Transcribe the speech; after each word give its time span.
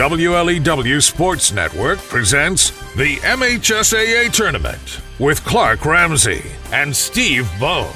WLEW 0.00 1.02
Sports 1.02 1.52
Network 1.52 1.98
presents 1.98 2.70
the 2.94 3.16
MHSAA 3.16 4.32
Tournament 4.32 5.02
with 5.18 5.44
Clark 5.44 5.84
Ramsey 5.84 6.42
and 6.72 6.96
Steve 6.96 7.46
Bone 7.60 7.92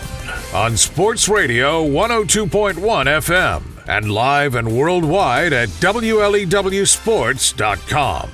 on 0.53 0.77
Sports 0.77 1.31
Radio 1.31 1.83
102.1 1.83 2.75
FM 2.75 3.63
and 3.89 4.11
live 4.11 4.55
and 4.55 4.77
worldwide 4.77 5.55
at 5.55 5.71
WLEWSports.com. 5.71 8.31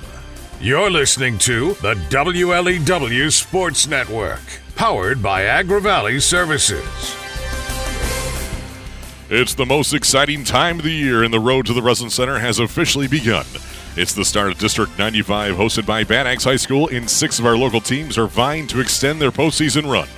You're 0.59 0.91
listening 0.91 1.37
to 1.37 1.69
the 1.75 1.93
WLEW 2.09 3.31
Sports 3.31 3.87
Network, 3.87 4.41
powered 4.75 5.23
by 5.23 5.45
Agri 5.45 5.79
Valley 5.79 6.19
Services. 6.19 7.20
It's 9.33 9.53
the 9.53 9.65
most 9.65 9.93
exciting 9.93 10.43
time 10.43 10.79
of 10.79 10.83
the 10.83 10.91
year, 10.91 11.23
and 11.23 11.33
the 11.33 11.39
road 11.39 11.65
to 11.67 11.73
the 11.73 11.79
Breslin 11.79 12.09
Center 12.09 12.39
has 12.39 12.59
officially 12.59 13.07
begun. 13.07 13.45
It's 13.95 14.13
the 14.13 14.25
start 14.25 14.51
of 14.51 14.57
District 14.57 14.91
95, 14.99 15.55
hosted 15.55 15.85
by 15.85 16.03
Bad 16.03 16.27
Axe 16.27 16.43
High 16.43 16.57
School, 16.57 16.89
and 16.89 17.09
six 17.09 17.39
of 17.39 17.45
our 17.45 17.55
local 17.55 17.79
teams 17.79 18.17
are 18.17 18.27
vying 18.27 18.67
to 18.67 18.81
extend 18.81 19.21
their 19.21 19.31
postseason 19.31 19.89
run. 19.89 20.09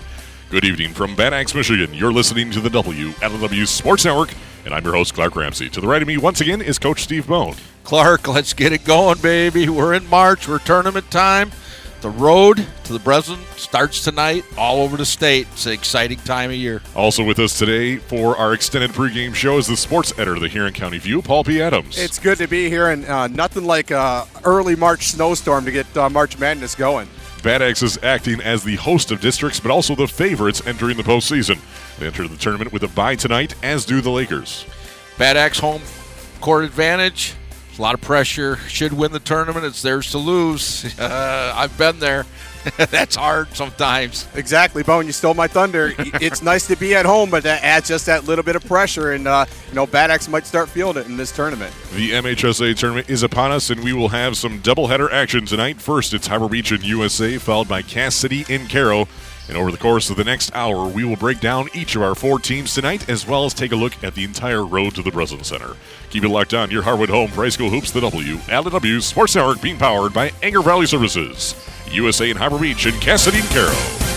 Good 0.49 0.66
evening 0.66 0.95
from 0.95 1.16
Bad 1.16 1.31
Axe, 1.31 1.53
Michigan. 1.53 1.94
You're 1.94 2.12
listening 2.12 2.49
to 2.53 2.59
the 2.59 2.70
WLEW 2.70 3.67
Sports 3.67 4.03
Network, 4.03 4.34
and 4.66 4.73
I'm 4.73 4.84
your 4.84 4.95
host, 4.95 5.14
Clark 5.14 5.36
Ramsey. 5.36 5.70
To 5.70 5.80
the 5.80 5.88
right 5.88 6.02
of 6.02 6.08
me, 6.08 6.17
once 6.17 6.41
again, 6.41 6.59
is 6.59 6.80
Coach 6.80 7.03
Steve 7.03 7.27
Bone. 7.27 7.53
Clark, 7.83 8.27
let's 8.27 8.53
get 8.53 8.73
it 8.73 8.83
going, 8.83 9.20
baby. 9.20 9.70
We're 9.70 9.94
in 9.94 10.09
March. 10.09 10.48
We're 10.48 10.58
tournament 10.58 11.11
time. 11.11 11.52
The 12.04 12.09
road 12.09 12.68
to 12.84 12.92
the 12.92 13.00
Breslin 13.00 13.40
starts 13.56 14.04
tonight 14.04 14.44
all 14.58 14.82
over 14.82 14.98
the 14.98 15.06
state. 15.06 15.48
It's 15.54 15.68
an 15.68 15.72
exciting 15.72 16.18
time 16.18 16.50
of 16.50 16.58
year. 16.58 16.82
Also 16.98 17.23
with 17.23 17.40
us 17.40 17.58
today 17.58 17.95
for 17.95 18.36
our 18.36 18.54
extended 18.54 18.92
pregame 18.92 19.34
show 19.34 19.58
is 19.58 19.68
the 19.68 19.78
sports 19.78 20.12
editor 20.18 20.36
of 20.36 20.42
the 20.42 20.50
Huron 20.50 20.73
County 20.73 20.98
View, 20.98 21.22
Paul 21.22 21.45
P. 21.45 21.62
Adams. 21.62 21.98
It's 21.98 22.20
good 22.20 22.40
to 22.40 22.48
be 22.50 22.68
here, 22.68 22.90
and 22.90 23.06
uh, 23.06 23.28
nothing 23.28 23.64
like 23.64 23.92
a 23.92 24.28
early 24.44 24.76
March 24.76 25.08
snowstorm 25.08 25.64
to 25.64 25.72
get 25.72 25.95
uh, 25.95 26.10
March 26.10 26.38
Madness 26.38 26.76
going. 26.76 27.08
Bad 27.42 27.62
Axe 27.62 27.82
is 27.82 27.98
acting 28.04 28.42
as 28.42 28.66
the 28.66 28.76
host 28.76 29.10
of 29.10 29.22
districts, 29.22 29.62
but 29.62 29.72
also 29.72 29.95
the 29.95 30.06
favorites 30.06 30.62
entering 30.67 30.98
the 30.98 31.04
postseason. 31.04 31.58
They 32.00 32.08
enter 32.08 32.28
the 32.28 32.36
tournament 32.36 32.73
with 32.73 32.84
a 32.84 32.90
bye 32.90 33.16
tonight, 33.16 33.56
as 33.64 33.86
do 33.86 34.02
the 34.02 34.12
Lakers. 34.12 34.66
Bad 35.17 35.38
Axe 35.38 35.60
home 35.60 35.82
court 36.42 36.66
advantage. 36.66 37.36
There's 37.74 37.80
a 37.80 37.82
lot 37.82 37.96
of 37.96 38.02
pressure. 38.02 38.58
Should 38.68 38.94
win 38.94 39.12
the 39.14 39.20
tournament. 39.20 39.66
It's 39.66 39.82
theirs 39.82 40.12
to 40.12 40.20
lose. 40.20 40.94
Uh, 41.04 41.52
I've 41.56 41.76
been 41.78 42.00
there. 42.00 42.26
That's 42.78 43.16
hard 43.16 43.54
sometimes. 43.56 44.28
Exactly, 44.36 44.84
Bone. 44.84 45.06
You 45.06 45.12
stole 45.12 45.34
my 45.34 45.48
thunder. 45.48 45.94
it's 45.98 46.42
nice 46.42 46.68
to 46.68 46.76
be 46.78 46.96
at 46.96 47.06
home, 47.06 47.30
but 47.30 47.44
that 47.44 47.64
adds 47.64 47.88
just 47.90 48.06
that 48.06 48.26
little 48.26 48.44
bit 48.44 48.56
of 48.56 48.64
pressure, 48.66 49.12
and 49.12 49.28
uh, 49.28 49.46
you 49.70 49.76
know, 49.76 49.86
Bad 49.86 50.12
Axe 50.12 50.30
might 50.30 50.46
start 50.46 50.70
feeling 50.70 50.98
it 50.98 51.08
in 51.08 51.18
this 51.18 51.32
tournament. 51.32 51.74
The 51.94 52.12
MHSA 52.12 52.78
tournament 52.78 53.10
is 53.10 53.24
upon 53.24 53.52
us, 53.52 53.70
and 53.70 53.84
we 53.84 53.92
will 53.92 54.10
have 54.10 54.38
some 54.38 54.62
doubleheader 54.62 55.12
action 55.12 55.46
tonight. 55.46 55.82
First, 55.82 56.14
it's 56.14 56.28
Harbor 56.28 56.48
Beach 56.48 56.72
in 56.72 56.82
USA, 56.84 57.38
followed 57.38 57.68
by 57.68 57.82
Cass 57.82 58.16
City 58.16 58.46
in 58.48 58.68
Caro. 58.68 59.08
And 59.49 59.58
over 59.58 59.72
the 59.72 59.77
course 59.77 60.09
of 60.09 60.16
the 60.16 60.23
next 60.23 60.55
hour, 60.55 60.88
we 60.88 61.03
will 61.03 61.16
break 61.16 61.39
down 61.39 61.67
each 61.73 61.95
of 61.95 62.02
our 62.02 62.16
four 62.16 62.39
teams 62.39 62.73
tonight, 62.73 63.09
as 63.09 63.27
well 63.27 63.45
as 63.45 63.53
take 63.53 63.72
a 63.72 63.75
look 63.75 64.02
at 64.03 64.16
the 64.16 64.23
entire 64.23 64.66
road 64.66 64.95
to 64.95 65.02
the 65.02 65.11
Breslin 65.11 65.44
Center. 65.44 65.75
Keep 66.09 66.23
it 66.23 66.30
locked 66.30 66.53
on. 66.53 66.72
Your 66.72 66.83
Hardwood 66.83 67.09
home 67.09 67.30
for 67.30 67.44
high 67.44 67.49
school 67.49 67.69
hoops, 67.69 67.91
the 67.91 68.02
W. 68.02 68.38
LW 68.38 69.02
Sports 69.02 69.36
Network 69.36 69.61
being 69.61 69.77
powered 69.77 70.14
by 70.14 70.31
Agri 70.41 70.64
Valley 70.64 70.86
Services. 70.86 71.55
USA 71.92 72.30
and 72.30 72.39
Harbor 72.39 72.59
Beach 72.59 72.86
and 72.86 72.99
Cass 73.02 73.23
City 73.23 73.39
and 73.39 73.49
Caro. 73.49 74.13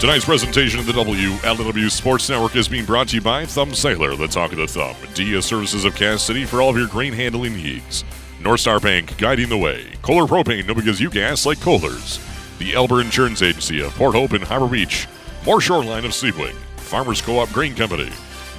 Tonight's 0.00 0.24
presentation 0.24 0.78
of 0.78 0.86
the 0.86 0.92
WLW 0.92 1.90
Sports 1.90 2.28
Network 2.28 2.54
is 2.54 2.68
being 2.68 2.84
brought 2.84 3.08
to 3.08 3.16
you 3.16 3.20
by 3.20 3.44
Thumb 3.44 3.74
Sailor, 3.74 4.14
the 4.14 4.28
talk 4.28 4.52
of 4.52 4.58
the 4.58 4.66
thumb, 4.68 4.94
DIA 5.12 5.42
Services 5.42 5.84
of 5.84 5.96
Cass 5.96 6.22
City 6.22 6.44
for 6.44 6.62
all 6.62 6.70
of 6.70 6.76
your 6.76 6.86
grain 6.86 7.12
handling 7.12 7.56
needs. 7.56 8.04
North 8.40 8.60
Star 8.60 8.78
Bank 8.78 9.18
guiding 9.18 9.48
the 9.48 9.56
way. 9.56 9.86
Kohler 10.02 10.26
Propane, 10.26 10.68
no 10.68 10.74
because 10.74 11.00
you 11.00 11.10
gas 11.10 11.44
like 11.44 11.60
Kohler's. 11.60 12.20
The 12.60 12.74
Elber 12.74 13.00
Insurance 13.00 13.42
Agency 13.42 13.82
of 13.82 13.92
Port 13.96 14.14
Hope 14.14 14.34
and 14.34 14.44
Harbor 14.44 14.68
Beach. 14.68 15.08
More 15.44 15.60
Shoreline 15.60 16.04
of 16.04 16.12
Sebewaing. 16.12 16.54
Farmers 16.76 17.20
Co-op 17.20 17.48
Grain 17.48 17.74
Company. 17.74 18.12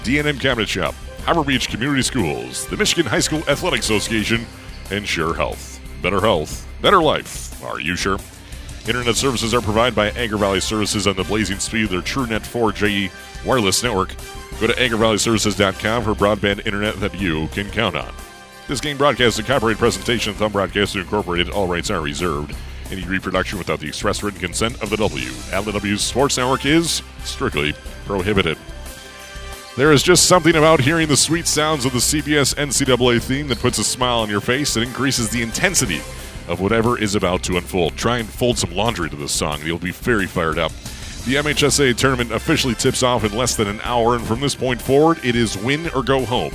DNM 0.04 0.42
Cabinet 0.42 0.68
Shop. 0.68 0.94
Harbor 1.24 1.46
Beach 1.46 1.70
Community 1.70 2.02
Schools. 2.02 2.68
The 2.68 2.76
Michigan 2.76 3.10
High 3.10 3.22
School 3.22 3.44
Athletic 3.48 3.80
Association. 3.80 4.46
And 4.92 5.08
Sure 5.08 5.34
Health. 5.34 5.80
Better 6.02 6.20
health. 6.20 6.68
Better 6.82 7.02
life. 7.02 7.64
Are 7.64 7.80
you 7.80 7.96
sure? 7.96 8.18
Internet 8.90 9.18
services 9.18 9.54
are 9.54 9.62
provided 9.62 9.94
by 9.94 10.10
Agri 10.10 10.40
Valley 10.40 10.60
Services 10.60 11.06
on 11.06 11.16
the 11.16 11.24
blazing 11.24 11.60
speed 11.60 11.84
of 11.84 11.90
their 11.92 12.02
TrueNet 12.02 12.40
4G 12.40 13.12
wireless 13.46 13.84
network. 13.84 14.16
Go 14.60 14.66
to 14.66 14.74
AgriValleyServices.com 14.74 16.04
for 16.04 16.16
broadband 16.16 16.66
internet 16.66 16.96
that 16.96 17.14
you 17.14 17.50
can 17.50 17.70
count 17.70 17.96
on. 17.96 18.12
This 18.68 18.82
game 18.82 18.98
broadcast 18.98 19.38
a 19.38 19.44
copyright 19.44 19.78
presentation 19.78 20.34
Thumb 20.34 20.52
Broadcasting 20.52 21.02
Incorporated. 21.02 21.52
All 21.52 21.68
rights 21.68 21.92
are 21.92 22.02
reserved. 22.02 22.56
Any 22.90 23.04
reproduction 23.04 23.60
without 23.60 23.80
the 23.80 23.88
express 23.88 24.24
written 24.24 24.40
consent 24.40 24.82
of 24.82 24.90
the 24.90 24.98
W. 24.98 25.30
LW 25.30 26.00
Sports 26.00 26.38
Network 26.38 26.66
is 26.66 27.04
strictly 27.24 27.74
prohibited. 28.08 28.58
There 29.78 29.92
is 29.92 30.02
just 30.02 30.26
something 30.26 30.56
about 30.56 30.82
hearing 30.82 31.08
the 31.08 31.16
sweet 31.16 31.46
sounds 31.46 31.86
of 31.86 31.94
the 31.94 32.00
CBS 32.00 32.56
NCAA 32.56 33.22
theme 33.22 33.50
that 33.50 33.60
puts 33.60 33.78
a 33.78 33.84
smile 33.84 34.22
on 34.22 34.32
your 34.32 34.42
face 34.42 34.76
and 34.76 34.84
increases 34.84 35.30
the 35.30 35.44
intensity 35.44 36.02
of 36.50 36.60
whatever 36.60 37.00
is 37.00 37.16
about 37.16 37.44
to 37.44 37.56
unfold. 37.56 37.96
Try 37.96 38.18
and 38.18 38.28
fold 38.28 38.58
some 38.58 38.76
laundry 38.76 39.10
to 39.10 39.16
this 39.16 39.32
song. 39.32 39.62
You'll 39.64 39.78
be 39.80 39.92
very 39.92 40.26
fired 40.26 40.60
up. 40.60 40.72
The 41.26 41.36
MHSA 41.36 41.96
tournament 41.96 42.32
officially 42.32 42.76
tips 42.76 43.04
off 43.04 43.24
in 43.24 43.38
less 43.38 43.56
than 43.56 43.68
an 43.68 43.80
hour, 43.84 44.16
and 44.16 44.26
from 44.26 44.40
this 44.40 44.56
point 44.56 44.82
forward, 44.82 45.20
it 45.24 45.36
is 45.36 45.58
win 45.58 45.90
or 45.92 46.04
go 46.04 46.26
home. 46.26 46.54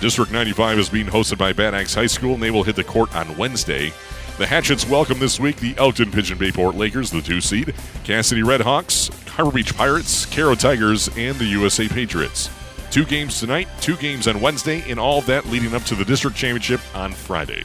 District 0.00 0.30
95 0.30 0.78
is 0.78 0.88
being 0.88 1.06
hosted 1.06 1.38
by 1.38 1.52
Bad 1.52 1.74
Axe 1.74 1.94
High 1.94 2.06
School, 2.06 2.34
and 2.34 2.42
they 2.42 2.50
will 2.50 2.62
hit 2.62 2.76
the 2.76 2.84
court 2.84 3.14
on 3.14 3.36
Wednesday. 3.36 3.92
The 4.38 4.46
Hatchets 4.46 4.88
welcome 4.88 5.18
this 5.18 5.38
week 5.38 5.56
the 5.56 5.74
Elkton 5.76 6.10
Pigeon 6.10 6.38
Bayport 6.38 6.74
Lakers, 6.74 7.10
the 7.10 7.20
two 7.20 7.40
seed, 7.40 7.74
Cass 8.04 8.28
City 8.28 8.42
Redhawks, 8.42 9.10
Harbor 9.28 9.52
Beach 9.52 9.76
Pirates, 9.76 10.26
Caro 10.26 10.54
Tigers, 10.54 11.08
and 11.16 11.36
the 11.36 11.44
USA 11.44 11.88
Patriots. 11.88 12.48
Two 12.90 13.04
games 13.04 13.40
tonight, 13.40 13.68
two 13.80 13.96
games 13.96 14.28
on 14.28 14.40
Wednesday, 14.40 14.82
and 14.90 15.00
all 15.00 15.20
that 15.22 15.46
leading 15.46 15.74
up 15.74 15.82
to 15.84 15.94
the 15.94 16.04
district 16.04 16.36
championship 16.36 16.80
on 16.94 17.12
Friday. 17.12 17.64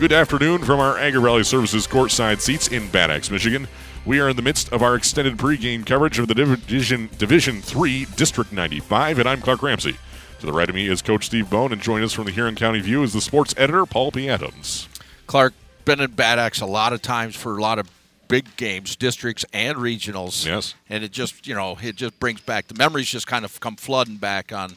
Good 0.00 0.12
afternoon 0.12 0.64
from 0.64 0.80
our 0.80 0.96
Agri 0.96 1.20
Valley 1.20 1.44
Services 1.44 1.86
courtside 1.86 2.40
seats 2.40 2.68
in 2.68 2.88
Bad 2.88 3.10
Axe, 3.10 3.30
Michigan. 3.30 3.68
We 4.06 4.18
are 4.18 4.30
in 4.30 4.36
the 4.36 4.40
midst 4.40 4.72
of 4.72 4.82
our 4.82 4.94
extended 4.94 5.36
pregame 5.36 5.84
coverage 5.84 6.18
of 6.18 6.26
the 6.26 6.34
Division 6.34 7.10
Division 7.18 7.60
3 7.60 8.06
District 8.16 8.50
95, 8.50 9.18
and 9.18 9.28
I'm 9.28 9.42
Clark 9.42 9.62
Ramsey. 9.62 9.98
To 10.38 10.46
the 10.46 10.54
right 10.54 10.70
of 10.70 10.74
me 10.74 10.88
is 10.88 11.02
Coach 11.02 11.26
Steve 11.26 11.50
Bone, 11.50 11.70
and 11.70 11.82
join 11.82 12.02
us 12.02 12.14
from 12.14 12.24
the 12.24 12.30
Huron 12.30 12.54
County 12.54 12.80
View 12.80 13.02
is 13.02 13.12
the 13.12 13.20
sports 13.20 13.52
editor, 13.58 13.84
Paul 13.84 14.10
P. 14.10 14.26
Adams. 14.26 14.88
Clark, 15.26 15.52
been 15.84 16.00
in 16.00 16.12
Bad 16.12 16.38
Axe 16.38 16.62
a 16.62 16.66
lot 16.66 16.94
of 16.94 17.02
times 17.02 17.36
for 17.36 17.58
a 17.58 17.60
lot 17.60 17.78
of 17.78 17.90
big 18.26 18.56
games, 18.56 18.96
districts 18.96 19.44
and 19.52 19.76
regionals. 19.76 20.46
Yes. 20.46 20.76
And 20.88 21.04
it 21.04 21.12
just, 21.12 21.46
you 21.46 21.54
know, 21.54 21.76
it 21.82 21.96
just 21.96 22.18
brings 22.18 22.40
back 22.40 22.68
the 22.68 22.74
memories 22.74 23.10
just 23.10 23.26
kind 23.26 23.44
of 23.44 23.60
come 23.60 23.76
flooding 23.76 24.16
back 24.16 24.50
on 24.50 24.76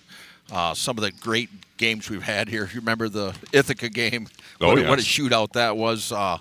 uh, 0.51 0.74
some 0.74 0.98
of 0.98 1.04
the 1.04 1.12
great 1.12 1.50
games 1.78 2.10
we've 2.10 2.24
had 2.24 2.48
here. 2.48 2.69
You 2.74 2.80
remember 2.80 3.10
the 3.10 3.36
Ithaca 3.51 3.90
game? 3.90 4.28
Oh, 4.62 4.69
what, 4.69 4.80
yes. 4.80 4.90
what 4.90 5.00
a 5.00 5.01
shootout 5.01 5.54
that 5.54 5.78
was. 5.78 6.12
Uh, 6.12 6.38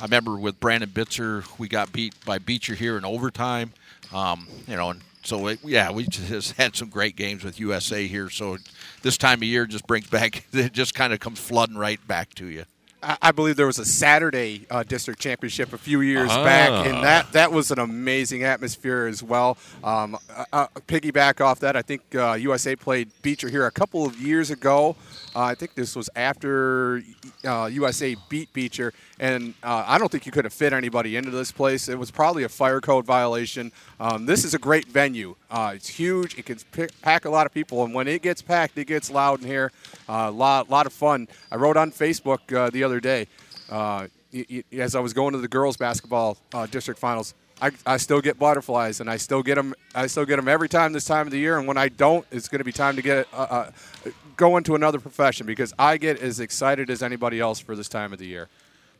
I 0.00 0.04
remember 0.04 0.36
with 0.38 0.60
Brandon 0.60 0.88
Bitzer, 0.88 1.44
we 1.58 1.68
got 1.68 1.92
beat 1.92 2.14
by 2.24 2.38
Beecher 2.38 2.74
here 2.74 2.96
in 2.96 3.04
overtime. 3.04 3.72
Um, 4.12 4.46
you 4.66 4.76
know, 4.76 4.90
and 4.90 5.00
so 5.22 5.48
it, 5.48 5.58
yeah, 5.64 5.90
we 5.90 6.06
just 6.06 6.56
had 6.56 6.76
some 6.76 6.88
great 6.88 7.16
games 7.16 7.44
with 7.44 7.58
USA 7.58 8.06
here. 8.06 8.30
So 8.30 8.58
this 9.02 9.18
time 9.18 9.40
of 9.40 9.44
year 9.44 9.66
just 9.66 9.86
brings 9.86 10.08
back, 10.08 10.44
it 10.52 10.72
just 10.72 10.94
kind 10.94 11.12
of 11.12 11.20
comes 11.20 11.38
flooding 11.40 11.76
right 11.76 12.00
back 12.06 12.34
to 12.34 12.46
you. 12.46 12.64
I 13.02 13.30
believe 13.30 13.54
there 13.56 13.66
was 13.66 13.78
a 13.78 13.84
Saturday 13.84 14.66
uh, 14.70 14.82
district 14.82 15.20
championship 15.20 15.72
a 15.72 15.78
few 15.78 16.00
years 16.00 16.28
back, 16.28 16.70
Ah. 16.70 16.82
and 16.82 17.04
that, 17.04 17.30
that 17.32 17.52
was 17.52 17.70
an 17.70 17.78
amazing 17.78 18.42
atmosphere 18.42 19.06
as 19.06 19.22
well. 19.22 19.56
Um, 19.84 20.16
uh, 20.34 20.44
uh, 20.52 20.66
piggyback 20.88 21.40
off 21.40 21.60
that, 21.60 21.76
I 21.76 21.82
think 21.82 22.02
uh, 22.14 22.32
USA 22.32 22.74
played 22.74 23.10
Beecher 23.22 23.48
here 23.48 23.66
a 23.66 23.70
couple 23.70 24.04
of 24.04 24.20
years 24.20 24.50
ago. 24.50 24.96
Uh, 25.38 25.42
I 25.42 25.54
think 25.54 25.76
this 25.76 25.94
was 25.94 26.10
after 26.16 27.00
uh, 27.44 27.66
USA 27.66 28.16
beat 28.28 28.52
Beecher, 28.52 28.92
and 29.20 29.54
uh, 29.62 29.84
I 29.86 29.96
don't 29.96 30.10
think 30.10 30.26
you 30.26 30.32
could 30.32 30.44
have 30.44 30.52
fit 30.52 30.72
anybody 30.72 31.14
into 31.14 31.30
this 31.30 31.52
place. 31.52 31.88
It 31.88 31.96
was 31.96 32.10
probably 32.10 32.42
a 32.42 32.48
fire 32.48 32.80
code 32.80 33.06
violation. 33.06 33.70
Um, 34.00 34.26
this 34.26 34.44
is 34.44 34.54
a 34.54 34.58
great 34.58 34.88
venue. 34.88 35.36
Uh, 35.48 35.74
it's 35.76 35.86
huge. 35.86 36.36
It 36.36 36.46
can 36.46 36.58
pick, 36.72 37.00
pack 37.02 37.24
a 37.24 37.30
lot 37.30 37.46
of 37.46 37.54
people, 37.54 37.84
and 37.84 37.94
when 37.94 38.08
it 38.08 38.20
gets 38.20 38.42
packed, 38.42 38.76
it 38.78 38.86
gets 38.86 39.12
loud 39.12 39.40
in 39.40 39.46
here. 39.46 39.70
A 40.08 40.28
lot, 40.28 40.70
lot 40.70 40.86
of 40.86 40.92
fun. 40.92 41.28
I 41.52 41.56
wrote 41.56 41.76
on 41.76 41.92
Facebook 41.92 42.52
uh, 42.52 42.70
the 42.70 42.82
other 42.82 42.98
day 42.98 43.28
uh, 43.70 44.08
as 44.72 44.96
I 44.96 45.00
was 45.00 45.12
going 45.12 45.34
to 45.34 45.38
the 45.38 45.46
girls 45.46 45.76
basketball 45.76 46.36
uh, 46.52 46.66
district 46.66 46.98
finals. 46.98 47.34
I, 47.62 47.70
I 47.86 47.96
still 47.98 48.20
get 48.20 48.40
butterflies, 48.40 48.98
and 48.98 49.08
I 49.08 49.16
still 49.18 49.44
get 49.44 49.54
them. 49.54 49.74
I 49.94 50.08
still 50.08 50.24
get 50.24 50.36
them 50.36 50.48
every 50.48 50.68
time 50.68 50.92
this 50.92 51.04
time 51.04 51.28
of 51.28 51.32
the 51.32 51.38
year. 51.38 51.58
And 51.58 51.68
when 51.68 51.76
I 51.76 51.90
don't, 51.90 52.26
it's 52.32 52.48
going 52.48 52.58
to 52.58 52.64
be 52.64 52.72
time 52.72 52.96
to 52.96 53.02
get 53.02 53.28
uh, 53.32 53.36
uh, 53.36 53.70
go 54.38 54.56
into 54.56 54.74
another 54.74 54.98
profession 54.98 55.44
because 55.46 55.74
I 55.78 55.98
get 55.98 56.18
as 56.20 56.40
excited 56.40 56.88
as 56.88 57.02
anybody 57.02 57.40
else 57.40 57.60
for 57.60 57.76
this 57.76 57.88
time 57.88 58.14
of 58.14 58.18
the 58.18 58.26
year. 58.26 58.48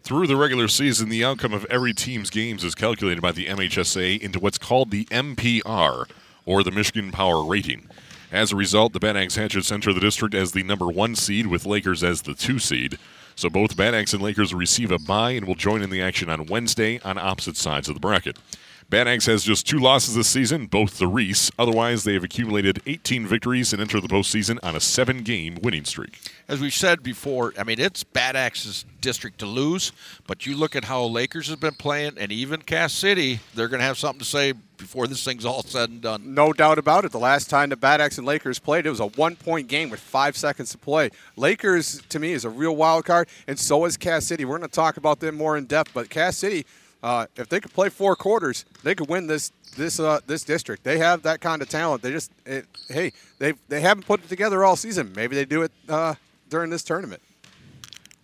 Through 0.02 0.26
the 0.26 0.36
regular 0.36 0.68
season, 0.68 1.08
the 1.08 1.24
outcome 1.24 1.54
of 1.54 1.64
every 1.66 1.94
team's 1.94 2.28
games 2.28 2.62
is 2.62 2.74
calculated 2.74 3.22
by 3.22 3.32
the 3.32 3.46
MHSA 3.46 4.20
into 4.20 4.38
what's 4.38 4.58
called 4.58 4.90
the 4.90 5.06
MPR, 5.06 6.08
or 6.44 6.62
the 6.62 6.70
Michigan 6.70 7.10
Power 7.10 7.44
Rating. 7.44 7.88
As 8.30 8.52
a 8.52 8.56
result, 8.56 8.92
the 8.92 9.00
Bad 9.00 9.16
Axe 9.16 9.36
Hatchets 9.36 9.72
enter 9.72 9.92
the 9.92 10.00
district 10.00 10.34
as 10.34 10.52
the 10.52 10.62
number 10.62 10.88
one 10.88 11.14
seed, 11.14 11.46
with 11.46 11.66
Lakers 11.66 12.04
as 12.04 12.22
the 12.22 12.34
two 12.34 12.58
seed. 12.58 12.98
So 13.36 13.48
both 13.48 13.76
Bad 13.76 13.94
Axe 13.94 14.12
and 14.12 14.22
Lakers 14.22 14.52
receive 14.52 14.90
a 14.90 14.98
bye 14.98 15.30
and 15.30 15.46
will 15.46 15.54
join 15.54 15.82
in 15.82 15.90
the 15.90 16.02
action 16.02 16.28
on 16.28 16.46
Wednesday 16.46 17.00
on 17.04 17.16
opposite 17.16 17.56
sides 17.56 17.88
of 17.88 17.94
the 17.94 18.00
bracket. 18.00 18.36
Bad 18.90 19.06
Axe 19.06 19.26
has 19.26 19.44
just 19.44 19.66
two 19.66 19.78
losses 19.78 20.14
this 20.14 20.28
season, 20.28 20.64
both 20.64 20.96
the 20.96 21.06
Reese. 21.06 21.50
Otherwise, 21.58 22.04
they 22.04 22.14
have 22.14 22.24
accumulated 22.24 22.80
18 22.86 23.26
victories 23.26 23.74
and 23.74 23.82
enter 23.82 24.00
the 24.00 24.08
postseason 24.08 24.58
on 24.62 24.74
a 24.74 24.80
seven 24.80 25.22
game 25.22 25.58
winning 25.62 25.84
streak. 25.84 26.18
As 26.48 26.58
we've 26.58 26.72
said 26.72 27.02
before, 27.02 27.52
I 27.58 27.64
mean, 27.64 27.78
it's 27.78 28.02
Bad 28.02 28.34
Axe's 28.34 28.86
district 29.02 29.40
to 29.40 29.46
lose, 29.46 29.92
but 30.26 30.46
you 30.46 30.56
look 30.56 30.74
at 30.74 30.84
how 30.84 31.04
Lakers 31.04 31.48
has 31.48 31.56
been 31.56 31.74
playing, 31.74 32.14
and 32.16 32.32
even 32.32 32.62
Cass 32.62 32.94
City, 32.94 33.40
they're 33.54 33.68
going 33.68 33.80
to 33.80 33.84
have 33.84 33.98
something 33.98 34.20
to 34.20 34.24
say 34.24 34.54
before 34.78 35.06
this 35.06 35.22
thing's 35.22 35.44
all 35.44 35.62
said 35.62 35.90
and 35.90 36.00
done. 36.00 36.32
No 36.32 36.54
doubt 36.54 36.78
about 36.78 37.04
it. 37.04 37.12
The 37.12 37.18
last 37.18 37.50
time 37.50 37.68
the 37.68 37.76
Bad 37.76 38.00
Axe 38.00 38.16
and 38.16 38.26
Lakers 38.26 38.58
played, 38.58 38.86
it 38.86 38.90
was 38.90 39.00
a 39.00 39.08
one 39.08 39.36
point 39.36 39.68
game 39.68 39.90
with 39.90 40.00
five 40.00 40.34
seconds 40.34 40.70
to 40.70 40.78
play. 40.78 41.10
Lakers, 41.36 42.00
to 42.08 42.18
me, 42.18 42.32
is 42.32 42.46
a 42.46 42.50
real 42.50 42.74
wild 42.74 43.04
card, 43.04 43.28
and 43.46 43.58
so 43.58 43.84
is 43.84 43.98
Cass 43.98 44.24
City. 44.24 44.46
We're 44.46 44.56
going 44.56 44.70
to 44.70 44.74
talk 44.74 44.96
about 44.96 45.20
them 45.20 45.34
more 45.34 45.58
in 45.58 45.66
depth, 45.66 45.92
but 45.92 46.08
Cass 46.08 46.38
City 46.38 46.64
uh, 47.02 47.26
if 47.36 47.48
they 47.48 47.60
could 47.60 47.72
play 47.72 47.88
four 47.88 48.16
quarters, 48.16 48.64
they 48.82 48.94
could 48.94 49.08
win 49.08 49.26
this 49.26 49.52
this 49.76 50.00
uh, 50.00 50.20
this 50.26 50.44
district. 50.44 50.84
They 50.84 50.98
have 50.98 51.22
that 51.22 51.40
kind 51.40 51.62
of 51.62 51.68
talent. 51.68 52.02
They 52.02 52.10
just 52.10 52.32
it, 52.44 52.66
hey 52.88 53.12
they 53.38 53.54
they 53.68 53.80
haven't 53.80 54.06
put 54.06 54.24
it 54.24 54.28
together 54.28 54.64
all 54.64 54.76
season. 54.76 55.12
Maybe 55.14 55.36
they 55.36 55.44
do 55.44 55.62
it 55.62 55.72
uh, 55.88 56.14
during 56.48 56.70
this 56.70 56.82
tournament. 56.82 57.22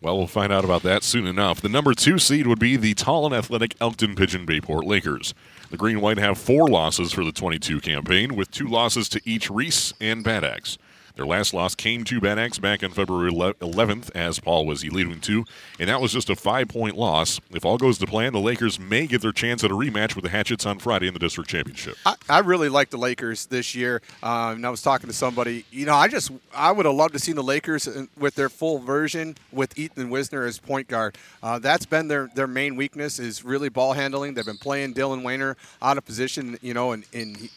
Well, 0.05 0.19
we'll 0.19 0.27
find 0.27 0.53
out 0.53 0.67
about 0.67 0.83
that 0.83 1.03
soon 1.03 1.27
enough. 1.27 1.63
The 1.63 1.69
number 1.71 1.95
two 1.95 2.19
seed 2.19 2.47
would 2.47 2.59
be 2.59 2.77
the 2.77 2.93
tall 2.93 3.25
and 3.25 3.35
athletic 3.35 3.75
Elkton 3.81 4.15
Pigeon 4.15 4.45
Bayport 4.45 4.85
Lakers. 4.85 5.33
The 5.71 5.79
Green 5.79 5.99
White 6.03 6.19
have 6.19 6.37
four 6.37 6.69
losses 6.69 7.11
for 7.11 7.25
the 7.25 7.33
22 7.33 7.81
campaign, 7.81 8.37
with 8.37 8.51
two 8.51 8.69
losses 8.69 9.09
to 9.09 9.21
each 9.25 9.49
Reese 9.49 9.95
and 10.03 10.23
Bad 10.23 10.45
Axe. 10.45 10.77
Their 11.17 11.27
last 11.27 11.55
loss 11.55 11.77
came 11.77 12.03
to 12.05 12.21
Bad 12.21 12.41
Axe 12.41 12.59
back 12.59 12.83
on 12.83 12.91
February 12.91 13.31
11th, 13.31 14.11
as 14.17 14.41
Paul 14.41 14.67
was 14.67 14.85
leading 14.85 15.21
to, 15.21 15.45
and 15.79 15.89
that 15.89 16.01
was 16.01 16.13
just 16.13 16.29
a 16.29 16.35
five 16.35 16.67
point 16.67 16.97
loss. 16.97 17.41
If 17.53 17.65
all 17.65 17.79
goes 17.79 17.99
to 17.99 18.07
plan, 18.07 18.33
the 18.33 18.41
Lakers 18.41 18.81
may 18.81 19.07
get 19.07 19.23
their 19.23 19.31
chance 19.31 19.63
at 19.63 19.71
a 19.71 19.75
rematch 19.75 20.17
with 20.17 20.25
the 20.25 20.31
Hatchets 20.31 20.67
on 20.67 20.81
Friday 20.81 21.07
in 21.07 21.15
the 21.15 21.21
district 21.21 21.49
championship. 21.51 21.97
I, 22.05 22.17
I 22.29 22.39
really 22.41 22.69
like 22.69 22.91
the 22.91 22.97
Lakers 22.97 23.47
this 23.47 23.77
year. 23.77 24.03
Um, 24.25 24.57
and 24.57 24.67
I 24.67 24.71
was 24.71 24.83
talking 24.83 25.07
to 25.07 25.15
somebody, 25.15 25.65
you 25.71 25.87
know, 25.87 25.95
I 25.95 26.09
just 26.09 26.33
I 26.53 26.73
would 26.73 26.85
have 26.85 26.97
loved 26.97 27.13
to 27.13 27.21
see 27.21 27.33
the 27.33 27.43
Lakers 27.43 27.89
with 28.19 28.35
their 28.35 28.49
full 28.49 28.81
version 28.81 29.37
with 29.53 29.79
Ethan 29.79 30.11
Wisner 30.11 30.45
as 30.45 30.59
point 30.59 30.89
guard. 30.89 31.17
Uh, 31.45 31.61
that's 31.61 31.87
been 31.87 32.09
their, 32.09 32.29
their 32.35 32.49
main 32.49 32.75
weakness 32.75 33.21
is 33.21 33.45
really 33.45 33.69
ball 33.69 33.93
handling. 33.93 34.35
They've 34.35 34.45
been 34.45 34.59
playing 34.59 34.95
Dylan 34.95 35.23
Wayner 35.23 35.57
out 35.81 35.97
of 35.97 36.05
position, 36.05 36.59
you 36.61 36.75
know, 36.75 36.91
and, 36.91 37.05
and 37.13 37.37
he, 37.37 37.51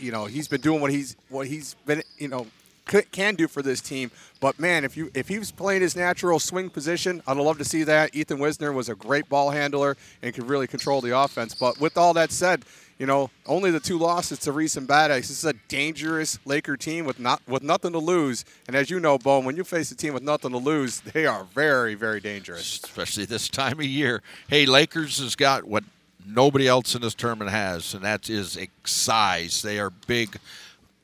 you 0.00 0.12
know 0.12 0.26
he's 0.26 0.48
been 0.48 0.60
doing 0.60 0.80
what 0.80 0.90
he's 0.90 1.16
what 1.28 1.46
he's 1.46 1.74
been 1.86 2.02
you 2.18 2.28
know 2.28 2.46
can 2.88 3.34
do 3.34 3.48
for 3.48 3.62
this 3.62 3.80
team. 3.80 4.10
But 4.40 4.58
man, 4.58 4.84
if 4.84 4.96
you 4.96 5.10
if 5.14 5.28
he 5.28 5.38
was 5.38 5.50
playing 5.50 5.82
his 5.82 5.94
natural 5.94 6.38
swing 6.38 6.70
position, 6.70 7.22
I'd 7.26 7.36
love 7.36 7.58
to 7.58 7.64
see 7.64 7.84
that. 7.84 8.14
Ethan 8.14 8.38
Wisner 8.38 8.72
was 8.72 8.88
a 8.88 8.94
great 8.94 9.28
ball 9.28 9.50
handler 9.50 9.96
and 10.22 10.34
could 10.34 10.48
really 10.48 10.66
control 10.66 11.00
the 11.00 11.16
offense. 11.16 11.54
But 11.54 11.80
with 11.80 11.96
all 11.96 12.14
that 12.14 12.32
said, 12.32 12.64
you 12.98 13.06
know, 13.06 13.30
only 13.46 13.70
the 13.70 13.80
two 13.80 13.96
losses 13.96 14.40
to 14.40 14.52
Reese 14.52 14.76
and 14.76 14.86
Bad 14.86 15.10
Axe. 15.10 15.28
This 15.28 15.38
is 15.38 15.44
a 15.44 15.54
dangerous 15.68 16.38
Laker 16.44 16.76
team 16.76 17.04
with 17.04 17.20
not 17.20 17.40
with 17.46 17.62
nothing 17.62 17.92
to 17.92 17.98
lose. 17.98 18.44
And 18.66 18.76
as 18.76 18.90
you 18.90 18.98
know, 18.98 19.18
Bone, 19.18 19.44
when 19.44 19.56
you 19.56 19.64
face 19.64 19.90
a 19.90 19.96
team 19.96 20.14
with 20.14 20.22
nothing 20.22 20.50
to 20.50 20.58
lose, 20.58 21.00
they 21.12 21.26
are 21.26 21.44
very, 21.54 21.94
very 21.94 22.20
dangerous. 22.20 22.80
Especially 22.84 23.24
this 23.24 23.48
time 23.48 23.78
of 23.78 23.86
year. 23.86 24.22
Hey, 24.48 24.66
Lakers 24.66 25.18
has 25.18 25.36
got 25.36 25.64
what 25.64 25.84
nobody 26.26 26.66
else 26.68 26.94
in 26.94 27.02
this 27.02 27.14
tournament 27.14 27.50
has, 27.50 27.94
and 27.94 28.04
that 28.04 28.28
is 28.28 28.58
size. 28.84 29.62
They 29.62 29.78
are 29.78 29.90
big 29.90 30.38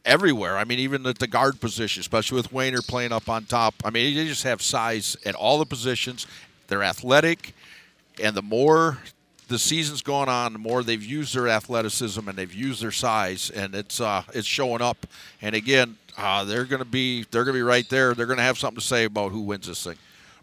everywhere. 0.04 0.56
I 0.56 0.64
mean, 0.64 0.78
even 0.78 1.06
at 1.06 1.18
the 1.18 1.26
guard 1.26 1.60
position, 1.60 2.00
especially 2.00 2.36
with 2.36 2.52
Wayner 2.52 2.82
playing 2.82 3.12
up 3.12 3.28
on 3.28 3.44
top. 3.44 3.74
I 3.84 3.90
mean, 3.90 4.14
they 4.14 4.26
just 4.26 4.42
have 4.42 4.62
size 4.62 5.16
at 5.24 5.34
all 5.34 5.58
the 5.58 5.66
positions. 5.66 6.26
They're 6.68 6.82
athletic, 6.82 7.54
and 8.22 8.36
the 8.36 8.42
more 8.42 8.98
the 9.48 9.58
season's 9.58 10.02
gone 10.02 10.28
on, 10.28 10.52
the 10.52 10.58
more 10.58 10.82
they've 10.82 11.04
used 11.04 11.34
their 11.34 11.48
athleticism 11.48 12.26
and 12.28 12.36
they've 12.36 12.52
used 12.52 12.82
their 12.82 12.90
size, 12.90 13.50
and 13.50 13.74
it's 13.74 14.00
uh, 14.00 14.22
it's 14.32 14.46
showing 14.46 14.82
up. 14.82 15.06
And 15.42 15.54
again, 15.54 15.96
uh, 16.16 16.44
they're 16.44 16.64
going 16.64 16.80
to 16.82 16.88
be 16.88 17.24
they're 17.30 17.44
going 17.44 17.54
to 17.54 17.58
be 17.58 17.62
right 17.62 17.88
there. 17.88 18.14
They're 18.14 18.26
going 18.26 18.38
to 18.38 18.44
have 18.44 18.58
something 18.58 18.80
to 18.80 18.86
say 18.86 19.04
about 19.04 19.32
who 19.32 19.40
wins 19.40 19.66
this 19.66 19.84
thing. 19.84 19.96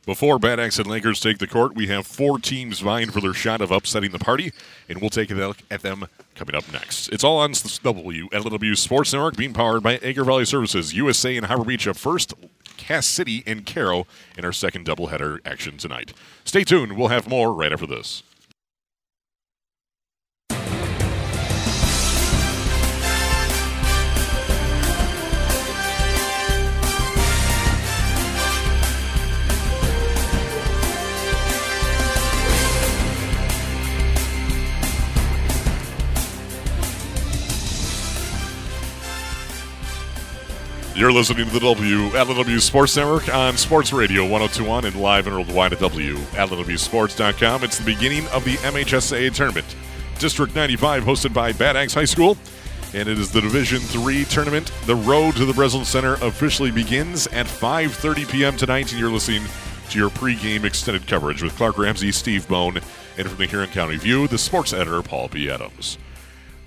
Before 0.03 0.39
Bad 0.39 0.59
Axe 0.59 0.80
and 0.80 0.88
Lakers 0.88 1.19
take 1.19 1.38
the 1.38 1.45
court, 1.45 1.75
we 1.75 1.86
have 1.88 2.07
four 2.07 2.39
teams 2.39 2.80
vying 2.80 3.12
for 3.12 3.21
their 3.21 3.36
shot 3.36 3.62
of 3.62 3.69
upsetting 3.69 4.09
the 4.09 4.18
party, 4.18 4.51
and 4.89 5.00
we'll 5.00 5.12
take 5.12 5.30
a 5.30 5.36
look 5.36 5.57
at 5.69 5.83
them 5.83 6.07
coming 6.33 6.56
up 6.56 6.74
next. 6.74 7.09
It's 7.09 7.24
all 7.24 7.38
on 7.38 7.51
WLW 7.51 8.75
Sports 8.75 9.13
Network, 9.13 9.38
being 9.38 9.53
powered 9.53 9.83
by 9.83 9.98
Agri 9.98 10.25
Valley 10.25 10.45
Services, 10.45 10.95
USA 10.95 11.38
and 11.38 11.45
Harbor 11.45 11.65
Beach 11.65 11.88
up 11.88 11.98
first, 11.98 12.33
Cass 12.77 13.06
City 13.06 13.44
and 13.45 13.63
Caro 13.63 14.07
in 14.36 14.44
our 14.44 14.51
second 14.51 14.88
doubleheader 14.88 15.38
action 15.45 15.77
tonight. 15.77 16.13
Stay 16.45 16.63
tuned. 16.63 16.94
We'll 16.98 17.09
have 17.09 17.30
more 17.30 17.53
right 17.53 17.71
after 17.71 17.86
this. 17.86 18.24
You're 40.93 41.13
listening 41.13 41.48
to 41.48 41.53
the 41.53 41.60
W, 41.62 42.10
WLW 42.10 42.60
Sports 42.60 42.98
Network 42.98 43.33
on 43.33 43.55
Sports 43.55 43.93
Radio 43.93 44.24
1021 44.24 44.86
and 44.86 44.95
live 45.01 45.25
and 45.25 45.36
worldwide 45.36 45.71
at 45.71 45.79
WLWSports.com. 45.79 47.63
It's 47.63 47.77
the 47.77 47.86
beginning 47.86 48.27
of 48.27 48.43
the 48.43 48.55
MHSAA 48.57 49.33
tournament. 49.33 49.65
District 50.19 50.53
95 50.53 51.03
hosted 51.03 51.33
by 51.33 51.53
Bad 51.53 51.77
Axe 51.77 51.93
High 51.93 52.05
School. 52.05 52.38
And 52.93 53.07
it 53.07 53.17
is 53.17 53.31
the 53.31 53.39
Division 53.39 53.79
3 53.79 54.25
tournament. 54.25 54.69
The 54.86 54.95
road 54.95 55.38
to 55.38 55.45
the 55.45 55.53
Breslin 55.53 55.86
Center 55.86 56.15
officially 56.15 56.71
begins 56.71 57.25
at 57.27 57.45
5.30 57.45 58.29
p.m. 58.29 58.57
tonight. 58.57 58.91
And 58.91 59.00
you're 59.00 59.10
listening 59.10 59.43
to 59.91 59.98
your 59.98 60.10
pregame 60.10 60.65
extended 60.65 61.07
coverage 61.07 61.41
with 61.41 61.55
Clark 61.55 61.77
Ramsey, 61.77 62.12
Steve 62.12 62.50
Bone, 62.50 62.81
and 63.17 63.29
from 63.29 63.38
the 63.38 63.45
Huron 63.45 63.69
County 63.69 63.95
View, 63.95 64.27
the 64.27 64.38
sports 64.38 64.74
editor, 64.74 65.01
Paul 65.01 65.29
P. 65.29 65.50
Adams. 65.50 65.98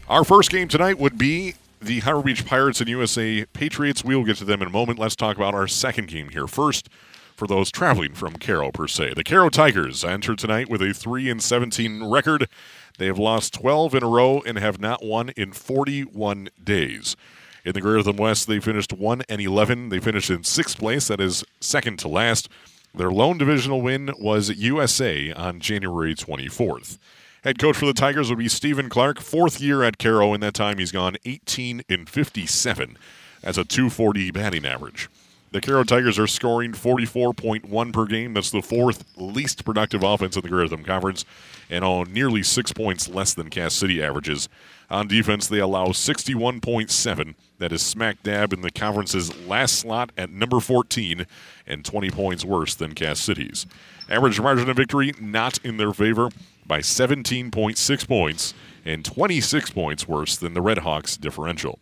Our 0.09 0.25
first 0.25 0.51
game 0.51 0.69
tonight 0.69 0.99
would 0.99 1.19
be 1.19 1.55
the 1.85 2.01
Harbor 2.01 2.23
Beach 2.23 2.47
Pirates 2.47 2.81
and 2.81 2.89
USA 2.89 3.45
Patriots. 3.53 4.03
We 4.03 4.17
will 4.17 4.25
get 4.25 4.39
to 4.39 4.45
them 4.45 4.63
in 4.63 4.69
a 4.69 4.71
moment. 4.71 4.99
Let's 4.99 5.17
talk 5.17 5.37
about 5.37 5.55
our 5.55 5.69
second 5.69 6.09
game 6.09 6.31
here 6.31 6.47
first. 6.47 6.89
For 7.37 7.47
those 7.47 7.71
traveling 7.71 8.15
from 8.15 8.35
Caro 8.35 8.71
per 8.71 8.87
se, 8.87 9.15
the 9.17 9.25
Caro 9.25 9.51
Tigers 9.51 10.05
enter 10.05 10.37
tonight 10.37 10.71
with 10.71 10.81
a 10.81 10.95
three 10.95 11.29
and 11.29 11.43
seventeen 11.43 12.09
record. 12.09 12.49
They 12.97 13.07
have 13.07 13.19
lost 13.19 13.53
twelve 13.53 13.95
in 13.95 14.03
a 14.03 14.09
row 14.09 14.41
and 14.47 14.57
have 14.57 14.81
not 14.81 15.05
won 15.05 15.31
in 15.31 15.53
forty-one 15.53 16.49
days. 16.63 17.17
In 17.65 17.73
the 17.73 17.81
Greater 17.81 18.11
West, 18.13 18.47
they 18.47 18.61
finished 18.61 18.93
one 18.93 19.23
and 19.29 19.41
eleven. 19.41 19.89
They 19.89 19.99
finished 19.99 20.31
in 20.31 20.45
sixth 20.45 20.79
place. 20.79 21.09
That 21.09 21.21
is 21.21 21.45
second 21.61 21.99
to 22.01 22.09
last. 22.09 22.49
Their 22.95 23.11
lone 23.11 23.37
divisional 23.37 23.83
win 23.83 24.13
was 24.19 24.49
USA 24.51 25.33
on 25.33 25.59
January 25.59 26.15
24th. 26.15 26.99
Head 27.45 27.59
coach 27.59 27.77
for 27.77 27.85
the 27.85 27.93
Tigers 27.93 28.31
would 28.31 28.39
be 28.39 28.49
Stephen 28.49 28.89
Clark, 28.89 29.21
fourth 29.21 29.61
year 29.61 29.83
at 29.83 29.99
Caro. 29.99 30.33
In 30.33 30.41
that 30.41 30.55
time, 30.55 30.79
he's 30.79 30.91
gone 30.91 31.19
18 31.27 31.83
and 31.91 32.09
57. 32.09 32.97
That's 33.43 33.59
a 33.59 33.65
240 33.65 34.31
batting 34.31 34.65
average. 34.65 35.11
The 35.53 35.61
Caro 35.61 35.85
Tigers 35.85 36.19
are 36.19 36.27
scoring 36.27 36.73
44.1 36.73 37.93
per 37.93 38.07
game. 38.07 38.33
That's 38.33 38.51
the 38.51 38.63
fourth 38.63 39.05
least 39.19 39.63
productive 39.67 40.03
offense 40.03 40.37
in 40.37 40.43
the 40.43 40.49
Greater 40.49 40.69
Thumb 40.69 40.85
Conference, 40.85 41.27
and 41.69 41.85
on 41.85 42.11
nearly 42.15 42.43
six 42.43 42.73
points 42.73 43.11
less 43.11 43.35
than 43.35 43.51
Cass 43.51 43.75
City 43.75 44.03
averages. 44.03 44.49
On 44.89 45.07
defense, 45.07 45.47
they 45.47 45.59
allow 45.59 45.89
61.7. 45.89 47.35
That 47.59 47.73
is 47.73 47.83
smack 47.83 48.23
dab 48.23 48.55
in 48.55 48.63
the 48.63 48.71
conference's 48.71 49.37
last 49.47 49.79
slot 49.79 50.13
at 50.17 50.31
number 50.31 50.61
14, 50.61 51.27
and 51.67 51.85
20 51.85 52.11
points 52.11 52.43
worse 52.43 52.75
than 52.75 52.95
Cass 52.95 53.21
City's. 53.21 53.67
Average 54.09 54.41
margin 54.41 54.71
of 54.71 54.77
victory 54.77 55.13
not 55.21 55.59
in 55.63 55.77
their 55.77 55.93
favor 55.93 56.31
by 56.67 56.81
17.6 56.81 58.09
points 58.09 58.55
and 58.85 59.05
26 59.05 59.71
points 59.71 60.09
worse 60.09 60.37
than 60.37 60.55
the 60.55 60.63
Red 60.63 60.79
Hawks 60.79 61.17
differential. 61.17 61.79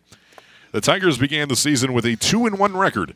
The 0.71 0.81
Tigers 0.81 1.17
began 1.17 1.49
the 1.49 1.55
season 1.55 1.93
with 1.93 2.05
a 2.05 2.15
2 2.15 2.39
1 2.39 2.77
record, 2.77 3.13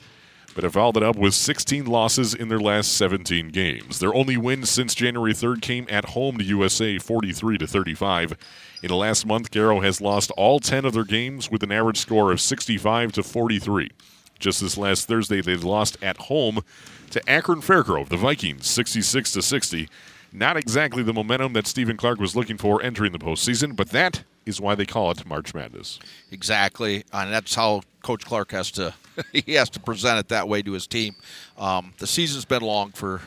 but 0.54 0.64
have 0.64 0.74
followed 0.74 0.98
it 0.98 1.04
up 1.04 1.16
with 1.16 1.34
16 1.34 1.86
losses 1.86 2.34
in 2.34 2.50
their 2.50 2.60
last 2.60 2.94
17 2.94 3.50
games. 3.50 4.00
Their 4.00 4.14
only 4.14 4.38
win 4.38 4.66
since 4.66 4.94
January 4.94 5.34
3rd 5.34 5.62
came 5.62 5.88
at 5.90 6.10
home 6.10 6.38
to 6.38 6.44
USA 6.44 6.98
43 6.98 7.58
to 7.58 7.68
35. 7.68 8.38
In 8.84 8.90
the 8.90 8.96
last 8.96 9.26
month, 9.26 9.52
Caro 9.52 9.82
has 9.82 10.02
lost 10.02 10.32
all 10.32 10.60
10 10.60 10.86
of 10.86 10.94
their 10.94 11.04
games 11.04 11.50
with 11.50 11.64
an 11.64 11.72
average 11.72 11.98
score 11.98 12.32
of 12.32 12.42
65 12.42 13.12
to 13.14 13.24
43. 13.24 13.92
Just 14.40 14.62
this 14.62 14.78
last 14.78 15.08
Thursday, 15.08 15.42
they 15.42 15.56
lost 15.56 15.98
at 16.02 16.18
home 16.18 16.62
to 17.10 17.30
Akron 17.30 17.62
Fairgrove, 17.62 18.10
the 18.10 18.18
Vikings, 18.18 18.68
66 18.68 19.32
to 19.32 19.42
60. 19.42 19.90
Not 20.32 20.58
exactly 20.58 21.04
the 21.04 21.14
momentum 21.14 21.54
that 21.54 21.68
Stephen 21.68 21.98
Clark 21.98 22.20
was 22.20 22.36
looking 22.36 22.58
for 22.58 22.82
entering 22.82 23.12
the 23.12 23.20
postseason, 23.20 23.76
but 23.76 23.90
that 23.90 24.24
is 24.46 24.62
why 24.62 24.76
they 24.76 24.86
call 24.86 25.12
it 25.12 25.26
March 25.26 25.54
Madness. 25.54 26.00
Exactly, 26.32 27.04
and 27.14 27.32
that's 27.32 27.56
how 27.56 27.82
Coach 28.02 28.26
Clark 28.26 28.52
has 28.52 28.72
to 28.72 28.94
he 29.34 29.54
has 29.54 29.70
to 29.72 29.80
present 29.80 30.20
it 30.20 30.30
that 30.30 30.48
way 30.48 30.62
to 30.62 30.72
his 30.74 30.88
team. 30.88 31.16
Um, 31.58 31.94
the 31.98 32.08
season's 32.08 32.46
been 32.46 32.62
long 32.62 32.92
for 32.92 33.22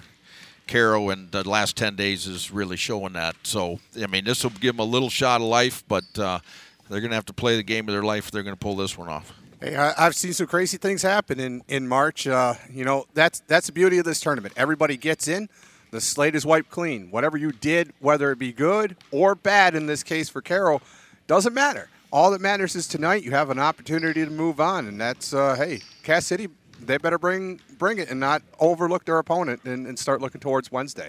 Caro, 0.69 1.11
and 1.11 1.31
the 1.31 1.49
last 1.49 1.77
ten 1.77 1.97
days 1.97 2.27
is 2.27 2.51
really 2.51 2.77
showing 2.77 3.15
that. 3.15 3.37
So, 3.43 3.81
I 4.01 4.07
mean, 4.07 4.25
this 4.25 4.43
will 4.43 4.51
give 4.51 4.77
them 4.77 4.81
a 4.81 4.91
little 4.91 5.11
shot 5.11 5.41
of 5.41 5.47
life, 5.47 5.85
but 5.89 6.05
uh, 6.19 6.41
they're 6.89 7.01
going 7.01 7.11
to 7.11 7.17
have 7.17 7.27
to 7.27 7.33
play 7.33 7.57
the 7.57 7.63
game 7.63 7.89
of 7.89 7.93
their 7.93 8.03
life 8.03 8.27
if 8.27 8.31
they're 8.31 8.43
going 8.43 8.57
to 8.57 8.61
pull 8.61 8.77
this 8.77 8.97
one 8.97 9.09
off. 9.09 9.33
Hey, 9.61 9.77
I, 9.77 9.93
have 10.05 10.15
seen 10.15 10.33
some 10.33 10.47
crazy 10.47 10.79
things 10.79 11.03
happen 11.03 11.39
in 11.39 11.63
in 11.69 11.87
March. 11.87 12.27
Uh, 12.27 12.55
you 12.73 12.85
know, 12.85 13.05
that's 13.15 13.41
that's 13.47 13.67
the 13.67 13.73
beauty 13.73 13.99
of 13.99 14.05
this 14.05 14.21
tournament. 14.21 14.55
Everybody 14.57 14.97
gets 14.97 15.29
in. 15.29 15.49
The 15.91 16.01
slate 16.01 16.37
is 16.37 16.47
wiped 16.47 16.71
clean. 16.71 17.11
Whatever 17.11 17.37
you 17.37 17.51
did, 17.51 17.93
whether 17.99 18.31
it 18.31 18.39
be 18.39 18.53
good 18.53 18.97
or 19.11 19.35
bad 19.35 19.75
in 19.75 19.87
this 19.87 20.03
case 20.03 20.29
for 20.29 20.41
Caro, 20.41 20.81
doesn't 21.27 21.55
matter. 21.55 21.89
All 22.13 22.31
that 22.31 22.41
matters 22.41 22.77
is 22.77 22.87
tonight 22.87 23.25
you 23.25 23.33
have 23.33 23.51
an 23.51 23.59
opportunity 23.59 24.25
to 24.25 24.31
move 24.31 24.61
on, 24.61 24.87
and 24.87 25.01
that's 25.01 25.33
uh, 25.33 25.57
hey, 25.57 25.81
Cass 26.03 26.27
City. 26.27 26.49
They 26.81 26.97
better 26.97 27.19
bring 27.19 27.61
bring 27.79 27.99
it 27.99 28.09
and 28.09 28.19
not 28.19 28.43
overlook 28.59 29.05
their 29.05 29.19
opponent 29.19 29.63
and, 29.65 29.87
and 29.87 29.99
start 29.99 30.21
looking 30.21 30.41
towards 30.41 30.73
Wednesday. 30.73 31.09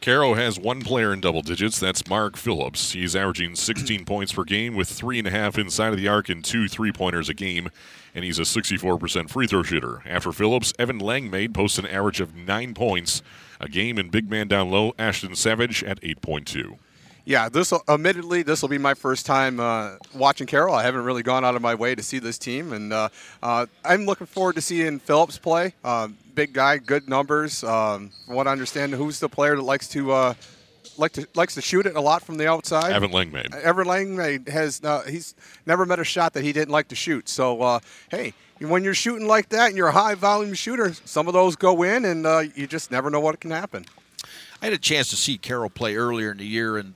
Caro 0.00 0.34
has 0.34 0.58
one 0.58 0.82
player 0.82 1.14
in 1.14 1.20
double 1.20 1.40
digits. 1.40 1.80
That's 1.80 2.06
Mark 2.08 2.36
Phillips. 2.36 2.92
He's 2.92 3.16
averaging 3.16 3.54
16 3.56 4.04
points 4.04 4.32
per 4.32 4.44
game 4.44 4.74
with 4.74 4.88
three 4.88 5.18
and 5.18 5.28
a 5.28 5.30
half 5.30 5.56
inside 5.56 5.94
of 5.94 5.96
the 5.96 6.08
arc 6.08 6.28
and 6.28 6.44
two 6.44 6.68
three 6.68 6.92
pointers 6.92 7.28
a 7.28 7.34
game, 7.34 7.70
and 8.14 8.24
he's 8.24 8.38
a 8.38 8.42
64% 8.42 9.30
free 9.30 9.46
throw 9.46 9.62
shooter. 9.62 10.02
After 10.04 10.32
Phillips, 10.32 10.74
Evan 10.78 10.98
Langmaid 10.98 11.54
posts 11.54 11.78
an 11.78 11.86
average 11.86 12.20
of 12.20 12.34
nine 12.34 12.74
points 12.74 13.22
a 13.60 13.68
game, 13.68 13.98
and 13.98 14.10
big 14.10 14.30
man 14.30 14.48
down 14.48 14.70
low, 14.70 14.94
Ashton 14.98 15.34
Savage 15.34 15.82
at 15.84 16.00
8.2. 16.00 16.78
Yeah, 17.26 17.48
this 17.48 17.72
admittedly 17.88 18.42
this 18.42 18.60
will 18.60 18.68
be 18.68 18.76
my 18.76 18.92
first 18.92 19.24
time 19.24 19.58
uh, 19.58 19.96
watching 20.14 20.46
Caro. 20.46 20.74
I 20.74 20.82
haven't 20.82 21.04
really 21.04 21.22
gone 21.22 21.42
out 21.42 21.54
of 21.54 21.62
my 21.62 21.74
way 21.74 21.94
to 21.94 22.02
see 22.02 22.18
this 22.18 22.36
team, 22.36 22.74
and 22.74 22.92
uh, 22.92 23.08
uh, 23.42 23.64
I'm 23.82 24.04
looking 24.04 24.26
forward 24.26 24.56
to 24.56 24.60
seeing 24.60 24.98
Phillips 24.98 25.38
play. 25.38 25.72
Uh, 25.82 26.08
big 26.34 26.52
guy, 26.52 26.76
good 26.76 27.08
numbers. 27.08 27.64
Um, 27.64 28.10
from 28.26 28.34
what 28.34 28.46
I 28.46 28.52
understand, 28.52 28.92
who's 28.92 29.20
the 29.20 29.30
player 29.30 29.56
that 29.56 29.62
likes 29.62 29.88
to 29.88 30.12
uh, 30.12 30.34
like 30.96 31.12
to 31.12 31.26
likes 31.34 31.54
to 31.54 31.62
shoot 31.62 31.86
it 31.86 31.96
a 31.96 32.00
lot 32.00 32.22
from 32.22 32.36
the 32.36 32.48
outside? 32.48 32.92
Evan 32.92 33.10
Langmaid. 33.10 33.54
Evan 33.54 33.86
Langmaid 33.86 34.48
has 34.48 34.82
uh, 34.84 35.02
he's 35.02 35.34
never 35.66 35.86
met 35.86 35.98
a 35.98 36.04
shot 36.04 36.32
that 36.34 36.44
he 36.44 36.52
didn't 36.52 36.72
like 36.72 36.88
to 36.88 36.94
shoot. 36.94 37.28
So 37.28 37.80
hey, 38.10 38.34
when 38.60 38.84
you're 38.84 38.94
shooting 38.94 39.26
like 39.26 39.48
that 39.50 39.68
and 39.68 39.76
you're 39.76 39.88
a 39.88 39.92
high 39.92 40.14
volume 40.14 40.54
shooter, 40.54 40.94
some 41.04 41.26
of 41.26 41.34
those 41.34 41.56
go 41.56 41.82
in, 41.82 42.04
and 42.04 42.52
you 42.54 42.66
just 42.66 42.90
never 42.90 43.10
know 43.10 43.20
what 43.20 43.40
can 43.40 43.50
happen. 43.50 43.84
I 44.62 44.66
had 44.66 44.72
a 44.72 44.78
chance 44.78 45.10
to 45.10 45.16
see 45.16 45.36
Caro 45.36 45.68
play 45.68 45.96
earlier 45.96 46.30
in 46.30 46.38
the 46.38 46.46
year, 46.46 46.78
and 46.78 46.94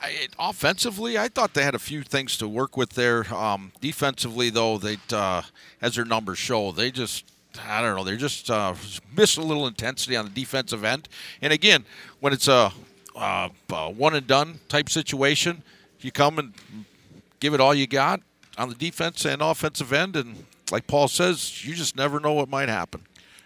I, 0.00 0.28
offensively, 0.38 1.18
I 1.18 1.28
thought 1.28 1.54
they 1.54 1.64
had 1.64 1.74
a 1.74 1.80
few 1.80 2.02
things 2.02 2.36
to 2.38 2.48
work 2.48 2.76
with 2.76 2.90
there. 2.90 3.32
Um, 3.34 3.72
defensively, 3.80 4.50
though, 4.50 4.78
they 4.78 4.98
uh, 5.12 5.42
as 5.82 5.96
their 5.96 6.04
numbers 6.04 6.38
show, 6.38 6.72
they 6.72 6.90
just 6.90 7.24
I 7.66 7.82
don't 7.82 7.96
know, 7.96 8.04
they're 8.04 8.16
just 8.16 8.50
uh, 8.50 8.74
miss 9.16 9.36
a 9.36 9.42
little 9.42 9.66
intensity 9.66 10.16
on 10.16 10.24
the 10.24 10.30
defensive 10.30 10.84
end. 10.84 11.08
And 11.42 11.52
again, 11.52 11.84
when 12.20 12.32
it's 12.32 12.48
a, 12.48 12.72
a 13.16 13.50
one 13.90 14.14
and 14.14 14.26
done 14.26 14.60
type 14.68 14.88
situation, 14.88 15.62
you 16.00 16.12
come 16.12 16.38
and 16.38 16.54
give 17.40 17.54
it 17.54 17.60
all 17.60 17.74
you 17.74 17.86
got 17.86 18.20
on 18.58 18.68
the 18.68 18.74
defense 18.74 19.24
and 19.24 19.40
offensive 19.42 19.92
end, 19.92 20.16
and 20.16 20.44
like 20.70 20.86
Paul 20.86 21.08
says, 21.08 21.64
you 21.64 21.74
just 21.74 21.96
never 21.96 22.20
know 22.20 22.34
what 22.34 22.48
might 22.48 22.68
happen. 22.68 23.02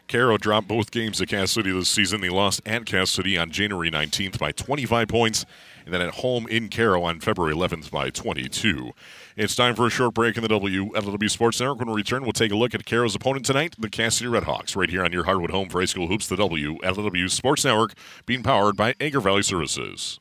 Caro 0.08 0.36
dropped 0.36 0.68
both 0.68 0.90
games 0.90 1.20
at 1.20 1.28
Cass 1.28 1.52
City 1.52 1.72
this 1.72 1.88
season. 1.88 2.20
They 2.20 2.28
lost 2.28 2.60
at 2.66 2.84
Cass 2.84 3.10
City 3.10 3.38
on 3.38 3.50
January 3.50 3.90
19th 3.90 4.38
by 4.38 4.52
25 4.52 5.08
points 5.08 5.46
and 5.84 5.94
then 5.94 6.02
at 6.02 6.16
home 6.16 6.46
in 6.48 6.68
Caro 6.68 7.02
on 7.04 7.20
February 7.20 7.54
11th 7.54 7.90
by 7.90 8.10
22. 8.10 8.92
It's 9.36 9.56
time 9.56 9.74
for 9.74 9.84
a 9.84 9.90
short 9.90 10.14
break 10.14 10.36
in 10.36 10.44
the 10.44 10.48
WLW 10.48 11.28
Sports 11.28 11.58
Network. 11.58 11.80
When 11.80 11.88
we 11.88 11.94
return, 11.96 12.22
we'll 12.22 12.32
take 12.32 12.52
a 12.52 12.56
look 12.56 12.72
at 12.72 12.84
Caro's 12.84 13.16
opponent 13.16 13.44
tonight, 13.44 13.74
the 13.76 13.90
Cass 13.90 14.18
City 14.18 14.30
Redhawks, 14.30 14.76
right 14.76 14.88
here 14.88 15.04
on 15.04 15.12
your 15.12 15.24
Hardwood 15.24 15.50
home 15.50 15.68
for 15.68 15.80
high 15.80 15.86
school 15.86 16.06
hoops, 16.06 16.28
the 16.28 16.36
WLW 16.36 17.28
Sports 17.28 17.64
Network, 17.64 17.94
being 18.26 18.44
powered 18.44 18.76
by 18.76 18.94
Agri 19.00 19.20
Valley 19.20 19.42
Services. 19.42 20.20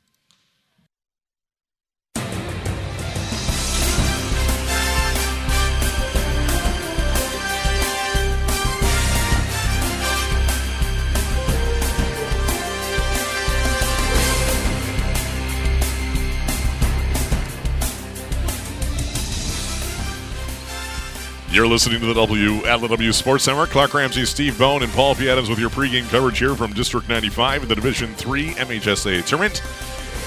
You're 21.54 21.68
listening 21.68 22.00
to 22.00 22.06
the 22.06 22.14
W 22.14 22.66
at 22.66 22.80
the 22.80 22.88
W 22.88 23.12
Sports 23.12 23.46
Network. 23.46 23.70
Clark 23.70 23.94
Ramsey, 23.94 24.24
Steve 24.24 24.58
Bone, 24.58 24.82
and 24.82 24.90
Paul 24.90 25.14
P. 25.14 25.30
Adams 25.30 25.48
with 25.48 25.60
your 25.60 25.70
pregame 25.70 26.02
coverage 26.08 26.40
here 26.40 26.56
from 26.56 26.72
District 26.72 27.08
95 27.08 27.62
in 27.62 27.68
the 27.68 27.76
Division 27.76 28.12
3 28.14 28.54
MHSA 28.54 29.24
tournament. 29.24 29.62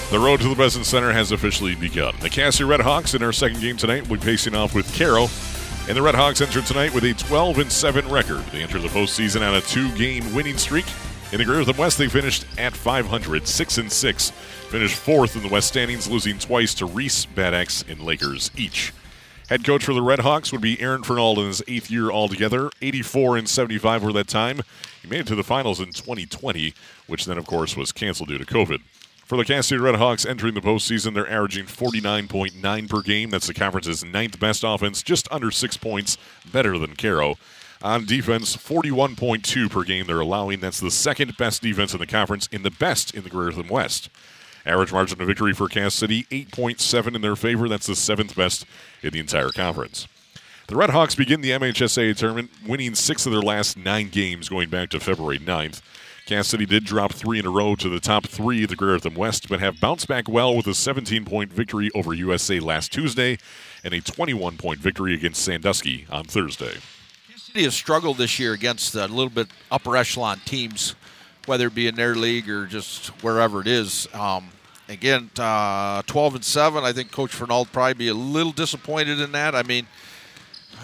The 0.10 0.20
road 0.20 0.40
to 0.40 0.48
the 0.48 0.56
Breslin 0.56 0.86
Center 0.86 1.12
has 1.12 1.34
officially 1.34 1.76
begun. 1.76 2.16
The 2.22 2.30
Cass 2.30 2.56
City 2.56 2.70
Redhawks 2.70 3.14
in 3.14 3.22
our 3.24 3.34
second 3.34 3.60
game 3.60 3.76
tonight 3.76 4.08
will 4.08 4.16
be 4.16 4.24
facing 4.24 4.56
off 4.56 4.74
with 4.74 4.88
Caro. 4.98 5.24
And 5.90 5.98
the 5.98 6.02
Redhawks 6.02 6.42
enter 6.42 6.62
tonight 6.62 6.94
with 6.94 7.04
a 7.04 7.14
12 7.14 7.58
and 7.58 7.70
7 7.70 8.08
record. 8.08 8.46
They 8.54 8.64
enter 8.64 8.80
the 8.80 8.88
postseason 8.88 9.46
on 9.46 9.56
a 9.56 9.60
two-game 9.60 10.34
winning 10.34 10.58
streak. 10.58 10.86
In 11.34 11.40
the 11.40 11.46
Greater 11.46 11.70
West, 11.74 11.98
they 11.98 12.08
finished 12.08 12.46
at 12.58 12.74
500, 12.74 13.46
6 13.46 13.78
and 13.80 13.92
6. 13.92 14.30
Finished 14.30 14.96
fourth 14.96 15.36
in 15.36 15.44
the 15.44 15.50
West 15.50 15.68
standings, 15.68 16.10
losing 16.10 16.40
twice 16.40 16.74
to 16.76 16.86
Reese, 16.86 17.26
Bad 17.26 17.54
Axe, 17.54 17.84
and 17.90 18.00
Lakers 18.00 18.50
each. 18.56 18.94
Head 19.50 19.64
coach 19.64 19.86
for 19.86 19.94
the 19.94 20.02
Red 20.02 20.20
Hawks 20.20 20.52
would 20.52 20.60
be 20.60 20.82
Aaron 20.82 21.04
Fernald 21.04 21.40
in 21.40 21.46
his 21.46 21.64
eighth 21.70 21.90
year 21.90 22.12
altogether. 22.12 22.70
84 22.82 23.38
and 23.38 23.48
75 23.48 24.04
were 24.04 24.12
that 24.12 24.28
time. 24.28 24.62
He 25.02 25.08
made 25.08 25.22
it 25.22 25.28
to 25.28 25.36
the 25.36 25.44
finals 25.44 25.80
in 25.80 25.94
2020, 25.94 26.74
which 27.08 27.24
then, 27.24 27.38
of 27.38 27.48
course, 27.48 27.78
was 27.78 27.94
canceled 27.94 28.28
due 28.28 28.38
to 28.38 28.46
COVID. 28.46 28.82
For 29.24 29.38
the 29.38 29.46
Cass 29.46 29.68
City 29.68 29.80
Red 29.80 29.96
Hawks 29.96 30.26
entering 30.26 30.54
the 30.54 30.60
postseason, 30.60 31.14
they're 31.14 31.30
averaging 31.30 31.66
49.9 31.66 32.90
per 32.90 33.02
game. 33.02 33.30
That's 33.30 33.48
the 33.48 33.54
conference's 33.54 34.04
ninth 34.04 34.38
best 34.38 34.66
offense, 34.66 35.02
just 35.02 35.32
under 35.32 35.50
six 35.50 35.78
points 35.78 36.18
better 36.52 36.78
than 36.78 36.98
Caro. 36.98 37.36
On 37.82 38.06
defense, 38.06 38.58
41.2 38.58 39.70
per 39.70 39.84
game 39.84 40.08
they're 40.08 40.20
allowing. 40.20 40.60
That's 40.60 40.82
the 40.82 40.92
second 40.92 41.38
best 41.38 41.62
defense 41.62 41.94
in 41.94 42.00
the 42.00 42.08
conference 42.08 42.48
in 42.52 42.64
the 42.64 42.72
best 42.72 43.14
in 43.14 43.24
the 43.24 43.30
Greater 43.30 43.62
West. 43.62 44.10
Average 44.66 44.92
margin 44.92 45.22
of 45.22 45.28
victory 45.28 45.54
for 45.54 45.68
Cass 45.68 45.94
City, 45.94 46.24
8.7 46.26 47.16
in 47.16 47.22
their 47.22 47.36
favor. 47.36 47.70
That's 47.70 47.88
the 47.88 47.96
seventh 47.96 48.36
best 48.36 48.66
in 49.02 49.12
the 49.12 49.20
entire 49.20 49.50
conference. 49.50 50.08
The 50.68 50.76
Red 50.76 50.90
Hawks 50.90 51.16
begin 51.16 51.40
the 51.40 51.52
MHSA 51.52 52.18
tournament 52.18 52.52
winning 52.68 52.94
six 52.94 53.26
of 53.26 53.32
their 53.32 53.42
last 53.42 53.78
nine 53.78 54.10
games 54.10 54.50
going 54.50 54.70
back 54.70 54.90
to 54.90 55.00
February 55.00 55.40
9th. 55.40 55.82
Cass 56.28 56.50
City 56.50 56.66
did 56.66 56.84
drop 56.84 57.14
three 57.14 57.40
in 57.40 57.46
a 57.46 57.50
row 57.50 57.74
to 57.76 57.88
the 57.88 58.02
top 58.02 58.28
three 58.28 58.64
of 58.64 58.70
the 58.70 58.76
Greater 58.76 59.00
Thumb 59.00 59.16
West, 59.16 59.48
but 59.48 59.62
have 59.62 59.80
bounced 59.80 60.10
back 60.10 60.28
well 60.28 60.54
with 60.54 60.68
a 60.68 60.74
17 60.74 61.24
point 61.24 61.54
victory 61.54 61.90
over 61.96 62.14
USA 62.14 62.60
last 62.60 62.92
Tuesday 62.92 63.38
and 63.82 63.94
a 63.94 64.02
21 64.02 64.58
point 64.58 64.80
victory 64.80 65.14
against 65.14 65.42
Sandusky 65.42 66.06
on 66.12 66.26
Thursday. 66.26 66.80
Cass 67.32 67.44
City 67.44 67.64
has 67.64 67.74
struggled 67.74 68.18
this 68.18 68.38
year 68.38 68.52
against 68.52 68.94
a 68.94 69.08
little 69.08 69.30
bit 69.30 69.48
upper 69.72 69.96
echelon 69.96 70.42
teams, 70.44 70.96
whether 71.48 71.68
it 71.68 71.76
be 71.76 71.88
in 71.88 71.96
their 71.96 72.14
league 72.14 72.50
or 72.50 72.68
just 72.68 73.08
wherever 73.24 73.62
it 73.62 73.68
is. 73.68 74.08
Um, 74.14 74.50
again, 74.90 75.32
uh, 75.40 76.02
12 76.04 76.36
and 76.36 76.46
7. 76.46 76.84
I 76.84 76.92
think 76.92 77.12
Coach 77.12 77.32
Fernald 77.32 77.72
probably 77.72 77.94
be 77.94 78.10
a 78.10 78.14
little 78.14 78.52
disappointed 78.52 79.20
in 79.20 79.32
that. 79.32 79.56
I 79.56 79.64
mean, 79.64 79.88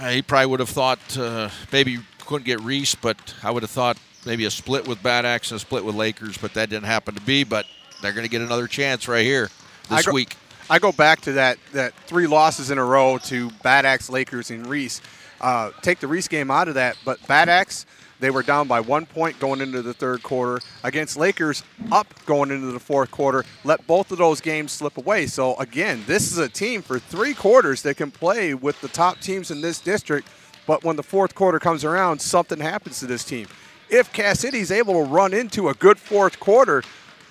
he 0.09 0.21
probably 0.21 0.47
would 0.47 0.59
have 0.61 0.69
thought 0.69 1.17
uh, 1.17 1.49
maybe 1.71 1.99
couldn't 2.25 2.45
get 2.45 2.61
Reese, 2.61 2.95
but 2.95 3.35
I 3.43 3.51
would 3.51 3.63
have 3.63 3.69
thought 3.69 3.97
maybe 4.25 4.45
a 4.45 4.51
split 4.51 4.87
with 4.87 5.03
Bad 5.03 5.25
Axe 5.25 5.51
and 5.51 5.57
a 5.57 5.59
split 5.59 5.83
with 5.83 5.95
Lakers, 5.95 6.37
but 6.37 6.53
that 6.53 6.69
didn't 6.69 6.85
happen 6.85 7.13
to 7.15 7.21
be. 7.21 7.43
But 7.43 7.65
they're 8.01 8.13
going 8.13 8.25
to 8.25 8.31
get 8.31 8.41
another 8.41 8.67
chance 8.67 9.07
right 9.07 9.25
here 9.25 9.49
this 9.89 9.99
I 9.99 10.01
go, 10.03 10.13
week. 10.13 10.37
I 10.69 10.79
go 10.79 10.93
back 10.93 11.21
to 11.21 11.33
that 11.33 11.57
that 11.73 11.93
three 12.07 12.27
losses 12.27 12.71
in 12.71 12.77
a 12.77 12.85
row 12.85 13.17
to 13.25 13.51
Bad 13.61 13.85
Axe, 13.85 14.09
Lakers, 14.09 14.49
and 14.49 14.65
Reese. 14.65 15.01
Uh, 15.41 15.71
take 15.81 15.99
the 15.99 16.07
Reese 16.07 16.29
game 16.29 16.49
out 16.49 16.69
of 16.69 16.75
that, 16.75 16.95
but 17.03 17.25
Bad 17.27 17.49
Axe– 17.49 17.85
they 18.19 18.31
were 18.31 18.43
down 18.43 18.67
by 18.67 18.79
one 18.79 19.05
point 19.05 19.39
going 19.39 19.61
into 19.61 19.81
the 19.81 19.93
third 19.93 20.23
quarter. 20.23 20.61
Against 20.83 21.17
Lakers, 21.17 21.63
up 21.91 22.13
going 22.25 22.51
into 22.51 22.67
the 22.67 22.79
fourth 22.79 23.11
quarter. 23.11 23.43
Let 23.63 23.85
both 23.87 24.11
of 24.11 24.17
those 24.17 24.41
games 24.41 24.71
slip 24.71 24.97
away. 24.97 25.27
So, 25.27 25.55
again, 25.57 26.03
this 26.07 26.31
is 26.31 26.37
a 26.37 26.49
team 26.49 26.81
for 26.81 26.99
three 26.99 27.33
quarters 27.33 27.81
that 27.81 27.97
can 27.97 28.11
play 28.11 28.53
with 28.53 28.79
the 28.81 28.87
top 28.87 29.19
teams 29.19 29.51
in 29.51 29.61
this 29.61 29.79
district 29.79 30.27
but 30.65 30.83
when 30.83 30.95
the 30.95 31.03
fourth 31.03 31.35
quarter 31.35 31.59
comes 31.59 31.83
around, 31.83 32.19
something 32.19 32.59
happens 32.59 32.99
to 32.99 33.05
this 33.05 33.23
team. 33.23 33.47
If 33.89 34.11
Cass 34.13 34.43
is 34.43 34.71
able 34.71 34.93
to 34.93 35.09
run 35.09 35.33
into 35.33 35.69
a 35.69 35.73
good 35.73 35.99
fourth 35.99 36.39
quarter, 36.39 36.83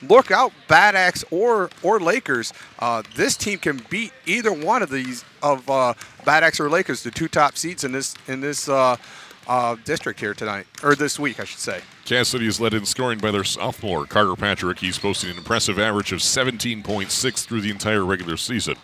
look 0.02 0.30
out, 0.30 0.52
Bad 0.68 0.94
Axe 0.94 1.24
or 1.30 1.70
or 1.82 1.98
Lakers. 1.98 2.52
Uh, 2.78 3.02
this 3.16 3.36
team 3.36 3.58
can 3.58 3.82
beat 3.88 4.12
either 4.26 4.52
one 4.52 4.82
of 4.82 4.90
these 4.90 5.24
of 5.42 5.68
uh, 5.68 5.94
Bad 6.24 6.44
Axe 6.44 6.60
or 6.60 6.68
Lakers, 6.68 7.02
the 7.02 7.10
two 7.10 7.28
top 7.28 7.56
seeds 7.56 7.84
in 7.84 7.92
this 7.92 8.14
in 8.28 8.40
this 8.40 8.68
uh, 8.68 8.96
uh, 9.46 9.76
district 9.84 10.20
here 10.20 10.34
tonight 10.34 10.66
or 10.82 10.94
this 10.94 11.18
week, 11.18 11.40
I 11.40 11.44
should 11.44 11.60
say. 11.60 11.80
Cass 12.04 12.28
City 12.28 12.46
is 12.46 12.60
led 12.60 12.74
in 12.74 12.84
scoring 12.84 13.18
by 13.18 13.30
their 13.30 13.44
sophomore 13.44 14.06
Carter 14.06 14.36
Patrick. 14.36 14.78
He's 14.78 14.98
posting 14.98 15.30
an 15.30 15.38
impressive 15.38 15.78
average 15.78 16.12
of 16.12 16.20
17.6 16.20 17.44
through 17.46 17.60
the 17.60 17.70
entire 17.70 18.04
regular 18.04 18.36
season. 18.36 18.76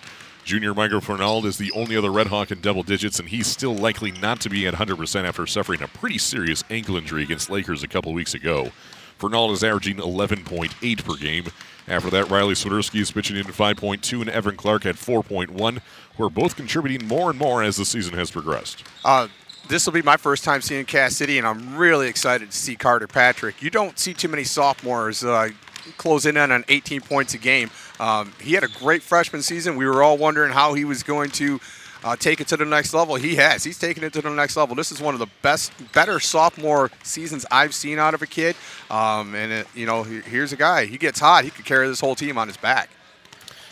Junior 0.44 0.72
Michael 0.72 1.02
Fernald 1.02 1.44
is 1.44 1.58
the 1.58 1.70
only 1.72 1.94
other 1.94 2.10
Red 2.10 2.28
Hawk 2.28 2.50
in 2.50 2.62
double 2.62 2.82
digits, 2.82 3.18
and 3.18 3.28
he's 3.28 3.46
still 3.46 3.74
likely 3.74 4.12
not 4.12 4.40
to 4.40 4.48
be 4.48 4.66
at 4.66 4.72
100% 4.72 5.24
after 5.24 5.46
suffering 5.46 5.82
a 5.82 5.88
pretty 5.88 6.16
serious 6.16 6.64
ankle 6.70 6.96
injury 6.96 7.22
against 7.22 7.50
Lakers 7.50 7.82
a 7.82 7.88
couple 7.88 8.14
weeks 8.14 8.32
ago. 8.32 8.70
Fernald 9.18 9.50
is 9.50 9.62
averaging 9.62 9.96
11.8 9.96 11.04
per 11.04 11.16
game. 11.16 11.44
After 11.86 12.08
that, 12.10 12.30
Riley 12.30 12.54
Swiderski 12.54 13.00
is 13.00 13.10
pitching 13.10 13.36
in 13.36 13.44
5.2, 13.44 14.20
and 14.20 14.30
Evan 14.30 14.56
Clark 14.56 14.86
at 14.86 14.94
4.1, 14.94 15.80
who 16.16 16.24
are 16.24 16.30
both 16.30 16.56
contributing 16.56 17.06
more 17.06 17.28
and 17.28 17.38
more 17.38 17.62
as 17.62 17.76
the 17.76 17.84
season 17.84 18.14
has 18.14 18.30
progressed. 18.30 18.84
Uh, 19.04 19.28
this 19.68 19.84
will 19.84 19.92
be 19.92 20.02
my 20.02 20.16
first 20.16 20.44
time 20.44 20.62
seeing 20.62 20.84
Cass 20.86 21.16
City, 21.16 21.38
and 21.38 21.46
I'm 21.46 21.76
really 21.76 22.08
excited 22.08 22.50
to 22.50 22.56
see 22.56 22.74
Carter 22.74 23.06
Patrick. 23.06 23.62
You 23.62 23.70
don't 23.70 23.98
see 23.98 24.14
too 24.14 24.28
many 24.28 24.44
sophomores 24.44 25.22
uh, 25.22 25.50
closing 25.98 26.36
in 26.36 26.50
on 26.50 26.64
18 26.68 27.02
points 27.02 27.34
a 27.34 27.38
game. 27.38 27.70
Um, 28.00 28.32
he 28.40 28.54
had 28.54 28.64
a 28.64 28.68
great 28.68 29.02
freshman 29.02 29.42
season. 29.42 29.76
We 29.76 29.86
were 29.86 30.02
all 30.02 30.16
wondering 30.16 30.52
how 30.52 30.74
he 30.74 30.84
was 30.84 31.02
going 31.02 31.30
to 31.32 31.60
uh, 32.02 32.16
take 32.16 32.40
it 32.40 32.48
to 32.48 32.56
the 32.56 32.64
next 32.64 32.94
level. 32.94 33.16
He 33.16 33.36
has. 33.36 33.64
He's 33.64 33.78
taken 33.78 34.04
it 34.04 34.12
to 34.14 34.22
the 34.22 34.30
next 34.30 34.56
level. 34.56 34.74
This 34.74 34.90
is 34.90 35.00
one 35.02 35.14
of 35.14 35.20
the 35.20 35.28
best, 35.42 35.72
better 35.92 36.18
sophomore 36.18 36.90
seasons 37.02 37.44
I've 37.50 37.74
seen 37.74 37.98
out 37.98 38.14
of 38.14 38.22
a 38.22 38.26
kid. 38.26 38.56
Um, 38.90 39.34
and 39.34 39.52
it, 39.52 39.66
you 39.74 39.84
know, 39.84 40.02
here's 40.02 40.52
a 40.52 40.56
guy. 40.56 40.86
He 40.86 40.96
gets 40.96 41.20
hot. 41.20 41.44
He 41.44 41.50
could 41.50 41.64
carry 41.64 41.88
this 41.88 42.00
whole 42.00 42.14
team 42.14 42.38
on 42.38 42.48
his 42.48 42.56
back. 42.56 42.90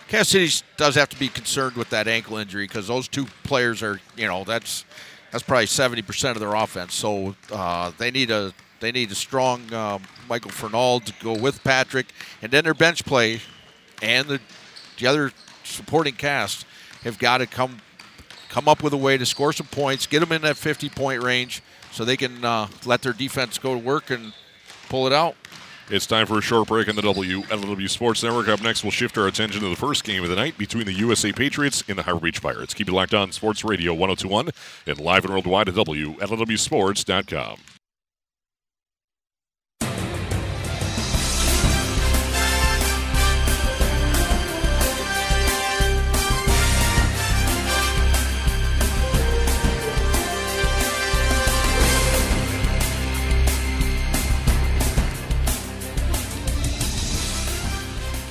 Cass 0.09 0.29
City 0.29 0.65
does 0.77 0.95
have 0.95 1.09
to 1.09 1.19
be 1.19 1.29
concerned 1.29 1.77
with 1.77 1.91
that 1.91 2.07
ankle 2.07 2.37
injury 2.37 2.65
because 2.65 2.87
those 2.87 3.09
two 3.09 3.27
players 3.43 3.83
are, 3.83 4.01
you 4.17 4.29
know, 4.29 4.45
that's 4.45 4.85
that's 5.37 5.47
probably 5.47 5.67
seventy 5.67 6.01
percent 6.01 6.35
of 6.35 6.41
their 6.41 6.55
offense. 6.55 6.95
So 6.95 7.37
uh, 7.53 7.93
they 7.99 8.11
need 8.11 8.31
a 8.31 8.55
they 8.81 8.91
need 8.91 9.11
a 9.11 9.15
strong 9.15 9.71
um, 9.75 10.03
Michael 10.31 10.51
Fernald 10.51 11.05
to 11.05 11.13
go 11.23 11.35
with 11.35 11.63
Patrick, 11.63 12.07
and 12.41 12.51
then 12.51 12.65
their 12.65 12.73
bench 12.73 13.05
play 13.05 13.43
and 14.01 14.27
the 14.27 14.41
the 14.99 15.07
other 15.07 15.33
supporting 15.63 16.15
cast 16.15 16.65
have 17.03 17.19
got 17.19 17.39
to 17.39 17.47
come 17.47 17.83
come 18.49 18.67
up 18.67 18.83
with 18.83 18.95
a 18.95 18.97
way 18.97 19.19
to 19.19 19.27
score 19.27 19.53
some 19.53 19.67
points, 19.67 20.07
get 20.07 20.21
them 20.21 20.33
in 20.33 20.41
that 20.41 20.57
50 20.57 20.89
point 20.89 21.23
range 21.23 21.63
so 21.93 22.07
they 22.07 22.17
can 22.17 22.43
uh, 22.43 22.69
let 22.87 23.03
their 23.03 23.13
defense 23.13 23.59
go 23.59 23.75
to 23.75 23.79
work 23.79 24.09
and 24.09 24.33
pull 24.89 25.07
it 25.07 25.13
out. 25.13 25.37
It's 25.89 26.05
time 26.05 26.27
for 26.27 26.39
a 26.39 26.43
short 26.43 26.67
break 26.67 26.89
on 26.89 26.97
the 26.97 27.03
WLW 27.03 27.89
Sports 27.89 28.25
Network. 28.25 28.49
Up 28.49 28.61
next, 28.61 28.83
we'll 28.83 28.91
shift 28.91 29.17
our 29.17 29.29
attention 29.29 29.61
to 29.61 29.69
the 29.69 29.77
first 29.77 30.03
game 30.03 30.25
of 30.25 30.29
the 30.29 30.35
night 30.35 30.59
between 30.59 30.85
the 30.85 30.93
USA 30.93 31.33
Patriots 31.33 31.85
and 31.89 31.97
the 31.97 32.03
Harbor 32.03 32.23
Beach 32.23 32.43
Pirates. 32.43 32.75
Keep 32.75 32.89
it 32.89 32.93
locked 32.93 33.15
on 33.15 33.31
Sports 33.31 33.65
Radio 33.65 33.95
1021 33.95 34.51
and 34.87 34.99
live 34.99 35.25
and 35.25 35.33
worldwide 35.33 35.69
at 35.69 35.77
WLWSports.com. 35.77 37.76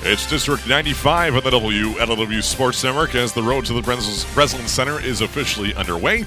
It's 0.08 0.24
District 0.24 0.68
95 0.68 1.34
on 1.34 1.42
the 1.42 1.50
WLW 1.50 2.40
Sports 2.40 2.84
Network 2.84 3.16
as 3.16 3.32
the 3.32 3.42
road 3.42 3.66
to 3.66 3.72
the 3.72 3.82
Breslin 3.82 4.68
Center 4.68 5.00
is 5.00 5.20
officially 5.20 5.74
underway. 5.74 6.24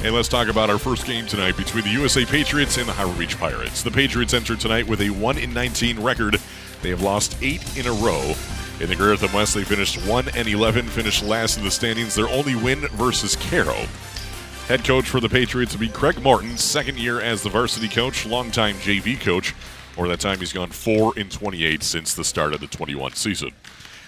And 0.00 0.12
let's 0.12 0.26
talk 0.26 0.48
about 0.48 0.70
our 0.70 0.78
first 0.78 1.06
game 1.06 1.28
tonight 1.28 1.56
between 1.56 1.84
the 1.84 1.90
USA 1.90 2.24
Patriots 2.24 2.78
and 2.78 2.88
the 2.88 2.92
Harbor 2.92 3.16
Beach 3.16 3.38
Pirates. 3.38 3.84
The 3.84 3.92
Patriots 3.92 4.34
enter 4.34 4.56
tonight 4.56 4.88
with 4.88 5.00
a 5.02 5.10
1 5.10 5.38
in 5.38 5.54
19 5.54 6.02
record. 6.02 6.40
They 6.82 6.88
have 6.88 7.00
lost 7.00 7.36
eight 7.42 7.78
in 7.78 7.86
a 7.86 7.92
row. 7.92 8.34
In 8.80 8.88
the 8.88 8.96
Greater 8.96 9.16
Thumb 9.16 9.32
West, 9.34 9.54
they 9.54 9.62
finished 9.62 10.04
1 10.04 10.30
and 10.34 10.48
11, 10.48 10.88
finished 10.88 11.22
last 11.22 11.58
in 11.58 11.62
the 11.62 11.70
standings. 11.70 12.16
Their 12.16 12.28
only 12.28 12.56
win 12.56 12.80
versus 12.88 13.36
Caro. 13.36 13.86
Head 14.66 14.84
coach 14.84 15.08
for 15.08 15.20
the 15.20 15.28
Patriots 15.28 15.74
will 15.74 15.80
be 15.80 15.88
Craig 15.88 16.20
Morton, 16.20 16.56
second 16.56 16.98
year 16.98 17.20
as 17.20 17.44
the 17.44 17.50
varsity 17.50 17.88
coach, 17.88 18.26
longtime 18.26 18.74
JV 18.78 19.20
coach. 19.20 19.54
Or 19.96 20.08
that 20.08 20.20
time 20.20 20.38
he's 20.38 20.52
gone 20.52 20.70
4 20.70 21.18
in 21.18 21.28
28 21.28 21.82
since 21.82 22.14
the 22.14 22.24
start 22.24 22.54
of 22.54 22.60
the 22.60 22.66
21 22.66 23.12
season. 23.12 23.52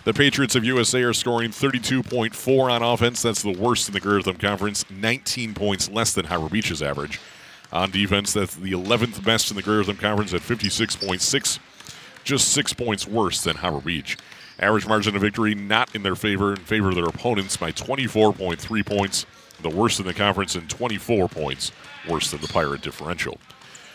The 0.05 0.13
Patriots 0.13 0.55
of 0.55 0.65
USA 0.65 1.03
are 1.03 1.15
scoring 1.15 1.51
32.4 1.51 2.71
on 2.71 2.83
offense. 2.83 3.23
That's 3.23 3.43
the 3.43 3.53
worst 3.53 3.89
in 3.89 3.95
the 3.95 4.01
Greater 4.01 4.21
Thumb 4.21 4.37
Conference, 4.37 4.85
19 4.91 5.55
points 5.55 5.89
less 5.89 6.13
than 6.13 6.27
Harbor 6.27 6.51
Beach's 6.51 6.83
average. 6.83 7.19
On 7.73 7.91
defense, 7.91 8.33
that's 8.35 8.55
the 8.55 8.73
11th 8.73 9.25
best 9.25 9.51
in 9.51 9.57
the 9.57 9.63
Greater 9.63 9.85
Thumb 9.85 9.97
Conference 9.97 10.35
at 10.35 10.43
56.6, 10.43 11.59
just 12.23 12.49
six 12.49 12.73
points 12.75 13.07
worse 13.07 13.43
than 13.43 13.57
Harbor 13.57 13.81
Beach. 13.81 14.19
Average 14.61 14.87
margin 14.87 15.17
of 15.17 15.23
victory 15.23 15.55
not 15.55 15.95
in 15.95 16.03
their 16.03 16.15
favor, 16.15 16.53
in 16.53 16.61
favor 16.61 16.91
of 16.91 16.95
their 16.95 17.07
opponents 17.07 17.57
by 17.57 17.73
24.3 17.73 18.87
points, 18.87 19.27
the 19.63 19.71
worst 19.71 20.01
in 20.01 20.07
the 20.07 20.15
conference, 20.15 20.55
and 20.55 20.69
24 20.69 21.29
points 21.29 21.73
worse 22.09 22.31
than 22.31 22.41
the 22.41 22.49
Pirate 22.49 22.83
differential. 22.83 23.39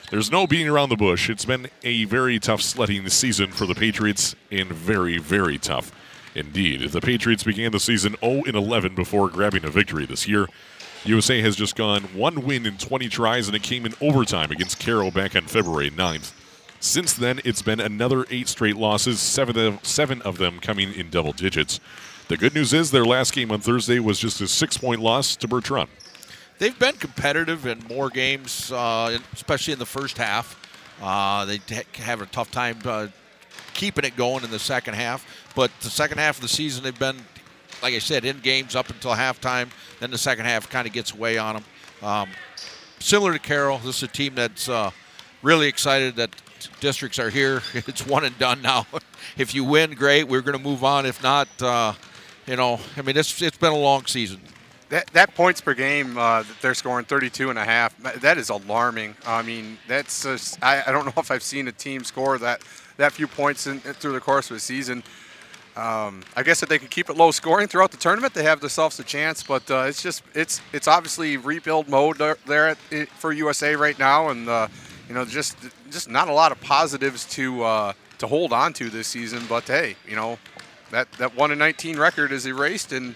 There's 0.09 0.31
no 0.31 0.47
beating 0.47 0.67
around 0.67 0.89
the 0.89 0.95
bush. 0.95 1.29
It's 1.29 1.45
been 1.45 1.69
a 1.83 2.05
very 2.05 2.39
tough 2.39 2.63
sledding 2.63 3.07
season 3.09 3.51
for 3.51 3.67
the 3.67 3.75
Patriots, 3.75 4.35
and 4.49 4.69
very, 4.69 5.19
very 5.19 5.59
tough 5.59 5.91
indeed. 6.33 6.89
The 6.89 6.99
Patriots 6.99 7.43
began 7.43 7.71
the 7.71 7.79
season 7.79 8.15
0 8.19 8.41
11 8.45 8.95
before 8.95 9.29
grabbing 9.29 9.65
a 9.65 9.69
victory 9.69 10.07
this 10.07 10.27
year. 10.27 10.47
USA 11.05 11.41
has 11.41 11.55
just 11.55 11.75
gone 11.75 12.03
one 12.15 12.43
win 12.43 12.65
in 12.65 12.77
20 12.77 13.07
tries, 13.07 13.47
and 13.47 13.55
it 13.55 13.61
came 13.61 13.85
in 13.85 13.93
overtime 14.01 14.49
against 14.49 14.79
Caro 14.79 15.11
back 15.11 15.35
on 15.35 15.43
February 15.43 15.91
9th. 15.91 16.33
Since 16.79 17.13
then, 17.13 17.39
it's 17.45 17.61
been 17.61 17.79
another 17.79 18.25
eight 18.31 18.47
straight 18.47 18.77
losses, 18.77 19.19
seven 19.19 19.59
of, 19.59 19.85
seven 19.85 20.23
of 20.23 20.39
them 20.39 20.59
coming 20.59 20.91
in 20.91 21.11
double 21.11 21.33
digits. 21.33 21.79
The 22.29 22.37
good 22.37 22.55
news 22.55 22.73
is 22.73 22.89
their 22.89 23.05
last 23.05 23.33
game 23.33 23.51
on 23.51 23.61
Thursday 23.61 23.99
was 23.99 24.17
just 24.17 24.41
a 24.41 24.47
six 24.47 24.75
point 24.75 25.01
loss 25.01 25.35
to 25.35 25.47
Bertrand 25.47 25.89
they've 26.59 26.77
been 26.77 26.95
competitive 26.95 27.65
in 27.65 27.79
more 27.89 28.09
games, 28.09 28.71
uh, 28.71 29.17
especially 29.33 29.73
in 29.73 29.79
the 29.79 29.85
first 29.85 30.17
half. 30.17 30.55
Uh, 31.01 31.45
they 31.45 31.59
have 31.95 32.21
a 32.21 32.25
tough 32.27 32.51
time 32.51 32.77
uh, 32.85 33.07
keeping 33.73 34.03
it 34.03 34.15
going 34.15 34.43
in 34.43 34.51
the 34.51 34.59
second 34.59 34.93
half. 34.93 35.25
But 35.55 35.71
the 35.81 35.89
second 35.89 36.19
half 36.19 36.35
of 36.35 36.41
the 36.41 36.47
season, 36.49 36.83
they've 36.83 36.97
been, 36.97 37.17
like 37.81 37.93
I 37.93 37.99
said, 37.99 38.25
in 38.25 38.39
games 38.39 38.75
up 38.75 38.89
until 38.89 39.11
halftime. 39.11 39.69
Then 39.99 40.11
the 40.11 40.17
second 40.17 40.45
half 40.45 40.69
kind 40.69 40.85
of 40.85 40.93
gets 40.93 41.13
away 41.13 41.37
on 41.37 41.55
them. 41.55 41.63
Um, 42.01 42.29
similar 42.99 43.33
to 43.33 43.39
Caro, 43.39 43.77
this 43.79 43.97
is 43.97 44.03
a 44.03 44.07
team 44.07 44.35
that's 44.35 44.69
uh, 44.69 44.91
really 45.41 45.67
excited 45.67 46.17
that 46.17 46.29
districts 46.81 47.17
are 47.19 47.29
here. 47.29 47.61
It's 47.73 48.05
one 48.05 48.25
and 48.25 48.37
done 48.37 48.61
now. 48.61 48.85
if 49.37 49.55
you 49.55 49.63
win, 49.63 49.91
great. 49.91 50.25
We're 50.25 50.41
going 50.41 50.57
to 50.57 50.63
move 50.63 50.83
on. 50.83 51.05
If 51.05 51.23
not, 51.23 51.47
uh, 51.61 51.93
you 52.45 52.57
know, 52.57 52.79
I 52.97 53.01
mean, 53.01 53.15
it's 53.15 53.41
it's 53.41 53.57
been 53.57 53.71
a 53.71 53.77
long 53.77 54.05
season 54.05 54.41
that, 54.89 55.07
that 55.13 55.35
points 55.35 55.61
per 55.61 55.73
game 55.73 56.17
uh, 56.17 56.43
that 56.43 56.55
they're 56.61 56.73
scoring 56.73 57.05
32 57.05 57.49
and 57.49 57.59
a 57.59 57.63
half 57.63 57.95
that 58.21 58.37
is 58.37 58.49
alarming. 58.49 59.15
I 59.25 59.41
mean 59.41 59.77
that's 59.87 60.23
just, 60.23 60.61
I, 60.63 60.83
I, 60.85 60.91
don't 60.91 61.05
know 61.05 61.13
if 61.17 61.31
i've 61.31 61.43
seen 61.43 61.67
a 61.67 61.71
team 61.71 62.03
score 62.03 62.37
that 62.39 62.61
that 62.97 63.13
few 63.13 63.27
points 63.27 63.67
in, 63.67 63.79
through 63.79 64.13
the 64.13 64.19
course 64.19 64.49
of 64.49 64.57
a 64.57 64.59
season. 64.59 65.03
Um, 65.77 66.23
i 66.35 66.43
guess 66.43 66.61
if 66.61 66.67
they 66.67 66.79
can 66.79 66.89
keep 66.89 67.09
it 67.09 67.15
low 67.15 67.31
scoring 67.31 67.67
throughout 67.67 67.91
the 67.91 67.97
tournament 67.97 68.33
they 68.33 68.43
have 68.43 68.59
themselves 68.59 68.99
a 68.99 69.03
chance 69.03 69.43
but 69.43 69.69
uh, 69.71 69.85
it's 69.87 70.01
just 70.01 70.23
it's 70.33 70.59
it's 70.73 70.87
obviously 70.87 71.37
rebuild 71.37 71.87
mode 71.87 72.17
there, 72.17 72.69
at, 72.69 72.77
for 73.09 73.31
usa 73.31 73.75
right 73.75 73.97
now 73.97 74.29
and 74.29 74.49
uh, 74.49 74.67
you 75.07 75.13
know 75.13 75.23
just 75.23 75.55
just 75.89 76.09
not 76.09 76.27
a 76.27 76.33
lot 76.33 76.51
of 76.51 76.59
positives 76.59 77.23
to 77.25 77.63
uh, 77.63 77.93
to 78.17 78.27
hold 78.27 78.51
on 78.51 78.73
to 78.73 78.89
this 78.89 79.07
season 79.07 79.41
but 79.47 79.63
hey 79.65 79.95
you 80.07 80.15
know 80.15 80.37
that 80.89 81.09
that 81.13 81.35
1 81.35 81.51
in 81.51 81.59
19 81.59 81.97
record 81.97 82.31
is 82.31 82.45
erased 82.45 82.91
and 82.91 83.15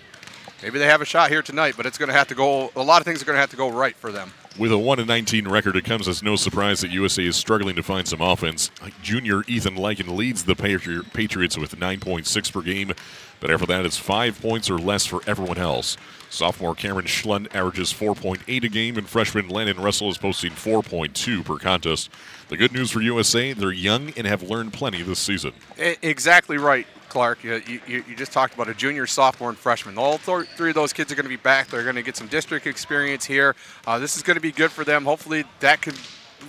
maybe 0.64 0.80
they 0.80 0.86
have 0.86 1.02
a 1.02 1.06
shot 1.06 1.30
here 1.30 1.42
tonight, 1.42 1.76
but 1.76 1.86
it's 1.86 1.98
going 1.98 2.08
to 2.08 2.16
have 2.16 2.30
to 2.30 2.36
go. 2.36 2.72
A 2.76 2.82
lot 2.82 3.02
of 3.02 3.06
things 3.06 3.22
are 3.22 3.26
going 3.26 3.36
to 3.36 3.42
have 3.42 3.52
to 3.52 3.58
go 3.58 3.70
right 3.70 3.96
for 3.96 4.12
them. 4.12 4.32
With 4.58 4.72
a 4.72 4.78
1 4.78 5.06
19 5.06 5.48
record, 5.48 5.76
it 5.76 5.84
comes 5.84 6.08
as 6.08 6.24
no 6.24 6.36
surprise 6.36 6.82
that 6.82 6.92
USA 6.92 7.26
is 7.26 7.36
struggling 7.36 7.76
to 7.76 7.84
find 7.84 8.08
some 8.08 8.22
offense. 8.22 8.72
Uh, 8.82 8.90
junior 9.02 9.44
Ethan 9.48 9.76
Lycan 9.76 10.16
leads 10.16 10.46
the 10.46 10.56
Patriots 10.56 11.58
with 11.58 11.78
9.6 11.78 12.54
per 12.54 12.62
game, 12.62 12.94
but 13.40 13.52
after 13.52 13.66
that, 13.66 13.86
it's 13.86 13.98
five 13.98 14.40
points 14.42 14.70
or 14.70 14.78
less 14.78 15.06
for 15.06 15.22
everyone 15.28 15.58
else. 15.58 15.98
Sophomore 16.30 16.76
Cameron 16.76 17.06
Schlund 17.06 17.54
averages 17.54 17.92
4.8 17.92 18.64
a 18.64 18.70
game, 18.70 18.98
and 18.98 19.08
freshman 19.08 19.50
Landon 19.50 19.80
Russell 19.80 20.10
is 20.10 20.18
posting 20.18 20.52
4.2 20.52 21.44
per 21.44 21.58
contest. 21.58 22.10
The 22.50 22.58
good 22.58 22.74
news 22.74 22.92
for 22.92 23.02
USA, 23.02 23.54
they're 23.54 23.72
young 23.72 24.12
and 24.16 24.28
have 24.28 24.44
learned 24.44 24.74
plenty 24.74 25.02
this 25.02 25.20
season. 25.20 25.54
Exactly 25.78 26.58
right. 26.58 26.88
Clark, 27.14 27.44
you, 27.44 27.62
you, 27.68 28.04
you 28.08 28.16
just 28.16 28.32
talked 28.32 28.56
about 28.56 28.68
a 28.70 28.74
junior, 28.74 29.06
sophomore, 29.06 29.50
and 29.50 29.58
freshman. 29.58 30.00
All 30.00 30.18
th- 30.18 30.48
three 30.58 30.70
of 30.70 30.76
those 30.76 30.94
kids 30.94 31.12
are 31.12 31.16
going 31.16 31.26
to 31.26 31.30
be 31.30 31.36
back. 31.36 31.68
They're 31.68 31.84
going 31.84 31.96
to 31.96 32.02
get 32.02 32.18
some 32.18 32.26
district 32.26 32.66
experience 32.66 33.24
here. 33.24 33.56
Uh, 33.86 34.00
this 34.00 34.18
is 34.18 34.24
going 34.24 34.34
to 34.34 34.42
be 34.42 34.52
good 34.52 34.72
for 34.72 34.84
them. 34.84 35.06
Hopefully, 35.06 35.44
that 35.60 35.84
could 35.84 35.96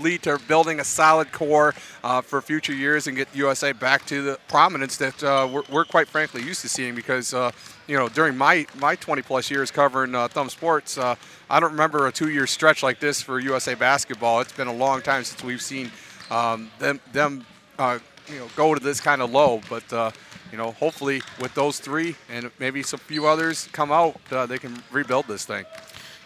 lead 0.01 0.23
to 0.23 0.39
building 0.49 0.81
a 0.81 0.85
solid 0.85 1.31
core 1.33 1.75
uh, 2.03 2.23
for 2.23 2.41
future 2.41 2.73
years 2.73 3.07
and 3.07 3.15
get 3.15 3.29
USA 3.35 3.73
back 3.73 4.07
to 4.07 4.23
the 4.23 4.39
prominence 4.49 4.97
that 4.97 5.23
uh, 5.23 5.47
we're, 5.53 5.65
we're, 5.71 5.85
quite 5.85 6.09
frankly 6.09 6.43
used 6.43 6.63
to 6.63 6.69
seeing 6.69 6.95
because 6.95 7.35
uh, 7.35 7.51
you 7.87 7.97
know 7.97 8.09
during 8.09 8.35
my 8.35 8.67
my 8.79 8.97
20 8.97 9.21
plus 9.21 9.51
years 9.51 9.71
covering 9.71 10.15
uh, 10.15 10.27
thumb 10.29 10.49
sports 10.49 10.97
uh, 10.97 11.15
I 11.51 11.61
don't 11.61 11.73
remember 11.73 12.07
a 12.07 12.13
two 12.13 12.31
year 12.31 12.47
stretch 12.47 12.83
like 12.83 13.01
this 13.01 13.21
for 13.21 13.39
USA 13.39 13.75
basketball 13.75 14.41
it's 14.41 14.53
been 14.53 14.67
a 14.67 14.75
long 14.75 15.03
time 15.03 15.25
since 15.25 15.45
we've 15.45 15.63
seen 15.63 15.93
um, 16.31 16.71
them 16.79 17.01
them 17.13 17.45
uh, 17.79 17.99
you 18.29 18.39
know 18.39 18.49
go 18.57 18.75
to 18.75 18.81
this 18.81 19.01
kind 19.01 19.21
of 19.21 19.31
low 19.31 19.61
but 19.69 20.15
you 20.55 20.59
know 20.59 20.71
hopefully 20.71 21.21
with 21.41 21.53
those 21.55 21.81
three 21.81 22.15
and 22.31 22.49
maybe 22.61 22.81
some 22.81 23.01
few 23.01 23.27
others 23.27 23.69
come 23.73 23.91
out 23.91 24.15
they 24.49 24.57
can 24.57 24.81
rebuild 24.93 25.27
this 25.27 25.45
thing 25.45 25.65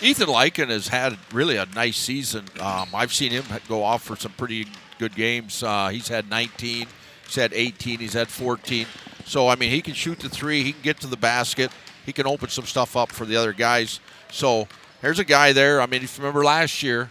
Ethan 0.02 0.26
Lycan 0.28 0.68
has 0.68 0.86
had 0.86 1.18
really 1.32 1.56
a 1.56 1.66
nice 1.74 1.96
season. 1.96 2.44
Um, 2.60 2.88
I've 2.94 3.12
seen 3.12 3.32
him 3.32 3.42
go 3.68 3.82
off 3.82 4.04
for 4.04 4.14
some 4.14 4.30
pretty 4.30 4.68
good 5.00 5.12
games. 5.16 5.60
Uh, 5.60 5.88
he's 5.88 6.06
had 6.06 6.30
19, 6.30 6.86
he's 7.24 7.34
had 7.34 7.52
18, 7.52 7.98
he's 7.98 8.12
had 8.12 8.28
14. 8.28 8.86
So 9.24 9.48
I 9.48 9.56
mean, 9.56 9.72
he 9.72 9.82
can 9.82 9.94
shoot 9.94 10.20
the 10.20 10.28
three, 10.28 10.62
he 10.62 10.72
can 10.72 10.82
get 10.82 11.00
to 11.00 11.08
the 11.08 11.16
basket, 11.16 11.72
he 12.06 12.12
can 12.12 12.28
open 12.28 12.48
some 12.48 12.64
stuff 12.64 12.96
up 12.96 13.10
for 13.10 13.24
the 13.24 13.34
other 13.34 13.52
guys. 13.52 13.98
So 14.30 14.68
there's 15.00 15.18
a 15.18 15.24
guy 15.24 15.52
there. 15.52 15.80
I 15.80 15.86
mean, 15.86 16.04
if 16.04 16.16
you 16.16 16.22
remember 16.22 16.44
last 16.44 16.80
year, 16.80 17.10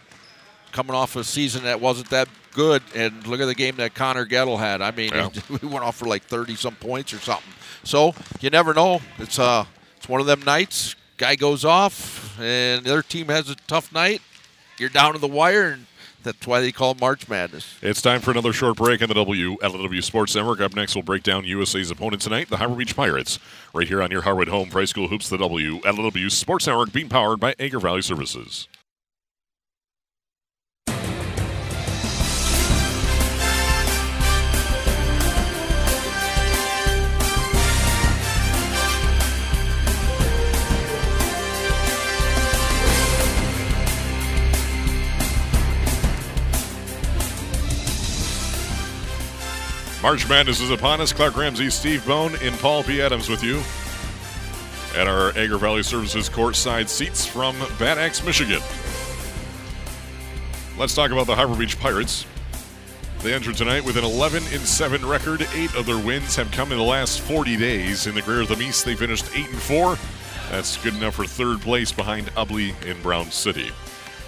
coming 0.71 0.95
off 0.95 1.17
a 1.17 1.25
season 1.25 1.65
that 1.65 1.82
wasn't 1.82 2.10
that 2.12 2.30
good, 2.57 2.83
and 2.95 3.25
look 3.27 3.39
at 3.39 3.45
the 3.45 3.55
game 3.55 3.77
that 3.77 3.93
Connor 3.93 4.25
Gettle 4.25 4.57
had. 4.57 4.81
I 4.81 4.91
mean, 4.91 5.11
yeah. 5.13 5.29
he 5.61 5.65
went 5.65 5.85
off 5.85 5.95
for 5.95 6.05
like 6.05 6.23
30 6.23 6.55
some 6.55 6.75
points 6.75 7.13
or 7.13 7.19
something. 7.19 7.53
So 7.83 8.13
you 8.41 8.49
never 8.49 8.73
know. 8.73 8.99
It's 9.19 9.39
uh, 9.39 9.65
it's 9.95 10.09
one 10.09 10.19
of 10.19 10.27
them 10.27 10.41
nights 10.41 10.95
guy 11.17 11.35
goes 11.35 11.65
off 11.65 12.39
and 12.39 12.85
the 12.85 12.91
other 12.91 13.01
team 13.01 13.27
has 13.27 13.49
a 13.49 13.55
tough 13.55 13.91
night, 13.91 14.21
you're 14.77 14.89
down 14.89 15.13
to 15.13 15.19
the 15.19 15.27
wire, 15.27 15.69
and 15.69 15.85
that's 16.23 16.45
why 16.45 16.61
they 16.61 16.71
call 16.71 16.95
March 16.95 17.27
Madness. 17.27 17.77
It's 17.81 18.01
time 18.01 18.21
for 18.21 18.31
another 18.31 18.53
short 18.53 18.77
break 18.77 19.01
on 19.01 19.07
the 19.07 19.15
WLW 19.15 20.03
Sports 20.03 20.35
Network. 20.35 20.61
Up 20.61 20.75
next, 20.75 20.95
we'll 20.95 21.03
break 21.03 21.23
down 21.23 21.45
USA's 21.45 21.89
opponent 21.89 22.21
tonight, 22.21 22.49
the 22.49 22.57
Harbor 22.57 22.75
Beach 22.75 22.95
Pirates, 22.95 23.39
right 23.73 23.87
here 23.87 24.01
on 24.01 24.11
your 24.11 24.21
Hardwood 24.21 24.47
home. 24.47 24.69
for 24.69 24.79
High 24.79 24.85
School 24.85 25.07
Hoops, 25.07 25.29
the 25.29 25.37
WLW 25.37 26.31
Sports 26.31 26.67
Network, 26.67 26.91
being 26.91 27.09
powered 27.09 27.39
by 27.39 27.55
Agri 27.59 27.81
Valley 27.81 28.01
Services. 28.01 28.67
March 50.07 50.29
Madness 50.29 50.61
is 50.61 50.71
upon 50.71 51.01
us. 51.01 51.11
Clark 51.11 51.35
Ramsey, 51.35 51.69
Steve 51.69 52.07
Bone, 52.07 52.33
and 52.41 52.57
Paul 52.59 52.81
P. 52.81 53.01
Adams 53.01 53.27
with 53.27 53.43
you 53.43 53.61
at 54.97 55.05
our 55.05 55.37
Agri 55.37 55.59
Valley 55.59 55.83
Services 55.83 56.29
courtside 56.29 56.87
seats 56.87 57.25
from 57.25 57.57
Bad 57.77 57.97
Axe, 57.97 58.23
Michigan. 58.23 58.61
Let's 60.77 60.95
talk 60.95 61.11
about 61.11 61.27
the 61.27 61.35
Harbor 61.35 61.57
Beach 61.57 61.77
Pirates. 61.77 62.25
They 63.19 63.33
entered 63.33 63.57
tonight 63.57 63.83
with 63.83 63.97
an 63.97 64.05
11 64.05 64.43
7 64.43 65.05
record. 65.05 65.45
Eight 65.53 65.75
of 65.75 65.85
their 65.85 65.99
wins 65.99 66.37
have 66.37 66.49
come 66.51 66.71
in 66.71 66.77
the 66.77 66.85
last 66.85 67.19
40 67.19 67.57
days. 67.57 68.07
In 68.07 68.15
the 68.15 68.21
of 68.41 68.47
the 68.47 68.63
East, 68.63 68.85
they 68.85 68.95
finished 68.95 69.25
8 69.35 69.49
and 69.49 69.61
4. 69.61 69.97
That's 70.51 70.81
good 70.81 70.95
enough 70.95 71.15
for 71.15 71.25
third 71.25 71.59
place 71.59 71.91
behind 71.91 72.27
Ubly 72.27 72.81
in 72.85 73.01
Brown 73.01 73.29
City. 73.29 73.71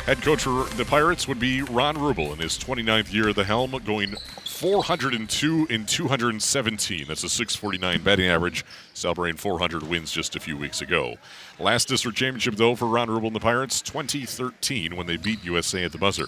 Head 0.05 0.21
coach 0.23 0.43
for 0.43 0.65
the 0.75 0.83
Pirates 0.83 1.25
would 1.25 1.39
be 1.39 1.61
Ron 1.61 1.95
Rubel 1.95 2.33
in 2.33 2.39
his 2.39 2.57
29th 2.57 3.13
year 3.13 3.29
at 3.29 3.37
the 3.37 3.45
helm, 3.45 3.79
going 3.85 4.15
402 4.59 5.67
in 5.69 5.85
217. 5.85 7.05
That's 7.07 7.23
a 7.23 7.29
649 7.29 8.03
batting 8.03 8.27
average, 8.27 8.65
celebrating 8.93 9.37
400 9.37 9.83
wins 9.83 10.11
just 10.11 10.35
a 10.35 10.39
few 10.41 10.57
weeks 10.57 10.81
ago. 10.81 11.15
Last 11.59 11.87
district 11.87 12.17
championship, 12.17 12.55
though, 12.55 12.75
for 12.75 12.85
Ron 12.85 13.07
Rubel 13.07 13.27
and 13.27 13.35
the 13.37 13.39
Pirates, 13.39 13.81
2013, 13.81 14.97
when 14.97 15.07
they 15.07 15.15
beat 15.15 15.45
USA 15.45 15.85
at 15.85 15.93
the 15.93 15.97
buzzer. 15.97 16.27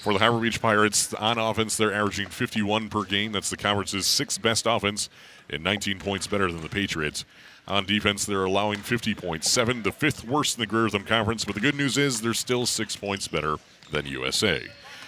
For 0.00 0.12
the 0.12 0.20
Harbor 0.20 0.38
Beach 0.38 0.62
Pirates, 0.62 1.12
on 1.14 1.38
offense, 1.38 1.76
they're 1.76 1.92
averaging 1.92 2.28
51 2.28 2.88
per 2.88 3.02
game. 3.02 3.32
That's 3.32 3.50
the 3.50 3.56
conference's 3.56 4.06
sixth 4.06 4.40
best 4.40 4.66
offense 4.68 5.08
and 5.50 5.64
19 5.64 5.98
points 5.98 6.28
better 6.28 6.52
than 6.52 6.62
the 6.62 6.68
Patriots. 6.68 7.24
On 7.66 7.84
defense, 7.84 8.24
they're 8.24 8.44
allowing 8.44 8.78
50.7, 8.78 9.82
the 9.82 9.90
fifth 9.90 10.24
worst 10.24 10.56
in 10.56 10.60
the 10.60 10.68
Greer 10.68 10.88
Conference, 10.88 11.44
but 11.44 11.56
the 11.56 11.60
good 11.60 11.74
news 11.74 11.98
is 11.98 12.20
they're 12.20 12.32
still 12.32 12.64
six 12.64 12.94
points 12.94 13.26
better 13.26 13.56
than 13.90 14.06
USA. 14.06 14.62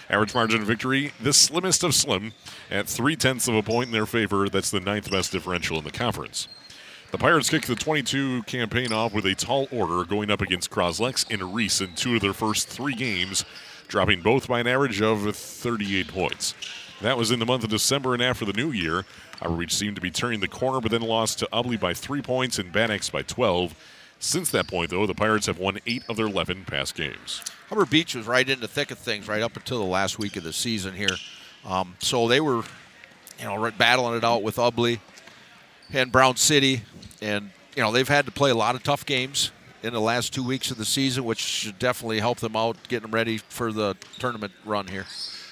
Average 0.09 0.33
margin 0.33 0.61
of 0.61 0.67
victory, 0.67 1.11
the 1.21 1.33
slimmest 1.33 1.83
of 1.83 1.93
slim, 1.93 2.33
at 2.71 2.87
three 2.87 3.15
tenths 3.15 3.47
of 3.47 3.55
a 3.55 3.61
point 3.61 3.87
in 3.87 3.91
their 3.91 4.07
favor. 4.07 4.49
That's 4.49 4.71
the 4.71 4.79
ninth 4.79 5.11
best 5.11 5.31
differential 5.31 5.77
in 5.77 5.83
the 5.83 5.91
conference. 5.91 6.47
The 7.11 7.17
Pirates 7.17 7.49
kicked 7.49 7.67
the 7.67 7.75
22 7.75 8.43
campaign 8.43 8.91
off 8.91 9.13
with 9.13 9.25
a 9.25 9.35
tall 9.35 9.67
order 9.71 10.03
going 10.05 10.29
up 10.31 10.41
against 10.41 10.71
Croslex 10.71 11.25
and 11.31 11.53
Reese 11.55 11.81
in 11.81 11.93
two 11.95 12.15
of 12.15 12.21
their 12.21 12.33
first 12.33 12.67
three 12.67 12.95
games, 12.95 13.45
dropping 13.87 14.21
both 14.21 14.47
by 14.47 14.59
an 14.59 14.67
average 14.67 15.01
of 15.01 15.35
38 15.35 16.07
points. 16.07 16.53
That 17.01 17.17
was 17.17 17.31
in 17.31 17.39
the 17.39 17.45
month 17.45 17.63
of 17.63 17.69
December 17.69 18.13
and 18.13 18.21
after 18.21 18.45
the 18.45 18.53
new 18.53 18.71
year. 18.71 19.05
Beach 19.57 19.73
seemed 19.73 19.95
to 19.95 20.01
be 20.01 20.11
turning 20.11 20.39
the 20.39 20.47
corner, 20.47 20.81
but 20.81 20.91
then 20.91 21.01
lost 21.01 21.39
to 21.39 21.47
Ubly 21.53 21.79
by 21.79 21.93
three 21.93 22.21
points 22.21 22.59
and 22.59 22.75
Axe 22.75 23.09
by 23.09 23.21
12. 23.21 23.73
Since 24.19 24.51
that 24.51 24.67
point, 24.67 24.89
though, 24.89 25.07
the 25.07 25.13
Pirates 25.13 25.45
have 25.45 25.57
won 25.57 25.79
eight 25.87 26.03
of 26.09 26.17
their 26.17 26.27
11 26.27 26.65
past 26.65 26.93
games. 26.95 27.41
Harbor 27.69 27.85
Beach 27.85 28.15
was 28.15 28.27
right 28.27 28.47
in 28.47 28.59
the 28.59 28.67
thick 28.67 28.91
of 28.91 28.97
things 28.97 29.27
right 29.27 29.41
up 29.41 29.55
until 29.55 29.79
the 29.79 29.85
last 29.85 30.19
week 30.19 30.35
of 30.35 30.43
the 30.43 30.51
season 30.51 30.93
here. 30.93 31.15
Um, 31.65 31.95
so 31.99 32.27
they 32.27 32.41
were, 32.41 32.63
you 33.39 33.45
know, 33.45 33.71
battling 33.77 34.17
it 34.17 34.23
out 34.23 34.43
with 34.43 34.57
Ubly 34.57 34.99
and 35.93 36.11
Brown 36.11 36.35
City, 36.35 36.81
and 37.21 37.51
you 37.75 37.81
know 37.81 37.91
they've 37.91 38.07
had 38.07 38.25
to 38.25 38.31
play 38.31 38.49
a 38.49 38.55
lot 38.55 38.75
of 38.75 38.83
tough 38.83 39.05
games 39.05 39.51
in 39.83 39.93
the 39.93 40.01
last 40.01 40.33
two 40.33 40.43
weeks 40.43 40.71
of 40.71 40.77
the 40.77 40.85
season, 40.85 41.23
which 41.23 41.39
should 41.39 41.79
definitely 41.79 42.19
help 42.19 42.39
them 42.39 42.55
out, 42.55 42.77
getting 42.87 43.03
them 43.03 43.11
ready 43.11 43.37
for 43.37 43.71
the 43.71 43.95
tournament 44.17 44.53
run 44.65 44.87
here. 44.87 45.05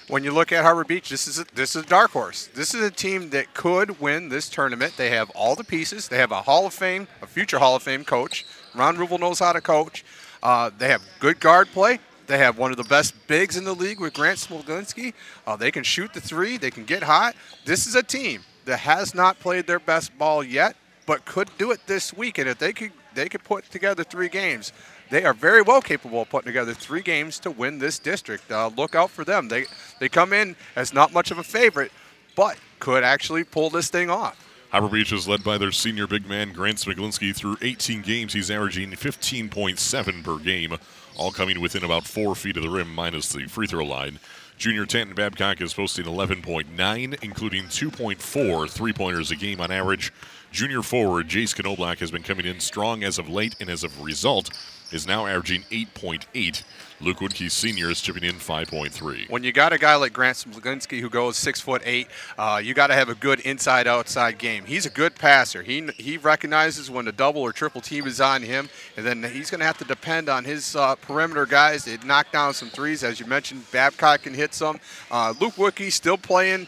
When 0.09 0.23
you 0.23 0.31
look 0.31 0.53
at 0.53 0.63
Harbor 0.63 0.85
Beach, 0.85 1.09
this 1.09 1.27
is 1.27 1.39
a, 1.39 1.45
this 1.53 1.75
is 1.75 1.83
a 1.83 1.85
dark 1.85 2.11
horse. 2.11 2.47
This 2.53 2.73
is 2.73 2.81
a 2.81 2.91
team 2.91 3.29
that 3.31 3.53
could 3.53 3.99
win 3.99 4.29
this 4.29 4.49
tournament. 4.49 4.95
They 4.95 5.09
have 5.09 5.29
all 5.31 5.55
the 5.55 5.65
pieces. 5.65 6.07
They 6.07 6.17
have 6.17 6.31
a 6.31 6.43
Hall 6.43 6.65
of 6.65 6.73
Fame, 6.73 7.09
a 7.21 7.27
future 7.27 7.59
Hall 7.59 7.75
of 7.75 7.83
Fame 7.83 8.05
coach. 8.05 8.45
Ron 8.75 8.97
Rubel 8.97 9.19
knows 9.19 9.39
how 9.39 9.53
to 9.53 9.61
coach. 9.61 10.03
Uh, 10.41 10.69
they 10.77 10.89
have 10.89 11.01
good 11.19 11.39
guard 11.39 11.67
play. 11.69 11.99
They 12.27 12.37
have 12.39 12.57
one 12.57 12.71
of 12.71 12.77
the 12.77 12.83
best 12.83 13.15
bigs 13.27 13.55
in 13.55 13.63
the 13.63 13.73
league 13.73 13.99
with 13.99 14.13
Grant 14.13 14.37
Smolinski. 14.37 15.13
Uh, 15.45 15.55
they 15.55 15.71
can 15.71 15.83
shoot 15.83 16.13
the 16.13 16.19
three. 16.19 16.57
They 16.57 16.71
can 16.71 16.83
get 16.83 17.01
hot. 17.01 17.35
This 17.65 17.87
is 17.87 17.95
a 17.95 18.03
team 18.03 18.41
that 18.65 18.79
has 18.79 19.15
not 19.15 19.39
played 19.39 19.65
their 19.65 19.79
best 19.79 20.17
ball 20.17 20.43
yet, 20.43 20.75
but 21.05 21.23
could 21.23 21.49
do 21.57 21.71
it 21.71 21.79
this 21.87 22.13
week. 22.13 22.37
And 22.37 22.49
if 22.49 22.59
they 22.59 22.73
could, 22.73 22.91
they 23.15 23.29
could 23.29 23.43
put 23.45 23.71
together 23.71 24.03
three 24.03 24.27
games. 24.27 24.73
They 25.09 25.23
are 25.23 25.33
very 25.33 25.61
well 25.61 25.81
capable 25.81 26.21
of 26.21 26.29
putting 26.29 26.47
together 26.47 26.73
three 26.73 27.01
games 27.01 27.39
to 27.39 27.51
win 27.51 27.79
this 27.79 27.97
district. 27.97 28.51
Uh, 28.51 28.69
look 28.75 28.93
out 28.93 29.09
for 29.09 29.23
them. 29.23 29.47
They 29.47 29.65
they 29.99 30.09
come 30.09 30.33
in 30.33 30.57
as 30.75 30.93
not 30.93 31.13
much 31.13 31.31
of 31.31 31.37
a 31.37 31.43
favorite, 31.43 31.93
but 32.35 32.57
could 32.79 33.03
actually 33.03 33.45
pull 33.45 33.69
this 33.69 33.89
thing 33.89 34.09
off. 34.09 34.46
Harbor 34.71 34.89
Beach 34.89 35.13
is 35.13 35.29
led 35.29 35.45
by 35.45 35.57
their 35.57 35.71
senior 35.71 36.07
big 36.07 36.27
man, 36.27 36.51
Grant 36.51 36.77
Smiglinski. 36.77 37.33
Through 37.33 37.57
18 37.61 38.01
games, 38.01 38.33
he's 38.33 38.51
averaging 38.51 38.91
15.7 38.91 40.23
per 40.23 40.37
game 40.39 40.77
all 41.15 41.31
coming 41.31 41.61
within 41.61 41.83
about 41.83 42.05
four 42.05 42.35
feet 42.35 42.57
of 42.57 42.63
the 42.63 42.69
rim, 42.69 42.93
minus 42.93 43.29
the 43.29 43.47
free 43.47 43.65
throw 43.65 43.85
line. 43.85 44.19
Junior 44.57 44.85
Tanton 44.85 45.15
Babcock 45.15 45.61
is 45.61 45.73
posting 45.73 46.05
11.9, 46.05 47.23
including 47.23 47.63
2.4 47.65 48.69
three 48.69 48.93
pointers 48.93 49.31
a 49.31 49.35
game 49.35 49.61
on 49.61 49.71
average. 49.71 50.11
Junior 50.51 50.81
forward 50.81 51.27
Jace 51.27 51.55
Knoblauch 51.55 51.99
has 51.99 52.11
been 52.11 52.23
coming 52.23 52.45
in 52.45 52.59
strong 52.59 53.03
as 53.03 53.17
of 53.17 53.29
late, 53.29 53.55
and 53.59 53.69
as 53.69 53.83
a 53.83 53.89
result, 54.01 54.49
is 54.91 55.07
now 55.07 55.25
averaging 55.25 55.63
8.8 55.71 56.63
Luke 56.99 57.17
Woodkey 57.17 57.51
Sr. 57.51 57.91
is 57.91 58.01
chipping 58.01 58.23
in 58.23 58.35
5.3. 58.35 59.29
When 59.29 59.43
you 59.43 59.51
got 59.51 59.71
a 59.71 59.77
guy 59.77 59.95
like 59.95 60.13
Grant 60.13 60.37
Smolinski 60.37 60.99
who 60.99 61.09
goes 61.09 61.37
six 61.37 61.61
foot 61.61 61.83
eight, 61.85 62.07
uh, 62.39 62.59
you 62.63 62.73
got 62.73 62.87
to 62.87 62.95
have 62.95 63.09
a 63.09 63.15
good 63.15 63.39
inside-outside 63.41 64.39
game. 64.39 64.65
He's 64.65 64.87
a 64.87 64.89
good 64.89 65.13
passer. 65.13 65.61
He 65.61 65.87
he 65.97 66.17
recognizes 66.17 66.89
when 66.89 67.07
a 67.07 67.11
double 67.11 67.41
or 67.41 67.53
triple 67.53 67.81
team 67.81 68.07
is 68.07 68.19
on 68.19 68.41
him, 68.41 68.69
and 68.95 69.05
then 69.05 69.21
he's 69.21 69.51
going 69.51 69.59
to 69.59 69.65
have 69.65 69.77
to 69.77 69.85
depend 69.85 70.27
on 70.27 70.43
his 70.43 70.75
uh, 70.75 70.95
perimeter 70.95 71.45
guys 71.45 71.83
to 71.83 72.03
knock 72.05 72.31
down 72.31 72.53
some 72.55 72.69
threes. 72.69 73.03
As 73.03 73.19
you 73.19 73.27
mentioned, 73.27 73.69
Babcock 73.71 74.23
can 74.23 74.33
hit 74.33 74.55
some. 74.55 74.79
Uh, 75.11 75.35
Luke 75.39 75.53
Woodkey 75.53 75.91
still 75.91 76.17
playing, 76.17 76.65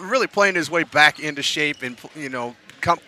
really 0.00 0.26
playing 0.26 0.56
his 0.56 0.70
way 0.70 0.82
back 0.82 1.20
into 1.20 1.42
shape, 1.42 1.82
and 1.82 1.96
you 2.16 2.30
know 2.30 2.56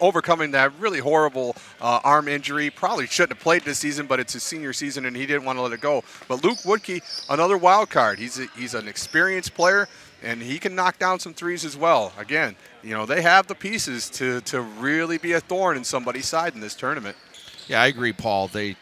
overcoming 0.00 0.50
that 0.52 0.72
really 0.78 1.00
horrible 1.00 1.56
uh, 1.80 2.00
arm 2.04 2.28
injury. 2.28 2.70
Probably 2.70 3.06
shouldn't 3.06 3.36
have 3.38 3.42
played 3.42 3.62
this 3.62 3.78
season, 3.78 4.06
but 4.06 4.20
it's 4.20 4.32
his 4.32 4.42
senior 4.42 4.72
season 4.72 5.06
and 5.06 5.16
he 5.16 5.26
didn't 5.26 5.44
want 5.44 5.58
to 5.58 5.62
let 5.62 5.72
it 5.72 5.80
go. 5.80 6.04
But 6.28 6.44
Luke 6.44 6.58
Woodkey, 6.58 7.02
another 7.28 7.56
wild 7.58 7.90
card. 7.90 8.18
He's 8.18 8.38
a, 8.38 8.46
he's 8.56 8.74
an 8.74 8.88
experienced 8.88 9.54
player. 9.54 9.88
and 10.22 10.42
he 10.42 10.58
can 10.58 10.74
knock 10.74 10.98
down 10.98 11.18
some 11.18 11.32
threes 11.34 11.64
as 11.64 11.76
well. 11.76 12.12
Again, 12.18 12.56
you 12.82 12.94
know 12.94 13.06
they 13.06 13.22
have 13.22 13.46
the 13.46 13.54
pieces 13.54 14.10
to 14.10 14.40
to 14.42 14.60
really 14.60 15.18
be 15.18 15.32
a 15.32 15.40
thorn 15.40 15.76
in 15.76 15.84
somebody's 15.84 16.26
side 16.26 16.54
in 16.54 16.60
this 16.60 16.74
tournament. 16.74 17.16
Yeah, 17.68 17.80
I 17.82 17.86
agree, 17.86 18.12
Paul. 18.12 18.48
They 18.48 18.76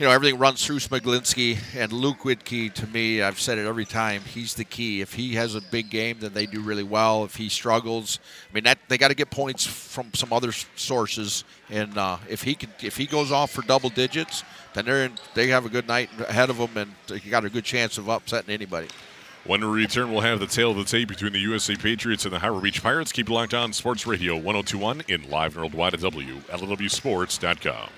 you 0.00 0.06
know, 0.06 0.12
everything 0.12 0.38
runs 0.38 0.64
through 0.64 0.78
Smiglinski 0.78 1.58
and 1.76 1.92
Luke 1.92 2.20
Whitkey. 2.20 2.72
To 2.72 2.86
me, 2.86 3.20
I've 3.20 3.38
said 3.38 3.58
it 3.58 3.66
every 3.66 3.84
time. 3.84 4.22
He's 4.22 4.54
the 4.54 4.64
key. 4.64 5.02
If 5.02 5.12
he 5.12 5.34
has 5.34 5.54
a 5.54 5.60
big 5.60 5.90
game, 5.90 6.16
then 6.20 6.32
they 6.32 6.46
do 6.46 6.62
really 6.62 6.82
well. 6.82 7.22
If 7.24 7.36
he 7.36 7.50
struggles, 7.50 8.18
I 8.50 8.54
mean, 8.54 8.64
that 8.64 8.78
they 8.88 8.96
got 8.96 9.08
to 9.08 9.14
get 9.14 9.28
points 9.30 9.66
from 9.66 10.14
some 10.14 10.32
other 10.32 10.52
sources. 10.74 11.44
And 11.68 11.98
uh, 11.98 12.16
if 12.30 12.40
he 12.40 12.54
can, 12.54 12.72
if 12.82 12.96
he 12.96 13.04
goes 13.04 13.30
off 13.30 13.50
for 13.50 13.60
double 13.60 13.90
digits, 13.90 14.42
then 14.72 14.86
they're 14.86 15.04
in, 15.04 15.18
they 15.34 15.48
have 15.48 15.66
a 15.66 15.68
good 15.68 15.86
night 15.86 16.08
ahead 16.18 16.48
of 16.48 16.56
them, 16.56 16.70
and 16.78 16.94
they 17.06 17.18
got 17.18 17.44
a 17.44 17.50
good 17.50 17.64
chance 17.64 17.98
of 17.98 18.08
upsetting 18.08 18.54
anybody. 18.54 18.88
When 19.44 19.60
we 19.60 19.82
return, 19.82 20.10
we'll 20.10 20.22
have 20.22 20.40
the 20.40 20.46
tail 20.46 20.70
of 20.70 20.78
the 20.78 20.84
tape 20.84 21.08
between 21.08 21.34
the 21.34 21.40
USA 21.40 21.76
Patriots 21.76 22.24
and 22.24 22.32
the 22.32 22.38
Harbor 22.38 22.60
Beach 22.60 22.82
Pirates. 22.82 23.12
Keep 23.12 23.28
locked 23.28 23.52
on 23.52 23.74
Sports 23.74 24.06
Radio 24.06 24.34
1021 24.34 25.02
in 25.08 25.28
live 25.28 25.56
worldwide 25.56 25.92
at 25.92 26.00
WLWSports.com. 26.00 27.90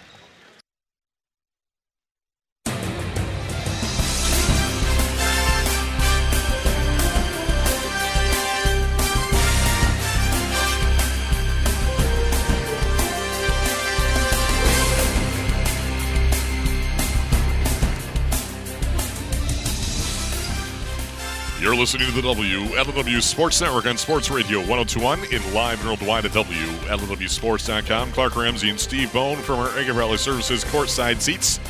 You're 21.62 21.76
listening 21.76 22.08
to 22.08 22.12
the 22.12 22.22
WLW 22.22 23.22
Sports 23.22 23.60
Network 23.60 23.86
on 23.86 23.96
Sports 23.96 24.32
Radio 24.32 24.58
1021 24.58 25.32
in 25.32 25.54
live 25.54 25.86
worldwide 25.86 26.24
at 26.24 26.32
WLWSports.com. 26.32 28.10
Clark 28.10 28.34
Ramsey 28.34 28.70
and 28.70 28.80
Steve 28.80 29.12
Bone 29.12 29.36
from 29.36 29.60
our 29.60 29.68
Agri 29.78 29.94
Valley 29.94 30.16
Services 30.16 30.64
courtside 30.64 31.20
seats 31.20 31.60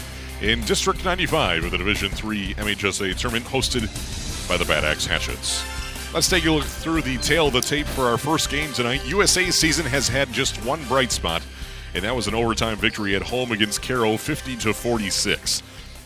in 0.41 0.63
District 0.63 1.05
95 1.05 1.65
of 1.65 1.73
the 1.73 1.77
Division 1.77 2.09
3 2.09 2.55
MHSA 2.55 3.15
tournament 3.19 3.45
hosted 3.45 3.83
by 4.49 4.57
the 4.57 4.65
Bad 4.65 4.83
Axe 4.83 5.05
Hatchets. 5.05 5.63
Let's 6.15 6.31
take 6.31 6.47
a 6.47 6.51
look 6.51 6.65
through 6.65 7.03
the 7.03 7.19
tail 7.19 7.49
of 7.49 7.53
the 7.53 7.61
tape 7.61 7.87
for 7.87 8.05
our 8.05 8.17
first 8.17 8.49
game 8.49 8.73
tonight. 8.73 9.07
USA's 9.07 9.57
season 9.57 9.85
has 9.85 10.09
had 10.09 10.33
just 10.33 10.57
one 10.65 10.83
bright 10.85 11.13
spot, 11.13 11.43
and 11.93 12.03
that 12.03 12.17
was 12.17 12.29
an 12.29 12.35
overtime 12.35 12.79
victory 12.79 13.15
at 13.15 13.21
home 13.21 13.53
against 13.53 13.83
Caro 13.83 14.17
50 14.17 14.57
to 14.57 14.73
46. 14.73 15.63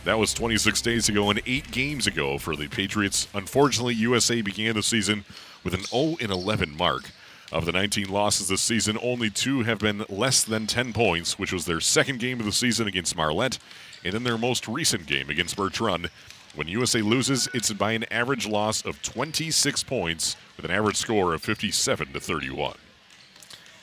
That 0.07 0.21
was 0.21 0.33
26 0.35 0.83
days 0.83 1.09
ago 1.09 1.31
and 1.31 1.43
eight 1.47 1.73
games 1.73 2.07
ago 2.07 2.39
for 2.39 2.55
the 2.55 2.69
Patriots. 2.69 3.27
Unfortunately, 3.35 3.93
USA 3.95 4.41
began 4.41 4.77
the 4.77 4.83
season 4.85 5.25
with 5.65 5.75
an 5.75 5.83
0 5.83 6.15
11 6.21 6.77
mark. 6.77 7.11
Of 7.51 7.67
the 7.67 7.73
19 7.73 8.09
losses 8.09 8.47
this 8.47 8.63
season, 8.63 8.99
only 9.03 9.31
two 9.31 9.65
have 9.65 9.81
been 9.81 10.05
less 10.09 10.45
than 10.45 10.69
10 10.69 10.93
points, 10.93 11.41
which 11.41 11.53
was 11.53 11.65
their 11.65 11.81
second 11.81 12.21
game 12.21 12.39
of 12.39 12.47
the 12.47 12.53
season 12.53 12.87
against 12.87 13.17
Marlette, 13.17 13.59
and 14.05 14.15
in 14.15 14.23
their 14.23 14.39
most 14.39 14.69
recent 14.69 15.07
game 15.07 15.29
against 15.29 15.57
Bertrand. 15.57 16.09
When 16.55 16.69
USA 16.69 17.03
loses, 17.03 17.49
it's 17.53 17.73
by 17.73 17.91
an 17.91 18.05
average 18.13 18.47
loss 18.47 18.85
of 18.85 19.03
26 19.03 19.83
points 19.83 20.37
with 20.57 20.67
an 20.67 20.71
average 20.71 20.99
score 20.99 21.35
of 21.35 21.43
57 21.43 22.13
to 22.13 22.21
31 22.21 22.77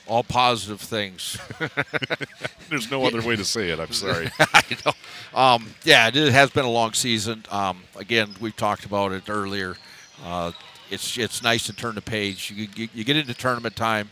all 0.06 0.22
positive 0.22 0.80
things. 0.80 1.38
There's 2.68 2.90
no 2.90 3.04
other 3.04 3.22
way 3.22 3.36
to 3.36 3.44
say 3.44 3.70
it. 3.70 3.80
I'm 3.80 3.92
sorry. 3.92 4.30
I 4.38 4.62
know. 4.84 4.92
Um, 5.38 5.74
yeah, 5.84 6.08
it 6.08 6.14
has 6.14 6.50
been 6.50 6.64
a 6.64 6.70
long 6.70 6.92
season. 6.92 7.44
Um, 7.50 7.82
again, 7.96 8.34
we 8.40 8.52
talked 8.52 8.84
about 8.84 9.12
it 9.12 9.28
earlier. 9.28 9.76
Uh, 10.24 10.52
it's 10.90 11.16
it's 11.18 11.42
nice 11.42 11.66
to 11.66 11.72
turn 11.72 11.94
the 11.94 12.02
page. 12.02 12.52
You, 12.54 12.68
you, 12.76 12.88
you, 12.94 13.04
get 13.04 13.16
into 13.16 13.34
tournament 13.34 13.74
time, 13.74 14.10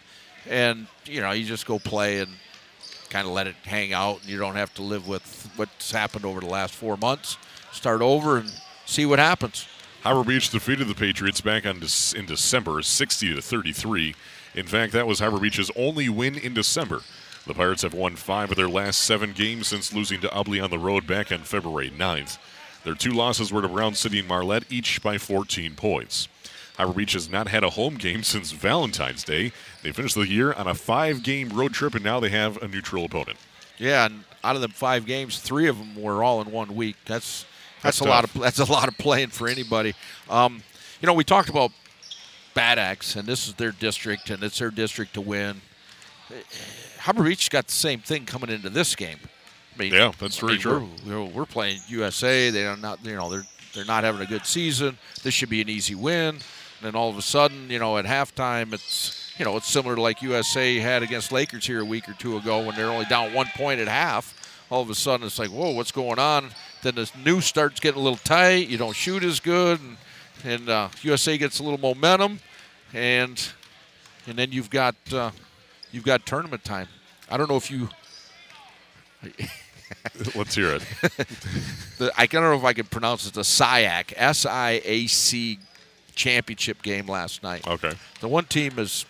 and 0.48 0.86
you 1.04 1.20
know 1.20 1.30
you 1.32 1.44
just 1.44 1.66
go 1.66 1.78
play 1.78 2.20
and 2.20 2.30
kind 3.10 3.26
of 3.26 3.32
let 3.34 3.46
it 3.46 3.54
hang 3.62 3.92
out, 3.92 4.20
and 4.22 4.30
you 4.30 4.38
don't 4.38 4.56
have 4.56 4.72
to 4.74 4.82
live 4.82 5.06
with 5.06 5.50
what's 5.56 5.92
happened 5.92 6.24
over 6.24 6.40
the 6.40 6.46
last 6.46 6.74
four 6.74 6.96
months. 6.96 7.36
Start 7.72 8.00
over 8.02 8.38
and 8.38 8.52
see 8.86 9.06
what 9.06 9.18
happens. 9.18 9.66
Harbor 10.02 10.24
Beach 10.24 10.50
defeated 10.50 10.88
the 10.88 10.94
Patriots 10.94 11.40
back 11.40 11.64
on 11.64 11.76
in 12.16 12.26
December, 12.26 12.82
60 12.82 13.34
to 13.36 13.40
33. 13.40 14.16
In 14.54 14.66
fact, 14.66 14.92
that 14.92 15.06
was 15.06 15.18
Harbor 15.18 15.38
Beach's 15.38 15.70
only 15.76 16.08
win 16.08 16.36
in 16.36 16.54
December. 16.54 17.02
The 17.46 17.54
Pirates 17.54 17.82
have 17.82 17.94
won 17.94 18.16
five 18.16 18.50
of 18.50 18.56
their 18.56 18.68
last 18.68 19.02
seven 19.02 19.32
games 19.32 19.68
since 19.68 19.92
losing 19.92 20.20
to 20.20 20.28
Ubly 20.28 20.62
on 20.62 20.70
the 20.70 20.78
road 20.78 21.06
back 21.06 21.32
on 21.32 21.40
February 21.40 21.90
9th. 21.90 22.38
Their 22.84 22.94
two 22.94 23.10
losses 23.10 23.52
were 23.52 23.62
to 23.62 23.68
Brown 23.68 23.94
City 23.94 24.18
and 24.18 24.28
Marlette, 24.28 24.64
each 24.70 25.02
by 25.02 25.18
14 25.18 25.74
points. 25.74 26.28
Harbor 26.76 26.92
Beach 26.94 27.12
has 27.12 27.28
not 27.28 27.48
had 27.48 27.64
a 27.64 27.70
home 27.70 27.96
game 27.96 28.22
since 28.22 28.52
Valentine's 28.52 29.24
Day. 29.24 29.52
They 29.82 29.92
finished 29.92 30.14
the 30.14 30.22
year 30.22 30.52
on 30.52 30.66
a 30.66 30.74
five 30.74 31.22
game 31.22 31.50
road 31.50 31.74
trip, 31.74 31.94
and 31.94 32.04
now 32.04 32.20
they 32.20 32.30
have 32.30 32.62
a 32.62 32.68
neutral 32.68 33.04
opponent. 33.04 33.38
Yeah, 33.78 34.06
and 34.06 34.24
out 34.44 34.56
of 34.56 34.62
the 34.62 34.68
five 34.68 35.06
games, 35.06 35.38
three 35.38 35.68
of 35.68 35.78
them 35.78 36.00
were 36.00 36.22
all 36.22 36.40
in 36.40 36.50
one 36.50 36.74
week. 36.74 36.96
That's 37.04 37.44
that's, 37.82 37.98
that's 37.98 38.00
a 38.00 38.04
tough. 38.04 38.08
lot 38.08 38.24
of 38.24 38.40
that's 38.40 38.58
a 38.58 38.72
lot 38.72 38.88
of 38.88 38.96
playing 38.98 39.28
for 39.28 39.48
anybody. 39.48 39.94
Um, 40.30 40.62
you 41.00 41.06
know, 41.06 41.14
we 41.14 41.24
talked 41.24 41.48
about 41.48 41.72
Bad 42.54 42.78
Axe, 42.78 43.16
and 43.16 43.26
this 43.26 43.48
is 43.48 43.54
their 43.54 43.72
district, 43.72 44.30
and 44.30 44.42
it's 44.42 44.58
their 44.58 44.70
district 44.70 45.14
to 45.14 45.20
win. 45.20 45.60
Harbor 46.98 47.24
Beach 47.24 47.50
got 47.50 47.66
the 47.66 47.72
same 47.72 48.00
thing 48.00 48.24
coming 48.24 48.50
into 48.50 48.70
this 48.70 48.94
game. 48.94 49.18
I 49.74 49.78
mean, 49.78 49.92
yeah, 49.92 50.12
that's 50.18 50.38
very 50.38 50.52
I 50.52 50.54
mean, 50.54 50.60
true. 50.60 50.88
We're, 51.06 51.24
we're, 51.24 51.46
playing 51.46 51.80
USA. 51.88 52.50
They're 52.50 52.76
not, 52.76 53.04
you 53.04 53.16
know, 53.16 53.30
they're 53.30 53.46
they're 53.74 53.84
not 53.84 54.04
having 54.04 54.20
a 54.20 54.26
good 54.26 54.44
season. 54.44 54.98
This 55.22 55.34
should 55.34 55.48
be 55.48 55.62
an 55.62 55.68
easy 55.68 55.94
win. 55.94 56.28
And 56.36 56.42
then 56.82 56.94
all 56.94 57.08
of 57.08 57.16
a 57.16 57.22
sudden, 57.22 57.70
you 57.70 57.78
know, 57.78 57.96
at 57.96 58.04
halftime, 58.04 58.72
it's 58.72 59.32
you 59.38 59.44
know, 59.44 59.56
it's 59.56 59.68
similar 59.68 59.94
to 59.94 60.02
like 60.02 60.20
USA 60.22 60.78
had 60.78 61.02
against 61.02 61.32
Lakers 61.32 61.66
here 61.66 61.80
a 61.80 61.84
week 61.84 62.08
or 62.08 62.12
two 62.14 62.36
ago 62.36 62.64
when 62.64 62.76
they're 62.76 62.90
only 62.90 63.06
down 63.06 63.32
one 63.32 63.46
point 63.56 63.80
at 63.80 63.88
half. 63.88 64.38
All 64.70 64.82
of 64.82 64.90
a 64.90 64.94
sudden, 64.94 65.26
it's 65.26 65.38
like, 65.38 65.50
whoa, 65.50 65.70
what's 65.70 65.92
going 65.92 66.18
on? 66.18 66.50
Then 66.82 66.94
the 66.94 67.10
news 67.24 67.44
starts 67.44 67.78
getting 67.80 68.00
a 68.00 68.02
little 68.02 68.18
tight. 68.18 68.68
You 68.68 68.78
don't 68.78 68.96
shoot 68.96 69.22
as 69.22 69.38
good, 69.38 69.80
and 69.80 69.96
and 70.44 70.68
uh, 70.68 70.88
USA 71.02 71.38
gets 71.38 71.58
a 71.58 71.62
little 71.62 71.78
momentum, 71.78 72.40
and 72.92 73.42
and 74.26 74.36
then 74.36 74.52
you've 74.52 74.70
got 74.70 74.94
uh, 75.12 75.30
you've 75.90 76.04
got 76.04 76.26
tournament 76.26 76.64
time. 76.64 76.88
I 77.30 77.36
don't 77.36 77.48
know 77.48 77.56
if 77.56 77.70
you. 77.70 77.88
Let's 80.34 80.54
hear 80.54 80.70
it. 80.70 80.82
the, 81.98 82.12
I 82.16 82.26
don't 82.26 82.42
know 82.42 82.54
if 82.54 82.64
I 82.64 82.72
can 82.72 82.86
pronounce 82.86 83.26
it. 83.26 83.34
The 83.34 83.42
SIAC 83.42 84.14
S 84.16 84.46
I 84.46 84.80
A 84.84 85.06
C 85.06 85.58
championship 86.14 86.82
game 86.82 87.06
last 87.06 87.42
night. 87.42 87.66
Okay. 87.66 87.92
The 88.20 88.28
one 88.28 88.44
team 88.46 88.78
is 88.78 89.06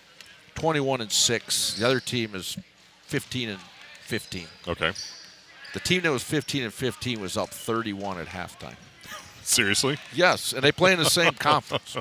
21 0.55 1.01
and 1.01 1.11
six. 1.11 1.75
The 1.75 1.85
other 1.87 1.99
team 1.99 2.35
is 2.35 2.57
15 3.03 3.49
and 3.49 3.59
15. 4.01 4.47
Okay. 4.67 4.91
The 5.73 5.79
team 5.79 6.01
that 6.03 6.11
was 6.11 6.23
15 6.23 6.63
and 6.63 6.73
15 6.73 7.19
was 7.19 7.37
up 7.37 7.49
31 7.49 8.19
at 8.19 8.27
halftime. 8.27 8.75
Seriously? 9.43 9.97
Yes, 10.13 10.53
and 10.53 10.63
they 10.63 10.71
play 10.71 10.93
in 10.93 10.99
the 10.99 11.05
same 11.05 11.33
conference. 11.33 11.97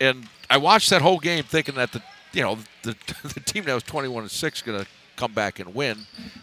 And 0.00 0.26
I 0.48 0.56
watched 0.56 0.90
that 0.90 1.02
whole 1.02 1.18
game 1.18 1.44
thinking 1.44 1.74
that 1.76 1.92
the 1.92 2.02
you 2.32 2.42
know 2.42 2.58
the 2.82 2.96
the 3.34 3.40
team 3.40 3.64
that 3.64 3.74
was 3.74 3.82
21 3.84 4.24
and 4.24 4.30
six 4.30 4.62
going 4.62 4.80
to 4.80 4.86
come 5.16 5.32
back 5.32 5.58
and 5.58 5.74
win. 5.74 5.98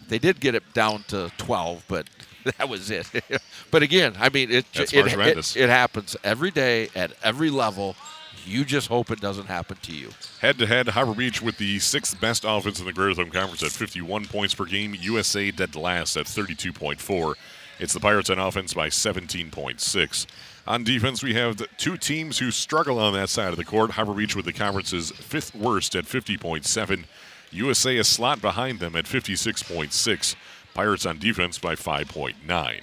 They 0.08 0.18
did 0.18 0.40
get 0.40 0.54
it 0.54 0.62
down 0.72 1.02
to 1.08 1.32
12, 1.38 1.84
but 1.88 2.06
that 2.58 2.68
was 2.68 2.90
it. 2.90 3.06
but 3.70 3.82
again, 3.82 4.14
I 4.18 4.28
mean 4.28 4.50
it 4.50 4.66
it, 4.74 4.94
it, 4.94 5.56
it 5.56 5.68
happens 5.68 6.16
every 6.24 6.50
day 6.50 6.88
at 6.94 7.12
every 7.22 7.50
level. 7.50 7.96
You 8.44 8.64
just 8.64 8.88
hope 8.88 9.10
it 9.10 9.20
doesn't 9.20 9.46
happen 9.46 9.76
to 9.82 9.92
you. 9.92 10.08
Head 10.40 10.58
to 10.58 10.66
head, 10.66 10.88
Harbor 10.88 11.12
Beach 11.12 11.42
with 11.42 11.58
the 11.58 11.78
sixth 11.80 12.18
best 12.18 12.44
offense 12.46 12.80
in 12.80 12.86
the 12.86 12.94
Greater 12.94 13.14
Thumb 13.14 13.30
Conference 13.30 13.62
at 13.62 13.72
51 13.72 14.24
points 14.24 14.54
per 14.54 14.64
game. 14.64 14.94
USA 14.98 15.50
dead 15.50 15.76
last 15.76 16.16
at 16.16 16.24
32.4. 16.24 17.34
It's 17.78 17.92
the 17.92 18.00
Pirates 18.00 18.28
on 18.28 18.38
offense 18.38 18.74
by 18.74 18.88
17.6. 18.88 20.26
On 20.66 20.84
defense, 20.84 21.22
we 21.22 21.34
have 21.34 21.62
two 21.76 21.96
teams 21.96 22.38
who 22.38 22.50
struggle 22.50 22.98
on 22.98 23.14
that 23.14 23.28
side 23.28 23.50
of 23.50 23.56
the 23.56 23.64
court. 23.64 23.92
Harbor 23.92 24.14
Beach 24.14 24.34
with 24.34 24.44
the 24.44 24.52
conference's 24.52 25.12
fifth 25.12 25.54
worst 25.54 25.94
at 25.94 26.04
50.7. 26.04 27.04
USA 27.52 27.96
a 27.96 28.04
slot 28.04 28.42
behind 28.42 28.80
them 28.80 28.96
at 28.96 29.04
56.6. 29.04 30.34
Pirates 30.74 31.06
on 31.06 31.18
defense 31.18 31.58
by 31.58 31.74
5.9. 31.74 32.80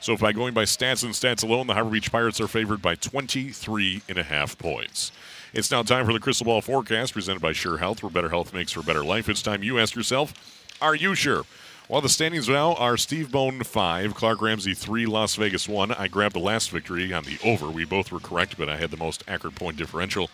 So 0.00 0.12
if 0.14 0.20
by 0.20 0.32
going 0.32 0.54
by 0.54 0.64
stats 0.64 1.04
and 1.04 1.12
stats 1.12 1.42
alone, 1.42 1.66
the 1.66 1.74
Harbor 1.74 1.90
Beach 1.90 2.10
Pirates 2.10 2.40
are 2.40 2.48
favored 2.48 2.80
by 2.80 2.94
23 2.94 4.02
and 4.08 4.18
a 4.18 4.22
half 4.22 4.56
points. 4.56 5.12
It's 5.52 5.70
now 5.70 5.82
time 5.82 6.06
for 6.06 6.12
the 6.12 6.20
Crystal 6.20 6.44
Ball 6.44 6.60
Forecast 6.60 7.12
presented 7.12 7.40
by 7.40 7.52
Sure 7.52 7.78
Health, 7.78 8.02
where 8.02 8.10
better 8.10 8.28
health 8.28 8.52
makes 8.52 8.72
for 8.72 8.82
better 8.82 9.04
life. 9.04 9.28
It's 9.28 9.42
time 9.42 9.62
you 9.62 9.78
ask 9.78 9.94
yourself, 9.94 10.32
are 10.80 10.94
you 10.94 11.14
sure? 11.14 11.44
Well, 11.88 12.02
the 12.02 12.10
standings 12.10 12.50
now 12.50 12.74
are 12.74 12.98
Steve 12.98 13.32
Bone 13.32 13.62
5, 13.62 14.14
Clark 14.14 14.42
Ramsey 14.42 14.74
3, 14.74 15.06
Las 15.06 15.36
Vegas 15.36 15.66
1. 15.66 15.92
I 15.92 16.06
grabbed 16.06 16.34
the 16.34 16.38
last 16.40 16.70
victory 16.70 17.14
on 17.14 17.24
the 17.24 17.38
over. 17.42 17.70
We 17.70 17.86
both 17.86 18.12
were 18.12 18.20
correct, 18.20 18.58
but 18.58 18.68
I 18.68 18.76
had 18.76 18.90
the 18.90 18.98
most 18.98 19.24
accurate 19.26 19.54
point 19.54 19.78
differential. 19.78 20.28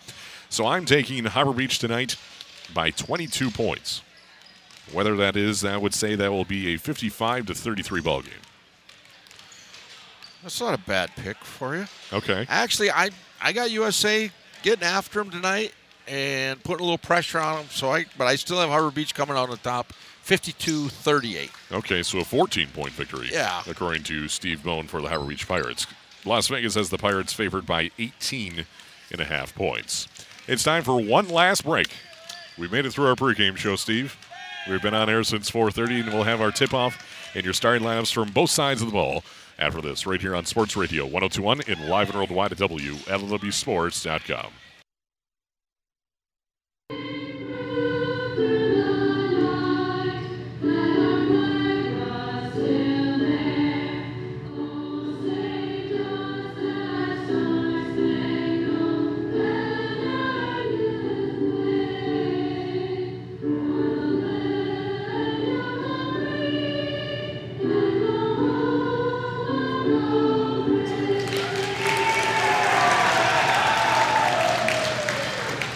So 0.48 0.66
I'm 0.66 0.84
taking 0.84 1.24
Harbor 1.26 1.52
Beach 1.52 1.78
tonight 1.78 2.16
by 2.74 2.90
22 2.90 3.52
points. 3.52 4.02
Whether 4.90 5.14
that 5.14 5.36
is, 5.36 5.64
I 5.64 5.76
would 5.76 5.94
say 5.94 6.16
that 6.16 6.32
will 6.32 6.44
be 6.44 6.74
a 6.74 6.76
55 6.76 7.46
to 7.46 7.54
33 7.54 8.00
ball 8.00 8.22
game. 8.22 8.32
That's 10.42 10.60
not 10.60 10.74
a 10.74 10.78
bad 10.78 11.10
pick 11.14 11.36
for 11.36 11.76
you. 11.76 11.86
Okay. 12.12 12.46
Actually, 12.48 12.90
I 12.90 13.10
I 13.40 13.52
got 13.52 13.70
USA 13.70 14.28
getting 14.64 14.84
after 14.84 15.22
them 15.22 15.30
tonight 15.30 15.72
and 16.08 16.62
putting 16.64 16.80
a 16.80 16.82
little 16.82 16.98
pressure 16.98 17.38
on 17.38 17.58
them. 17.58 17.66
So 17.70 17.90
I, 17.90 18.06
but 18.18 18.26
I 18.26 18.34
still 18.34 18.58
have 18.58 18.68
Harbor 18.68 18.90
Beach 18.90 19.14
coming 19.14 19.36
out 19.36 19.50
on 19.50 19.56
top. 19.58 19.92
52 20.24 20.88
38. 20.88 21.50
Okay, 21.70 22.02
so 22.02 22.18
a 22.20 22.24
14 22.24 22.68
point 22.68 22.92
victory. 22.92 23.28
Yeah. 23.30 23.62
According 23.68 24.04
to 24.04 24.26
Steve 24.28 24.64
Bone 24.64 24.86
for 24.86 25.02
the 25.02 25.08
Harbor 25.08 25.26
Beach 25.26 25.46
Pirates. 25.46 25.86
Las 26.24 26.48
Vegas 26.48 26.76
has 26.76 26.88
the 26.88 26.96
Pirates 26.96 27.34
favored 27.34 27.66
by 27.66 27.90
18 27.98 28.64
and 29.12 29.20
a 29.20 29.24
half 29.26 29.54
points. 29.54 30.08
It's 30.48 30.62
time 30.62 30.82
for 30.82 30.98
one 30.98 31.28
last 31.28 31.62
break. 31.66 31.88
We've 32.56 32.72
made 32.72 32.86
it 32.86 32.92
through 32.94 33.08
our 33.08 33.16
pregame 33.16 33.58
show, 33.58 33.76
Steve. 33.76 34.16
We've 34.66 34.80
been 34.80 34.94
on 34.94 35.10
air 35.10 35.24
since 35.24 35.50
4:30, 35.50 36.04
and 36.04 36.14
we'll 36.14 36.22
have 36.22 36.40
our 36.40 36.50
tip-off 36.50 37.04
and 37.34 37.44
your 37.44 37.52
starting 37.52 37.86
lineups 37.86 38.14
from 38.14 38.30
both 38.30 38.48
sides 38.48 38.80
of 38.80 38.86
the 38.86 38.94
ball 38.94 39.24
after 39.58 39.82
this, 39.82 40.06
right 40.06 40.22
here 40.22 40.34
on 40.34 40.46
Sports 40.46 40.74
Radio 40.74 41.06
102.1 41.06 41.68
and 41.68 41.86
live 41.86 42.08
and 42.08 42.16
worldwide 42.16 42.52
at 42.52 42.58
WLWSports.com. 42.58 44.52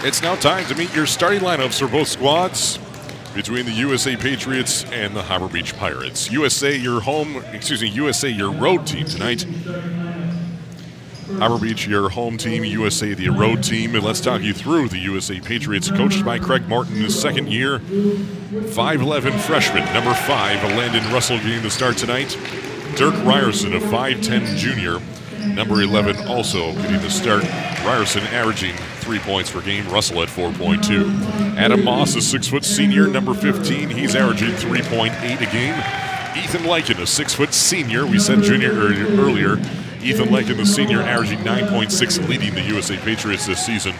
It's 0.09 0.23
now 0.23 0.37
time 0.37 0.65
to 0.69 0.75
meet 0.75 0.97
your 0.97 1.05
starting 1.05 1.41
lineups 1.41 1.81
for 1.81 1.87
both 1.87 2.09
squads 2.09 2.79
between 3.35 3.67
the 3.67 3.73
USA 3.73 4.17
Patriots 4.17 4.85
and 4.85 5.15
the 5.15 5.23
Harbor 5.23 5.49
Beach 5.49 5.77
Pirates. 5.77 6.33
USA, 6.33 6.75
your 6.75 7.03
home, 7.03 7.45
excuse 7.53 7.83
me, 7.83 7.89
USA, 7.91 8.31
your 8.31 8.51
road 8.51 8.87
team 8.87 9.05
tonight. 9.05 9.45
Harbor 11.37 11.59
Beach, 11.59 11.87
your 11.87 12.09
home 12.09 12.39
team, 12.39 12.65
USA, 12.65 13.13
the 13.13 13.29
road 13.29 13.63
team. 13.63 13.95
And 13.95 14.03
let's 14.03 14.23
talk 14.23 14.41
you 14.41 14.55
through 14.55 14.89
the 14.89 14.99
USA 14.99 15.41
Patriots, 15.41 15.91
coached 15.91 16.25
by 16.25 16.39
Craig 16.39 16.67
Martin, 16.67 16.95
his 16.95 17.21
second 17.21 17.49
year. 17.49 17.79
5'11 17.79 19.39
freshman, 19.41 19.85
number 19.93 20.15
five, 20.15 20.63
Landon 20.75 21.05
Russell 21.13 21.37
getting 21.37 21.63
the 21.63 21.69
start 21.69 21.99
tonight. 21.99 22.35
Dirk 22.97 23.13
Ryerson, 23.27 23.75
a 23.75 23.79
5'10 23.79 24.57
junior, 24.57 25.01
number 25.55 25.83
11, 25.83 26.27
also 26.27 26.73
getting 26.77 27.03
the 27.03 27.11
start. 27.11 27.45
Ryerson 27.85 28.23
averaging 28.29 28.75
three 29.09 29.19
points 29.21 29.51
per 29.51 29.63
game. 29.63 29.89
Russell 29.89 30.23
at 30.23 30.29
4.2. 30.29 31.57
Adam 31.57 31.83
Moss, 31.83 32.15
a 32.15 32.21
six 32.21 32.47
foot 32.47 32.63
senior, 32.63 33.07
number 33.07 33.33
15. 33.33 33.89
He's 33.89 34.15
averaging 34.15 34.51
3.8 34.51 35.13
a 35.15 35.51
game. 35.51 35.73
Ethan 36.37 36.65
Lykin, 36.69 37.01
a 37.01 37.07
six 37.07 37.33
foot 37.33 37.55
senior. 37.55 38.07
We 38.07 38.19
said 38.19 38.43
junior 38.43 38.71
earlier. 38.71 39.55
Ethan 40.03 40.29
Lykin, 40.29 40.59
the 40.59 40.67
senior, 40.67 41.01
averaging 41.01 41.39
9.6, 41.39 42.29
leading 42.29 42.55
the 42.55 42.61
USA 42.61 42.99
Patriots 42.99 43.47
this 43.47 43.65
season. 43.65 43.95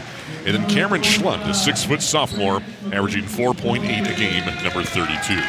And 0.45 0.55
then 0.55 0.69
Cameron 0.69 1.01
Schlund, 1.01 1.49
a 1.49 1.55
six 1.55 1.83
foot 1.83 2.03
sophomore, 2.03 2.61
averaging 2.93 3.25
4.8 3.25 3.81
a 3.83 4.15
game, 4.15 4.45
number 4.63 4.83
32. 4.83 5.41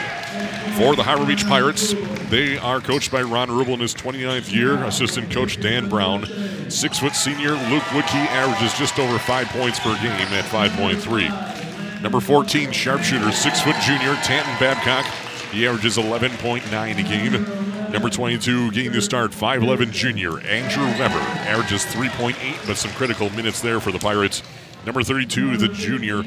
For 0.77 0.95
the 0.95 1.03
Harbor 1.03 1.25
Beach 1.25 1.45
Pirates, 1.45 1.93
they 2.29 2.57
are 2.57 2.79
coached 2.79 3.11
by 3.11 3.23
Ron 3.23 3.49
Rubel 3.49 3.73
in 3.73 3.81
his 3.81 3.93
29th 3.93 4.53
year. 4.53 4.81
Assistant 4.85 5.29
coach 5.29 5.59
Dan 5.59 5.89
Brown. 5.89 6.23
Six 6.69 6.99
foot 6.99 7.15
senior 7.15 7.51
Luke 7.51 7.83
Woodkey 7.83 8.27
averages 8.27 8.77
just 8.77 8.99
over 8.99 9.17
five 9.17 9.47
points 9.47 9.79
per 9.79 9.95
game 9.95 10.27
at 10.33 10.45
5.3. 10.45 12.01
Number 12.01 12.19
14, 12.19 12.71
sharpshooter, 12.71 13.31
six 13.31 13.59
foot 13.59 13.75
junior 13.81 14.13
Tanton 14.17 14.53
Babcock. 14.59 15.05
He 15.51 15.65
averages 15.65 15.97
11.9 15.97 16.63
a 16.71 17.03
game. 17.03 17.91
Number 17.91 18.09
22, 18.09 18.71
getting 18.71 18.91
the 18.91 19.01
start, 19.01 19.31
5'11 19.31 19.91
junior 19.91 20.39
Andrew 20.41 20.85
Weber 20.99 21.17
averages 21.49 21.85
3.8, 21.85 22.67
but 22.67 22.77
some 22.77 22.91
critical 22.91 23.31
minutes 23.31 23.61
there 23.61 23.79
for 23.79 23.91
the 23.91 23.97
Pirates. 23.97 24.43
Number 24.85 25.01
32, 25.01 25.57
the 25.57 25.69
junior 25.69 26.21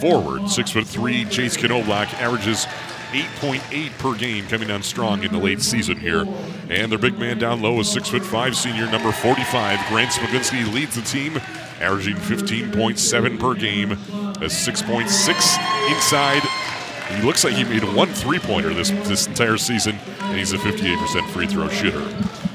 forward, 0.00 0.42
6'3 0.42 1.24
Jace 1.26 1.56
Knoblauch 1.56 2.12
averages 2.14 2.66
8.8 3.14 3.98
per 3.98 4.16
game 4.16 4.46
coming 4.48 4.70
on 4.72 4.82
strong 4.82 5.22
in 5.22 5.30
the 5.30 5.38
late 5.38 5.62
season 5.62 5.96
here. 5.96 6.26
And 6.68 6.90
their 6.90 6.98
big 6.98 7.16
man 7.16 7.38
down 7.38 7.62
low 7.62 7.78
is 7.78 7.94
6'5 7.94 8.54
senior 8.56 8.90
number 8.90 9.12
45. 9.12 9.78
Grant 9.88 10.10
Smiglinski 10.10 10.72
leads 10.74 10.96
the 10.96 11.02
team, 11.02 11.36
averaging 11.80 12.16
15.7 12.16 13.38
per 13.38 13.54
game. 13.54 13.92
A 13.92 14.48
6.6 14.48 15.94
inside. 15.94 16.42
He 17.14 17.22
looks 17.22 17.44
like 17.44 17.54
he 17.54 17.62
made 17.62 17.84
one 17.94 18.08
three 18.08 18.40
pointer 18.40 18.74
this, 18.74 18.90
this 18.90 19.28
entire 19.28 19.58
season, 19.58 19.96
and 20.22 20.36
he's 20.36 20.52
a 20.52 20.58
58% 20.58 21.30
free 21.30 21.46
throw 21.46 21.68
shooter. 21.68 22.02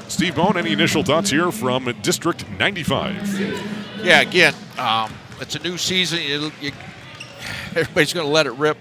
Steve 0.08 0.34
Bone, 0.34 0.58
any 0.58 0.72
initial 0.72 1.02
thoughts 1.02 1.30
here 1.30 1.50
from 1.50 1.90
District 2.02 2.46
95? 2.58 4.04
Yeah, 4.04 4.20
again, 4.20 4.54
um, 4.76 5.12
it's 5.40 5.54
a 5.54 5.60
new 5.60 5.78
season. 5.78 6.20
You, 6.60 6.72
everybody's 7.74 8.12
going 8.12 8.26
to 8.26 8.32
let 8.32 8.46
it 8.46 8.52
rip. 8.52 8.76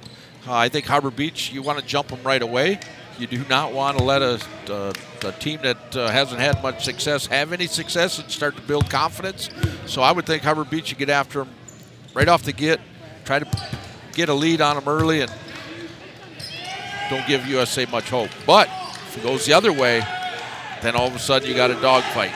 Uh, 0.48 0.54
I 0.54 0.70
think 0.70 0.86
Harbor 0.86 1.12
Beach, 1.12 1.52
you 1.52 1.62
want 1.62 1.80
to 1.80 1.86
jump 1.86 2.08
them 2.08 2.24
right 2.24 2.42
away. 2.42 2.80
You 3.18 3.28
do 3.28 3.44
not 3.50 3.74
want 3.74 3.98
to 3.98 4.04
let 4.04 4.22
a, 4.22 4.42
a, 4.70 4.94
a 5.28 5.32
team 5.34 5.60
that 5.64 5.96
uh, 5.96 6.10
hasn't 6.10 6.40
had 6.40 6.64
much 6.64 6.86
success 6.86 7.26
have 7.26 7.52
any 7.52 7.68
success 7.68 8.18
and 8.18 8.32
start 8.32 8.56
to 8.56 8.62
build 8.62 8.90
confidence. 8.90 9.50
So 9.86 10.02
I 10.02 10.14
would 10.14 10.26
think 10.26 10.44
Harbor 10.44 10.64
Beach, 10.64 10.90
you 10.90 10.96
get 10.96 11.10
after 11.10 11.40
them 11.40 11.54
right 12.14 12.30
off 12.30 12.44
the 12.44 12.54
get, 12.54 12.80
try 13.26 13.40
to 13.40 13.70
get 14.14 14.30
a 14.30 14.34
lead 14.34 14.62
on 14.62 14.76
them 14.76 14.88
early, 14.88 15.22
and 15.22 15.32
don't 17.10 17.28
give 17.28 17.46
USA 17.46 17.86
much 17.88 18.10
hope. 18.10 18.30
But 18.46 18.70
if 19.08 19.18
it 19.18 19.24
goes 19.24 19.46
the 19.46 19.54
other 19.54 19.74
way, 19.74 20.02
then 20.82 20.96
all 20.96 21.08
of 21.08 21.16
a 21.16 21.20
sudden 21.20 21.50
you 21.50 21.56
got 21.56 21.72
a 21.72 21.82
dogfight. 21.82 22.32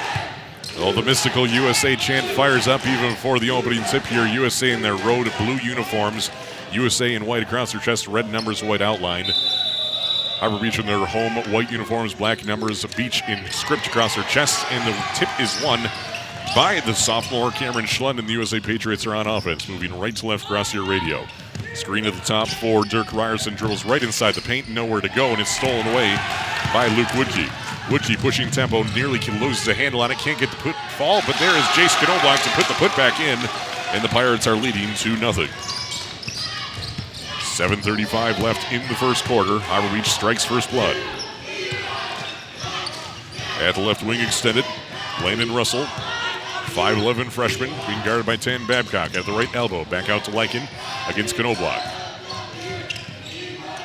Well, 0.77 0.91
the 0.91 1.03
mystical 1.03 1.47
USA 1.47 1.95
chant 1.95 2.25
fires 2.35 2.67
up 2.67 2.85
even 2.87 3.11
before 3.11 3.39
the 3.39 3.51
opening 3.51 3.83
tip 3.85 4.03
here. 4.03 4.25
USA 4.25 4.71
in 4.71 4.81
their 4.81 4.95
road 4.95 5.31
blue 5.37 5.57
uniforms. 5.57 6.31
USA 6.75 7.13
in 7.13 7.25
white 7.25 7.43
across 7.43 7.71
their 7.71 7.81
chest, 7.81 8.07
red 8.07 8.29
numbers, 8.29 8.63
white 8.63 8.81
outline. 8.81 9.25
Harbor 9.25 10.59
Beach 10.59 10.79
in 10.79 10.85
their 10.85 11.05
home 11.05 11.35
white 11.53 11.71
uniforms, 11.71 12.13
black 12.13 12.45
numbers, 12.45 12.85
Beach 12.97 13.23
in 13.27 13.45
script 13.51 13.87
across 13.87 14.15
their 14.15 14.25
chests, 14.25 14.65
and 14.69 14.85
the 14.87 14.97
tip 15.15 15.29
is 15.39 15.61
won 15.63 15.79
by 16.55 16.81
the 16.85 16.93
sophomore 16.93 17.51
Cameron 17.51 17.85
Schlund, 17.85 18.19
and 18.19 18.27
the 18.27 18.33
USA 18.33 18.59
Patriots 18.59 19.05
are 19.05 19.15
on 19.15 19.25
offense, 19.25 19.67
moving 19.69 19.97
right 19.97 20.15
to 20.17 20.27
left 20.27 20.43
across 20.43 20.73
your 20.73 20.85
radio. 20.85 21.25
Screen 21.73 22.05
at 22.05 22.13
the 22.13 22.21
top 22.21 22.47
for 22.47 22.83
Dirk 22.83 23.13
Ryerson, 23.13 23.55
dribbles 23.55 23.85
right 23.85 24.03
inside 24.03 24.35
the 24.35 24.41
paint, 24.41 24.69
nowhere 24.69 25.01
to 25.01 25.09
go, 25.09 25.29
and 25.29 25.39
it's 25.39 25.55
stolen 25.55 25.87
away 25.87 26.15
by 26.73 26.87
Luke 26.95 27.07
Woodkey. 27.09 27.47
Woodkey 27.87 28.17
pushing 28.17 28.49
tempo, 28.51 28.83
nearly 28.95 29.19
loses 29.39 29.67
a 29.67 29.73
handle 29.73 30.01
on 30.01 30.11
it, 30.11 30.17
can't 30.17 30.39
get 30.39 30.49
the 30.51 30.57
put 30.57 30.75
fall, 30.97 31.21
but 31.25 31.37
there 31.39 31.55
is 31.57 31.63
Jace 31.75 31.95
Knoblauch 32.03 32.43
to 32.43 32.49
put 32.51 32.67
the 32.67 32.73
put 32.75 32.95
back 32.95 33.19
in, 33.19 33.39
and 33.95 34.03
the 34.03 34.09
Pirates 34.09 34.45
are 34.47 34.55
leading 34.55 34.93
2 34.95 35.17
0. 35.17 35.47
7.35 37.53 38.39
left 38.39 38.71
in 38.73 38.81
the 38.87 38.95
first 38.95 39.25
quarter. 39.25 39.59
Harbor 39.59 39.95
Beach 39.95 40.09
strikes 40.09 40.43
first 40.43 40.71
blood. 40.71 40.97
At 43.59 43.75
the 43.75 43.81
left 43.81 44.01
wing 44.01 44.19
extended, 44.21 44.65
Landon 45.21 45.53
Russell, 45.53 45.83
5'11 45.83 47.29
freshman, 47.29 47.69
being 47.85 48.03
guarded 48.03 48.25
by 48.25 48.37
Tan 48.37 48.65
Babcock 48.65 49.15
at 49.15 49.27
the 49.27 49.31
right 49.33 49.55
elbow. 49.55 49.85
Back 49.85 50.09
out 50.09 50.25
to 50.25 50.31
Lykin 50.31 50.67
against 51.07 51.35
Knoblauch. 51.35 51.79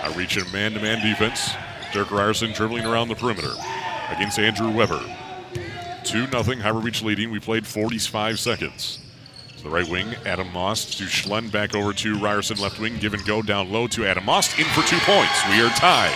Harbor 0.01 0.17
Beach 0.17 0.39
in 0.39 0.51
man 0.51 0.73
to 0.73 0.81
man 0.81 1.07
defense. 1.07 1.51
Dirk 1.93 2.11
Ryerson 2.11 2.53
dribbling 2.53 2.87
around 2.87 3.09
the 3.09 3.17
perimeter 3.17 3.53
against 4.09 4.39
Andrew 4.39 4.71
Weber. 4.71 5.03
2 6.05 6.27
0, 6.27 6.43
Harbor 6.63 6.81
Beach 6.81 7.03
leading. 7.03 7.31
We 7.31 7.39
played 7.39 7.67
45 7.67 8.41
seconds. 8.41 8.99
To 9.59 9.65
the 9.65 9.71
right 9.71 9.89
wing, 9.89 10.15
Adam 10.25 10.53
Moss 10.53 10.85
to 10.97 11.05
Schlund 11.05 11.51
back 11.51 11.75
over 11.75 11.93
to 11.93 12.19
Ryerson 12.19 12.59
left 12.59 12.79
wing. 12.79 12.97
Give 12.99 13.13
and 13.15 13.25
go 13.25 13.43
down 13.43 13.71
low 13.73 13.87
to 13.89 14.07
Adam 14.07 14.25
Moss. 14.25 14.57
In 14.59 14.65
for 14.67 14.83
two 14.83 14.99
points. 15.01 15.45
We 15.51 15.61
are 15.63 15.71
tied. 15.71 16.15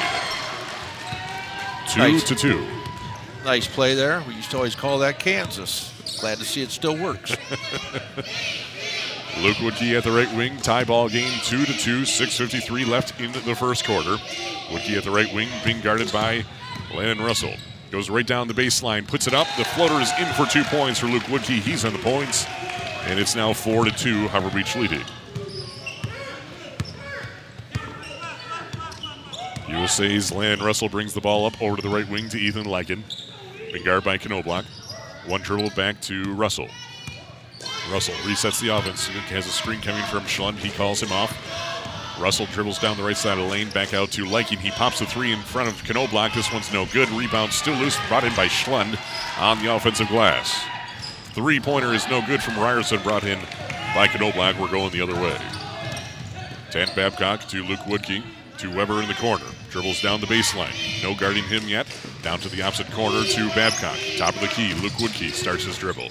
Two 1.88 1.98
Nice. 2.00 2.22
to 2.24 2.34
two. 2.36 2.64
Nice 3.44 3.66
play 3.66 3.94
there. 3.94 4.22
We 4.28 4.34
used 4.34 4.50
to 4.52 4.56
always 4.58 4.76
call 4.76 4.98
that 5.00 5.18
Kansas. 5.18 6.18
Glad 6.20 6.38
to 6.38 6.44
see 6.44 6.62
it 6.62 6.70
still 6.70 6.96
works. 6.96 7.30
Luke 9.40 9.56
Woodkey 9.56 9.96
at 9.96 10.04
the 10.04 10.12
right 10.12 10.32
wing. 10.36 10.56
Tie 10.58 10.84
ball 10.84 11.08
game 11.08 11.32
two 11.42 11.64
to 11.64 11.72
two. 11.76 12.02
6.53 12.02 12.86
left 12.86 13.20
in 13.20 13.32
the 13.32 13.56
first 13.56 13.84
quarter. 13.84 14.16
Woodkey 14.68 14.96
at 14.96 15.02
the 15.04 15.10
right 15.10 15.32
wing 15.34 15.48
being 15.64 15.80
guarded 15.80 16.12
by 16.12 16.44
Landon 16.94 17.24
Russell. 17.26 17.54
Goes 17.90 18.08
right 18.08 18.26
down 18.26 18.46
the 18.46 18.54
baseline, 18.54 19.06
puts 19.06 19.26
it 19.26 19.34
up. 19.34 19.46
The 19.58 19.64
floater 19.64 20.00
is 20.00 20.10
in 20.20 20.26
for 20.34 20.46
two 20.46 20.62
points 20.64 21.00
for 21.00 21.06
Luke 21.08 21.24
Woodkey. 21.24 21.58
He's 21.60 21.84
on 21.84 21.92
the 21.92 21.98
points. 21.98 22.46
And 23.04 23.18
it's 23.18 23.34
now 23.34 23.52
four 23.52 23.84
to 23.84 23.90
two, 23.90 24.28
Harbor 24.28 24.50
Beach 24.50 24.76
leading. 24.76 25.02
USA's 29.68 30.30
Landon 30.30 30.64
Russell 30.64 30.88
brings 30.88 31.14
the 31.14 31.20
ball 31.20 31.46
up 31.46 31.60
over 31.60 31.76
to 31.76 31.82
the 31.82 31.88
right 31.88 32.08
wing 32.08 32.28
to 32.28 32.38
Ethan 32.38 32.64
Lykin. 32.64 33.02
Been 33.72 33.84
guarded 33.84 34.04
by 34.04 34.18
Knoblauch. 34.18 34.64
One 35.26 35.40
dribble 35.40 35.70
back 35.70 36.00
to 36.02 36.34
Russell. 36.34 36.68
Russell 37.90 38.14
resets 38.16 38.60
the 38.60 38.68
offense. 38.68 39.06
He 39.06 39.18
Has 39.34 39.46
a 39.46 39.50
screen 39.50 39.80
coming 39.80 40.04
from 40.04 40.22
Schlund. 40.22 40.56
He 40.56 40.70
calls 40.70 41.02
him 41.02 41.12
off. 41.12 41.36
Russell 42.20 42.46
dribbles 42.46 42.78
down 42.78 42.96
the 42.96 43.02
right 43.02 43.16
side 43.16 43.38
of 43.38 43.44
the 43.44 43.50
lane, 43.50 43.70
back 43.70 43.94
out 43.94 44.10
to 44.12 44.24
Lykin. 44.24 44.58
He 44.58 44.70
pops 44.70 44.98
the 44.98 45.06
three 45.06 45.32
in 45.32 45.40
front 45.40 45.68
of 45.68 45.82
Knoblauch. 45.82 46.34
This 46.34 46.52
one's 46.52 46.72
no 46.72 46.86
good. 46.86 47.08
Rebound 47.10 47.52
still 47.52 47.74
loose, 47.74 47.96
brought 48.08 48.24
in 48.24 48.34
by 48.34 48.46
Schlund 48.46 48.98
on 49.40 49.58
the 49.64 49.74
offensive 49.74 50.08
glass. 50.08 50.64
Three 51.34 51.60
pointer 51.60 51.94
is 51.94 52.06
no 52.08 52.20
good 52.26 52.42
from 52.42 52.58
Ryerson, 52.58 53.02
brought 53.02 53.24
in 53.24 53.38
by 53.94 54.06
Knoblauch. 54.06 54.60
We're 54.60 54.70
going 54.70 54.90
the 54.90 55.00
other 55.00 55.14
way. 55.14 55.34
Tan 56.70 56.88
Babcock 56.94 57.48
to 57.48 57.64
Luke 57.64 57.80
Woodkey 57.80 58.22
to 58.58 58.74
Weber 58.74 59.00
in 59.00 59.08
the 59.08 59.14
corner. 59.14 59.46
Dribbles 59.70 60.02
down 60.02 60.20
the 60.20 60.26
baseline. 60.26 60.74
No 61.02 61.14
guarding 61.14 61.44
him 61.44 61.66
yet. 61.66 61.86
Down 62.20 62.38
to 62.40 62.50
the 62.50 62.60
opposite 62.60 62.90
corner 62.90 63.24
to 63.24 63.48
Babcock. 63.54 63.96
Top 64.18 64.34
of 64.34 64.42
the 64.42 64.48
key. 64.48 64.74
Luke 64.74 64.92
Woodkey 64.92 65.32
starts 65.32 65.64
his 65.64 65.78
dribble. 65.78 66.10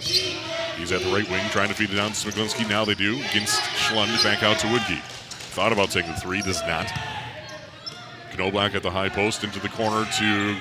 He's 0.77 0.91
at 0.91 1.01
the 1.01 1.13
right 1.13 1.29
wing 1.29 1.47
trying 1.51 1.69
to 1.69 1.75
feed 1.75 1.91
it 1.91 1.97
down 1.97 2.13
to 2.13 2.15
Smiglinski. 2.15 2.67
Now 2.67 2.83
they 2.83 2.95
do. 2.95 3.13
Against 3.29 3.61
Schlund. 3.61 4.23
Back 4.23 4.41
out 4.41 4.57
to 4.59 4.67
Woodkey. 4.67 5.01
Thought 5.53 5.71
about 5.71 5.91
taking 5.91 6.13
the 6.13 6.19
three. 6.19 6.41
Does 6.41 6.61
not. 6.61 6.87
Knoblauch 8.31 8.73
at 8.73 8.81
the 8.81 8.89
high 8.89 9.09
post 9.09 9.43
into 9.43 9.59
the 9.59 9.69
corner 9.69 10.09
to 10.17 10.57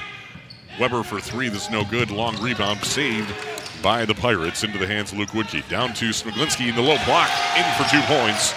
Weber 0.78 1.02
for 1.02 1.18
three. 1.18 1.48
This 1.48 1.64
is 1.64 1.70
no 1.70 1.82
good. 1.82 2.10
Long 2.10 2.38
rebound 2.42 2.84
saved 2.84 3.34
by 3.82 4.04
the 4.04 4.14
Pirates 4.14 4.64
into 4.64 4.78
the 4.78 4.86
hands 4.86 5.12
of 5.12 5.18
Luke 5.18 5.30
Woodkey. 5.30 5.66
Down 5.68 5.92
to 5.94 6.10
Smiglinski 6.10 6.68
in 6.68 6.74
the 6.74 6.82
low 6.82 6.96
block. 7.04 7.30
In 7.56 7.64
for 7.74 7.88
two 7.90 8.02
points 8.02 8.52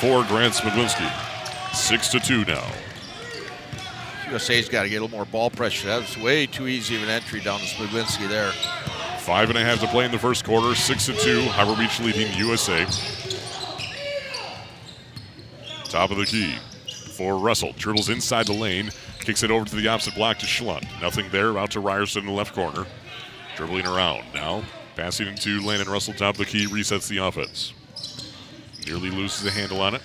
for 0.00 0.24
Grant 0.24 0.54
Smiglinski. 0.54 1.10
Six 1.74 2.08
to 2.08 2.20
two 2.20 2.44
now. 2.44 2.66
USA's 4.30 4.68
got 4.68 4.84
to 4.84 4.88
get 4.88 4.96
a 4.96 5.02
little 5.02 5.16
more 5.16 5.26
ball 5.26 5.50
pressure. 5.50 5.88
That 5.88 6.00
was 6.00 6.18
way 6.18 6.46
too 6.46 6.66
easy 6.66 6.96
of 6.96 7.02
an 7.02 7.08
entry 7.08 7.40
down 7.40 7.60
to 7.60 7.66
Smiglinski 7.66 8.28
there. 8.28 8.52
Five 9.20 9.48
and 9.48 9.58
a 9.58 9.64
half 9.64 9.80
to 9.80 9.86
play 9.86 10.04
in 10.04 10.12
the 10.12 10.18
first 10.18 10.44
quarter. 10.44 10.74
Six 10.74 11.06
to 11.06 11.14
two. 11.14 11.42
Harbor 11.42 11.76
Beach 11.76 12.00
leading 12.00 12.32
USA. 12.36 12.84
Top 15.84 16.10
of 16.10 16.18
the 16.18 16.26
key 16.26 16.56
for 17.12 17.38
Russell. 17.38 17.72
Dribbles 17.76 18.08
inside 18.08 18.46
the 18.46 18.52
lane. 18.52 18.90
Kicks 19.20 19.42
it 19.42 19.50
over 19.50 19.64
to 19.64 19.76
the 19.76 19.88
opposite 19.88 20.14
block 20.14 20.38
to 20.38 20.46
Schlund. 20.46 20.86
Nothing 21.00 21.26
there. 21.30 21.56
Out 21.56 21.70
to 21.72 21.80
Ryerson 21.80 22.22
in 22.22 22.26
the 22.26 22.32
left 22.32 22.54
corner. 22.54 22.86
Dribbling 23.56 23.86
around. 23.86 24.24
Now 24.34 24.64
passing 24.96 25.28
into 25.28 25.60
Landon 25.60 25.88
Russell. 25.88 26.14
Top 26.14 26.34
of 26.34 26.38
the 26.38 26.44
key. 26.44 26.66
Resets 26.66 27.08
the 27.08 27.18
offense. 27.18 27.72
Nearly 28.86 29.10
loses 29.10 29.42
the 29.42 29.50
handle 29.50 29.80
on 29.80 29.94
it. 29.94 30.02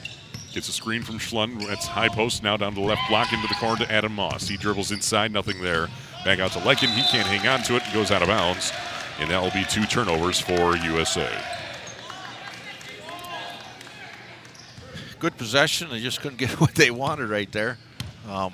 Gets 0.54 0.70
a 0.70 0.72
screen 0.72 1.04
from 1.04 1.20
Schlund. 1.20 1.66
That's 1.68 1.86
high 1.86 2.10
post. 2.10 2.44
Now 2.44 2.58
down 2.58 2.74
to 2.74 2.82
the 2.82 2.86
left 2.86 3.02
block 3.10 3.32
into 3.34 3.48
the 3.48 3.56
corner 3.56 3.86
to 3.86 3.92
Adam 3.92 4.14
Moss. 4.14 4.48
He 4.48 4.58
dribbles 4.58 4.92
inside. 4.92 5.32
Nothing 5.32 5.62
there. 5.62 5.88
Back 6.26 6.40
out 6.40 6.52
to 6.54 6.60
Lykin. 6.60 6.90
He 6.90 7.04
can't 7.04 7.28
hang 7.28 7.48
on 7.48 7.64
to 7.64 7.76
it. 7.76 7.84
Goes 7.94 8.12
out 8.12 8.22
of 8.22 8.28
bounds. 8.28 8.72
And 9.20 9.30
that 9.30 9.42
will 9.42 9.52
be 9.52 9.66
two 9.66 9.86
turnovers 9.86 10.40
for 10.40 10.76
USA. 10.78 11.30
Good 15.20 15.38
possession. 15.38 15.90
They 15.90 16.00
just 16.00 16.22
couldn't 16.22 16.38
get 16.40 16.52
what 16.60 16.76
they 16.76 16.92
wanted 16.92 17.30
right 17.30 17.52
there. 17.52 17.78
Um, 18.28 18.54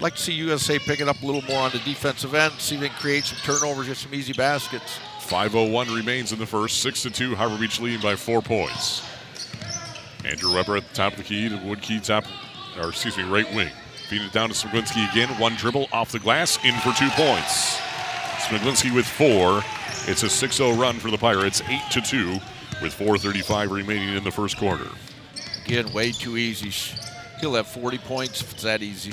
like 0.00 0.14
to 0.14 0.22
see 0.22 0.32
USA 0.32 0.78
pick 0.78 1.00
it 1.00 1.08
up 1.08 1.22
a 1.22 1.26
little 1.26 1.42
more 1.42 1.62
on 1.62 1.70
the 1.72 1.78
defensive 1.78 2.34
end, 2.34 2.52
see 2.54 2.76
if 2.76 2.80
they 2.80 2.88
can 2.88 2.98
create 2.98 3.24
some 3.24 3.38
turnovers, 3.38 3.88
get 3.88 3.96
some 3.96 4.14
easy 4.14 4.32
baskets. 4.32 4.98
5.01 5.20 5.94
remains 5.94 6.32
in 6.32 6.38
the 6.38 6.46
first. 6.46 6.80
6 6.80 7.02
to 7.02 7.10
2. 7.10 7.34
Harbor 7.34 7.58
Beach 7.58 7.80
leading 7.80 8.00
by 8.00 8.16
four 8.16 8.40
points. 8.40 9.06
Andrew 10.24 10.54
Weber 10.54 10.76
at 10.76 10.88
the 10.88 10.94
top 10.94 11.12
of 11.12 11.18
the 11.18 11.24
key 11.24 11.48
to 11.48 11.56
Woodkey 11.56 12.02
top, 12.02 12.24
or 12.80 12.88
excuse 12.88 13.16
me, 13.16 13.24
right 13.24 13.52
wing. 13.54 13.70
Feeding 14.08 14.26
it 14.26 14.32
down 14.32 14.48
to 14.48 14.54
Smiglinski 14.54 15.10
again. 15.10 15.28
One 15.38 15.54
dribble 15.56 15.88
off 15.92 16.12
the 16.12 16.18
glass, 16.18 16.58
in 16.64 16.74
for 16.76 16.92
two 16.92 17.10
points. 17.10 17.78
Smiglinski 18.46 18.94
with 18.94 19.06
four. 19.06 19.62
It's 20.10 20.22
a 20.22 20.30
6 20.30 20.56
0 20.56 20.72
run 20.72 20.98
for 20.98 21.10
the 21.10 21.18
Pirates, 21.18 21.60
8 21.68 21.80
to 21.92 22.00
2, 22.00 22.32
with 22.82 22.94
4.35 22.94 23.70
remaining 23.70 24.16
in 24.16 24.24
the 24.24 24.30
first 24.30 24.56
quarter. 24.56 24.88
Again, 25.66 25.92
way 25.92 26.12
too 26.12 26.38
easy. 26.38 26.70
He'll 27.40 27.54
have 27.54 27.66
40 27.66 27.98
points 27.98 28.40
if 28.40 28.52
it's 28.52 28.62
that 28.62 28.82
easy. 28.82 29.12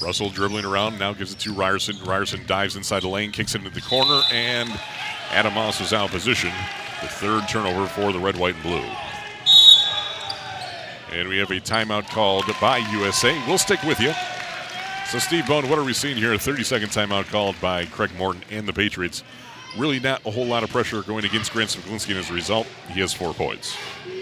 Russell 0.00 0.30
dribbling 0.30 0.64
around, 0.64 0.98
now 0.98 1.12
gives 1.12 1.32
it 1.32 1.38
to 1.40 1.52
Ryerson. 1.52 1.96
Ryerson 2.04 2.46
dives 2.46 2.76
inside 2.76 3.02
the 3.02 3.08
lane, 3.08 3.32
kicks 3.32 3.54
it 3.54 3.58
into 3.58 3.70
the 3.70 3.80
corner, 3.80 4.22
and 4.30 4.70
Adam 5.30 5.54
Moss 5.54 5.80
is 5.80 5.92
out 5.92 6.06
of 6.06 6.10
position. 6.10 6.50
The 7.02 7.08
third 7.08 7.48
turnover 7.48 7.86
for 7.86 8.12
the 8.12 8.18
red, 8.18 8.36
white, 8.36 8.54
and 8.54 8.62
blue. 8.62 8.84
And 11.12 11.28
we 11.28 11.38
have 11.38 11.50
a 11.50 11.60
timeout 11.60 12.08
called 12.08 12.44
by 12.60 12.78
USA. 12.78 13.40
We'll 13.46 13.58
stick 13.58 13.82
with 13.82 14.00
you. 14.00 14.12
So, 15.10 15.18
Steve 15.18 15.46
Bone, 15.46 15.68
what 15.70 15.78
are 15.78 15.84
we 15.84 15.94
seeing 15.94 16.16
here? 16.16 16.34
A 16.34 16.38
30 16.38 16.64
second 16.64 16.88
timeout 16.90 17.28
called 17.30 17.58
by 17.60 17.86
Craig 17.86 18.10
Morton 18.18 18.42
and 18.50 18.68
the 18.68 18.74
Patriots. 18.74 19.22
Really, 19.78 20.00
not 20.00 20.24
a 20.26 20.30
whole 20.30 20.46
lot 20.46 20.64
of 20.64 20.70
pressure 20.70 21.02
going 21.02 21.24
against 21.24 21.52
Grant 21.52 21.70
Smiglinski, 21.70 22.10
and 22.10 22.18
as 22.18 22.30
a 22.30 22.34
result, 22.34 22.66
he 22.90 23.00
has 23.00 23.12
four 23.12 23.32
points. 23.32 23.76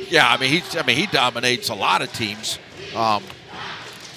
Yeah, 0.09 0.29
I 0.29 0.37
mean 0.37 0.51
he, 0.51 0.79
I 0.79 0.85
mean 0.85 0.97
he 0.97 1.07
dominates 1.07 1.71
a 1.71 1.75
lot 1.75 2.03
of 2.03 2.13
teams. 2.13 2.59
Um, 2.95 3.23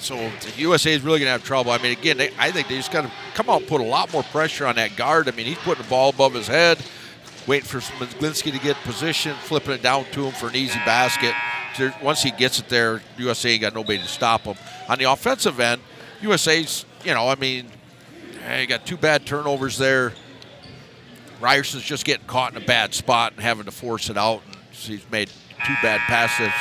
so 0.00 0.16
the 0.16 0.52
USA 0.56 0.92
is 0.92 1.02
really 1.02 1.18
going 1.18 1.26
to 1.28 1.32
have 1.32 1.44
trouble. 1.44 1.72
I 1.72 1.78
mean, 1.78 1.92
again, 1.92 2.16
they, 2.16 2.30
I 2.38 2.50
think 2.50 2.68
they 2.68 2.76
just 2.76 2.90
got 2.90 3.02
to 3.02 3.12
come 3.34 3.50
out 3.50 3.60
and 3.60 3.68
put 3.68 3.80
a 3.80 3.84
lot 3.84 4.12
more 4.12 4.22
pressure 4.22 4.66
on 4.66 4.76
that 4.76 4.96
guard. 4.96 5.28
I 5.28 5.32
mean, 5.32 5.46
he's 5.46 5.58
putting 5.58 5.82
the 5.82 5.88
ball 5.88 6.10
above 6.10 6.34
his 6.34 6.46
head, 6.46 6.78
waiting 7.46 7.66
for 7.66 7.78
Smiglinski 7.78 8.52
to 8.52 8.58
get 8.58 8.76
position, 8.76 9.34
flipping 9.42 9.72
it 9.72 9.82
down 9.82 10.06
to 10.12 10.26
him 10.26 10.32
for 10.32 10.48
an 10.48 10.56
easy 10.56 10.78
basket. 10.86 11.34
Once 12.02 12.22
he 12.22 12.30
gets 12.30 12.58
it 12.58 12.68
there, 12.68 13.00
USA 13.18 13.56
got 13.58 13.74
nobody 13.74 13.98
to 13.98 14.08
stop 14.08 14.42
him. 14.42 14.56
On 14.88 14.98
the 14.98 15.04
offensive 15.04 15.60
end, 15.60 15.80
USA's, 16.20 16.84
you 17.04 17.14
know, 17.14 17.28
I 17.28 17.36
mean, 17.36 17.66
they 18.46 18.66
got 18.66 18.84
two 18.84 18.96
bad 18.96 19.26
turnovers 19.26 19.78
there. 19.78 20.12
Ryerson's 21.40 21.82
just 21.82 22.04
getting 22.04 22.26
caught 22.26 22.54
in 22.54 22.62
a 22.62 22.66
bad 22.66 22.92
spot 22.92 23.32
and 23.34 23.42
having 23.42 23.64
to 23.64 23.70
force 23.70 24.10
it 24.10 24.18
out. 24.18 24.42
He's 24.72 25.08
made 25.10 25.28
two 25.66 25.74
bad 25.82 26.00
passes 26.00 26.52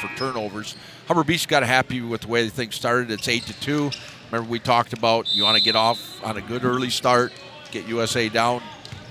for 0.00 0.16
turnovers. 0.16 0.76
Harbor 1.06 1.24
Beach 1.24 1.46
got 1.46 1.62
happy 1.62 2.00
with 2.00 2.22
the 2.22 2.28
way 2.28 2.44
the 2.44 2.50
thing 2.50 2.70
started. 2.70 3.10
It's 3.10 3.28
eight 3.28 3.44
to 3.44 3.60
two. 3.60 3.90
Remember 4.30 4.50
we 4.50 4.58
talked 4.58 4.94
about 4.94 5.34
you 5.34 5.42
want 5.42 5.58
to 5.58 5.62
get 5.62 5.76
off 5.76 6.24
on 6.24 6.38
a 6.38 6.40
good 6.40 6.64
early 6.64 6.88
start, 6.88 7.32
get 7.70 7.86
USA 7.86 8.28
down, 8.30 8.62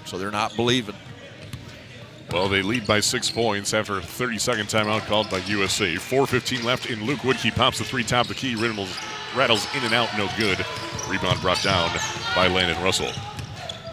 so 0.05 0.17
they're 0.17 0.31
not 0.31 0.55
believing. 0.55 0.95
Well, 2.31 2.49
they 2.49 2.63
lead 2.63 2.87
by 2.87 2.99
six 2.99 3.29
points 3.29 3.75
after 3.75 3.97
a 3.97 4.01
30-second 4.01 4.65
timeout 4.65 5.01
called 5.01 5.29
by 5.29 5.37
USA. 5.39 5.93
4.15 5.93 6.63
left 6.63 6.89
in 6.89 7.05
Luke 7.05 7.19
Woodkey 7.19 7.53
pops 7.55 7.77
the 7.77 7.83
three 7.83 8.03
top 8.03 8.25
the 8.25 8.33
key. 8.33 8.55
Rattles, 8.55 8.97
rattles 9.35 9.67
in 9.75 9.83
and 9.83 9.93
out, 9.93 10.09
no 10.17 10.27
good. 10.35 10.65
Rebound 11.07 11.39
brought 11.41 11.61
down 11.61 11.91
by 12.35 12.47
Landon 12.47 12.81
Russell. 12.83 13.11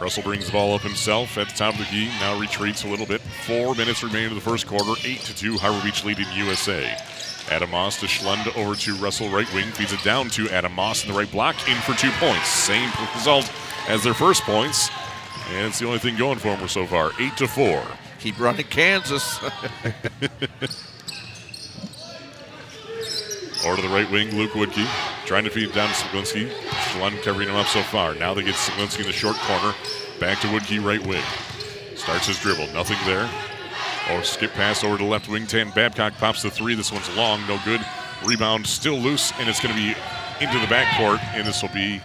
Russell 0.01 0.23
brings 0.23 0.47
the 0.47 0.53
ball 0.53 0.75
up 0.75 0.81
himself 0.81 1.37
at 1.37 1.51
the 1.51 1.55
top 1.55 1.75
of 1.75 1.81
the 1.81 1.85
key. 1.87 2.07
Now 2.19 2.41
retreats 2.41 2.85
a 2.85 2.89
little 2.89 3.05
bit. 3.05 3.21
Four 3.21 3.75
minutes 3.75 4.03
remain 4.03 4.29
in 4.29 4.35
the 4.35 4.41
first 4.41 4.67
quarter. 4.67 4.95
Eight 5.05 5.21
to 5.21 5.37
two. 5.37 5.59
Harbor 5.59 5.85
Beach 5.85 6.03
leading 6.07 6.27
USA. 6.35 6.97
Adam 7.51 7.71
Moss 7.71 7.99
to 8.01 8.07
Schlund 8.07 8.57
over 8.57 8.75
to 8.75 8.95
Russell 8.97 9.29
right 9.29 9.53
wing. 9.53 9.67
Feeds 9.73 9.93
it 9.93 10.03
down 10.03 10.29
to 10.31 10.49
Adam 10.51 10.73
Moss 10.73 11.05
in 11.05 11.13
the 11.13 11.19
right 11.19 11.31
block. 11.31 11.57
In 11.69 11.77
for 11.79 11.95
two 11.95 12.11
points. 12.13 12.49
Same 12.49 12.91
result 13.15 13.51
as 13.89 14.03
their 14.03 14.15
first 14.15 14.43
points. 14.43 14.89
And 15.51 15.67
it's 15.67 15.79
the 15.79 15.87
only 15.87 15.99
thing 15.99 16.17
going 16.17 16.39
for 16.39 16.57
them 16.57 16.69
so 16.69 16.87
far. 16.87 17.11
Eight 17.19 17.37
to 17.39 17.49
four. 17.49 17.85
Keep 18.21 18.39
running 18.39 18.67
Kansas. 18.67 19.41
Or 23.67 23.77
to 23.77 23.83
the 23.83 23.89
right 23.89 24.11
wing, 24.11 24.35
Luke 24.37 24.53
Woodkey. 24.53 24.89
Trying 25.27 25.45
to 25.45 25.51
feed 25.51 25.73
down 25.73 25.89
to 25.89 25.95
Smiglinski. 25.95 26.49
Schlund 26.49 27.23
covering 27.23 27.49
him 27.49 27.57
up 27.57 27.67
so 27.67 27.83
far. 27.83 28.15
Now 28.15 28.33
they 28.33 28.43
get 28.43 28.55
Smiglinski 28.55 29.01
in 29.01 29.07
the 29.07 29.13
short 29.13 29.37
corner. 29.37 29.75
Back 30.19 30.41
to 30.41 30.47
Woodkey, 30.47 30.83
right 30.83 31.05
wing. 31.07 31.23
Starts 31.95 32.27
his 32.27 32.39
dribble. 32.39 32.69
Nothing 32.73 32.97
there. 33.05 33.29
Or 34.11 34.23
skip 34.23 34.53
pass 34.53 34.83
over 34.83 34.97
to 34.99 35.05
left 35.05 35.29
wing. 35.29 35.47
Tan 35.47 35.71
Babcock 35.71 36.15
pops 36.15 36.43
the 36.43 36.51
three. 36.51 36.75
This 36.75 36.91
one's 36.93 37.09
long. 37.17 37.47
No 37.47 37.59
good. 37.65 37.81
Rebound 38.25 38.67
still 38.67 38.97
loose, 38.97 39.33
and 39.39 39.49
it's 39.49 39.61
going 39.61 39.75
to 39.75 39.81
be 39.81 39.95
into 40.41 40.59
the 40.59 40.67
backcourt, 40.67 41.21
and 41.35 41.47
this 41.47 41.63
will 41.63 41.71
be 41.71 42.01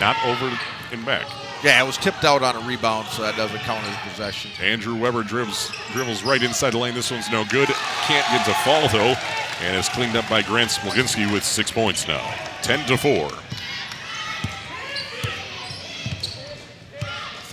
not 0.00 0.16
over 0.26 0.58
and 0.92 1.04
back. 1.06 1.26
yeah, 1.64 1.82
it 1.82 1.86
was 1.86 1.96
tipped 1.96 2.24
out 2.24 2.42
on 2.42 2.54
a 2.54 2.66
rebound, 2.66 3.06
so 3.08 3.22
that 3.22 3.36
doesn't 3.36 3.58
count 3.60 3.82
as 3.84 4.10
possession. 4.10 4.50
Andrew 4.60 4.94
Weber 4.96 5.22
dribbles 5.22 5.72
dribbles 5.92 6.22
right 6.22 6.42
inside 6.42 6.70
the 6.70 6.78
lane. 6.78 6.94
This 6.94 7.10
one's 7.10 7.30
no 7.30 7.44
good. 7.46 7.68
Can't 7.68 8.26
get 8.30 8.44
to 8.46 8.54
fall 8.62 8.88
though, 8.88 9.14
and 9.62 9.76
it's 9.76 9.88
cleaned 9.88 10.16
up 10.16 10.28
by 10.28 10.42
Grant 10.42 10.70
Smiglinski 10.70 11.32
with 11.32 11.44
six 11.44 11.70
points 11.70 12.06
now. 12.06 12.34
Ten 12.62 12.86
to 12.86 12.96
four. 12.96 13.30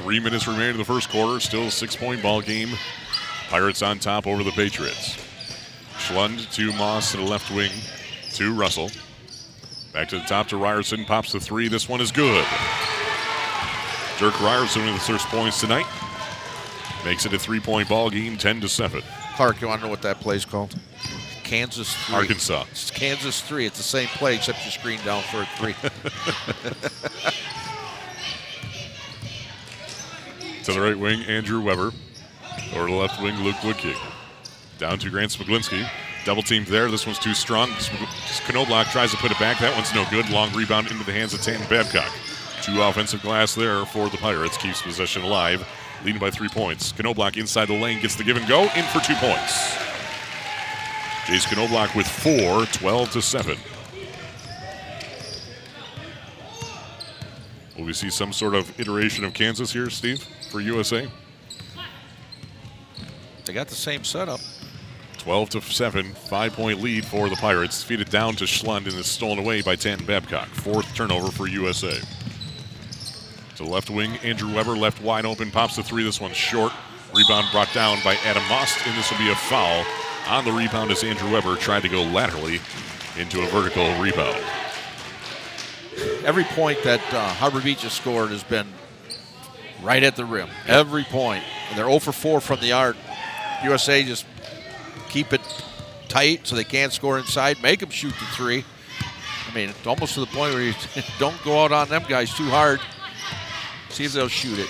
Three 0.03 0.19
minutes 0.19 0.47
remaining 0.49 0.71
in 0.71 0.77
the 0.77 0.83
first 0.83 1.09
quarter. 1.09 1.39
Still 1.39 1.67
a 1.67 1.71
six-point 1.71 2.21
ball 2.21 2.41
game. 2.41 2.67
Pirates 3.47 3.81
on 3.81 3.99
top 3.99 4.27
over 4.27 4.43
the 4.43 4.51
Patriots. 4.51 5.15
Schlund 5.95 6.51
to 6.55 6.73
Moss 6.73 7.11
to 7.11 7.17
the 7.17 7.23
left 7.23 7.49
wing 7.55 7.71
to 8.33 8.53
Russell. 8.53 8.91
Back 9.93 10.09
to 10.09 10.17
the 10.17 10.25
top 10.25 10.49
to 10.49 10.57
Ryerson. 10.57 11.05
Pops 11.05 11.31
the 11.31 11.39
three. 11.39 11.69
This 11.69 11.87
one 11.87 12.01
is 12.01 12.11
good. 12.11 12.45
Dirk 14.19 14.37
Ryerson 14.41 14.83
with 14.83 14.95
his 14.95 15.07
first 15.07 15.25
points 15.27 15.61
tonight. 15.61 15.85
Makes 17.05 17.25
it 17.25 17.33
a 17.33 17.39
three-point 17.39 17.87
ball 17.87 18.09
game, 18.09 18.35
10 18.35 18.59
to 18.59 18.67
7. 18.67 19.01
Clark, 19.37 19.61
you 19.61 19.69
want 19.69 19.79
to 19.79 19.87
know 19.87 19.91
what 19.91 20.01
that 20.01 20.19
play's 20.19 20.43
called? 20.43 20.75
Kansas 21.45 21.95
3. 22.07 22.15
Arkansas. 22.15 22.65
It's 22.71 22.91
Kansas 22.91 23.39
3. 23.39 23.67
It's 23.67 23.77
the 23.77 23.83
same 23.83 24.09
play, 24.09 24.35
except 24.35 24.65
you 24.65 24.71
screen 24.71 24.99
down 25.05 25.23
for 25.23 25.43
a 25.43 25.45
3. 25.45 25.75
To 30.63 30.71
the 30.71 30.79
right 30.79 30.97
wing, 30.97 31.23
Andrew 31.23 31.61
Weber. 31.61 31.91
Over 32.73 32.87
to 32.87 32.91
the 32.93 32.97
left 32.97 33.21
wing, 33.21 33.35
Luke 33.43 33.55
Woodkey. 33.57 33.97
Down 34.77 34.97
to 34.99 35.09
Grant 35.09 35.31
Smiglinski. 35.31 35.85
Double 36.23 36.41
teamed 36.41 36.67
there. 36.67 36.89
This 36.89 37.05
one's 37.05 37.19
too 37.19 37.33
strong. 37.33 37.69
Knobloch 38.49 38.87
tries 38.87 39.11
to 39.11 39.17
put 39.17 39.29
it 39.29 39.39
back. 39.39 39.59
That 39.59 39.75
one's 39.75 39.93
no 39.93 40.05
good. 40.09 40.29
Long 40.29 40.53
rebound 40.53 40.89
into 40.89 41.03
the 41.03 41.11
hands 41.11 41.33
of 41.33 41.41
Tanton 41.41 41.67
Babcock. 41.67 42.09
Two 42.61 42.81
offensive 42.81 43.21
glass 43.21 43.53
there 43.53 43.85
for 43.85 44.07
the 44.07 44.15
Pirates. 44.17 44.55
Keeps 44.57 44.81
possession 44.81 45.23
alive. 45.23 45.67
Leading 46.05 46.21
by 46.21 46.31
three 46.31 46.47
points. 46.47 46.97
Knobloch 46.97 47.35
inside 47.35 47.65
the 47.65 47.73
lane 47.73 48.01
gets 48.01 48.15
the 48.15 48.23
give 48.23 48.37
and 48.37 48.47
go. 48.47 48.63
In 48.75 48.85
for 48.85 49.01
two 49.01 49.15
points. 49.15 49.75
Jace 51.25 51.53
Knobloch 51.53 51.93
with 51.93 52.07
four, 52.07 52.65
12 52.67 53.11
to 53.11 53.21
7. 53.21 53.57
Will 57.83 57.87
we 57.87 57.93
see 57.93 58.09
some 58.09 58.31
sort 58.31 58.55
of 58.55 58.79
iteration 58.79 59.25
of 59.25 59.33
Kansas 59.33 59.73
here, 59.73 59.89
Steve, 59.89 60.23
for 60.49 60.61
USA? 60.61 61.05
They 63.43 63.51
got 63.51 63.67
the 63.67 63.75
same 63.75 64.05
setup. 64.05 64.39
12 65.17 65.49
to 65.49 65.61
7, 65.61 66.13
five 66.13 66.53
point 66.53 66.81
lead 66.81 67.03
for 67.03 67.27
the 67.27 67.35
Pirates. 67.35 67.83
Feed 67.83 67.99
it 67.99 68.09
down 68.09 68.37
to 68.37 68.45
Schlund 68.45 68.87
and 68.87 68.93
is 68.93 69.07
stolen 69.07 69.37
away 69.37 69.61
by 69.61 69.75
Tanton 69.75 70.07
Babcock. 70.07 70.47
Fourth 70.47 70.95
turnover 70.95 71.29
for 71.29 71.45
USA. 71.49 71.99
To 73.57 73.65
left 73.65 73.89
wing, 73.89 74.15
Andrew 74.23 74.55
Weber 74.55 74.77
left 74.77 75.01
wide 75.01 75.25
open, 75.25 75.51
pops 75.51 75.75
the 75.75 75.83
three. 75.83 76.05
This 76.05 76.21
one's 76.21 76.37
short. 76.37 76.71
Rebound 77.13 77.47
brought 77.51 77.73
down 77.73 77.97
by 78.01 78.15
Adam 78.23 78.47
Moss, 78.47 78.77
and 78.87 78.97
this 78.97 79.11
will 79.11 79.17
be 79.17 79.29
a 79.29 79.35
foul 79.35 79.83
on 80.29 80.45
the 80.45 80.53
rebound 80.53 80.89
as 80.89 81.03
Andrew 81.03 81.33
Weber 81.33 81.57
tried 81.57 81.81
to 81.81 81.89
go 81.89 82.01
laterally 82.01 82.61
into 83.17 83.41
a 83.41 83.47
vertical 83.47 83.83
rebound. 84.01 84.41
Every 86.23 86.43
point 86.45 86.81
that 86.83 87.01
uh, 87.13 87.27
Harbor 87.33 87.61
Beach 87.61 87.83
has 87.83 87.93
scored 87.93 88.29
has 88.29 88.43
been 88.43 88.67
right 89.81 90.03
at 90.03 90.15
the 90.15 90.25
rim. 90.25 90.49
Every 90.67 91.03
point. 91.03 91.43
And 91.69 91.77
they're 91.77 91.87
0 91.87 91.99
for 91.99 92.11
4 92.11 92.41
from 92.41 92.59
the 92.61 92.71
arc. 92.71 92.95
USA 93.63 94.03
just 94.03 94.25
keep 95.09 95.33
it 95.33 95.41
tight 96.07 96.47
so 96.47 96.55
they 96.55 96.63
can't 96.63 96.93
score 96.93 97.17
inside. 97.17 97.61
Make 97.61 97.79
them 97.79 97.89
shoot 97.89 98.13
the 98.19 98.25
three. 98.27 98.63
I 99.49 99.53
mean, 99.53 99.69
it's 99.69 99.85
almost 99.85 100.13
to 100.15 100.21
the 100.21 100.27
point 100.27 100.53
where 100.53 100.63
you 100.63 100.73
don't 101.19 101.41
go 101.43 101.63
out 101.63 101.71
on 101.71 101.89
them 101.89 102.03
guys 102.07 102.33
too 102.33 102.49
hard. 102.49 102.79
See 103.89 104.05
if 104.05 104.13
they'll 104.13 104.27
shoot 104.27 104.59
it. 104.59 104.69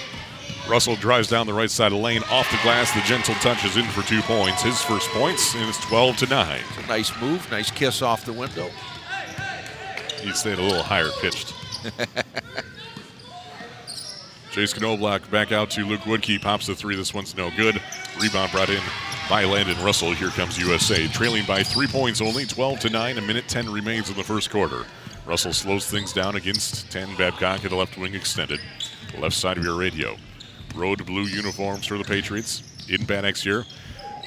Russell 0.67 0.95
drives 0.95 1.27
down 1.27 1.45
the 1.45 1.53
right 1.53 1.69
side 1.69 1.87
of 1.87 1.97
the 1.97 2.03
lane, 2.03 2.23
off 2.29 2.49
the 2.49 2.57
glass. 2.63 2.93
The 2.93 3.01
gentle 3.01 3.35
touch 3.35 3.65
is 3.65 3.75
in 3.77 3.85
for 3.85 4.01
two 4.03 4.21
points. 4.21 4.61
His 4.61 4.81
first 4.81 5.09
points, 5.09 5.53
and 5.55 5.67
it's 5.67 5.79
12 5.85 6.17
to 6.17 6.25
9. 6.27 6.61
It's 6.69 6.85
a 6.85 6.87
nice 6.87 7.21
move, 7.21 7.49
nice 7.51 7.69
kiss 7.69 8.01
off 8.01 8.25
the 8.25 8.33
window. 8.33 8.69
He 10.23 10.31
stayed 10.31 10.57
a 10.57 10.61
little 10.61 10.83
higher 10.83 11.09
pitched. 11.21 11.53
Jace 14.51 14.79
Knobloch 14.79 15.29
back 15.31 15.51
out 15.51 15.69
to 15.71 15.83
Luke 15.83 16.01
Woodkey. 16.01 16.39
Pops 16.41 16.67
the 16.67 16.75
three. 16.75 16.95
This 16.95 17.13
one's 17.13 17.35
no 17.35 17.49
good. 17.57 17.81
Rebound 18.21 18.51
brought 18.51 18.69
in 18.69 18.81
by 19.29 19.43
Landon 19.43 19.83
Russell. 19.83 20.13
Here 20.13 20.29
comes 20.29 20.57
USA. 20.59 21.07
Trailing 21.07 21.43
by 21.45 21.63
three 21.63 21.87
points 21.87 22.21
only, 22.21 22.45
12 22.45 22.79
to 22.81 22.89
9. 22.89 23.17
A 23.17 23.21
minute 23.21 23.47
10 23.47 23.69
remains 23.71 24.09
in 24.09 24.15
the 24.15 24.23
first 24.23 24.49
quarter. 24.49 24.85
Russell 25.25 25.53
slows 25.53 25.87
things 25.87 26.13
down 26.13 26.35
against 26.35 26.91
Tan 26.91 27.15
Babcock 27.17 27.65
at 27.65 27.71
the 27.71 27.75
left 27.75 27.97
wing 27.97 28.13
extended. 28.13 28.59
Left 29.17 29.35
side 29.35 29.57
of 29.57 29.63
your 29.63 29.75
radio. 29.75 30.15
Road 30.75 31.05
blue 31.05 31.23
uniforms 31.23 31.85
for 31.85 31.97
the 31.97 32.03
Patriots. 32.03 32.63
In 32.89 33.05
Bad 33.05 33.25
Axe 33.25 33.41
here. 33.41 33.65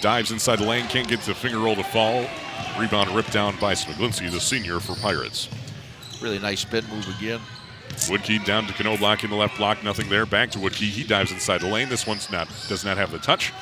Dives 0.00 0.30
inside 0.30 0.58
the 0.58 0.66
lane, 0.66 0.86
can't 0.88 1.08
get 1.08 1.20
the 1.20 1.34
finger 1.34 1.58
roll 1.58 1.76
to 1.76 1.84
fall. 1.84 2.26
Rebound 2.78 3.10
ripped 3.14 3.32
down 3.32 3.56
by 3.60 3.74
Smiglinski, 3.74 4.30
the 4.30 4.40
senior 4.40 4.80
for 4.80 4.94
Pirates. 4.96 5.48
Really 6.20 6.38
nice 6.38 6.60
spin 6.60 6.84
move 6.88 7.08
again. 7.18 7.40
Woodkey 8.08 8.44
down 8.44 8.66
to 8.66 8.82
Knobloch 8.82 9.24
in 9.24 9.30
the 9.30 9.36
left 9.36 9.56
block, 9.56 9.82
nothing 9.82 10.08
there. 10.08 10.26
Back 10.26 10.50
to 10.52 10.58
Woodkey. 10.58 10.88
He 10.88 11.04
dives 11.04 11.32
inside 11.32 11.60
the 11.60 11.68
lane. 11.68 11.88
This 11.88 12.06
one's 12.06 12.30
not 12.30 12.48
does 12.68 12.84
not 12.84 12.96
have 12.96 13.10
the 13.10 13.18
touch. 13.18 13.52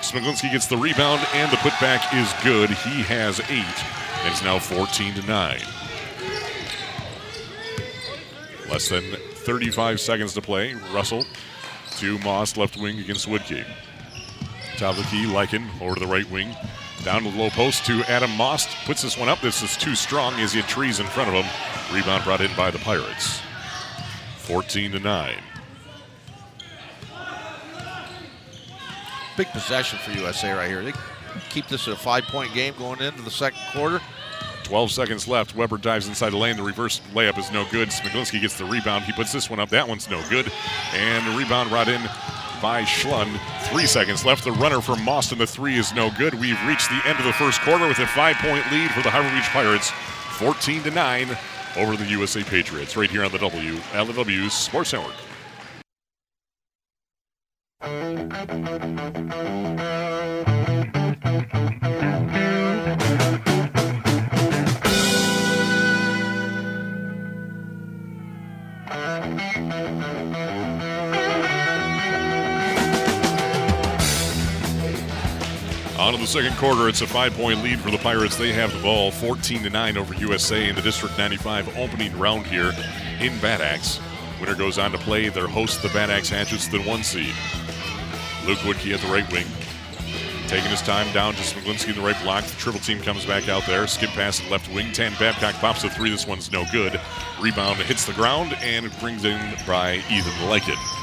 Smiglinski 0.00 0.50
gets 0.50 0.66
the 0.66 0.76
rebound 0.76 1.24
and 1.32 1.50
the 1.50 1.56
putback 1.58 2.12
is 2.20 2.32
good. 2.42 2.70
He 2.70 3.02
has 3.02 3.40
eight. 3.48 3.84
And 4.20 4.30
it's 4.30 4.42
now 4.42 4.58
14 4.58 5.14
to 5.14 5.26
9. 5.26 5.60
Less 8.68 8.88
than 8.88 9.02
35 9.02 10.00
seconds 10.00 10.34
to 10.34 10.40
play. 10.40 10.74
Russell 10.92 11.24
to 11.98 12.18
Moss, 12.20 12.56
left 12.56 12.76
wing 12.76 12.98
against 12.98 13.28
Woodkey. 13.28 13.64
Top 14.76 14.96
of 14.96 15.04
the 15.04 15.10
key, 15.10 15.26
Lykin 15.26 15.68
over 15.80 15.94
to 15.94 16.00
the 16.00 16.06
right 16.06 16.28
wing. 16.30 16.54
Down 17.04 17.24
to 17.24 17.30
the 17.30 17.36
low 17.36 17.50
post 17.50 17.84
to 17.86 18.04
Adam 18.08 18.30
Moss. 18.36 18.72
Puts 18.84 19.02
this 19.02 19.18
one 19.18 19.28
up. 19.28 19.40
This 19.40 19.62
is 19.62 19.76
too 19.76 19.96
strong 19.96 20.34
as 20.34 20.52
he 20.52 20.60
had 20.60 20.68
trees 20.68 21.00
in 21.00 21.06
front 21.06 21.34
of 21.34 21.44
him. 21.44 21.50
Rebound 21.92 22.22
brought 22.22 22.40
in 22.40 22.54
by 22.56 22.70
the 22.70 22.78
Pirates. 22.78 23.40
14 24.38 24.92
to 24.92 25.00
9. 25.00 25.34
Big 29.36 29.48
possession 29.48 29.98
for 29.98 30.12
USA 30.12 30.52
right 30.52 30.68
here. 30.68 30.84
They 30.84 30.92
keep 31.50 31.66
this 31.66 31.88
a 31.88 31.96
five 31.96 32.24
point 32.24 32.52
game 32.54 32.74
going 32.78 33.00
into 33.00 33.22
the 33.22 33.30
second 33.30 33.60
quarter. 33.72 34.00
12 34.64 34.92
seconds 34.92 35.26
left. 35.26 35.56
Weber 35.56 35.78
dives 35.78 36.06
inside 36.06 36.30
the 36.30 36.36
lane. 36.36 36.56
The 36.56 36.62
reverse 36.62 37.00
layup 37.12 37.36
is 37.36 37.50
no 37.50 37.66
good. 37.70 37.88
Smiglinski 37.88 38.40
gets 38.40 38.56
the 38.56 38.64
rebound. 38.64 39.04
He 39.04 39.12
puts 39.12 39.32
this 39.32 39.50
one 39.50 39.58
up. 39.58 39.70
That 39.70 39.88
one's 39.88 40.08
no 40.08 40.22
good. 40.30 40.50
And 40.92 41.26
the 41.26 41.36
rebound 41.36 41.70
brought 41.70 41.88
in 41.88 42.00
by 42.62 42.82
Schlund. 42.84 43.36
Three 43.70 43.86
seconds 43.86 44.24
left. 44.24 44.44
The 44.44 44.52
runner 44.52 44.80
from 44.80 45.04
Boston, 45.04 45.38
the 45.38 45.46
three 45.46 45.76
is 45.76 45.92
no 45.92 46.10
good. 46.16 46.32
We've 46.34 46.64
reached 46.64 46.88
the 46.88 47.02
end 47.04 47.18
of 47.18 47.24
the 47.24 47.32
first 47.32 47.60
quarter 47.62 47.86
with 47.88 47.98
a 47.98 48.06
five 48.06 48.36
point 48.36 48.64
lead 48.70 48.90
for 48.92 49.02
the 49.02 49.10
Harbor 49.10 49.28
Beach 49.34 49.48
Pirates, 49.50 49.90
14 50.38 50.84
to 50.84 50.90
9 50.92 51.36
over 51.76 51.96
the 51.96 52.06
USA 52.06 52.42
Patriots, 52.44 52.96
right 52.96 53.10
here 53.10 53.24
on 53.24 53.32
the 53.32 53.38
W 53.38 53.74
LW 53.74 54.50
Sports 54.50 54.92
Network. 54.92 55.16
On 76.02 76.12
to 76.12 76.18
the 76.18 76.26
second 76.26 76.56
quarter. 76.56 76.88
It's 76.88 77.00
a 77.00 77.06
five-point 77.06 77.62
lead 77.62 77.78
for 77.78 77.92
the 77.92 77.98
Pirates. 77.98 78.36
They 78.36 78.52
have 78.52 78.72
the 78.72 78.82
ball, 78.82 79.12
14 79.12 79.62
to 79.62 79.70
nine 79.70 79.96
over 79.96 80.12
USA 80.14 80.68
in 80.68 80.74
the 80.74 80.82
District 80.82 81.16
95 81.16 81.78
opening 81.78 82.18
round 82.18 82.44
here 82.44 82.72
in 83.20 83.38
Bad 83.38 83.60
Axe. 83.60 84.00
Winner 84.40 84.56
goes 84.56 84.78
on 84.78 84.90
to 84.90 84.98
play 84.98 85.28
their 85.28 85.46
host, 85.46 85.80
the 85.80 85.88
Bad 85.90 86.10
Axe 86.10 86.28
Hatchets, 86.28 86.66
the 86.66 86.82
one 86.82 87.04
seed. 87.04 87.32
Luke 88.44 88.58
Woodkey 88.58 88.92
at 88.92 89.00
the 89.00 89.12
right 89.12 89.30
wing, 89.30 89.46
taking 90.48 90.70
his 90.70 90.82
time 90.82 91.10
down 91.12 91.34
to 91.34 91.40
Smiglinski 91.40 91.90
in 91.90 91.94
the 91.94 92.00
right 92.04 92.20
block. 92.24 92.42
The 92.42 92.56
triple 92.56 92.80
team 92.80 93.00
comes 93.00 93.24
back 93.24 93.48
out 93.48 93.64
there. 93.66 93.86
Skip 93.86 94.10
pass 94.10 94.44
at 94.44 94.50
left 94.50 94.74
wing. 94.74 94.90
Tan 94.90 95.12
Babcock 95.20 95.54
pops 95.60 95.84
a 95.84 95.88
three. 95.88 96.10
This 96.10 96.26
one's 96.26 96.50
no 96.50 96.64
good. 96.72 97.00
Rebound 97.40 97.78
hits 97.78 98.06
the 98.06 98.12
ground 98.14 98.56
and 98.60 98.90
brings 98.98 99.24
in 99.24 99.54
by 99.68 99.98
Ethan 100.10 100.48
Lykin. 100.50 100.98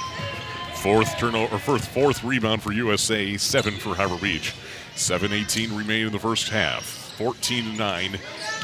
Fourth 0.76 1.18
turnover, 1.18 1.58
fourth, 1.58 1.88
fourth 1.88 2.24
rebound 2.24 2.62
for 2.62 2.74
USA, 2.74 3.38
seven 3.38 3.76
for 3.76 3.96
Harbor 3.96 4.18
Beach. 4.18 4.54
7-18 5.00 5.78
remain 5.78 6.08
in 6.08 6.12
the 6.12 6.20
first 6.20 6.50
half. 6.50 6.84
14 7.18 7.64
to 7.64 7.78
9. 7.78 8.20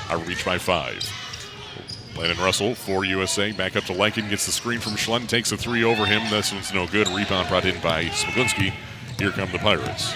Harbor 0.08 0.26
Beach 0.26 0.44
by 0.44 0.58
five. 0.58 1.02
Landon 2.18 2.38
Russell 2.44 2.76
for 2.76 3.06
USA. 3.06 3.52
Back 3.54 3.76
up 3.76 3.86
to 3.86 3.94
Lykin. 3.94 4.30
Gets 4.30 4.46
the 4.46 4.52
screen 4.52 4.80
from 4.80 4.94
Schlund. 4.94 5.28
Takes 5.28 5.52
a 5.54 5.58
three 5.58 5.84
over 5.84 6.06
him. 6.06 6.22
This 6.30 6.52
one's 6.52 6.74
no 6.74 6.88
good. 6.88 7.08
Rebound 7.08 7.48
brought 7.48 7.66
in 7.66 7.80
by 7.82 8.06
Smiglinski. 8.06 8.74
Here 9.18 9.32
come 9.32 9.50
the 9.52 9.60
Pirates. 9.60 10.14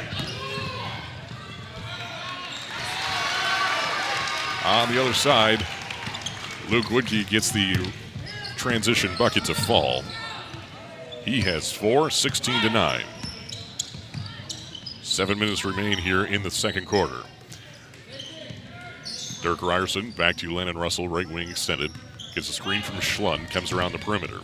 On 4.66 4.94
the 4.94 5.02
other 5.02 5.14
side, 5.14 5.66
Luke 6.70 6.86
Woodkey 6.88 7.28
gets 7.28 7.50
the 7.50 7.76
transition 8.58 9.12
bucket 9.18 9.46
to 9.46 9.56
fall. 9.56 10.04
He 11.24 11.42
has 11.42 11.72
four, 11.72 12.10
16 12.10 12.62
to 12.62 12.70
9. 12.70 13.04
Seven 15.10 15.40
minutes 15.40 15.66
remain 15.66 15.98
here 15.98 16.24
in 16.24 16.44
the 16.44 16.52
second 16.52 16.86
quarter. 16.86 17.24
Dirk 19.42 19.64
Ryerson 19.64 20.12
back 20.12 20.38
to 20.38 20.54
Landon 20.54 20.78
Russell, 20.78 21.10
right 21.10 21.28
wing 21.28 21.50
extended. 21.50 21.92
Gets 22.36 22.48
a 22.48 22.54
screen 22.54 22.84
from 22.84 22.98
Schlund, 22.98 23.50
comes 23.50 23.72
around 23.72 23.94
the 23.94 23.98
perimeter. 23.98 24.40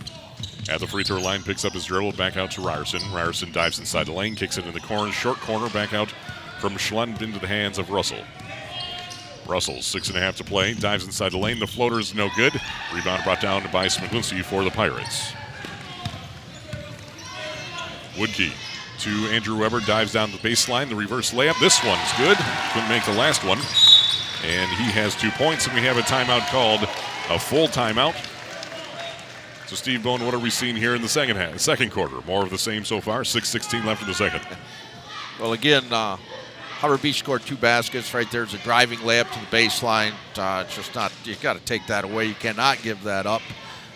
At 0.67 0.79
the 0.79 0.87
free 0.87 1.03
throw 1.03 1.21
line, 1.21 1.43
picks 1.43 1.65
up 1.65 1.73
his 1.73 1.85
dribble, 1.85 2.13
back 2.13 2.35
out 2.35 2.49
to 2.51 2.61
Ryerson. 2.61 2.99
Ryerson 3.13 3.51
dives 3.51 3.77
inside 3.77 4.07
the 4.07 4.13
lane, 4.13 4.35
kicks 4.35 4.57
it 4.57 4.65
in 4.65 4.73
the 4.73 4.79
corner, 4.79 5.11
short 5.11 5.37
corner, 5.37 5.69
back 5.69 5.93
out 5.93 6.11
from 6.59 6.73
Schlund 6.73 7.21
into 7.21 7.37
the 7.37 7.47
hands 7.47 7.77
of 7.77 7.91
Russell. 7.91 8.23
Russell, 9.47 9.83
six 9.83 10.07
and 10.07 10.17
a 10.17 10.19
half 10.19 10.35
to 10.37 10.43
play, 10.43 10.73
dives 10.73 11.05
inside 11.05 11.31
the 11.31 11.37
lane. 11.37 11.59
The 11.59 11.67
floater 11.67 11.99
is 11.99 12.15
no 12.15 12.27
good. 12.35 12.59
Rebound 12.91 13.23
brought 13.23 13.39
down 13.39 13.61
by 13.71 13.85
Smiglinski 13.85 14.43
for 14.43 14.63
the 14.63 14.71
Pirates. 14.71 15.31
Woodkey 18.15 18.51
to 18.99 19.09
Andrew 19.27 19.57
Weber, 19.57 19.79
dives 19.81 20.13
down 20.13 20.31
the 20.31 20.37
baseline. 20.37 20.89
The 20.89 20.95
reverse 20.95 21.33
layup. 21.33 21.59
This 21.59 21.83
one's 21.83 22.13
good. 22.17 22.37
Couldn't 22.73 22.89
make 22.89 23.05
the 23.05 23.13
last 23.13 23.43
one. 23.43 23.59
And 24.43 24.69
he 24.71 24.91
has 24.91 25.15
two 25.15 25.31
points, 25.31 25.65
and 25.65 25.75
we 25.75 25.81
have 25.81 25.97
a 25.97 26.01
timeout 26.01 26.47
called, 26.49 26.83
a 27.29 27.39
full 27.39 27.67
timeout. 27.67 28.15
So, 29.67 29.75
Steve 29.75 30.03
Bone, 30.03 30.23
what 30.23 30.33
are 30.33 30.39
we 30.39 30.51
seeing 30.51 30.75
here 30.75 30.93
in 30.93 31.01
the 31.01 31.09
second 31.09 31.37
half, 31.37 31.57
second 31.59 31.91
quarter? 31.91 32.21
More 32.27 32.43
of 32.43 32.51
the 32.51 32.57
same 32.57 32.85
so 32.85 33.01
far. 33.01 33.21
6:16 33.21 33.83
left 33.85 34.01
in 34.01 34.07
the 34.07 34.13
second. 34.13 34.41
Well, 35.37 35.51
again, 35.51 35.83
uh, 35.91 36.15
Harbor 36.75 36.97
Beach 36.97 37.19
scored 37.19 37.41
two 37.41 37.57
baskets. 37.57 38.13
Right 38.13 38.29
there's 38.31 38.53
a 38.53 38.57
driving 38.59 38.99
layup 38.99 39.29
to 39.33 39.39
the 39.39 39.45
baseline. 39.47 40.13
Uh, 40.37 40.63
just 40.63 40.95
not. 40.95 41.11
You 41.25 41.35
got 41.35 41.57
to 41.57 41.59
take 41.65 41.85
that 41.87 42.05
away. 42.05 42.27
You 42.27 42.35
cannot 42.35 42.81
give 42.81 43.03
that 43.03 43.25
up. 43.25 43.41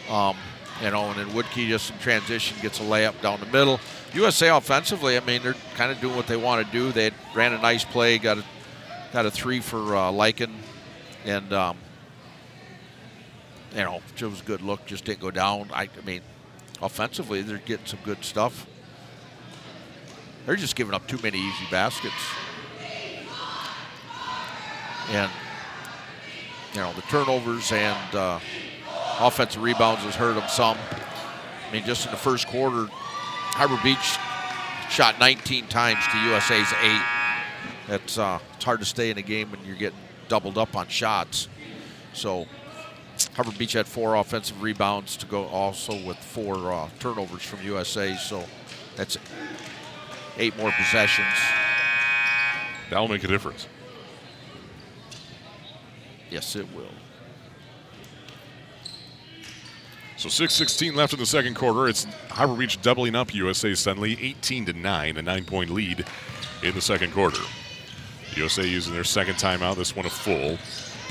Um, 0.10 0.36
you 0.82 0.89
know, 0.91 1.10
and 1.12 1.20
then 1.20 1.28
Woodkey 1.28 1.68
just 1.68 1.91
in 1.91 2.00
transition 2.00 2.58
gets 2.62 2.80
a 2.80 2.84
layup 2.84 3.22
down 3.22 3.39
the 3.39 3.45
middle. 3.45 3.80
USA 4.14 4.49
offensively, 4.49 5.18
I 5.18 5.20
mean, 5.22 5.43
they're 5.43 5.55
kind 5.76 5.91
of 5.91 6.01
doing 6.01 6.16
what 6.16 6.28
they 6.28 6.38
want 6.38 6.66
to 6.66 6.72
do. 6.72 6.91
They 6.91 7.12
ran 7.36 7.53
a 7.53 7.57
nice 7.60 7.86
play, 7.86 8.18
got 8.18 8.39
a 8.39 8.43
got 9.12 9.26
a 9.26 9.32
three 9.32 9.60
for 9.60 9.95
uh, 9.95 10.12
Lycan, 10.12 10.51
and 11.26 11.51
um, 11.53 11.78
you 13.76 13.84
know, 13.84 14.01
it 14.16 14.22
was 14.22 14.41
a 14.41 14.43
good 14.43 14.62
look. 14.62 14.86
Just 14.86 15.05
didn't 15.05 15.20
go 15.20 15.32
down. 15.32 15.70
I, 15.74 15.84
I 15.84 16.05
mean, 16.05 16.22
offensively, 16.82 17.41
they're 17.41 17.57
getting 17.57 17.86
some 17.86 17.99
good 18.03 18.24
stuff. 18.24 18.66
They're 20.45 20.55
just 20.55 20.76
giving 20.76 20.93
up 20.93 21.07
too 21.07 21.20
many 21.22 21.38
easy 21.38 21.66
baskets. 21.70 22.16
And, 25.10 25.32
you 26.74 26.80
know, 26.80 26.93
the 26.93 27.01
turnovers 27.03 27.72
and 27.72 28.16
uh, 28.16 28.39
offensive 29.20 29.62
rebounds 29.62 30.03
has 30.03 30.16
hurt 30.16 30.34
them 30.34 30.47
some. 30.47 30.78
I 31.68 31.74
mean, 31.74 31.84
just 31.84 32.05
in 32.05 32.12
the 32.12 32.18
first 32.18 32.47
quarter, 32.47 32.88
Harbor 33.60 33.78
Beach 33.84 34.18
shot 34.89 35.20
19 35.20 35.68
times 35.68 35.99
to 36.14 36.18
USA's 36.30 36.72
eight. 36.82 37.93
It's, 37.93 38.18
uh, 38.18 38.39
it's 38.55 38.64
hard 38.64 38.80
to 38.80 38.86
stay 38.86 39.10
in 39.10 39.18
a 39.18 39.22
game 39.22 39.51
when 39.51 39.60
you're 39.66 39.76
getting 39.76 39.99
doubled 40.30 40.57
up 40.57 40.78
on 40.78 40.88
shots. 40.88 41.49
So 42.14 42.47
Harbor 43.34 43.51
Beach 43.51 43.74
had 43.74 43.86
four 43.86 44.16
offensive 44.16 44.62
rebounds 44.62 45.18
to 45.18 45.26
go 45.26 45.43
also 45.47 45.93
with 46.05 46.16
four 46.16 46.72
uh, 46.72 46.88
turnovers 46.99 47.41
from 47.41 47.62
USA. 47.66 48.16
So 48.16 48.45
that's 48.95 49.18
eight 50.38 50.55
more 50.55 50.72
possessions. 50.72 51.28
That'll 52.89 53.10
make 53.10 53.26
a 53.26 53.28
difference. 53.28 53.68
Yes, 56.32 56.55
it 56.55 56.74
will. 56.74 56.93
So 60.20 60.28
6:16 60.28 60.95
left 60.95 61.13
in 61.13 61.20
the 61.20 61.26
second 61.26 61.55
quarter. 61.55 61.88
It's 61.88 62.03
Harbor 62.28 62.53
Beach 62.53 62.82
doubling 62.82 63.15
up 63.15 63.34
USA 63.34 63.74
suddenly 63.74 64.17
18 64.22 64.65
to 64.65 64.74
9, 64.74 65.15
a 65.15 65.22
nine-point 65.22 65.70
lead 65.70 66.03
in 66.61 66.76
the 66.76 66.82
second 66.82 67.13
quarter. 67.13 67.41
USA 68.36 68.67
using 68.67 68.91
their 68.91 69.05
second 69.05 69.36
timeout. 69.36 69.78
This 69.78 69.95
one 69.95 70.05
a 70.05 70.09
full. 70.09 70.57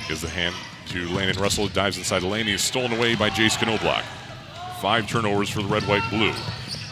Gives 0.09 0.21
the 0.21 0.29
hand 0.29 0.55
to 0.91 1.09
Landon 1.09 1.41
Russell. 1.41 1.69
Dives 1.69 1.97
inside 1.97 2.21
the 2.21 2.27
lane. 2.27 2.45
He 2.45 2.53
is 2.53 2.61
stolen 2.61 2.93
away 2.93 3.15
by 3.15 3.31
Jace 3.31 3.59
Knobloch. 3.59 4.05
Five 4.83 5.09
turnovers 5.09 5.49
for 5.49 5.63
the 5.63 5.69
red, 5.69 5.85
white, 5.85 6.07
blue. 6.11 6.35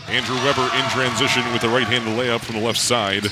Andrew 0.09 0.37
Weber 0.37 0.71
in 0.75 0.89
transition 0.93 1.43
with 1.53 1.61
the 1.61 1.69
right-handed 1.69 2.19
layup 2.19 2.41
from 2.41 2.57
the 2.57 2.63
left 2.65 2.79
side. 2.79 3.27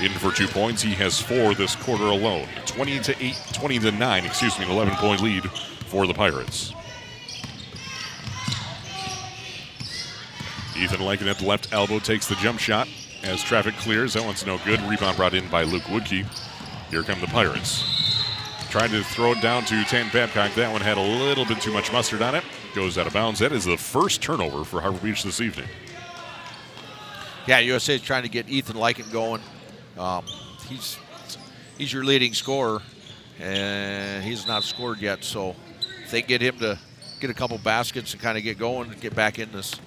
In 0.00 0.12
for 0.12 0.30
two 0.30 0.46
points. 0.46 0.80
He 0.80 0.94
has 0.94 1.20
four 1.20 1.54
this 1.54 1.74
quarter 1.74 2.04
alone. 2.04 2.46
20 2.66 3.00
to 3.00 3.20
8, 3.20 3.36
20 3.54 3.78
to 3.80 3.90
9, 3.90 4.24
excuse 4.24 4.56
me, 4.60 4.64
an 4.64 4.70
11-point 4.70 5.22
lead 5.22 5.42
for 5.88 6.06
the 6.06 6.14
Pirates. 6.14 6.72
Ethan 10.78 11.00
Lycan 11.00 11.26
at 11.26 11.38
the 11.38 11.46
left 11.46 11.72
elbow 11.72 11.98
takes 11.98 12.28
the 12.28 12.36
jump 12.36 12.60
shot 12.60 12.88
as 13.24 13.42
traffic 13.42 13.74
clears. 13.76 14.14
That 14.14 14.24
one's 14.24 14.46
no 14.46 14.58
good. 14.64 14.80
Rebound 14.82 15.16
brought 15.16 15.34
in 15.34 15.48
by 15.48 15.64
Luke 15.64 15.82
Woodkey. 15.84 16.24
Here 16.90 17.02
come 17.02 17.20
the 17.20 17.26
Pirates. 17.26 17.84
Trying 18.70 18.90
to 18.90 19.02
throw 19.02 19.32
it 19.32 19.42
down 19.42 19.64
to 19.64 19.84
Tan 19.84 20.10
Babcock. 20.12 20.54
That 20.54 20.70
one 20.70 20.80
had 20.80 20.98
a 20.98 21.02
little 21.02 21.44
bit 21.44 21.60
too 21.60 21.72
much 21.72 21.92
mustard 21.92 22.22
on 22.22 22.34
it. 22.34 22.44
Goes 22.74 22.96
out 22.96 23.06
of 23.06 23.12
bounds. 23.12 23.40
That 23.40 23.52
is 23.52 23.64
the 23.64 23.76
first 23.76 24.22
turnover 24.22 24.64
for 24.64 24.80
Harbor 24.80 24.98
Beach 24.98 25.22
this 25.22 25.40
evening. 25.40 25.66
Yeah, 27.46 27.58
USA 27.60 27.94
is 27.94 28.02
trying 28.02 28.24
to 28.24 28.28
get 28.28 28.48
Ethan 28.48 28.76
Lycan 28.76 29.10
going. 29.10 29.40
Um, 29.98 30.24
he's 30.68 30.98
he's 31.78 31.92
your 31.92 32.04
leading 32.04 32.34
scorer, 32.34 32.82
and 33.40 34.22
he's 34.22 34.46
not 34.46 34.64
scored 34.64 35.00
yet. 35.00 35.24
So 35.24 35.56
if 36.04 36.10
they 36.10 36.22
get 36.22 36.42
him 36.42 36.58
to 36.58 36.78
get 37.20 37.30
a 37.30 37.34
couple 37.34 37.56
baskets 37.58 38.12
and 38.12 38.22
kind 38.22 38.36
of 38.36 38.44
get 38.44 38.58
going, 38.58 38.94
get 39.00 39.14
back 39.14 39.38
in 39.38 39.50
this 39.50 39.80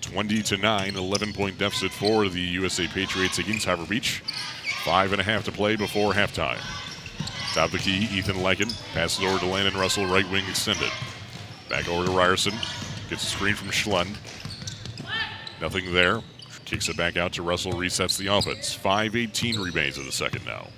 20 0.00 0.42
to 0.42 0.56
9, 0.56 0.96
11 0.96 1.32
point 1.32 1.58
deficit 1.58 1.90
for 1.90 2.28
the 2.28 2.40
USA 2.40 2.86
Patriots 2.86 3.38
against 3.38 3.66
Harbor 3.66 3.86
Beach. 3.86 4.22
Five 4.84 5.12
and 5.12 5.20
a 5.20 5.24
half 5.24 5.44
to 5.44 5.52
play 5.52 5.76
before 5.76 6.12
halftime. 6.12 6.60
Top 7.54 7.66
of 7.66 7.72
the 7.72 7.78
key, 7.78 8.08
Ethan 8.16 8.36
Lycan 8.36 8.72
passes 8.92 9.24
over 9.24 9.38
to 9.38 9.46
Landon 9.46 9.74
Russell, 9.74 10.06
right 10.06 10.28
wing 10.30 10.44
extended. 10.48 10.90
Back 11.68 11.88
over 11.88 12.06
to 12.06 12.12
Ryerson. 12.12 12.54
Gets 13.08 13.22
a 13.22 13.26
screen 13.26 13.54
from 13.54 13.68
Schlund. 13.68 14.16
Nothing 15.60 15.92
there. 15.92 16.22
Kicks 16.64 16.88
it 16.88 16.96
back 16.96 17.16
out 17.16 17.32
to 17.34 17.42
Russell, 17.42 17.72
resets 17.72 18.18
the 18.18 18.26
offense. 18.26 18.76
5.18 18.76 19.64
remains 19.64 19.96
of 19.98 20.04
the 20.04 20.12
second 20.12 20.44
now. 20.44 20.68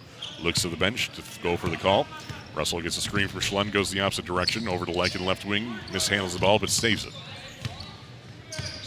Looks 0.42 0.62
to 0.62 0.68
the 0.68 0.76
bench 0.76 1.10
to 1.16 1.22
go 1.42 1.56
for 1.56 1.68
the 1.68 1.76
call. 1.76 2.06
Russell 2.54 2.80
gets 2.80 2.96
a 2.96 3.00
screen 3.00 3.28
from 3.28 3.40
Schlund, 3.40 3.72
goes 3.72 3.90
the 3.90 4.00
opposite 4.00 4.24
direction, 4.24 4.68
over 4.68 4.84
to 4.84 4.92
Lycan 4.92 5.24
left 5.24 5.44
wing, 5.44 5.74
mishandles 5.90 6.34
the 6.34 6.38
ball, 6.38 6.58
but 6.58 6.70
saves 6.70 7.04
it. 7.04 7.12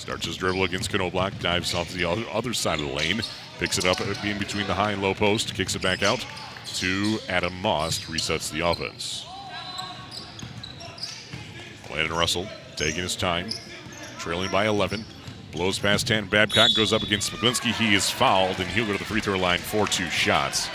Starts 0.02 0.26
his 0.26 0.36
dribble 0.36 0.64
against 0.64 0.91
Knobloch, 0.91 1.38
dives 1.41 1.76
off 1.76 1.93
the 1.93 2.10
other 2.10 2.56
side 2.56 2.80
of 2.80 2.88
the 2.88 2.91
lane, 2.91 3.22
picks 3.60 3.78
it 3.78 3.86
up 3.86 4.02
in 4.26 4.39
between 4.39 4.66
the 4.66 4.74
high 4.74 4.93
and 4.93 5.02
low 5.02 5.14
post, 5.14 5.54
kicks 5.54 5.76
it 5.76 5.84
back 5.84 6.02
out 6.02 6.26
to 6.74 7.20
Adam 7.30 7.54
Moss, 7.62 7.99
resets 8.06 8.52
the 8.52 8.66
offense. 8.66 9.28
Landon 11.91 12.18
Russell 12.18 12.47
taking 12.78 13.04
his 13.04 13.16
time, 13.16 13.52
trailing 14.18 14.49
by 14.49 14.66
11. 14.66 15.06
Blows 15.52 15.78
past 15.78 16.08
10. 16.08 16.30
Babcock 16.30 16.72
goes 16.76 16.93
up 16.93 17.04
against 17.04 17.32
Smiglinski. 17.32 17.72
He 17.72 17.93
is 17.93 18.10
fouled, 18.10 18.60
and 18.60 18.68
he'll 18.70 18.88
go 18.88 18.93
to 18.93 18.97
the 18.97 19.06
free 19.06 19.22
throw 19.22 19.38
line 19.38 19.60
for 19.60 19.86
two 19.86 20.10
shots. 20.10 20.68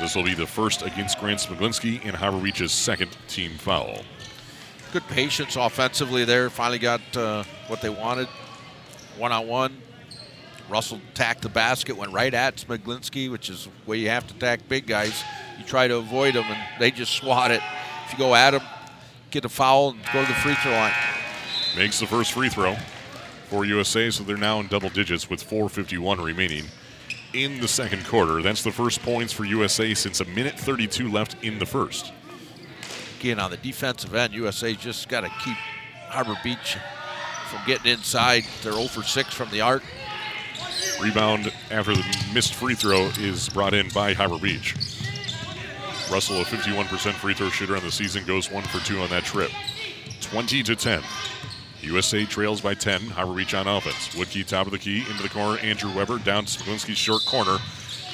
This 0.00 0.14
will 0.14 0.22
be 0.22 0.34
the 0.34 0.46
first 0.46 0.82
against 0.82 1.18
Grant 1.18 1.40
Smiglinski 1.40 2.04
and 2.04 2.14
Harbor 2.14 2.38
Beach's 2.38 2.70
second 2.70 3.16
team 3.26 3.58
foul. 3.58 4.04
Good 4.92 5.06
patience 5.08 5.56
offensively 5.56 6.24
there. 6.24 6.48
Finally 6.50 6.78
got 6.78 7.16
uh, 7.16 7.44
what 7.68 7.80
they 7.80 7.88
wanted. 7.88 8.28
One 9.18 9.32
on 9.32 9.46
one. 9.46 9.82
Russell 10.68 11.00
tacked 11.14 11.42
the 11.42 11.48
basket, 11.48 11.96
went 11.96 12.12
right 12.12 12.32
at 12.34 12.56
Smiglinski, 12.56 13.30
which 13.30 13.50
is 13.50 13.68
where 13.84 13.96
you 13.96 14.08
have 14.08 14.26
to 14.26 14.34
attack 14.34 14.68
big 14.68 14.86
guys. 14.86 15.22
You 15.58 15.64
try 15.64 15.86
to 15.86 15.96
avoid 15.96 16.34
them, 16.34 16.44
and 16.44 16.58
they 16.80 16.90
just 16.90 17.12
swat 17.12 17.50
it. 17.50 17.60
If 18.06 18.12
you 18.12 18.18
go 18.18 18.34
at 18.34 18.50
them, 18.50 18.62
get 19.30 19.44
a 19.44 19.48
foul, 19.48 19.90
and 19.90 20.00
go 20.12 20.22
to 20.22 20.28
the 20.28 20.34
free 20.34 20.54
throw 20.54 20.72
line. 20.72 20.92
Makes 21.76 22.00
the 22.00 22.06
first 22.06 22.32
free 22.32 22.48
throw 22.48 22.74
for 23.48 23.64
USA, 23.64 24.10
so 24.10 24.24
they're 24.24 24.36
now 24.36 24.58
in 24.60 24.66
double 24.66 24.88
digits 24.88 25.30
with 25.30 25.48
4.51 25.48 26.24
remaining 26.24 26.64
in 27.32 27.60
the 27.60 27.68
second 27.68 28.04
quarter. 28.06 28.42
That's 28.42 28.62
the 28.62 28.72
first 28.72 29.02
points 29.02 29.32
for 29.32 29.44
USA 29.44 29.94
since 29.94 30.20
a 30.20 30.24
minute 30.24 30.58
32 30.58 31.10
left 31.10 31.36
in 31.44 31.58
the 31.58 31.66
first. 31.66 32.12
Again, 33.20 33.40
on 33.40 33.50
the 33.50 33.56
defensive 33.56 34.14
end, 34.14 34.34
USA 34.34 34.74
just 34.74 35.08
got 35.08 35.22
to 35.22 35.30
keep 35.42 35.56
Harbor 36.08 36.38
Beach 36.44 36.76
from 37.48 37.60
getting 37.66 37.92
inside. 37.92 38.44
They're 38.62 38.72
0 38.72 38.88
for 38.88 39.02
6 39.02 39.34
from 39.34 39.50
the 39.50 39.62
arc. 39.62 39.82
Rebound 41.00 41.52
after 41.70 41.94
the 41.94 42.04
missed 42.34 42.54
free 42.54 42.74
throw 42.74 43.06
is 43.18 43.48
brought 43.48 43.74
in 43.74 43.88
by 43.90 44.12
Harbor 44.12 44.38
Beach. 44.38 44.74
Russell, 46.10 46.40
a 46.40 46.44
51% 46.44 47.12
free 47.14 47.34
throw 47.34 47.48
shooter 47.48 47.76
on 47.76 47.82
the 47.82 47.90
season, 47.90 48.24
goes 48.24 48.50
one 48.50 48.64
for 48.64 48.78
two 48.86 49.00
on 49.00 49.08
that 49.10 49.24
trip. 49.24 49.50
20 50.20 50.62
to 50.64 50.76
10. 50.76 51.02
USA 51.82 52.24
trails 52.24 52.60
by 52.60 52.74
10. 52.74 53.00
Harbor 53.02 53.34
Beach 53.34 53.54
on 53.54 53.66
offense. 53.66 54.08
Woodkey 54.14 54.46
top 54.46 54.66
of 54.66 54.72
the 54.72 54.78
key 54.78 55.04
into 55.10 55.22
the 55.22 55.28
corner. 55.28 55.58
Andrew 55.60 55.92
Weber 55.94 56.18
down 56.18 56.44
to 56.44 56.58
Smiglinski's 56.58 56.98
short 56.98 57.24
corner. 57.24 57.58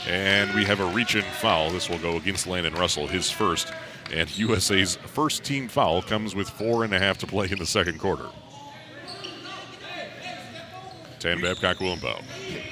And 0.06 0.52
we 0.54 0.64
have 0.64 0.80
a 0.80 0.86
reach 0.86 1.14
in 1.14 1.22
foul. 1.22 1.70
This 1.70 1.88
will 1.88 1.98
go 1.98 2.16
against 2.16 2.46
Landon 2.46 2.74
Russell, 2.74 3.06
his 3.06 3.30
first. 3.30 3.72
And 4.12 4.36
USA's 4.36 4.96
first 4.96 5.44
team 5.44 5.68
foul 5.68 6.02
comes 6.02 6.34
with 6.34 6.50
four 6.50 6.84
and 6.84 6.92
a 6.92 6.98
half 6.98 7.18
to 7.18 7.26
play 7.26 7.48
in 7.50 7.58
the 7.58 7.66
second 7.66 7.98
quarter. 7.98 8.26
Tan 11.18 11.40
Babcock 11.40 11.76
Willenbaugh. 11.76 12.20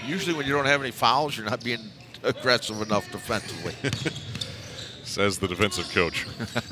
Usually, 0.05 0.35
when 0.37 0.45
you 0.45 0.53
don't 0.53 0.67
have 0.67 0.83
any 0.83 0.91
fouls, 0.91 1.37
you're 1.37 1.47
not 1.47 1.63
being 1.63 1.89
aggressive 2.25 2.83
enough 2.83 3.11
defensively. 3.13 3.75
Says 5.05 5.39
the 5.39 5.47
defensive 5.47 5.89
coach. 5.93 6.27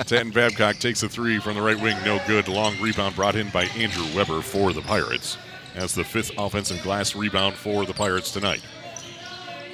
Tan 0.06 0.30
Babcock 0.30 0.76
takes 0.78 1.02
a 1.04 1.08
three 1.08 1.38
from 1.38 1.54
the 1.54 1.62
right 1.62 1.80
wing, 1.80 1.96
no 2.04 2.20
good. 2.26 2.48
Long 2.48 2.78
rebound 2.80 3.14
brought 3.14 3.36
in 3.36 3.48
by 3.50 3.64
Andrew 3.76 4.04
Weber 4.14 4.42
for 4.42 4.72
the 4.72 4.82
Pirates. 4.82 5.38
That's 5.74 5.94
the 5.94 6.04
fifth 6.04 6.32
offensive 6.36 6.82
glass 6.82 7.14
rebound 7.14 7.54
for 7.54 7.86
the 7.86 7.94
Pirates 7.94 8.32
tonight. 8.32 8.62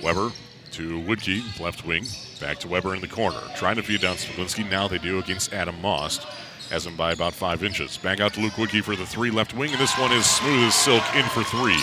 Weber 0.02 0.30
to 0.74 1.00
Woodkey, 1.02 1.60
left 1.60 1.86
wing. 1.86 2.04
Back 2.40 2.58
to 2.58 2.68
Weber 2.68 2.94
in 2.96 3.00
the 3.00 3.06
corner. 3.06 3.38
Trying 3.56 3.76
to 3.76 3.82
feed 3.82 4.00
down 4.00 4.16
Smiglinski. 4.16 4.68
Now 4.68 4.88
they 4.88 4.98
do 4.98 5.20
against 5.20 5.52
Adam 5.52 5.80
Moss. 5.80 6.18
Has 6.70 6.84
him 6.84 6.96
by 6.96 7.12
about 7.12 7.32
five 7.32 7.62
inches. 7.62 7.96
Back 7.96 8.18
out 8.18 8.34
to 8.34 8.40
Luke 8.40 8.54
Woodkey 8.54 8.82
for 8.82 8.96
the 8.96 9.06
three 9.06 9.30
left 9.30 9.54
wing, 9.54 9.70
and 9.70 9.80
this 9.80 9.96
one 9.98 10.10
is 10.12 10.26
smooth 10.26 10.64
as 10.64 10.74
silk 10.74 11.02
in 11.14 11.24
for 11.26 11.44
three. 11.44 11.78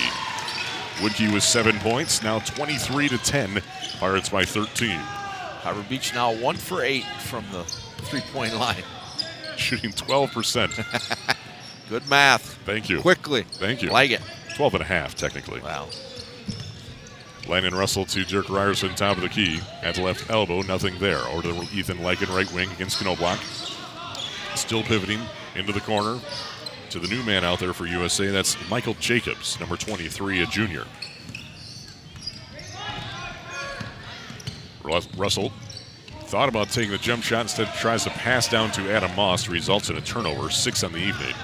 Woodkey 0.98 1.34
with 1.34 1.44
seven 1.44 1.80
points, 1.80 2.22
now 2.22 2.40
23 2.40 3.08
to 3.10 3.18
10. 3.18 3.62
Pirates 3.98 4.28
by 4.30 4.44
13. 4.44 4.90
Harbor 4.90 5.86
Beach 5.88 6.14
now 6.14 6.34
one 6.34 6.58
for 6.58 6.84
eight 6.84 7.06
from 7.20 7.46
the 7.52 7.64
three 7.64 8.22
point 8.34 8.54
line. 8.56 8.84
Shooting 9.56 9.92
12%. 9.92 11.38
Good 11.90 12.10
math. 12.10 12.58
Thank 12.66 12.90
you. 12.90 13.00
Quickly. 13.00 13.44
Thank 13.44 13.82
you. 13.82 13.90
Like 13.90 14.12
it. 14.12 14.22
12 14.56 14.74
and 14.76 14.84
a 14.84 14.86
half, 14.86 15.16
technically. 15.16 15.62
Wow. 15.62 15.88
Landon 17.52 17.76
Russell 17.76 18.06
to 18.06 18.24
Dirk 18.24 18.50
Ryerson, 18.50 18.96
top 18.96 19.18
of 19.18 19.24
the 19.24 19.28
key. 19.28 19.60
At 19.84 19.96
the 19.96 20.04
left 20.04 20.30
elbow, 20.30 20.62
nothing 20.62 20.98
there. 21.00 21.18
Over 21.18 21.42
to 21.42 21.50
Ethan 21.74 21.98
Lykin, 21.98 22.34
right 22.34 22.50
wing 22.54 22.72
against 22.72 23.04
Knobloch. 23.04 23.42
Still 24.56 24.84
pivoting 24.84 25.20
into 25.56 25.74
the 25.74 25.82
corner 25.82 26.22
to 26.92 27.00
the 27.00 27.10
new 27.10 27.22
man 27.24 27.44
out 27.44 27.60
there 27.60 27.74
for 27.74 27.86
USA. 27.86 28.28
That's 28.28 28.56
Michael 28.70 28.94
Jacobs, 29.02 29.60
number 29.60 29.76
23, 29.76 30.44
a 30.44 30.46
junior. 30.46 30.86
Russell 35.18 35.52
thought 36.28 36.48
about 36.48 36.70
taking 36.70 36.92
the 36.92 36.98
jump 37.00 37.22
shot, 37.22 37.42
instead 37.42 37.68
tries 37.74 38.06
to 38.06 38.12
pass 38.12 38.48
down 38.48 38.72
to 38.72 38.90
Adam 38.90 39.14
Moss, 39.18 39.50
results 39.50 39.90
in 39.90 39.98
a 39.98 40.02
turnover, 40.02 40.50
six 40.50 40.86
on 40.86 40.94
the 40.94 41.00
evening. 41.00 41.36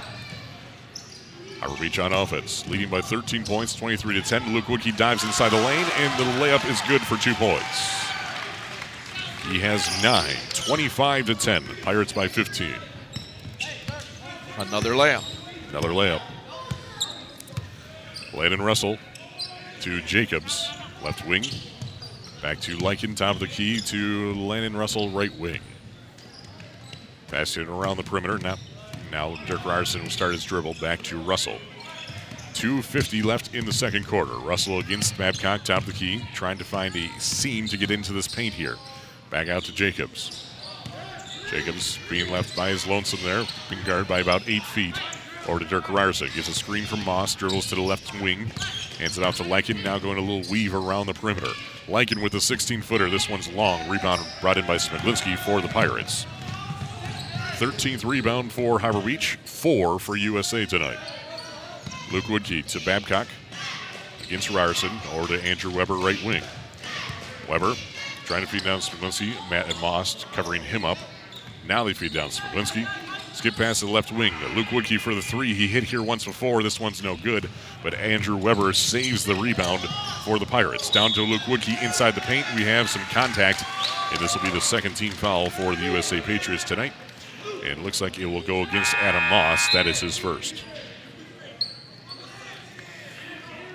Harbor 1.67 1.81
Beach 1.81 1.99
on 1.99 2.13
offense, 2.13 2.65
leading 2.69 2.89
by 2.89 3.01
13 3.01 3.43
points, 3.43 3.75
23 3.75 4.15
to 4.15 4.21
10. 4.21 4.53
Luke 4.53 4.65
Woodkey 4.65 4.95
dives 4.95 5.25
inside 5.25 5.49
the 5.49 5.57
lane, 5.57 5.85
and 5.97 6.17
the 6.17 6.23
layup 6.39 6.69
is 6.69 6.79
good 6.87 7.01
for 7.01 7.17
two 7.17 7.33
points. 7.33 8.05
He 9.49 9.59
has 9.59 10.01
nine, 10.01 10.35
25 10.53 11.25
to 11.25 11.35
10. 11.35 11.63
Pirates 11.81 12.13
by 12.13 12.29
15. 12.29 12.73
Another 14.57 14.91
layup. 14.91 15.25
Another 15.69 15.89
layup. 15.89 16.21
Landon 18.33 18.61
Russell 18.61 18.97
to 19.81 20.01
Jacobs, 20.03 20.69
left 21.03 21.27
wing. 21.27 21.43
Back 22.41 22.61
to 22.61 22.77
Lykin, 22.77 23.13
top 23.15 23.35
of 23.35 23.39
the 23.41 23.47
key 23.47 23.81
to 23.81 24.33
Landon 24.35 24.77
Russell, 24.77 25.09
right 25.09 25.37
wing. 25.37 25.59
Passing 27.27 27.63
it 27.63 27.69
around 27.69 27.97
the 27.97 28.03
perimeter. 28.03 28.37
Now, 28.37 28.55
now 29.11 29.35
Dirk 29.45 29.65
Ryerson 29.65 30.03
will 30.03 30.09
start 30.09 30.33
his 30.33 30.43
dribble 30.43 30.75
back 30.81 31.01
to 31.03 31.17
Russell. 31.19 31.57
2.50 32.53 33.23
left 33.23 33.53
in 33.53 33.65
the 33.65 33.71
second 33.71 34.07
quarter. 34.07 34.33
Russell 34.33 34.79
against 34.79 35.17
Babcock, 35.17 35.63
top 35.63 35.81
of 35.81 35.85
the 35.87 35.93
key, 35.93 36.23
trying 36.33 36.57
to 36.57 36.63
find 36.63 36.95
a 36.95 37.07
seam 37.19 37.67
to 37.67 37.77
get 37.77 37.91
into 37.91 38.13
this 38.13 38.27
paint 38.27 38.53
here. 38.53 38.75
Back 39.29 39.47
out 39.47 39.63
to 39.65 39.73
Jacobs. 39.73 40.51
Jacobs 41.49 41.99
being 42.09 42.31
left 42.31 42.55
by 42.55 42.69
his 42.69 42.87
lonesome 42.87 43.19
there, 43.23 43.45
being 43.69 43.83
guarded 43.83 44.07
by 44.07 44.19
about 44.19 44.47
eight 44.47 44.63
feet. 44.63 44.99
Over 45.47 45.59
to 45.59 45.65
Dirk 45.65 45.89
Ryerson. 45.89 46.29
Gets 46.35 46.49
a 46.49 46.53
screen 46.53 46.85
from 46.85 47.05
Moss, 47.05 47.35
dribbles 47.35 47.67
to 47.67 47.75
the 47.75 47.81
left 47.81 48.19
wing, 48.21 48.51
hands 48.97 49.17
it 49.17 49.23
off 49.23 49.37
to 49.37 49.43
Lykin, 49.43 49.83
now 49.83 49.99
going 49.99 50.17
a 50.17 50.21
little 50.21 50.51
weave 50.51 50.73
around 50.73 51.05
the 51.05 51.13
perimeter. 51.13 51.51
Lykin 51.87 52.21
with 52.21 52.33
a 52.33 52.41
16 52.41 52.81
footer. 52.81 53.09
This 53.09 53.29
one's 53.29 53.49
long. 53.53 53.87
Rebound 53.89 54.21
brought 54.41 54.57
in 54.57 54.65
by 54.65 54.75
Smiglinski 54.75 55.37
for 55.37 55.61
the 55.61 55.69
Pirates. 55.69 56.25
13th 57.57 58.05
rebound 58.05 58.51
for 58.51 58.77
Harbor 58.77 59.01
Beach, 59.01 59.39
four 59.43 59.97
for 59.97 60.15
USA 60.15 60.63
tonight. 60.63 60.99
Luke 62.13 62.25
Woodkey 62.25 62.63
to 62.67 62.85
Babcock 62.85 63.25
against 64.23 64.51
Ryerson, 64.51 64.91
or 65.15 65.25
to 65.25 65.43
Andrew 65.43 65.75
Weber, 65.75 65.95
right 65.95 66.23
wing. 66.23 66.43
Weber 67.49 67.73
trying 68.25 68.41
to 68.41 68.47
feed 68.47 68.63
down 68.63 68.79
Smiglinski. 68.79 69.33
Matt 69.49 69.71
and 69.71 69.81
Moss 69.81 70.23
covering 70.33 70.61
him 70.61 70.85
up. 70.85 70.99
Now 71.67 71.83
they 71.83 71.93
feed 71.93 72.13
down 72.13 72.29
Smiglinski. 72.29 72.87
Skip 73.33 73.55
pass 73.55 73.79
to 73.79 73.87
the 73.87 73.91
left 73.91 74.11
wing. 74.11 74.33
Luke 74.55 74.67
Woodkey 74.67 74.99
for 74.99 75.15
the 75.15 75.21
three. 75.21 75.55
He 75.55 75.67
hit 75.67 75.83
here 75.83 76.03
once 76.03 76.25
before. 76.25 76.61
This 76.61 76.79
one's 76.79 77.01
no 77.01 77.15
good. 77.15 77.49
But 77.81 77.95
Andrew 77.95 78.37
Weber 78.37 78.71
saves 78.73 79.25
the 79.25 79.33
rebound 79.33 79.81
for 80.23 80.37
the 80.37 80.45
Pirates. 80.45 80.91
Down 80.91 81.11
to 81.13 81.23
Luke 81.23 81.41
Woodkey 81.41 81.81
inside 81.81 82.13
the 82.13 82.21
paint. 82.21 82.45
We 82.55 82.63
have 82.65 82.87
some 82.87 83.01
contact. 83.09 83.63
And 84.11 84.19
this 84.19 84.35
will 84.35 84.43
be 84.43 84.51
the 84.51 84.61
second 84.61 84.95
team 84.95 85.11
foul 85.11 85.49
for 85.49 85.75
the 85.75 85.85
USA 85.85 86.21
Patriots 86.21 86.63
tonight. 86.63 86.93
And 87.63 87.79
it 87.79 87.83
looks 87.83 88.01
like 88.01 88.17
it 88.19 88.25
will 88.25 88.41
go 88.41 88.63
against 88.63 88.93
Adam 88.95 89.23
Moss. 89.29 89.69
That 89.73 89.87
is 89.87 89.99
his 89.99 90.17
first. 90.17 90.63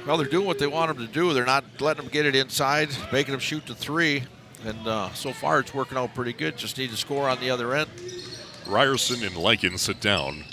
Well, 0.07 0.17
they're 0.17 0.27
doing 0.27 0.47
what 0.47 0.59
they 0.59 0.67
want 0.67 0.97
them 0.97 1.07
to 1.07 1.13
do. 1.13 1.33
They're 1.33 1.45
not 1.45 1.65
letting 1.81 2.05
them 2.05 2.13
get 2.13 2.27
it 2.27 2.35
inside, 2.35 2.89
making 3.13 3.33
them 3.33 3.41
shoot 3.41 3.67
the 3.67 3.75
three. 3.75 4.25
And 4.65 4.87
uh, 4.87 5.13
so 5.13 5.33
far, 5.33 5.61
it's 5.61 5.73
working 5.73 5.97
out 5.97 6.15
pretty 6.15 6.33
good. 6.33 6.57
Just 6.57 6.79
need 6.79 6.91
to 6.91 6.97
score 6.97 7.29
on 7.29 7.39
the 7.41 7.51
other 7.51 7.75
end. 7.75 7.89
Ryerson 8.67 9.23
and 9.23 9.35
Lykin 9.35 9.79
sit 9.79 10.01
down 10.01 10.45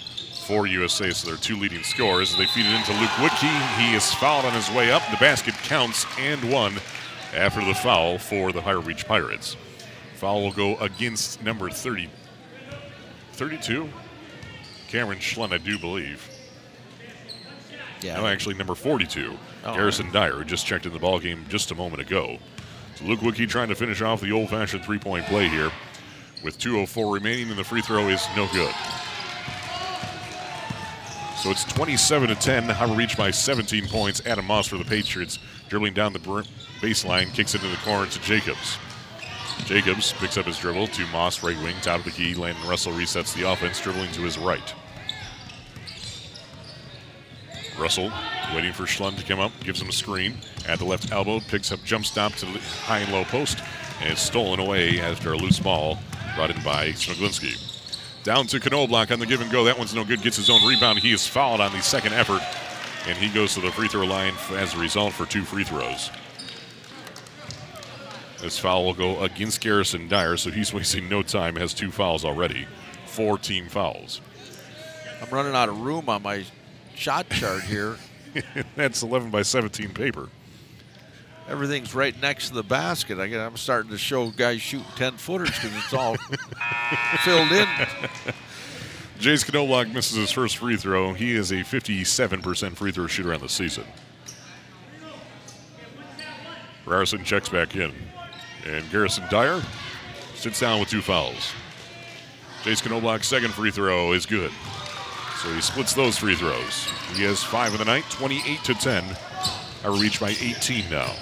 for 0.46 0.66
USA, 0.68 1.12
so 1.12 1.28
they're 1.30 1.38
two 1.38 1.56
leading 1.56 1.84
scorers. 1.84 2.36
They 2.36 2.46
feed 2.48 2.66
it 2.66 2.74
into 2.74 2.92
Luke 2.94 3.10
Woodkey. 3.18 3.78
He 3.78 3.96
is 3.96 4.12
fouled 4.16 4.46
on 4.46 4.54
his 4.54 4.70
way 4.72 4.92
up. 4.92 5.04
The 5.12 5.18
basket 5.18 5.54
counts 5.56 6.06
and 6.18 6.52
one 6.52 6.74
after 7.36 7.64
the 7.64 7.76
foul 7.76 8.18
for 8.18 8.52
the 8.52 8.62
Harbor 8.62 8.88
Beach 8.88 9.08
Pirates. 9.08 9.56
Foul 10.16 10.42
will 10.42 10.52
go 10.52 10.76
against 10.78 11.44
number 11.44 11.70
30, 11.70 12.10
32, 13.40 13.90
Cameron 14.90 15.20
Schlund, 15.20 15.54
I 15.54 15.60
do 15.60 15.80
believe. 15.80 16.30
Yeah. 18.02 18.18
No, 18.18 18.28
actually, 18.28 18.56
number 18.56 18.76
42, 18.76 19.34
oh, 19.64 19.74
Garrison 19.74 20.08
right. 20.08 20.14
Dyer, 20.14 20.34
who 20.34 20.44
just 20.44 20.66
checked 20.66 20.86
in 20.86 20.92
the 20.92 21.00
ball 21.00 21.20
game 21.20 21.46
just 21.48 21.72
a 21.72 21.76
moment 21.76 22.02
ago. 22.02 22.38
So 22.96 23.06
Luke 23.06 23.22
Woodkey 23.22 23.48
trying 23.48 23.70
to 23.70 23.76
finish 23.76 24.02
off 24.02 24.20
the 24.20 24.34
old-fashioned 24.34 24.84
three-point 24.84 25.26
play 25.28 25.48
here 25.48 25.72
with 26.44 26.60
2.04 26.60 27.14
remaining, 27.14 27.50
and 27.50 27.58
the 27.58 27.64
free 27.64 27.82
throw 27.82 28.10
is 28.10 28.22
no 28.36 28.46
good. 28.52 28.76
So 31.42 31.50
it's 31.52 31.64
27 31.64 32.28
to 32.28 32.36
10. 32.36 32.68
Harbor 32.68 32.98
Beach 32.98 33.16
by 33.16 33.32
17 33.32 33.88
points. 33.88 34.22
Adam 34.26 34.46
Moss 34.46 34.68
for 34.68 34.78
the 34.78 34.84
Patriots, 34.84 35.40
dribbling 35.70 35.94
down 35.94 36.12
the 36.12 36.20
baseline, 36.82 37.34
kicks 37.34 37.56
it 37.56 37.64
into 37.64 37.74
the 37.74 37.82
corner 37.84 38.06
to 38.12 38.20
Jacobs. 38.20 38.78
Jacobs 39.66 40.14
picks 40.14 40.38
up 40.38 40.46
his 40.46 40.58
dribble 40.58 40.88
to 40.88 41.06
Moss, 41.08 41.44
right 41.44 41.58
wing, 41.58 41.76
top 41.82 42.00
of 42.00 42.06
the 42.06 42.12
key. 42.12 42.34
Landon 42.34 42.68
Russell 42.68 42.94
resets 42.94 43.36
the 43.36 43.50
offense, 43.50 43.80
dribbling 43.80 44.12
to 44.14 44.22
his 44.22 44.38
right. 44.38 44.74
Russell 47.80 48.12
waiting 48.54 48.74
for 48.74 48.84
Schlund 48.84 49.18
to 49.18 49.24
come 49.24 49.40
up, 49.40 49.52
gives 49.64 49.82
him 49.82 49.90
a 49.90 49.94
screen 49.94 50.38
at 50.68 50.80
the 50.80 50.86
left 50.86 51.12
elbow, 51.12 51.40
picks 51.40 51.72
up 51.72 51.84
jump 51.84 52.06
stop 52.06 52.34
to 52.34 52.46
the 52.46 52.60
high 52.60 53.00
and 53.00 53.12
low 53.12 53.24
post, 53.26 53.60
and 54.02 54.12
it's 54.12 54.22
stolen 54.22 54.60
away 54.60 55.00
after 55.00 55.34
a 55.34 55.38
loose 55.38 55.60
ball 55.60 55.98
brought 56.36 56.50
in 56.50 56.62
by 56.64 56.90
Smiglinski. 56.92 57.66
Down 58.24 58.48
to 58.48 58.60
Knobloch 58.60 59.12
on 59.12 59.20
the 59.20 59.26
give 59.26 59.42
and 59.42 59.52
go. 59.52 59.64
That 59.64 59.78
one's 59.78 59.96
no 59.96 60.04
good. 60.04 60.22
Gets 60.22 60.38
his 60.38 60.50
own 60.50 60.68
rebound. 60.68 61.00
He 61.00 61.14
is 61.14 61.26
fouled 61.26 61.62
on 61.62 61.72
the 61.72 61.82
second 61.82 62.14
effort, 62.14 62.42
and 63.08 63.18
he 63.18 63.30
goes 63.30 63.54
to 63.54 63.62
the 63.62 63.72
free 63.72 63.88
throw 63.88 64.06
line 64.06 64.34
as 64.52 64.74
a 64.74 64.78
result 64.78 65.14
for 65.14 65.26
two 65.26 65.44
free 65.44 65.64
throws. 65.64 66.12
This 68.42 68.58
foul 68.58 68.86
will 68.86 68.94
go 68.94 69.22
against 69.22 69.62
Garrison 69.62 70.08
Dyer, 70.08 70.38
so 70.38 70.50
he's 70.50 70.74
wasting 70.74 71.10
no 71.10 71.22
time. 71.22 71.56
Has 71.56 71.74
two 71.74 71.92
fouls 71.92 72.24
already, 72.24 72.68
four 73.06 73.38
team 73.38 73.68
fouls. 73.68 74.22
I'm 75.22 75.30
running 75.30 75.54
out 75.54 75.70
of 75.70 75.82
room 75.82 76.08
on 76.08 76.22
my 76.22 76.46
shot 76.96 77.30
chart 77.30 77.64
here. 77.64 77.98
That's 78.76 79.04
11 79.04 79.30
by 79.30 79.42
17 79.42 79.94
paper 79.94 80.30
everything's 81.50 81.96
right 81.96 82.20
next 82.22 82.50
to 82.50 82.54
the 82.54 82.64
basket. 82.64 83.20
I 83.20 83.28
get, 83.28 83.40
I'm 83.40 83.58
starting 83.58 83.92
to 83.92 83.98
show 83.98 84.30
guys 84.30 84.62
shooting 84.62 84.86
10 84.96 85.14
footers 85.14 85.50
because 85.50 85.76
it's 85.76 85.94
all 85.94 86.16
filled 87.24 87.52
in. 87.52 87.68
Jace 89.20 89.52
Knobloch 89.52 89.90
misses 89.90 90.16
his 90.16 90.32
first 90.32 90.58
free 90.58 90.78
throw. 90.78 91.14
He 91.14 91.36
is 91.36 91.52
a 91.52 91.56
57% 91.56 92.76
free 92.76 92.92
throw 92.92 93.08
shooter 93.08 93.34
on 93.34 93.42
the 93.42 93.50
season. 93.50 93.84
Ryerson 96.86 97.24
checks 97.24 97.50
back 97.50 97.76
in. 97.76 97.94
And 98.66 98.90
Garrison 98.92 99.26
Dyer 99.30 99.62
sits 100.36 100.60
down 100.60 100.80
with 100.80 100.90
two 100.90 101.02
fouls. 101.02 101.54
Jace 102.64 102.82
Knobloch's 102.82 103.28
second 103.28 103.54
free 103.54 103.72
throw 103.72 104.14
is 104.14 104.26
good. 104.26 104.52
So 105.42 105.54
he 105.54 105.62
splits 105.62 105.94
those 105.94 106.18
free 106.18 106.36
throws. 106.36 106.92
He 107.16 107.24
has 107.24 107.42
five 107.42 107.72
of 107.72 107.80
the 107.80 107.86
night, 107.86 108.04
28 108.10 108.64
to 108.66 108.74
10. 108.74 109.04
Harbor 109.82 110.00
Beach 110.00 110.20
by 110.20 110.32
18 110.32 110.90
now. 110.90 111.14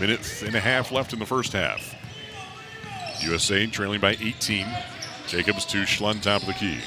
Minute 0.00 0.42
and 0.46 0.54
a 0.54 0.60
half 0.60 0.90
left 0.90 1.12
in 1.12 1.18
the 1.18 1.26
first 1.26 1.52
half. 1.52 1.94
USA 3.22 3.66
trailing 3.66 4.00
by 4.00 4.16
18. 4.20 4.66
Jacobs 5.28 5.64
to 5.66 5.82
Schlund, 5.82 6.22
top 6.22 6.40
of 6.40 6.48
the 6.48 6.54
key. 6.54 6.78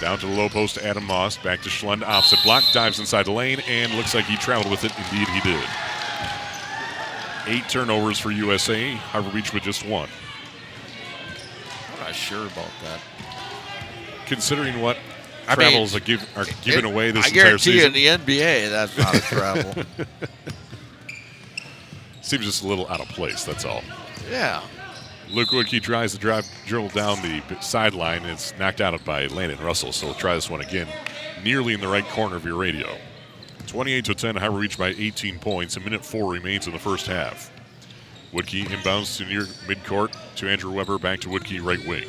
Down 0.00 0.18
to 0.18 0.26
the 0.26 0.32
low 0.32 0.48
post, 0.48 0.78
Adam 0.78 1.04
Moss. 1.04 1.36
Back 1.36 1.62
to 1.62 1.68
Schlund, 1.68 2.02
opposite 2.02 2.38
block. 2.44 2.62
Dives 2.72 3.00
inside 3.00 3.26
the 3.26 3.32
lane, 3.32 3.60
and 3.66 3.92
looks 3.94 4.14
like 4.14 4.26
he 4.26 4.36
traveled 4.36 4.70
with 4.70 4.84
it. 4.84 4.92
Indeed, 4.96 5.28
he 5.28 5.40
did. 5.40 5.68
Eight 7.46 7.68
turnovers 7.68 8.18
for 8.18 8.30
USA. 8.30 8.94
Harbor 8.94 9.30
Beach 9.30 9.52
with 9.52 9.62
just 9.62 9.86
one. 9.86 10.08
I'm 11.92 12.00
not 12.00 12.14
sure 12.14 12.46
about 12.46 12.70
that. 12.82 13.00
Considering 14.26 14.80
what 14.80 14.98
I 15.48 15.54
travels 15.54 15.94
mean, 15.94 16.02
are, 16.02 16.04
give, 16.04 16.36
are 16.36 16.44
given 16.62 16.84
it, 16.84 16.92
away 16.92 17.10
this 17.12 17.26
I 17.26 17.28
entire 17.28 17.58
season. 17.58 17.92
I 17.92 17.94
guarantee 17.94 18.08
in 18.08 18.26
the 18.26 18.40
NBA, 18.40 18.70
that's 18.70 18.98
not 18.98 19.14
a 19.14 19.20
travel. 19.20 19.84
Seems 22.22 22.44
just 22.44 22.64
a 22.64 22.66
little 22.66 22.88
out 22.88 23.00
of 23.00 23.08
place, 23.08 23.44
that's 23.44 23.64
all. 23.64 23.82
Yeah. 24.28 24.62
Luke 25.30 25.50
Woodkey 25.50 25.80
tries 25.80 26.12
to 26.12 26.18
drive, 26.18 26.44
dribble 26.66 26.88
down 26.88 27.20
the 27.22 27.42
sideline. 27.60 28.24
It's 28.24 28.56
knocked 28.58 28.80
out 28.80 29.04
by 29.04 29.26
Landon 29.26 29.62
Russell, 29.62 29.92
so 29.92 30.06
we'll 30.06 30.14
try 30.16 30.34
this 30.34 30.50
one 30.50 30.60
again. 30.60 30.88
Nearly 31.44 31.74
in 31.74 31.80
the 31.80 31.88
right 31.88 32.06
corner 32.08 32.34
of 32.34 32.44
your 32.44 32.56
radio. 32.56 32.96
28 33.66 34.04
to 34.06 34.14
10, 34.14 34.36
Harbor 34.36 34.60
Beach 34.60 34.78
by 34.78 34.88
18 34.88 35.38
points. 35.38 35.76
A 35.76 35.80
minute 35.80 36.04
four 36.04 36.32
remains 36.32 36.66
in 36.66 36.72
the 36.72 36.78
first 36.78 37.06
half. 37.06 37.50
Woodkey 38.32 38.64
inbounds 38.64 39.16
to 39.18 39.24
near 39.24 39.42
midcourt 39.66 40.14
to 40.36 40.48
Andrew 40.48 40.72
Weber, 40.72 40.98
back 40.98 41.20
to 41.20 41.28
Woodkey, 41.28 41.64
right 41.64 41.84
wing. 41.86 42.08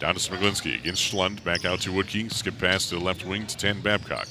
Down 0.00 0.14
to 0.14 0.20
Smiglinski 0.20 0.80
against 0.80 1.12
Schlund. 1.12 1.44
Back 1.44 1.66
out 1.66 1.80
to 1.82 1.90
Woodkey. 1.90 2.32
Skip 2.32 2.58
pass 2.58 2.88
to 2.88 2.94
the 2.94 3.04
left 3.04 3.26
wing 3.26 3.46
to 3.46 3.56
Tan 3.56 3.82
Babcock. 3.82 4.28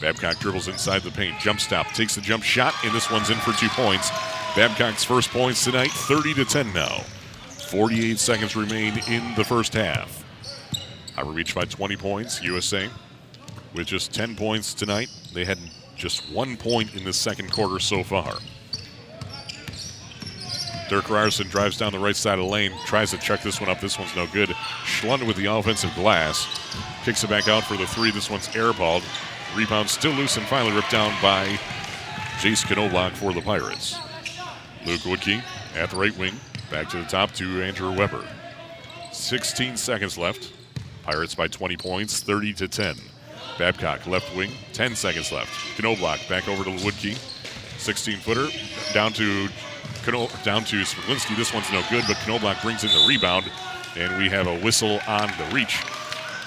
Babcock 0.00 0.38
dribbles 0.38 0.66
inside 0.66 1.02
the 1.02 1.10
paint. 1.10 1.38
Jump 1.40 1.60
stop. 1.60 1.88
Takes 1.88 2.14
the 2.14 2.22
jump 2.22 2.42
shot, 2.42 2.72
and 2.82 2.94
this 2.94 3.10
one's 3.10 3.28
in 3.28 3.36
for 3.36 3.52
two 3.52 3.68
points. 3.68 4.10
Babcock's 4.56 5.04
first 5.04 5.30
points 5.30 5.62
tonight, 5.62 5.90
30 5.90 6.34
to 6.34 6.44
10 6.46 6.72
now. 6.72 7.00
48 7.70 8.18
seconds 8.18 8.56
remain 8.56 8.98
in 9.08 9.34
the 9.34 9.44
first 9.44 9.74
half. 9.74 10.24
Harbor 11.14 11.34
Beach 11.34 11.54
by 11.54 11.64
20 11.64 11.96
points. 11.96 12.42
USA 12.42 12.88
with 13.74 13.86
just 13.86 14.14
10 14.14 14.36
points 14.36 14.72
tonight. 14.72 15.10
They 15.32 15.44
had 15.44 15.58
just 15.96 16.30
one 16.30 16.56
point 16.56 16.94
in 16.94 17.04
the 17.04 17.12
second 17.12 17.52
quarter 17.52 17.78
so 17.78 18.02
far. 18.02 18.36
Dirk 20.88 21.10
Ryerson 21.10 21.48
drives 21.48 21.76
down 21.76 21.92
the 21.92 21.98
right 21.98 22.16
side 22.16 22.38
of 22.38 22.46
the 22.46 22.50
lane, 22.50 22.72
tries 22.86 23.10
to 23.10 23.18
check 23.18 23.42
this 23.42 23.60
one 23.60 23.68
up. 23.68 23.80
This 23.80 23.98
one's 23.98 24.16
no 24.16 24.26
good. 24.26 24.48
Schlund 24.84 25.26
with 25.26 25.36
the 25.36 25.46
offensive 25.46 25.94
glass. 25.94 26.46
Kicks 27.04 27.22
it 27.22 27.30
back 27.30 27.46
out 27.46 27.64
for 27.64 27.76
the 27.76 27.86
three. 27.86 28.10
This 28.10 28.30
one's 28.30 28.48
airballed. 28.48 29.04
Rebound 29.54 29.90
still 29.90 30.12
loose 30.12 30.36
and 30.38 30.46
finally 30.46 30.74
ripped 30.74 30.90
down 30.90 31.12
by 31.20 31.46
Jace 32.38 32.64
Knobloch 32.64 33.12
for 33.12 33.34
the 33.34 33.42
Pirates. 33.42 33.98
Luke 34.86 35.00
Woodkey 35.00 35.42
at 35.76 35.90
the 35.90 35.96
right 35.96 36.16
wing. 36.16 36.34
Back 36.70 36.88
to 36.90 36.98
the 36.98 37.04
top 37.04 37.32
to 37.32 37.62
Andrew 37.62 37.92
Weber. 37.92 38.26
16 39.12 39.76
seconds 39.76 40.16
left. 40.16 40.52
Pirates 41.02 41.34
by 41.34 41.48
20 41.48 41.76
points, 41.76 42.20
30 42.20 42.54
to 42.54 42.68
10. 42.68 42.96
Babcock 43.58 44.06
left 44.06 44.34
wing, 44.36 44.52
10 44.72 44.94
seconds 44.94 45.32
left. 45.32 45.50
Knobloch 45.82 46.20
back 46.28 46.48
over 46.48 46.64
to 46.64 46.70
Woodkey. 46.70 47.18
16 47.78 48.18
footer 48.18 48.48
down 48.92 49.12
to 49.12 49.48
down 50.42 50.64
to 50.64 50.76
Smiglinski. 50.82 51.36
This 51.36 51.52
one's 51.52 51.70
no 51.70 51.82
good, 51.90 52.04
but 52.08 52.16
Knobloch 52.26 52.62
brings 52.62 52.82
in 52.82 52.90
the 52.90 53.06
rebound, 53.06 53.50
and 53.96 54.16
we 54.16 54.30
have 54.30 54.46
a 54.46 54.58
whistle 54.60 55.00
on 55.06 55.30
the 55.36 55.54
reach 55.54 55.82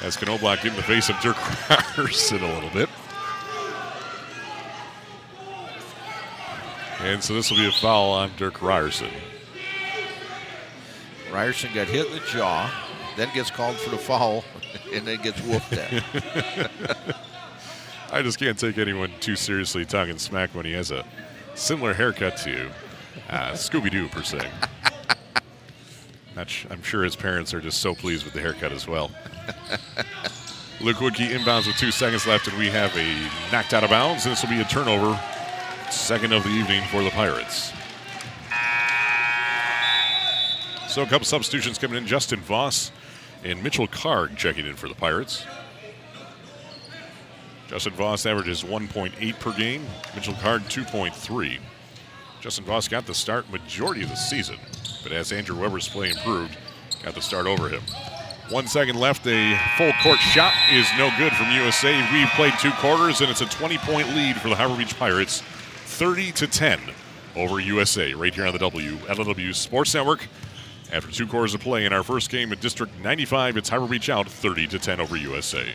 as 0.02 0.20
Knobloch 0.20 0.66
in 0.66 0.76
the 0.76 0.82
face 0.82 1.10
of 1.10 1.20
Dirk 1.22 1.38
Ryerson 1.98 2.44
a 2.44 2.54
little 2.54 2.72
bit. 2.72 2.90
And 7.02 7.24
so 7.24 7.34
this 7.34 7.50
will 7.50 7.58
be 7.58 7.68
a 7.68 7.72
foul 7.72 8.12
on 8.12 8.32
Dirk 8.38 8.62
Ryerson. 8.62 9.10
Ryerson 11.32 11.74
got 11.74 11.88
hit 11.88 12.08
in 12.08 12.14
the 12.14 12.20
jaw, 12.28 12.72
then 13.16 13.30
gets 13.34 13.50
called 13.50 13.76
for 13.78 13.90
the 13.90 13.98
foul, 13.98 14.44
and 14.94 15.08
then 15.08 15.22
gets 15.22 15.42
whooped 15.42 15.74
at. 15.74 16.04
I 18.12 18.22
just 18.22 18.40
can't 18.40 18.60
take 18.60 18.78
anyone 18.78 19.12
too 19.20 19.36
seriously 19.36 19.86
talking 19.86 20.18
smack 20.18 20.54
when 20.54 20.66
he 20.66 20.74
has 20.74 20.92
a 20.92 21.06
similar 21.56 21.94
haircut 21.94 22.38
to 22.38 22.70
uh, 23.30 23.52
Scooby 23.52 23.90
Doo, 23.90 24.08
per 24.10 24.24
se. 24.24 24.50
I'm 26.38 26.82
sure 26.82 27.04
his 27.04 27.16
parents 27.16 27.54
are 27.54 27.62
just 27.62 27.80
so 27.80 27.94
pleased 27.94 28.26
with 28.26 28.34
the 28.34 28.42
haircut 28.42 28.72
as 28.72 28.88
well. 28.88 29.12
Luke 30.82 30.98
Woodkey 30.98 31.30
inbounds 31.30 31.68
with 31.68 31.78
two 31.78 31.92
seconds 31.92 32.26
left, 32.26 32.48
and 32.48 32.58
we 32.58 32.68
have 32.70 32.96
a 32.98 33.30
knocked 33.52 33.74
out 33.74 33.84
of 33.84 33.92
bounds, 33.92 34.24
this 34.24 34.42
will 34.42 34.50
be 34.50 34.60
a 34.62 34.66
turnover. 34.66 35.20
Second 35.92 36.34
of 36.34 36.44
the 36.44 36.50
evening 36.50 36.84
for 36.86 37.04
the 37.04 37.12
Pirates. 37.12 37.72
So 40.88 41.04
a 41.04 41.06
couple 41.06 41.26
substitutions 41.26 41.78
coming 41.78 41.98
in. 41.98 42.08
Justin 42.08 42.40
Voss 42.40 42.92
and 43.44 43.64
Mitchell 43.64 43.88
Karg 43.88 44.38
checking 44.38 44.66
in 44.66 44.76
for 44.76 44.88
the 44.88 44.96
Pirates. 44.96 45.46
Justin 47.68 47.94
Voss 47.94 48.26
averages 48.26 48.64
1.8 48.64 49.40
per 49.40 49.54
game. 49.54 49.86
Mitchell 50.14 50.34
Karg 50.36 50.62
2.3. 50.64 51.60
Justin 52.42 52.66
Voss 52.66 52.88
got 52.88 53.06
the 53.06 53.14
start 53.14 53.50
majority 53.50 54.04
of 54.04 54.10
the 54.10 54.16
season, 54.16 54.58
but 55.04 55.12
as 55.12 55.32
Andrew 55.32 55.60
Weber's 55.60 55.88
play 55.88 56.10
improved, 56.10 56.58
got 57.04 57.16
the 57.16 57.22
start 57.22 57.46
over 57.46 57.70
him. 57.70 57.82
One 58.50 58.68
second 58.68 58.98
left. 58.98 59.26
A 59.28 59.58
full 59.78 59.94
court 60.04 60.20
shot 60.20 60.54
is 60.74 60.86
no 60.98 61.10
good 61.18 61.32
from 61.34 61.52
USA. 61.52 61.96
We've 62.12 62.28
played 62.32 62.54
two 62.60 62.72
quarters, 62.72 63.22
and 63.22 63.30
it's 63.30 63.40
a 63.40 63.46
20 63.46 63.78
point 63.78 64.10
lead 64.10 64.36
for 64.36 64.50
the 64.50 64.56
Harbor 64.56 64.76
Beach 64.76 64.98
Pirates, 65.00 65.42
30 65.42 66.34
to 66.34 66.48
10 66.48 66.80
over 67.38 67.62
USA, 67.62 68.14
right 68.14 68.34
here 68.34 68.46
on 68.46 68.52
the 68.52 68.60
WLW 68.60 69.56
Sports 69.56 69.94
Network. 69.94 70.28
After 70.92 71.10
two 71.10 71.26
quarters 71.26 71.54
of 71.54 71.62
play 71.62 71.86
in 71.86 71.94
our 71.94 72.04
first 72.04 72.30
game 72.30 72.52
at 72.52 72.60
District 72.60 72.92
95, 73.02 73.56
it's 73.56 73.70
Harbor 73.70 73.88
Beach 73.88 74.10
out 74.10 74.28
30 74.28 74.68
to 74.68 74.80
10 74.80 75.00
over 75.00 75.16
USA. 75.16 75.74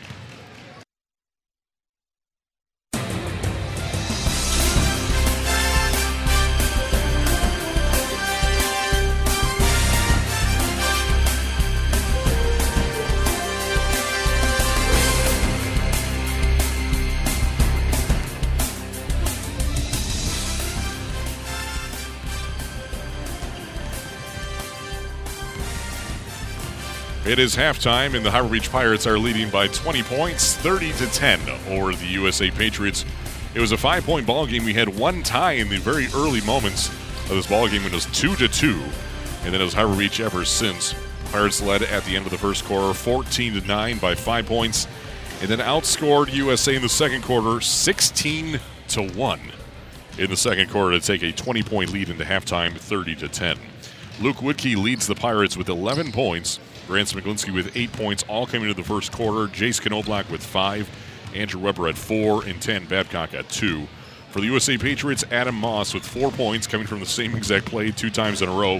It 27.27 27.39
is 27.39 27.57
halftime, 27.57 28.15
and 28.15 28.25
the 28.25 28.31
Harbor 28.31 28.53
Beach 28.53 28.71
Pirates 28.71 29.05
are 29.05 29.19
leading 29.19 29.49
by 29.49 29.67
20 29.67 30.01
points, 30.03 30.55
30 30.55 30.93
to 30.93 31.07
10 31.07 31.41
over 31.67 31.93
the 31.93 32.05
USA 32.05 32.49
Patriots. 32.49 33.03
It 33.53 33.59
was 33.59 33.73
a 33.73 33.77
five-point 33.77 34.25
ball 34.25 34.45
game. 34.45 34.63
We 34.63 34.73
had 34.73 34.87
one 34.87 35.23
tie 35.23 35.51
in 35.51 35.67
the 35.67 35.75
very 35.75 36.07
early 36.15 36.39
moments 36.39 36.87
of 36.87 37.31
this 37.31 37.45
ball 37.45 37.67
game. 37.67 37.83
When 37.83 37.91
it 37.91 37.95
was 37.95 38.05
two 38.17 38.37
to 38.37 38.47
two, 38.47 38.81
and 39.43 39.53
then 39.53 39.59
it 39.59 39.65
was 39.65 39.73
Harbor 39.73 39.97
Beach 39.97 40.21
ever 40.21 40.45
since. 40.45 40.95
Pirates 41.33 41.61
led 41.61 41.81
at 41.81 42.05
the 42.05 42.15
end 42.15 42.25
of 42.25 42.31
the 42.31 42.37
first 42.37 42.63
quarter, 42.63 42.93
14 42.93 43.59
to 43.59 43.67
nine 43.67 43.97
by 43.97 44.15
five 44.15 44.45
points, 44.45 44.87
and 45.41 45.49
then 45.49 45.59
outscored 45.59 46.31
USA 46.31 46.77
in 46.77 46.81
the 46.81 46.87
second 46.87 47.23
quarter, 47.23 47.59
16 47.59 48.57
to 48.87 49.03
one. 49.03 49.41
In 50.17 50.29
the 50.29 50.37
second 50.37 50.69
quarter, 50.69 50.97
to 50.97 51.05
take 51.05 51.23
a 51.23 51.33
20-point 51.33 51.91
lead 51.91 52.07
into 52.07 52.23
halftime, 52.23 52.77
30 52.77 53.15
to 53.15 53.27
10. 53.27 53.57
Luke 54.21 54.37
Woodkey 54.37 54.81
leads 54.81 55.07
the 55.07 55.15
Pirates 55.15 55.57
with 55.57 55.67
11 55.67 56.13
points. 56.13 56.61
Grant 56.87 57.09
Smiglinski 57.09 57.53
with 57.53 57.75
eight 57.75 57.91
points, 57.91 58.23
all 58.27 58.47
coming 58.47 58.69
into 58.69 58.81
the 58.81 58.87
first 58.87 59.11
quarter. 59.11 59.51
Jace 59.51 59.83
Knobloch 59.85 60.29
with 60.31 60.43
five. 60.43 60.89
Andrew 61.35 61.61
Weber 61.61 61.89
at 61.89 61.97
four 61.97 62.45
and 62.45 62.61
10. 62.61 62.85
Babcock 62.85 63.33
at 63.33 63.49
two. 63.49 63.87
For 64.31 64.39
the 64.39 64.47
USA 64.47 64.77
Patriots, 64.77 65.23
Adam 65.31 65.55
Moss 65.55 65.93
with 65.93 66.05
four 66.05 66.31
points 66.31 66.65
coming 66.65 66.87
from 66.87 66.99
the 66.99 67.05
same 67.05 67.35
exact 67.35 67.65
play 67.65 67.91
two 67.91 68.09
times 68.09 68.41
in 68.41 68.49
a 68.49 68.53
row. 68.53 68.79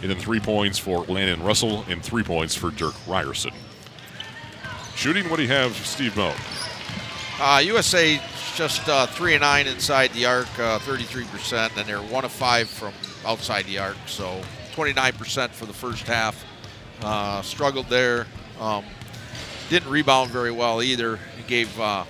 And 0.00 0.10
then 0.10 0.18
three 0.18 0.40
points 0.40 0.78
for 0.78 1.04
Landon 1.04 1.42
Russell 1.42 1.84
and 1.88 2.02
three 2.02 2.22
points 2.22 2.54
for 2.54 2.70
Dirk 2.70 2.94
Ryerson. 3.08 3.52
Shooting, 4.94 5.28
what 5.28 5.36
do 5.36 5.42
you 5.42 5.48
have, 5.48 5.74
Steve 5.76 6.16
Moe? 6.16 6.34
Uh, 7.40 7.60
USA 7.64 8.20
just 8.54 8.88
uh, 8.88 9.06
three 9.06 9.34
and 9.34 9.42
nine 9.42 9.68
inside 9.68 10.10
the 10.12 10.26
arc, 10.26 10.48
uh, 10.58 10.80
33%, 10.80 11.76
and 11.76 11.88
they're 11.88 12.02
one 12.02 12.24
of 12.24 12.32
five 12.32 12.68
from 12.68 12.92
outside 13.24 13.64
the 13.66 13.78
arc. 13.78 13.96
So 14.06 14.40
29% 14.72 15.50
for 15.50 15.66
the 15.66 15.72
first 15.72 16.02
half. 16.02 16.44
Uh, 17.02 17.42
struggled 17.42 17.86
there. 17.88 18.26
Um, 18.60 18.84
didn't 19.68 19.90
rebound 19.90 20.30
very 20.30 20.50
well 20.50 20.82
either. 20.82 21.18
He 21.36 21.42
gave 21.46 21.78
uh, 21.78 22.04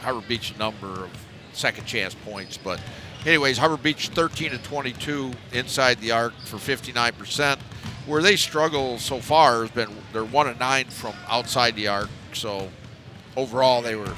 Harbor 0.00 0.26
Beach 0.26 0.52
a 0.54 0.58
number 0.58 0.86
of 0.86 1.10
second 1.52 1.86
chance 1.86 2.14
points. 2.14 2.56
But, 2.56 2.80
anyways, 3.24 3.58
Harbor 3.58 3.76
Beach 3.76 4.08
13 4.08 4.50
to 4.50 4.58
22 4.58 5.32
inside 5.52 5.98
the 6.00 6.10
arc 6.10 6.34
for 6.44 6.56
59%. 6.56 7.58
Where 8.06 8.20
they 8.20 8.34
struggle 8.34 8.98
so 8.98 9.20
far 9.20 9.60
has 9.62 9.70
been 9.70 9.88
they're 10.12 10.24
one 10.24 10.48
and 10.48 10.58
nine 10.58 10.86
from 10.86 11.14
outside 11.28 11.76
the 11.76 11.88
arc. 11.88 12.10
So, 12.32 12.68
overall, 13.36 13.80
they 13.80 13.94
were 13.94 14.12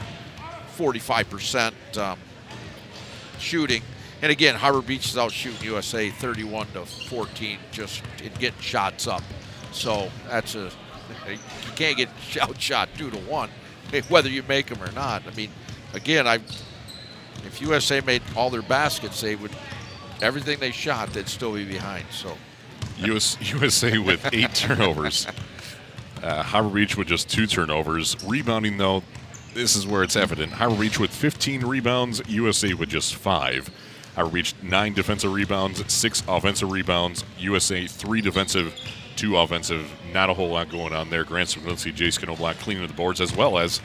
45% 0.77 1.99
um, 1.99 2.19
shooting. 3.39 3.83
And 4.23 4.33
again, 4.33 4.55
Harbor 4.55 4.81
Beach 4.81 5.07
is 5.07 5.19
out 5.19 5.33
shooting 5.33 5.63
USA 5.65 6.09
31 6.09 6.69
to 6.69 6.87
14, 6.87 7.59
just 7.73 8.03
in 8.23 8.33
getting 8.39 8.59
shots 8.61 9.07
up. 9.07 9.23
So 9.75 10.11
that's 10.29 10.55
a 10.55 10.71
you 11.29 11.39
can't 11.75 11.97
get 11.97 12.09
outshot 12.41 12.89
two 12.97 13.11
to 13.11 13.19
one, 13.19 13.51
whether 14.09 14.29
you 14.29 14.43
make 14.45 14.67
them 14.67 14.83
or 14.83 14.91
not. 14.93 15.23
I 15.27 15.35
mean, 15.35 15.51
again, 15.93 16.27
I 16.27 16.39
if 17.45 17.61
USA 17.61 18.01
made 18.01 18.23
all 18.37 18.51
their 18.51 18.63
baskets, 18.63 19.21
they 19.21 19.37
would 19.37 19.51
everything 20.23 20.59
they 20.59 20.71
shot, 20.71 21.13
they'd 21.13 21.29
still 21.29 21.55
be 21.55 21.65
behind. 21.65 22.07
So 22.11 22.37
US, 22.99 23.37
USA 23.53 23.99
with 23.99 24.27
eight 24.33 24.55
turnovers. 24.55 25.27
Uh, 26.23 26.43
Harbor 26.43 26.71
Beach 26.71 26.97
with 26.97 27.09
just 27.09 27.29
two 27.29 27.47
turnovers. 27.47 28.17
Rebounding 28.25 28.79
though, 28.79 29.03
this 29.53 29.77
is 29.77 29.87
where 29.87 30.03
it's 30.03 30.17
evident. 30.17 30.53
Harbor 30.53 30.81
Beach 30.81 30.99
with 30.99 31.11
15 31.11 31.67
rebounds, 31.67 32.23
USA 32.29 32.73
with 32.73 32.89
just 32.89 33.15
five. 33.17 33.69
Harbor 34.15 34.31
Beach 34.31 34.55
nine 34.63 34.95
defensive 34.95 35.33
rebounds, 35.33 35.93
six 35.93 36.23
offensive 36.29 36.71
rebounds. 36.71 37.25
USA 37.39 37.87
three 37.87 38.21
defensive 38.21 38.75
two 39.17 39.37
offensive. 39.37 39.91
Not 40.13 40.31
a 40.31 40.35
whole 40.35 40.51
lot 40.51 40.71
going 40.71 40.93
on 40.93 41.11
there. 41.11 41.25
Grant 41.25 41.49
Smiglinski, 41.49 41.95
Jace 41.95 42.25
Knobloch 42.25 42.57
cleaning 42.59 42.87
the 42.87 42.93
boards, 42.93 43.21
as 43.21 43.35
well 43.35 43.59
as 43.59 43.81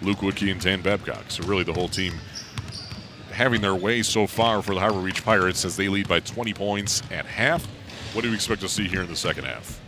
Luke 0.00 0.18
Woodkey 0.18 0.50
and 0.50 0.60
Tan 0.60 0.82
Babcock. 0.82 1.24
So 1.28 1.44
really 1.44 1.64
the 1.64 1.72
whole 1.72 1.88
team 1.88 2.14
having 3.30 3.60
their 3.60 3.74
way 3.74 4.02
so 4.02 4.26
far 4.26 4.62
for 4.62 4.74
the 4.74 4.80
Harbor 4.80 5.02
Beach 5.02 5.24
Pirates 5.24 5.64
as 5.64 5.76
they 5.76 5.88
lead 5.88 6.06
by 6.06 6.20
20 6.20 6.52
points 6.54 7.02
at 7.10 7.24
half. 7.24 7.64
What 8.14 8.22
do 8.22 8.28
you 8.28 8.34
expect 8.34 8.60
to 8.60 8.68
see 8.68 8.86
here 8.86 9.02
in 9.02 9.08
the 9.08 9.16
second 9.16 9.44
half? 9.44 9.80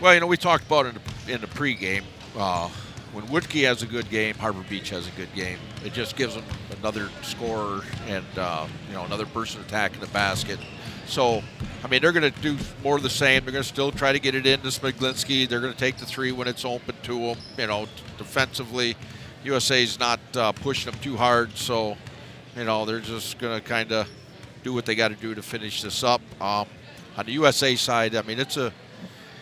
Well, 0.00 0.14
you 0.14 0.20
know, 0.20 0.26
we 0.28 0.36
talked 0.36 0.64
about 0.66 0.86
in 0.86 0.94
the, 0.94 1.32
in 1.32 1.40
the 1.40 1.48
pregame. 1.48 2.04
Uh, 2.36 2.68
when 3.12 3.26
Woodkey 3.26 3.64
has 3.66 3.82
a 3.82 3.86
good 3.86 4.08
game, 4.10 4.34
Harbor 4.36 4.64
Beach 4.68 4.90
has 4.90 5.08
a 5.08 5.10
good 5.12 5.32
game. 5.34 5.58
It 5.84 5.92
just 5.92 6.14
gives 6.14 6.34
them 6.34 6.44
another 6.78 7.08
scorer 7.22 7.82
and 8.06 8.26
uh, 8.36 8.66
you 8.86 8.94
know 8.94 9.04
another 9.04 9.26
person 9.26 9.60
attacking 9.62 10.00
the 10.00 10.06
basket. 10.08 10.58
So, 11.08 11.42
I 11.82 11.88
mean, 11.88 12.02
they're 12.02 12.12
going 12.12 12.30
to 12.30 12.40
do 12.40 12.58
more 12.84 12.96
of 12.96 13.02
the 13.02 13.08
same. 13.08 13.42
They're 13.44 13.52
going 13.52 13.64
to 13.64 13.68
still 13.68 13.90
try 13.90 14.12
to 14.12 14.20
get 14.20 14.34
it 14.34 14.46
into 14.46 14.68
Smiglinski. 14.68 15.48
They're 15.48 15.60
going 15.60 15.72
to 15.72 15.78
take 15.78 15.96
the 15.96 16.04
three 16.04 16.32
when 16.32 16.46
it's 16.46 16.66
open 16.66 16.94
to 17.04 17.18
them. 17.18 17.38
You 17.56 17.66
know, 17.66 17.86
defensively, 18.18 18.94
USA's 19.42 19.98
not 19.98 20.20
uh, 20.36 20.52
pushing 20.52 20.92
them 20.92 21.00
too 21.00 21.16
hard. 21.16 21.56
So, 21.56 21.96
you 22.54 22.64
know, 22.64 22.84
they're 22.84 23.00
just 23.00 23.38
going 23.38 23.58
to 23.58 23.66
kind 23.66 23.90
of 23.90 24.06
do 24.62 24.74
what 24.74 24.84
they 24.84 24.94
got 24.94 25.08
to 25.08 25.14
do 25.14 25.34
to 25.34 25.42
finish 25.42 25.80
this 25.80 26.04
up. 26.04 26.20
Um, 26.42 26.66
on 27.16 27.24
the 27.24 27.32
USA 27.32 27.74
side, 27.74 28.14
I 28.14 28.22
mean, 28.22 28.38
it's 28.38 28.58
a 28.58 28.70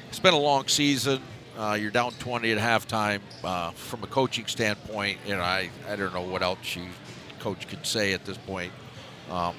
it's 0.08 0.20
been 0.20 0.34
a 0.34 0.38
long 0.38 0.68
season. 0.68 1.20
Uh, 1.58 1.76
you're 1.80 1.90
down 1.90 2.12
20 2.12 2.52
at 2.52 2.58
halftime. 2.58 3.20
Uh, 3.42 3.70
from 3.72 4.04
a 4.04 4.06
coaching 4.06 4.46
standpoint, 4.46 5.18
you 5.26 5.34
know, 5.34 5.42
I, 5.42 5.70
I 5.88 5.96
don't 5.96 6.14
know 6.14 6.22
what 6.22 6.42
else 6.42 6.76
you 6.76 6.86
coach 7.40 7.66
could 7.66 7.84
say 7.84 8.12
at 8.12 8.24
this 8.24 8.36
point. 8.36 8.72
Um, 9.30 9.56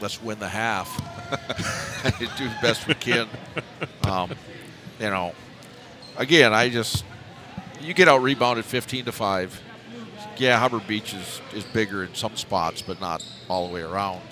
let's 0.00 0.22
win 0.22 0.38
the 0.38 0.48
half. 0.48 0.88
Do 2.18 2.26
the 2.48 2.56
best 2.62 2.86
we 2.86 2.94
can. 2.94 3.28
Um, 4.04 4.32
you 4.98 5.10
know, 5.10 5.34
again, 6.16 6.52
I 6.52 6.68
just 6.68 7.04
you 7.80 7.94
get 7.94 8.08
out 8.08 8.22
rebounded 8.22 8.64
15 8.64 9.06
to 9.06 9.12
five. 9.12 9.60
Yeah, 10.36 10.58
Harbor 10.58 10.80
Beach 10.86 11.12
is, 11.14 11.40
is 11.54 11.64
bigger 11.64 12.04
in 12.04 12.14
some 12.14 12.36
spots, 12.36 12.82
but 12.82 13.00
not 13.00 13.24
all 13.48 13.68
the 13.68 13.74
way 13.74 13.82
around. 13.82 14.22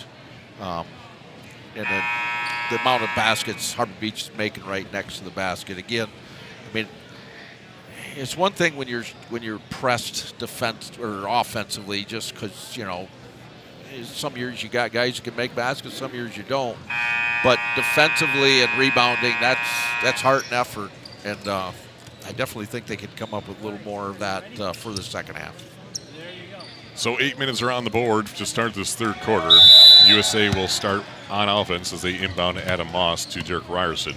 Um, 0.60 0.86
and 1.76 1.84
then 1.86 2.02
the 2.70 2.80
amount 2.80 3.02
of 3.02 3.10
baskets 3.14 3.74
Harbor 3.74 3.92
Beach 4.00 4.22
is 4.22 4.30
making 4.36 4.64
right 4.64 4.90
next 4.92 5.18
to 5.18 5.24
the 5.24 5.30
basket. 5.30 5.78
Again, 5.78 6.08
I 6.70 6.74
mean, 6.74 6.88
it's 8.16 8.36
one 8.36 8.52
thing 8.52 8.76
when 8.76 8.88
you're 8.88 9.04
when 9.28 9.42
you're 9.42 9.60
pressed 9.70 10.36
defense 10.38 10.90
or 10.98 11.26
offensively, 11.28 12.04
just 12.04 12.34
because 12.34 12.76
you 12.76 12.84
know 12.84 13.08
some 14.04 14.36
years 14.36 14.62
you 14.62 14.68
got 14.68 14.92
guys 14.92 15.18
who 15.18 15.24
can 15.24 15.36
make 15.36 15.54
baskets, 15.54 15.94
some 15.96 16.12
years 16.14 16.36
you 16.36 16.42
don't. 16.44 16.76
But 17.44 17.58
defensively 17.76 18.62
and 18.62 18.78
rebounding, 18.78 19.34
that's 19.40 19.60
that's 20.02 20.20
heart 20.20 20.44
and 20.44 20.54
effort, 20.54 20.90
and 21.24 21.48
uh, 21.48 21.70
I 22.26 22.32
definitely 22.32 22.66
think 22.66 22.86
they 22.86 22.96
could 22.96 23.14
come 23.16 23.32
up 23.32 23.48
with 23.48 23.60
a 23.60 23.64
little 23.64 23.80
more 23.84 24.08
of 24.08 24.18
that 24.18 24.60
uh, 24.60 24.72
for 24.72 24.92
the 24.92 25.02
second 25.02 25.36
half. 25.36 25.54
So 26.94 27.20
eight 27.20 27.38
minutes 27.38 27.62
are 27.62 27.70
on 27.70 27.84
the 27.84 27.90
board 27.90 28.26
to 28.26 28.44
start 28.44 28.74
this 28.74 28.96
third 28.96 29.14
quarter. 29.20 29.56
USA 30.06 30.50
will 30.50 30.66
start 30.66 31.04
on 31.30 31.48
offense 31.48 31.92
as 31.92 32.02
they 32.02 32.18
inbound 32.18 32.58
Adam 32.58 32.90
Moss 32.90 33.24
to 33.26 33.40
Dirk 33.40 33.68
Ryerson. 33.68 34.14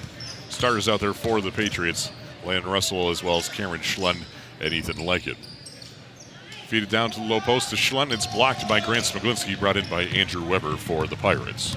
Starters 0.50 0.90
out 0.90 1.00
there 1.00 1.14
for 1.14 1.42
the 1.42 1.52
Patriots, 1.52 2.12
Landon 2.44 2.72
Russell 2.72 3.12
as 3.12 3.24
well 3.24 3.38
as 3.38 3.50
Cameron 3.50 3.82
Schlund 3.82 4.24
and 4.60 4.74
Ethan 4.74 4.98
Lykin. 4.98 5.38
Feed 6.72 6.84
it 6.84 6.90
down 6.90 7.12
to 7.12 7.20
the 7.20 7.26
low 7.26 7.42
post 7.42 7.70
to 7.72 7.76
Schlund. 7.76 8.14
It's 8.14 8.26
blocked 8.26 8.66
by 8.66 8.80
Grant 8.80 9.04
Smiglinski, 9.04 9.60
brought 9.60 9.76
in 9.76 9.86
by 9.90 10.04
Andrew 10.04 10.42
Weber 10.42 10.78
for 10.78 11.06
the 11.06 11.18
Pirates. 11.18 11.76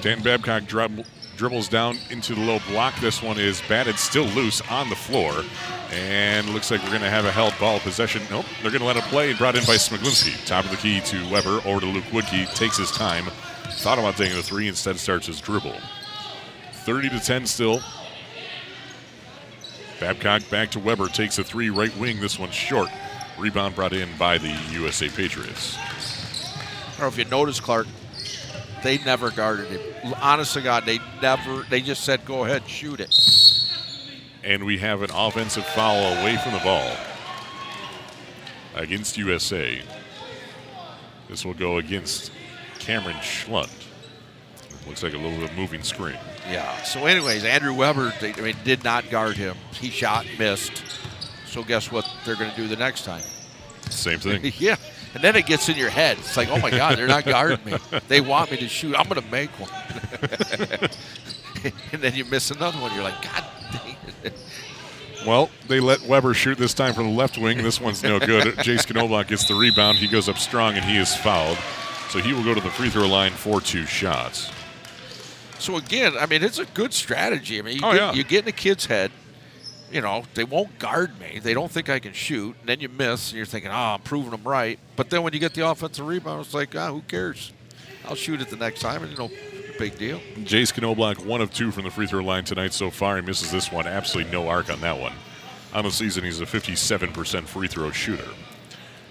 Tan 0.00 0.22
Babcock 0.22 0.62
drib- 0.62 1.04
dribbles 1.36 1.68
down 1.68 1.98
into 2.08 2.34
the 2.34 2.40
low 2.40 2.58
block. 2.70 2.98
This 3.00 3.22
one 3.22 3.38
is 3.38 3.60
batted 3.68 3.98
still 3.98 4.24
loose 4.24 4.62
on 4.70 4.88
the 4.88 4.96
floor. 4.96 5.44
And 5.90 6.48
looks 6.54 6.70
like 6.70 6.82
we're 6.84 6.88
going 6.88 7.02
to 7.02 7.10
have 7.10 7.26
a 7.26 7.32
held 7.32 7.52
ball 7.60 7.80
possession. 7.80 8.22
Nope, 8.30 8.46
they're 8.62 8.70
going 8.70 8.80
to 8.80 8.86
let 8.86 8.96
it 8.96 9.04
play. 9.04 9.34
Brought 9.34 9.54
in 9.54 9.64
by 9.66 9.76
Smiglinski. 9.76 10.46
Top 10.46 10.64
of 10.64 10.70
the 10.70 10.78
key 10.78 11.02
to 11.02 11.30
Weber. 11.30 11.60
Over 11.66 11.80
to 11.80 11.86
Luke 11.86 12.04
Woodkey. 12.04 12.50
Takes 12.54 12.78
his 12.78 12.90
time. 12.90 13.26
Thought 13.72 13.98
about 13.98 14.16
taking 14.16 14.36
the 14.36 14.42
three. 14.42 14.68
Instead 14.68 14.98
starts 14.98 15.26
his 15.26 15.38
dribble. 15.38 15.76
30 16.72 17.10
to 17.10 17.20
10 17.20 17.44
still. 17.44 17.82
Babcock 20.02 20.42
back 20.50 20.72
to 20.72 20.80
Weber. 20.80 21.06
Takes 21.06 21.38
a 21.38 21.44
three 21.44 21.70
right 21.70 21.96
wing. 21.96 22.18
This 22.18 22.36
one's 22.36 22.56
short. 22.56 22.88
Rebound 23.38 23.76
brought 23.76 23.92
in 23.92 24.08
by 24.18 24.36
the 24.36 24.52
USA 24.72 25.08
Patriots. 25.08 25.78
I 25.78 26.90
don't 26.90 27.00
know 27.02 27.06
if 27.06 27.18
you 27.18 27.24
noticed, 27.26 27.62
Clark. 27.62 27.86
They 28.82 28.98
never 28.98 29.30
guarded 29.30 29.68
him. 29.68 30.12
Honest 30.20 30.54
to 30.54 30.60
God, 30.60 30.86
they 30.86 30.98
never. 31.22 31.62
They 31.70 31.80
just 31.80 32.02
said, 32.02 32.24
"Go 32.24 32.44
ahead, 32.44 32.68
shoot 32.68 32.98
it." 32.98 33.14
And 34.42 34.64
we 34.64 34.78
have 34.78 35.02
an 35.02 35.12
offensive 35.12 35.64
foul 35.66 36.18
away 36.18 36.36
from 36.38 36.54
the 36.54 36.58
ball 36.58 36.96
against 38.74 39.16
USA. 39.16 39.80
This 41.28 41.44
will 41.44 41.54
go 41.54 41.78
against 41.78 42.32
Cameron 42.80 43.18
Schlund. 43.18 43.70
Looks 44.88 45.04
like 45.04 45.14
a 45.14 45.16
little 45.16 45.38
bit 45.38 45.50
of 45.52 45.56
moving 45.56 45.84
screen. 45.84 46.18
Yeah. 46.48 46.82
So, 46.82 47.06
anyways, 47.06 47.44
Andrew 47.44 47.74
Weber, 47.74 48.12
they, 48.20 48.32
I 48.34 48.40
mean, 48.40 48.56
did 48.64 48.84
not 48.84 49.08
guard 49.10 49.36
him. 49.36 49.56
He 49.72 49.90
shot, 49.90 50.26
missed. 50.38 50.82
So, 51.46 51.62
guess 51.62 51.92
what 51.92 52.08
they're 52.24 52.36
going 52.36 52.50
to 52.50 52.56
do 52.56 52.68
the 52.68 52.76
next 52.76 53.04
time? 53.04 53.22
Same 53.90 54.18
thing. 54.18 54.52
yeah. 54.58 54.76
And 55.14 55.22
then 55.22 55.36
it 55.36 55.46
gets 55.46 55.68
in 55.68 55.76
your 55.76 55.90
head. 55.90 56.18
It's 56.18 56.36
like, 56.36 56.48
oh 56.48 56.58
my 56.58 56.70
God, 56.70 56.96
they're 56.96 57.06
not 57.06 57.24
guarding 57.24 57.62
me. 57.64 57.76
They 58.08 58.20
want 58.20 58.50
me 58.50 58.56
to 58.58 58.68
shoot. 58.68 58.96
I'm 58.96 59.08
going 59.08 59.20
to 59.20 59.30
make 59.30 59.50
one. 59.60 59.70
and 61.92 62.02
then 62.02 62.14
you 62.14 62.24
miss 62.24 62.50
another 62.50 62.78
one. 62.78 62.94
You're 62.94 63.04
like, 63.04 63.20
God 63.22 63.44
dang 63.72 63.96
it. 64.24 64.34
Well, 65.26 65.50
they 65.68 65.80
let 65.80 66.02
Weber 66.02 66.34
shoot 66.34 66.58
this 66.58 66.74
time 66.74 66.94
from 66.94 67.04
the 67.04 67.12
left 67.12 67.38
wing. 67.38 67.58
This 67.58 67.80
one's 67.80 68.02
no 68.02 68.18
good. 68.18 68.54
Jace 68.56 68.92
Knobloch 68.92 69.28
gets 69.28 69.46
the 69.46 69.54
rebound. 69.54 69.98
He 69.98 70.08
goes 70.08 70.28
up 70.28 70.38
strong 70.38 70.74
and 70.74 70.84
he 70.84 70.96
is 70.96 71.14
fouled. 71.14 71.58
So 72.08 72.18
he 72.18 72.32
will 72.32 72.42
go 72.42 72.54
to 72.54 72.60
the 72.60 72.70
free 72.70 72.90
throw 72.90 73.06
line 73.06 73.32
for 73.32 73.60
two 73.60 73.86
shots. 73.86 74.50
So 75.62 75.76
again, 75.76 76.14
I 76.18 76.26
mean, 76.26 76.42
it's 76.42 76.58
a 76.58 76.64
good 76.66 76.92
strategy. 76.92 77.58
I 77.58 77.62
mean, 77.62 77.76
you, 77.76 77.80
Oh, 77.84 77.92
get, 77.92 78.00
yeah. 78.00 78.12
you 78.12 78.24
get 78.24 78.38
in 78.40 78.44
the 78.46 78.52
kid's 78.52 78.86
head. 78.86 79.12
You 79.92 80.00
know, 80.00 80.24
they 80.34 80.42
won't 80.44 80.78
guard 80.78 81.20
me. 81.20 81.38
They 81.38 81.54
don't 81.54 81.70
think 81.70 81.88
I 81.88 81.98
can 82.00 82.12
shoot. 82.14 82.56
And 82.60 82.68
then 82.68 82.80
you 82.80 82.88
miss, 82.88 83.30
and 83.30 83.36
you're 83.36 83.46
thinking, 83.46 83.70
oh, 83.70 83.74
I'm 83.94 84.00
proving 84.00 84.30
them 84.30 84.42
right. 84.42 84.78
But 84.96 85.10
then 85.10 85.22
when 85.22 85.34
you 85.34 85.38
get 85.38 85.54
the 85.54 85.68
offensive 85.68 86.06
rebound, 86.06 86.40
it's 86.44 86.54
like, 86.54 86.74
ah, 86.74 86.90
who 86.90 87.02
cares? 87.02 87.52
I'll 88.06 88.14
shoot 88.16 88.40
it 88.40 88.48
the 88.48 88.56
next 88.56 88.80
time, 88.80 89.04
and 89.04 89.16
no 89.16 89.30
big 89.78 89.96
deal. 89.98 90.18
Jace 90.38 90.72
Knobloch, 90.80 91.24
one 91.24 91.40
of 91.40 91.52
two 91.52 91.70
from 91.70 91.84
the 91.84 91.90
free 91.90 92.06
throw 92.06 92.24
line 92.24 92.44
tonight 92.44 92.72
so 92.72 92.90
far. 92.90 93.16
He 93.16 93.22
misses 93.22 93.52
this 93.52 93.70
one. 93.70 93.86
Absolutely 93.86 94.32
no 94.32 94.48
arc 94.48 94.70
on 94.70 94.80
that 94.80 94.98
one. 94.98 95.12
On 95.74 95.84
the 95.84 95.90
season, 95.90 96.24
he's 96.24 96.40
a 96.40 96.46
57% 96.46 97.44
free 97.44 97.68
throw 97.68 97.90
shooter. 97.92 98.28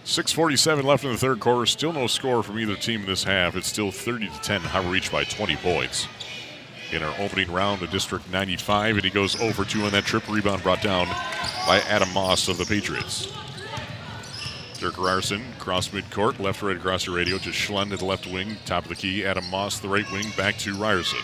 6:47 0.04 0.84
left 0.84 1.04
in 1.04 1.12
the 1.12 1.18
third 1.18 1.40
quarter. 1.40 1.66
Still 1.66 1.94
no 1.94 2.08
score 2.08 2.42
from 2.44 2.60
either 2.60 2.76
team 2.76 3.02
in 3.02 3.06
this 3.08 3.24
half. 3.24 3.56
It's 3.56 3.68
still 3.68 3.92
30 3.92 4.30
to 4.30 4.40
10. 4.42 4.62
Harbor 4.62 4.92
Beach 4.92 5.12
by 5.12 5.24
20 5.24 5.56
points. 5.58 6.08
In 6.92 7.04
our 7.04 7.16
opening 7.20 7.50
round, 7.52 7.80
the 7.80 7.88
District 7.88 8.30
95, 8.32 8.96
and 8.96 9.04
he 9.06 9.10
goes 9.10 9.40
over 9.40 9.64
two 9.64 9.84
on 9.84 9.92
that 9.92 10.04
trip. 10.04 10.28
Rebound 10.28 10.62
brought 10.62 10.82
down 10.82 11.08
by 11.66 11.82
Adam 11.88 12.12
Moss 12.14 12.50
of 12.50 12.58
the 12.58 12.66
Patriots. 12.66 13.32
Dirk 14.78 14.98
Ryerson, 14.98 15.42
cross 15.58 15.90
midcourt, 15.90 16.40
left 16.40 16.62
right 16.62 16.76
across 16.76 17.06
the 17.06 17.12
radio 17.12 17.38
to 17.38 17.50
Schlund 17.50 17.94
at 17.94 18.00
the 18.00 18.06
left 18.06 18.28
wing, 18.28 18.58
top 18.66 18.84
of 18.84 18.90
the 18.90 18.96
key. 18.96 19.24
Adam 19.24 19.50
Moss, 19.50 19.80
the 19.80 19.88
right 19.88 20.10
wing, 20.12 20.26
back 20.36 20.58
to 20.58 20.76
Ryerson. 20.76 21.20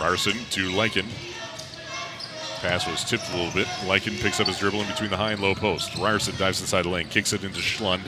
Ryerson 0.00 0.38
to 0.50 0.70
Lykin. 0.70 1.06
Pass 2.62 2.86
was 2.86 3.04
tipped 3.04 3.28
a 3.32 3.36
little 3.36 3.52
bit. 3.52 3.66
Lykin 3.84 4.18
picks 4.22 4.40
up 4.40 4.46
his 4.46 4.58
dribble 4.58 4.80
in 4.80 4.86
between 4.86 5.10
the 5.10 5.16
high 5.16 5.32
and 5.32 5.42
low 5.42 5.54
post. 5.54 5.94
Ryerson 5.98 6.36
dives 6.36 6.60
inside 6.60 6.82
the 6.82 6.88
lane, 6.88 7.08
kicks 7.08 7.34
it 7.34 7.44
into 7.44 7.60
Schlund. 7.60 8.00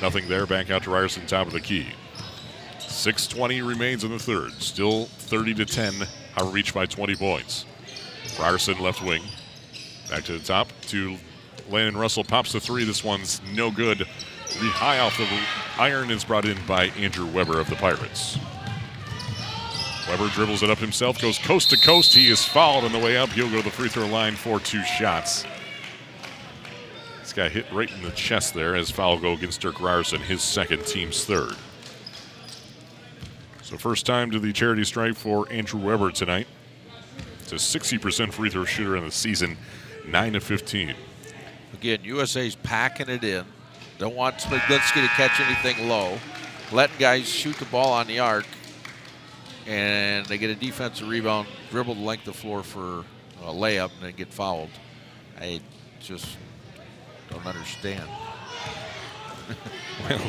Nothing 0.00 0.28
there. 0.28 0.46
Back 0.46 0.70
out 0.70 0.84
to 0.84 0.90
Ryerson, 0.90 1.26
top 1.26 1.48
of 1.48 1.52
the 1.52 1.60
key. 1.60 1.88
6:20 2.96 3.60
remains 3.60 4.04
in 4.04 4.10
the 4.10 4.18
third. 4.18 4.52
Still 4.62 5.04
30 5.04 5.54
to 5.54 5.66
10. 5.66 6.06
Harbor 6.34 6.52
Beach 6.52 6.72
by 6.72 6.86
20 6.86 7.14
points. 7.14 7.64
Ryerson 8.40 8.78
left 8.78 9.02
wing. 9.02 9.22
Back 10.10 10.24
to 10.24 10.32
the 10.32 10.44
top 10.44 10.68
to 10.88 11.16
Landon 11.68 11.96
Russell 11.96 12.24
pops 12.24 12.52
the 12.52 12.60
three. 12.60 12.84
This 12.84 13.04
one's 13.04 13.40
no 13.54 13.70
good. 13.70 13.98
The 13.98 14.70
high 14.70 14.98
off 15.00 15.18
the 15.18 15.28
iron 15.78 16.10
is 16.10 16.24
brought 16.24 16.46
in 16.46 16.56
by 16.66 16.86
Andrew 16.90 17.26
Weber 17.26 17.60
of 17.60 17.68
the 17.68 17.76
Pirates. 17.76 18.38
Weber 20.08 20.28
dribbles 20.28 20.62
it 20.62 20.70
up 20.70 20.78
himself, 20.78 21.20
goes 21.20 21.38
coast 21.38 21.70
to 21.70 21.76
coast. 21.76 22.14
He 22.14 22.30
is 22.30 22.44
fouled 22.44 22.84
on 22.84 22.92
the 22.92 22.98
way 22.98 23.16
up. 23.16 23.28
He'll 23.30 23.50
go 23.50 23.58
to 23.58 23.62
the 23.62 23.70
free 23.70 23.88
throw 23.88 24.06
line 24.06 24.36
for 24.36 24.60
two 24.60 24.82
shots. 24.84 25.44
This 27.20 27.32
guy 27.32 27.48
hit 27.48 27.66
right 27.72 27.90
in 27.90 28.02
the 28.02 28.12
chest 28.12 28.54
there 28.54 28.76
as 28.76 28.90
foul 28.90 29.18
go 29.18 29.32
against 29.32 29.60
Dirk 29.60 29.80
Ryerson, 29.80 30.20
his 30.20 30.42
second, 30.42 30.86
team's 30.86 31.24
third. 31.24 31.56
So 33.66 33.76
first 33.76 34.06
time 34.06 34.30
to 34.30 34.38
the 34.38 34.52
charity 34.52 34.84
stripe 34.84 35.16
for 35.16 35.50
Andrew 35.50 35.80
Weber 35.80 36.12
tonight. 36.12 36.46
It's 37.40 37.50
a 37.50 37.56
60% 37.56 38.32
free 38.32 38.48
throw 38.48 38.64
shooter 38.64 38.96
in 38.96 39.02
the 39.02 39.10
season, 39.10 39.56
9 40.06 40.34
to 40.34 40.40
15. 40.40 40.94
Again, 41.74 41.98
USA's 42.04 42.54
packing 42.54 43.08
it 43.08 43.24
in. 43.24 43.44
Don't 43.98 44.14
want 44.14 44.36
Smiglinski 44.36 45.02
to 45.02 45.08
catch 45.08 45.40
anything 45.40 45.88
low. 45.88 46.16
Letting 46.70 46.94
guys 47.00 47.28
shoot 47.28 47.56
the 47.56 47.64
ball 47.64 47.92
on 47.92 48.06
the 48.06 48.20
arc. 48.20 48.46
And 49.66 50.24
they 50.26 50.38
get 50.38 50.50
a 50.50 50.54
defensive 50.54 51.08
rebound, 51.08 51.48
dribble 51.72 51.96
the 51.96 52.02
length 52.02 52.28
of 52.28 52.34
the 52.34 52.40
floor 52.40 52.62
for 52.62 53.04
a 53.42 53.52
layup, 53.52 53.90
and 53.96 54.02
then 54.02 54.14
get 54.14 54.28
fouled. 54.28 54.70
I 55.40 55.60
just 55.98 56.36
don't 57.30 57.44
understand. 57.44 58.08
Well, 60.08 60.20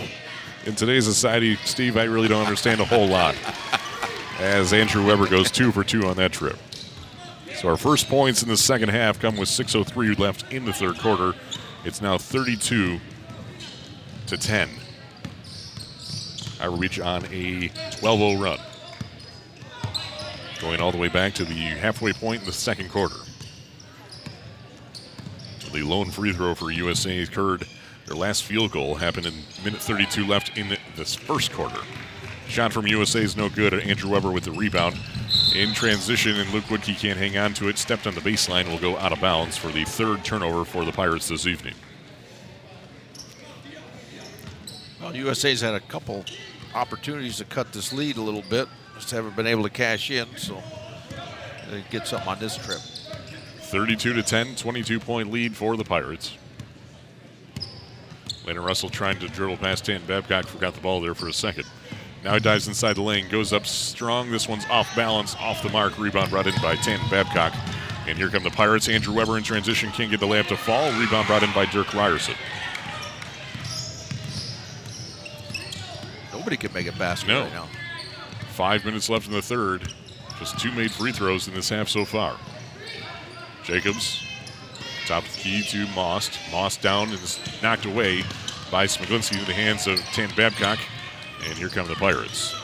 in 0.67 0.75
today's 0.75 1.05
society, 1.05 1.55
Steve, 1.63 1.95
I 1.95 2.03
really 2.03 2.27
don't 2.27 2.43
understand 2.43 2.81
a 2.81 2.85
whole 2.85 3.07
lot. 3.07 3.35
as 4.39 4.73
Andrew 4.73 5.05
Weber 5.07 5.25
goes 5.25 5.49
two 5.49 5.71
for 5.71 5.83
two 5.83 6.05
on 6.05 6.17
that 6.17 6.33
trip. 6.33 6.57
So 7.55 7.69
our 7.69 7.77
first 7.77 8.09
points 8.09 8.43
in 8.43 8.49
the 8.49 8.57
second 8.57 8.89
half 8.89 9.17
come 9.17 9.37
with 9.37 9.47
6.03 9.47 10.19
left 10.19 10.51
in 10.51 10.65
the 10.65 10.73
third 10.73 10.99
quarter. 10.99 11.33
It's 11.85 12.01
now 12.01 12.17
32 12.17 12.99
to 14.27 14.37
10. 14.37 14.69
Harbor 16.59 16.77
Beach 16.77 16.99
on 16.99 17.25
a 17.31 17.69
12 17.99 18.19
0 18.19 18.35
run. 18.35 18.59
Going 20.59 20.81
all 20.81 20.91
the 20.91 20.97
way 20.97 21.07
back 21.07 21.33
to 21.35 21.45
the 21.45 21.53
halfway 21.53 22.11
point 22.11 22.41
in 22.41 22.45
the 22.45 22.51
second 22.51 22.89
quarter. 22.89 23.15
The 25.71 25.83
lone 25.83 26.11
free 26.11 26.33
throw 26.33 26.55
for 26.55 26.71
USA 26.71 27.21
occurred. 27.21 27.67
Their 28.07 28.15
last 28.15 28.43
field 28.43 28.71
goal 28.71 28.95
happened 28.95 29.25
in 29.25 29.33
minute 29.65 29.81
32 29.81 30.25
left 30.25 30.57
in 30.57 30.77
this 30.95 31.13
first 31.13 31.51
quarter. 31.51 31.79
Shot 32.47 32.71
from 32.71 32.87
USA 32.87 33.19
is 33.19 33.35
no 33.35 33.49
good. 33.49 33.73
Andrew 33.73 34.09
Weber 34.09 34.31
with 34.31 34.45
the 34.45 34.51
rebound 34.53 34.97
in 35.53 35.73
transition, 35.73 36.37
and 36.37 36.49
Luke 36.53 36.63
Woodkey 36.65 36.97
can't 36.97 37.19
hang 37.19 37.37
on 37.37 37.53
to 37.55 37.67
it. 37.67 37.77
Stepped 37.77 38.07
on 38.07 38.15
the 38.15 38.21
baseline, 38.21 38.69
will 38.69 38.79
go 38.79 38.97
out 38.97 39.11
of 39.11 39.19
bounds 39.19 39.57
for 39.57 39.67
the 39.73 39.83
third 39.83 40.23
turnover 40.23 40.63
for 40.63 40.85
the 40.85 40.91
Pirates 40.93 41.27
this 41.27 41.45
evening. 41.45 41.73
Well, 45.01 45.13
USA's 45.13 45.59
had 45.59 45.73
a 45.73 45.81
couple 45.81 46.23
opportunities 46.73 47.37
to 47.37 47.45
cut 47.45 47.73
this 47.73 47.91
lead 47.91 48.15
a 48.15 48.21
little 48.21 48.43
bit, 48.49 48.69
just 48.95 49.11
haven't 49.11 49.35
been 49.35 49.47
able 49.47 49.63
to 49.63 49.69
cash 49.69 50.09
in. 50.09 50.27
So 50.37 50.63
they 51.69 51.83
get 51.91 52.07
something 52.07 52.29
on 52.29 52.39
this 52.39 52.55
trip. 52.55 52.79
32 52.79 54.13
to 54.13 54.23
10, 54.23 54.55
22 54.55 55.01
point 55.01 55.29
lead 55.29 55.57
for 55.57 55.75
the 55.75 55.83
Pirates. 55.83 56.31
Landon 58.47 58.63
Russell 58.63 58.87
trying 58.87 59.19
to 59.19 59.27
dribble 59.27 59.57
past 59.57 59.85
Tan 59.85 60.01
Babcock, 60.07 60.47
forgot 60.47 60.73
the 60.73 60.79
ball 60.79 61.01
there 61.01 61.13
for 61.13 61.27
a 61.27 61.33
second. 61.33 61.65
Now 62.23 62.33
he 62.33 62.39
dives 62.39 62.69
inside 62.69 62.93
the 62.93 63.01
lane, 63.01 63.27
goes 63.27 63.51
up 63.51 63.67
strong. 63.67 64.31
This 64.31 64.47
one's 64.47 64.65
off 64.69 64.93
balance, 64.95 65.35
off 65.35 65.61
the 65.61 65.69
mark. 65.69 65.99
Rebound 65.99 66.29
brought 66.29 66.47
in 66.47 66.53
by 66.61 66.75
Tan 66.75 66.99
Babcock. 67.09 67.53
And 68.07 68.17
here 68.17 68.29
come 68.29 68.43
the 68.43 68.49
Pirates. 68.49 68.87
Andrew 68.87 69.13
Weber 69.13 69.37
in 69.37 69.43
transition 69.43 69.91
can't 69.91 70.09
get 70.09 70.21
the 70.21 70.25
layup 70.25 70.47
to 70.47 70.55
fall. 70.55 70.89
Rebound 70.97 71.27
brought 71.27 71.43
in 71.43 71.51
by 71.51 71.65
Dirk 71.65 71.93
Ryerson. 71.93 72.35
Nobody 76.31 76.55
can 76.55 76.71
make 76.71 76.87
a 76.87 76.93
basket 76.93 77.27
No. 77.27 77.41
right 77.43 77.51
now. 77.53 77.67
Five 78.53 78.85
minutes 78.85 79.09
left 79.09 79.27
in 79.27 79.33
the 79.33 79.41
third. 79.41 79.93
Just 80.39 80.57
two 80.57 80.71
made 80.71 80.91
free 80.91 81.11
throws 81.11 81.49
in 81.49 81.53
this 81.53 81.67
half 81.67 81.89
so 81.89 82.05
far. 82.05 82.37
Jacobs, 83.65 84.21
top 85.07 85.25
of 85.25 85.33
the 85.33 85.39
key 85.39 85.63
to 85.63 85.87
Moss. 85.95 86.29
Moss 86.51 86.77
down 86.77 87.09
and 87.09 87.19
is 87.19 87.39
knocked 87.63 87.85
away 87.85 88.23
by 88.71 88.85
Smiglinski 88.85 89.39
in 89.39 89.45
the 89.45 89.53
hands 89.53 89.87
of 89.87 89.99
Tan 90.13 90.29
Babcock. 90.35 90.79
And 91.45 91.57
here 91.57 91.69
come 91.69 91.87
the 91.87 91.95
Pirates. 91.95 92.55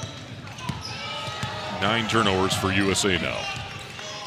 Nine 1.81 2.07
turnovers 2.07 2.53
for 2.53 2.71
USA 2.71 3.17
now. 3.21 3.39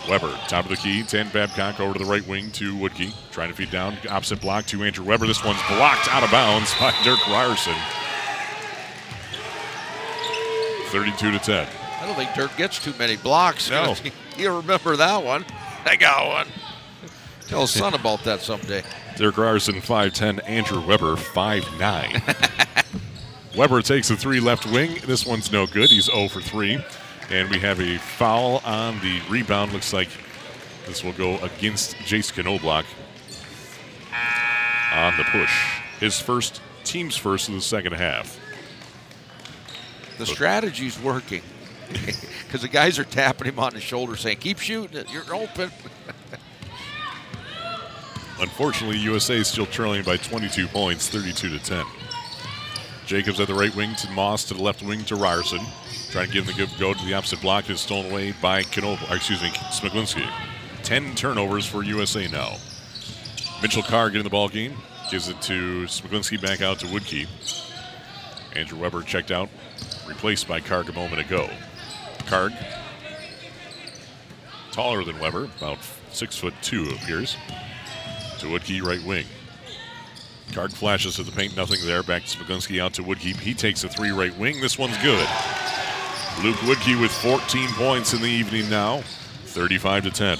Weber, 0.09 0.33
top 0.49 0.64
of 0.64 0.71
the 0.71 0.77
key. 0.77 1.03
Tan 1.03 1.29
Babcock 1.33 1.81
over 1.81 1.95
to 1.95 1.99
the 1.99 2.11
right 2.11 2.27
wing 2.27 2.51
to 2.53 2.75
Woodkey. 2.75 3.12
Trying 3.33 3.51
to 3.51 3.55
feed 3.55 3.71
down. 3.71 3.97
Opposite 4.09 4.41
block 4.41 4.67
to 4.67 4.83
Andrew 4.85 5.05
Weber. 5.05 5.27
This 5.27 5.45
one's 5.45 5.61
blocked 5.69 6.09
out 6.09 6.23
of 6.23 6.31
bounds 6.31 6.73
by 6.79 6.95
Dirk 7.05 7.27
Ryerson. 7.29 7.75
32 10.89 11.33
to 11.33 11.39
10. 11.39 11.69
I 12.01 12.07
don't 12.07 12.14
think 12.14 12.33
Dirk 12.35 12.57
gets 12.57 12.83
too 12.83 12.95
many 12.99 13.17
blocks. 13.17 13.69
No. 13.69 13.97
you 14.39 14.55
remember 14.55 14.97
that 14.97 15.23
one? 15.23 15.45
I 15.85 15.97
got 15.97 16.27
one. 16.27 16.47
Tell 17.49 17.62
his 17.62 17.70
son 17.70 17.94
about 17.94 18.24
that 18.24 18.40
someday. 18.40 18.82
Derek 19.16 19.38
Ryerson 19.38 19.76
5'10, 19.76 20.49
Andrew 20.49 20.84
Weber 20.84 21.14
5'9. 21.14 22.84
Weber 23.57 23.82
takes 23.82 24.11
a 24.11 24.16
three 24.16 24.40
left 24.40 24.66
wing. 24.66 24.99
This 25.07 25.24
one's 25.24 25.53
no 25.53 25.66
good. 25.66 25.90
He's 25.90 26.07
0 26.07 26.28
for 26.28 26.40
3. 26.40 26.84
And 27.30 27.51
we 27.51 27.59
have 27.61 27.80
a 27.80 27.99
foul 27.99 28.61
on 28.64 29.01
the 29.01 29.20
rebound. 29.28 29.72
Looks 29.72 29.92
like 29.92 30.09
this 30.86 31.03
will 31.03 31.12
go 31.12 31.38
against 31.38 31.97
Jace 31.97 32.36
Knobloch 32.36 32.86
on 34.92 35.16
the 35.16 35.24
push. 35.24 35.80
His 36.01 36.20
first, 36.20 36.61
team's 36.84 37.16
first 37.16 37.49
in 37.49 37.55
the 37.55 37.61
second 37.61 37.94
half. 37.94 38.38
The 40.18 40.26
strategy's 40.26 41.01
working. 41.01 41.42
Because 42.47 42.62
the 42.62 42.68
guys 42.68 42.97
are 43.01 43.05
tapping 43.05 43.49
him 43.49 43.59
on 43.59 43.74
the 43.74 43.80
shoulder 43.80 44.14
saying, 44.14 44.36
keep 44.36 44.61
shooting 44.61 44.97
it. 44.97 45.12
You're 45.12 45.34
open. 45.34 45.72
Unfortunately, 48.41 48.99
USA 48.99 49.37
is 49.37 49.49
still 49.49 49.66
trailing 49.66 50.03
by 50.03 50.16
22 50.18 50.66
points, 50.68 51.09
32 51.09 51.59
to 51.59 51.59
10. 51.59 51.87
Jacobs 53.07 53.41
at 53.41 53.49
the 53.49 53.55
right 53.55 53.74
wing 53.74 53.95
to 53.95 54.11
Moss 54.11 54.45
to 54.45 54.55
the 54.55 54.62
left 54.62 54.82
wing 54.82 55.05
to 55.05 55.14
Ryerson. 55.14 55.61
Trying 56.11 56.26
to 56.26 56.32
give 56.32 56.45
him 56.45 56.55
the 56.57 56.66
good 56.66 56.78
go 56.78 56.93
to 56.93 57.05
the 57.05 57.14
opposite 57.14 57.41
block. 57.41 57.70
Is 57.70 57.80
stolen 57.80 58.11
away 58.11 58.34
by 58.43 58.62
Knob- 58.76 58.99
or 59.09 59.12
uh, 59.12 59.14
excuse 59.14 59.41
me, 59.41 59.49
Smiglinski. 59.70 60.28
10 60.82 61.14
turnovers 61.14 61.66
for 61.66 61.82
USA 61.82 62.26
now. 62.28 62.57
Mitchell 63.62 63.82
Karg 63.82 64.12
getting 64.12 64.24
the 64.24 64.30
ball 64.30 64.49
game. 64.49 64.76
Gives 65.11 65.28
it 65.28 65.41
to 65.43 65.84
Smiglinski 65.84 66.41
back 66.41 66.61
out 66.61 66.80
to 66.80 66.87
Woodkey. 66.87 67.26
Andrew 68.55 68.78
Weber 68.78 69.03
checked 69.03 69.30
out. 69.30 69.49
Replaced 70.07 70.47
by 70.47 70.61
Karg 70.61 70.89
a 70.89 70.93
moment 70.93 71.20
ago. 71.20 71.49
Karg, 72.26 72.53
taller 74.72 75.05
than 75.05 75.18
Weber, 75.20 75.49
about 75.59 75.78
six 76.11 76.37
foot 76.37 76.55
two 76.61 76.91
appears 76.91 77.37
to 78.39 78.47
Woodkey, 78.47 78.82
right 78.82 79.03
wing. 79.03 79.26
Karg 80.49 80.72
flashes 80.72 81.16
to 81.16 81.22
the 81.22 81.32
paint, 81.32 81.57
nothing 81.57 81.78
there. 81.84 82.03
Back 82.03 82.24
to 82.24 82.39
Smiglinski 82.39 82.80
out 82.80 82.95
to 82.95 83.03
Woodkey. 83.03 83.37
He 83.37 83.55
takes 83.55 83.84
a 83.84 83.89
three 83.89 84.11
right 84.11 84.37
wing. 84.39 84.61
This 84.61 84.78
one's 84.78 84.97
good. 84.99 85.26
Luke 86.43 86.57
Woodkey 86.57 87.01
with 87.01 87.11
14 87.11 87.68
points 87.70 88.12
in 88.12 88.20
the 88.20 88.28
evening 88.28 88.68
now, 88.68 89.01
35 89.47 90.05
to 90.05 90.11
10. 90.11 90.39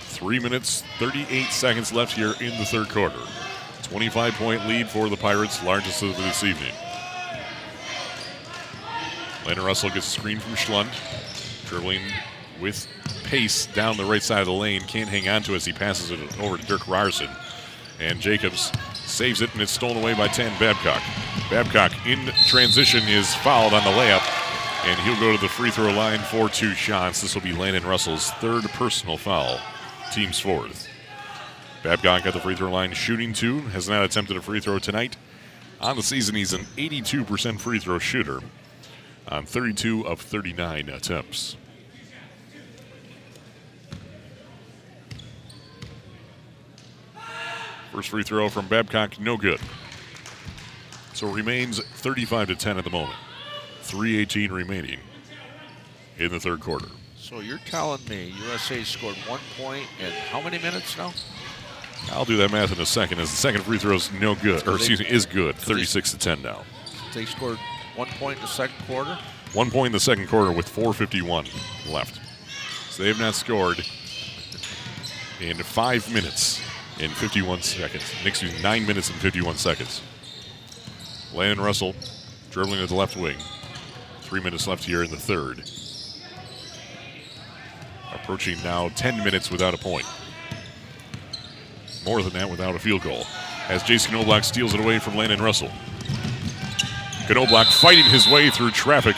Three 0.00 0.38
minutes, 0.38 0.84
38 0.98 1.46
seconds 1.46 1.92
left 1.92 2.12
here 2.12 2.34
in 2.40 2.58
the 2.58 2.64
third 2.66 2.90
quarter. 2.90 3.20
25 3.84 4.34
point 4.34 4.68
lead 4.68 4.88
for 4.88 5.08
the 5.08 5.16
Pirates, 5.16 5.64
largest 5.64 6.02
of 6.02 6.16
this 6.16 6.44
evening. 6.44 6.74
Landon 9.46 9.64
Russell 9.64 9.88
gets 9.88 10.06
a 10.06 10.10
screen 10.10 10.38
from 10.38 10.52
Schlund, 10.52 10.88
dribbling 11.66 12.02
with 12.60 12.86
pace 13.24 13.66
down 13.66 13.96
the 13.96 14.04
right 14.04 14.22
side 14.22 14.40
of 14.40 14.46
the 14.46 14.52
lane. 14.52 14.82
Can't 14.82 15.08
hang 15.08 15.28
on 15.28 15.42
to 15.44 15.52
it 15.52 15.56
as 15.56 15.64
he 15.64 15.72
passes 15.72 16.10
it 16.10 16.40
over 16.40 16.56
to 16.56 16.66
Dirk 16.66 16.86
Ryerson. 16.88 17.28
And 17.98 18.20
Jacobs 18.20 18.72
saves 18.94 19.42
it, 19.42 19.52
and 19.52 19.62
it's 19.62 19.72
stolen 19.72 19.98
away 19.98 20.14
by 20.14 20.28
Tan 20.28 20.58
Babcock. 20.58 21.02
Babcock 21.50 21.92
in 22.06 22.18
transition 22.46 23.02
is 23.08 23.34
fouled 23.36 23.74
on 23.74 23.84
the 23.84 23.90
layup, 23.90 24.22
and 24.86 24.98
he'll 25.00 25.20
go 25.20 25.34
to 25.34 25.40
the 25.40 25.48
free 25.48 25.70
throw 25.70 25.92
line 25.92 26.20
for 26.20 26.48
two 26.48 26.74
shots. 26.74 27.20
This 27.20 27.34
will 27.34 27.42
be 27.42 27.52
Landon 27.52 27.84
Russell's 27.84 28.30
third 28.32 28.64
personal 28.70 29.16
foul, 29.16 29.60
team's 30.12 30.40
fourth. 30.40 30.88
Babcock 31.82 32.26
at 32.26 32.34
the 32.34 32.40
free 32.40 32.56
throw 32.56 32.70
line 32.70 32.92
shooting 32.92 33.32
two, 33.32 33.60
has 33.68 33.88
not 33.88 34.04
attempted 34.04 34.36
a 34.36 34.42
free 34.42 34.60
throw 34.60 34.78
tonight. 34.78 35.16
On 35.80 35.96
the 35.96 36.02
season, 36.02 36.34
he's 36.34 36.52
an 36.52 36.66
82% 36.76 37.58
free 37.58 37.78
throw 37.78 37.98
shooter 37.98 38.40
on 39.28 39.46
32 39.46 40.06
of 40.06 40.20
39 40.20 40.88
attempts. 40.88 41.56
First 47.92 48.08
free 48.08 48.22
throw 48.22 48.48
from 48.48 48.68
Babcock, 48.68 49.18
no 49.18 49.36
good. 49.36 49.60
So 51.12 51.28
it 51.28 51.34
remains 51.34 51.84
35 51.84 52.48
to 52.48 52.56
10 52.56 52.78
at 52.78 52.84
the 52.84 52.90
moment. 52.90 53.16
318 53.82 54.52
remaining 54.52 55.00
in 56.18 56.30
the 56.30 56.38
third 56.38 56.60
quarter. 56.60 56.86
So 57.16 57.40
you're 57.40 57.58
telling 57.66 58.00
me 58.08 58.32
USA 58.48 58.82
scored 58.84 59.16
one 59.26 59.40
point 59.58 59.86
in 60.00 60.12
how 60.12 60.40
many 60.40 60.58
minutes 60.58 60.96
now? 60.96 61.12
I'll 62.12 62.24
do 62.24 62.36
that 62.38 62.50
math 62.50 62.72
in 62.72 62.80
a 62.80 62.86
second 62.86 63.18
as 63.20 63.30
the 63.30 63.36
second 63.36 63.62
free 63.62 63.78
throw 63.78 63.96
is 63.96 64.10
no 64.12 64.34
good, 64.34 64.66
or 64.66 64.76
excuse 64.76 65.00
me, 65.00 65.06
is 65.08 65.26
good. 65.26 65.56
they- 65.56 65.64
36 65.64 66.12
to 66.12 66.18
10 66.18 66.42
now. 66.42 66.64
They 67.12 67.24
scored 67.26 67.58
one 67.96 68.08
point 68.18 68.38
in 68.38 68.42
the 68.42 68.48
second 68.48 68.76
quarter. 68.86 69.18
One 69.52 69.70
point 69.70 69.86
in 69.86 69.92
the 69.92 70.00
second 70.00 70.28
quarter 70.28 70.52
with 70.52 70.68
4.51 70.68 71.48
left. 71.92 72.20
So 72.90 73.02
they 73.02 73.08
have 73.08 73.18
not 73.18 73.34
scored 73.34 73.84
in 75.40 75.56
five 75.56 76.12
minutes 76.12 76.60
in 76.98 77.10
51 77.10 77.62
seconds. 77.62 78.02
Excuse 78.24 78.52
me, 78.52 78.62
nine 78.62 78.86
minutes 78.86 79.08
and 79.10 79.18
51 79.18 79.56
seconds. 79.56 80.02
Landon 81.32 81.64
Russell 81.64 81.94
dribbling 82.50 82.82
at 82.82 82.88
the 82.88 82.94
left 82.94 83.16
wing. 83.16 83.38
Three 84.22 84.40
minutes 84.40 84.66
left 84.66 84.84
here 84.84 85.02
in 85.02 85.10
the 85.10 85.16
third. 85.16 85.62
Approaching 88.12 88.62
now 88.62 88.88
10 88.90 89.24
minutes 89.24 89.50
without 89.50 89.74
a 89.74 89.78
point. 89.78 90.06
More 92.04 92.22
than 92.22 92.32
that 92.32 92.50
without 92.50 92.74
a 92.74 92.78
field 92.78 93.02
goal. 93.02 93.24
As 93.68 93.82
Jace 93.82 94.10
Knobloch 94.10 94.44
steals 94.44 94.74
it 94.74 94.80
away 94.80 94.98
from 94.98 95.16
Landon 95.16 95.40
Russell. 95.40 95.70
Knobloch 97.28 97.68
fighting 97.68 98.04
his 98.04 98.26
way 98.26 98.50
through 98.50 98.72
traffic. 98.72 99.16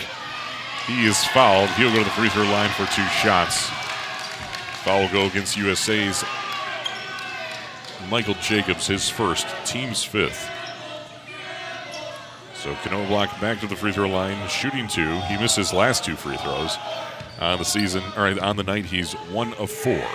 He 0.86 1.06
is 1.06 1.24
fouled. 1.26 1.70
He'll 1.70 1.92
go 1.92 1.98
to 1.98 2.04
the 2.04 2.10
free 2.10 2.28
throw 2.28 2.42
line 2.42 2.70
for 2.70 2.84
two 2.86 3.06
shots. 3.06 3.70
Foul 4.84 5.08
go 5.10 5.26
against 5.26 5.56
USA's 5.56 6.24
Michael 8.12 8.34
Jacobs, 8.34 8.86
his 8.86 9.08
first, 9.08 9.46
team's 9.64 10.04
fifth. 10.04 10.46
So 12.54 12.76
Knobloch 12.84 13.40
back 13.40 13.58
to 13.60 13.66
the 13.66 13.74
free 13.74 13.90
throw 13.90 14.06
line, 14.06 14.36
shooting 14.50 14.86
two. 14.86 15.18
He 15.22 15.38
missed 15.38 15.56
his 15.56 15.72
last 15.72 16.04
two 16.04 16.14
free 16.14 16.36
throws 16.36 16.76
on 17.40 17.56
the 17.56 17.64
season, 17.64 18.02
or 18.14 18.26
on 18.42 18.56
the 18.58 18.64
night. 18.64 18.84
He's 18.84 19.14
one 19.14 19.54
of 19.54 19.70
four. 19.70 20.06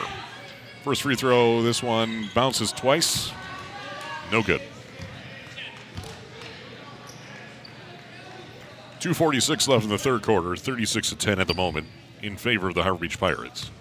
First 0.84 1.02
free 1.02 1.16
throw, 1.16 1.64
this 1.64 1.82
one 1.82 2.30
bounces 2.36 2.72
twice. 2.72 3.32
No 4.32 4.44
good. 4.44 4.62
246 9.00 9.68
left 9.68 9.86
in 9.86 9.90
the 9.90 9.98
third 9.98 10.22
quarter, 10.22 10.56
36 10.56 11.10
to 11.10 11.16
10 11.16 11.40
at 11.40 11.48
the 11.48 11.56
moment 11.56 11.88
in 12.22 12.38
favor 12.38 12.68
of 12.68 12.76
the 12.76 12.84
Harbor 12.84 13.00
Beach 13.00 13.20
Pirates. 13.20 13.72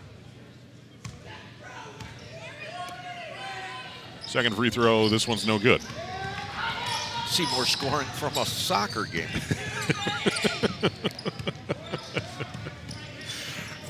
Second 4.37 4.55
free 4.55 4.69
throw, 4.69 5.09
this 5.09 5.27
one's 5.27 5.47
no 5.47 5.59
good. 5.59 5.81
Seymour 7.27 7.65
scoring 7.65 8.07
from 8.07 8.37
a 8.37 8.45
soccer 8.45 9.05
game. 9.05 9.29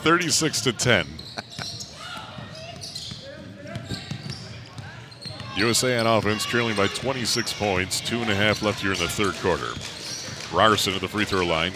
36 0.04 0.60
to 0.60 0.72
10. 0.72 1.04
USA 5.56 5.98
on 5.98 6.06
offense, 6.06 6.44
trailing 6.44 6.76
by 6.76 6.86
26 6.86 7.52
points, 7.54 7.98
two 7.98 8.20
and 8.20 8.30
a 8.30 8.34
half 8.36 8.62
left 8.62 8.80
here 8.80 8.92
in 8.92 9.00
the 9.00 9.08
third 9.08 9.34
quarter. 9.42 9.72
Ryerson 10.56 10.94
at 10.94 11.00
the 11.00 11.08
free 11.08 11.24
throw 11.24 11.44
line, 11.44 11.72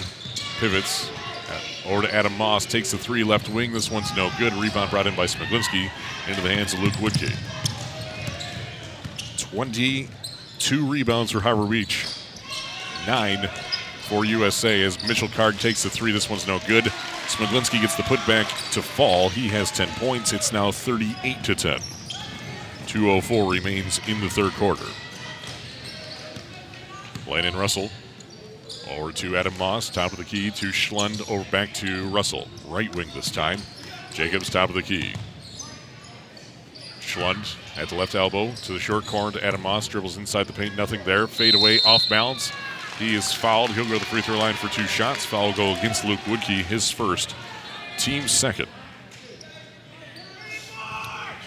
pivots 0.60 1.10
uh, 1.48 1.88
over 1.88 2.02
to 2.02 2.14
Adam 2.14 2.38
Moss, 2.38 2.66
takes 2.66 2.92
the 2.92 2.98
three 2.98 3.24
left 3.24 3.48
wing. 3.48 3.72
This 3.72 3.90
one's 3.90 4.14
no 4.14 4.30
good. 4.38 4.52
Rebound 4.52 4.92
brought 4.92 5.08
in 5.08 5.16
by 5.16 5.26
Smiglinski 5.26 5.90
into 6.28 6.40
the 6.40 6.54
hands 6.54 6.72
of 6.72 6.78
Luke 6.78 6.92
Woodkey. 6.92 7.34
22 9.52 10.86
rebounds 10.86 11.32
for 11.32 11.40
Harbor 11.40 11.66
Beach, 11.66 12.06
nine 13.06 13.48
for 14.08 14.24
USA 14.24 14.82
as 14.82 15.02
Mitchell 15.06 15.28
Karg 15.28 15.58
takes 15.58 15.82
the 15.82 15.90
three. 15.90 16.12
This 16.12 16.28
one's 16.30 16.46
no 16.46 16.58
good. 16.66 16.84
Smiglinski 17.26 17.80
gets 17.80 17.96
the 17.96 18.02
putback 18.02 18.72
to 18.72 18.82
fall. 18.82 19.28
He 19.28 19.48
has 19.48 19.70
10 19.70 19.88
points. 19.98 20.32
It's 20.32 20.52
now 20.52 20.72
38 20.72 21.44
to 21.44 21.54
10. 21.54 21.78
2.04 21.78 23.50
remains 23.50 24.00
in 24.08 24.20
the 24.20 24.28
third 24.28 24.52
quarter. 24.52 24.86
Landon 27.28 27.56
Russell 27.56 27.90
over 28.90 29.12
to 29.12 29.36
Adam 29.36 29.56
Moss, 29.58 29.88
top 29.88 30.10
of 30.10 30.18
the 30.18 30.24
key 30.24 30.50
to 30.50 30.66
Schlund, 30.66 31.30
over 31.30 31.48
back 31.50 31.72
to 31.74 32.08
Russell, 32.08 32.48
right 32.66 32.94
wing 32.96 33.08
this 33.14 33.30
time. 33.30 33.60
Jacobs, 34.12 34.50
top 34.50 34.68
of 34.68 34.74
the 34.74 34.82
key. 34.82 35.14
Schlund 37.10 37.56
at 37.76 37.88
the 37.88 37.94
left 37.96 38.14
elbow 38.14 38.52
to 38.52 38.72
the 38.72 38.78
short 38.78 39.04
corner 39.06 39.32
to 39.36 39.44
Adam 39.44 39.62
Moss, 39.62 39.88
dribbles 39.88 40.16
inside 40.16 40.46
the 40.46 40.52
paint, 40.52 40.76
nothing 40.76 41.00
there. 41.04 41.26
Fade 41.26 41.54
away, 41.54 41.80
off 41.84 42.08
balance. 42.08 42.52
He 42.98 43.14
is 43.14 43.32
fouled. 43.32 43.70
He'll 43.70 43.84
go 43.84 43.94
to 43.94 43.98
the 43.98 44.04
free 44.04 44.20
throw 44.20 44.38
line 44.38 44.54
for 44.54 44.68
two 44.68 44.86
shots. 44.86 45.24
Foul 45.24 45.52
go 45.52 45.72
against 45.74 46.04
Luke 46.04 46.20
Woodkey, 46.20 46.62
his 46.62 46.90
first, 46.90 47.34
team 47.98 48.28
second. 48.28 48.68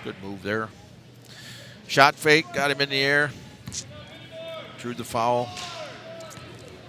Good 0.04 0.16
move 0.22 0.44
there. 0.44 0.68
Shot 1.88 2.16
fake, 2.16 2.46
got 2.54 2.70
him 2.70 2.82
in 2.82 2.90
the 2.90 3.00
air. 3.00 3.32
Drew 4.80 4.94
the 4.94 5.06
foul. 5.06 5.50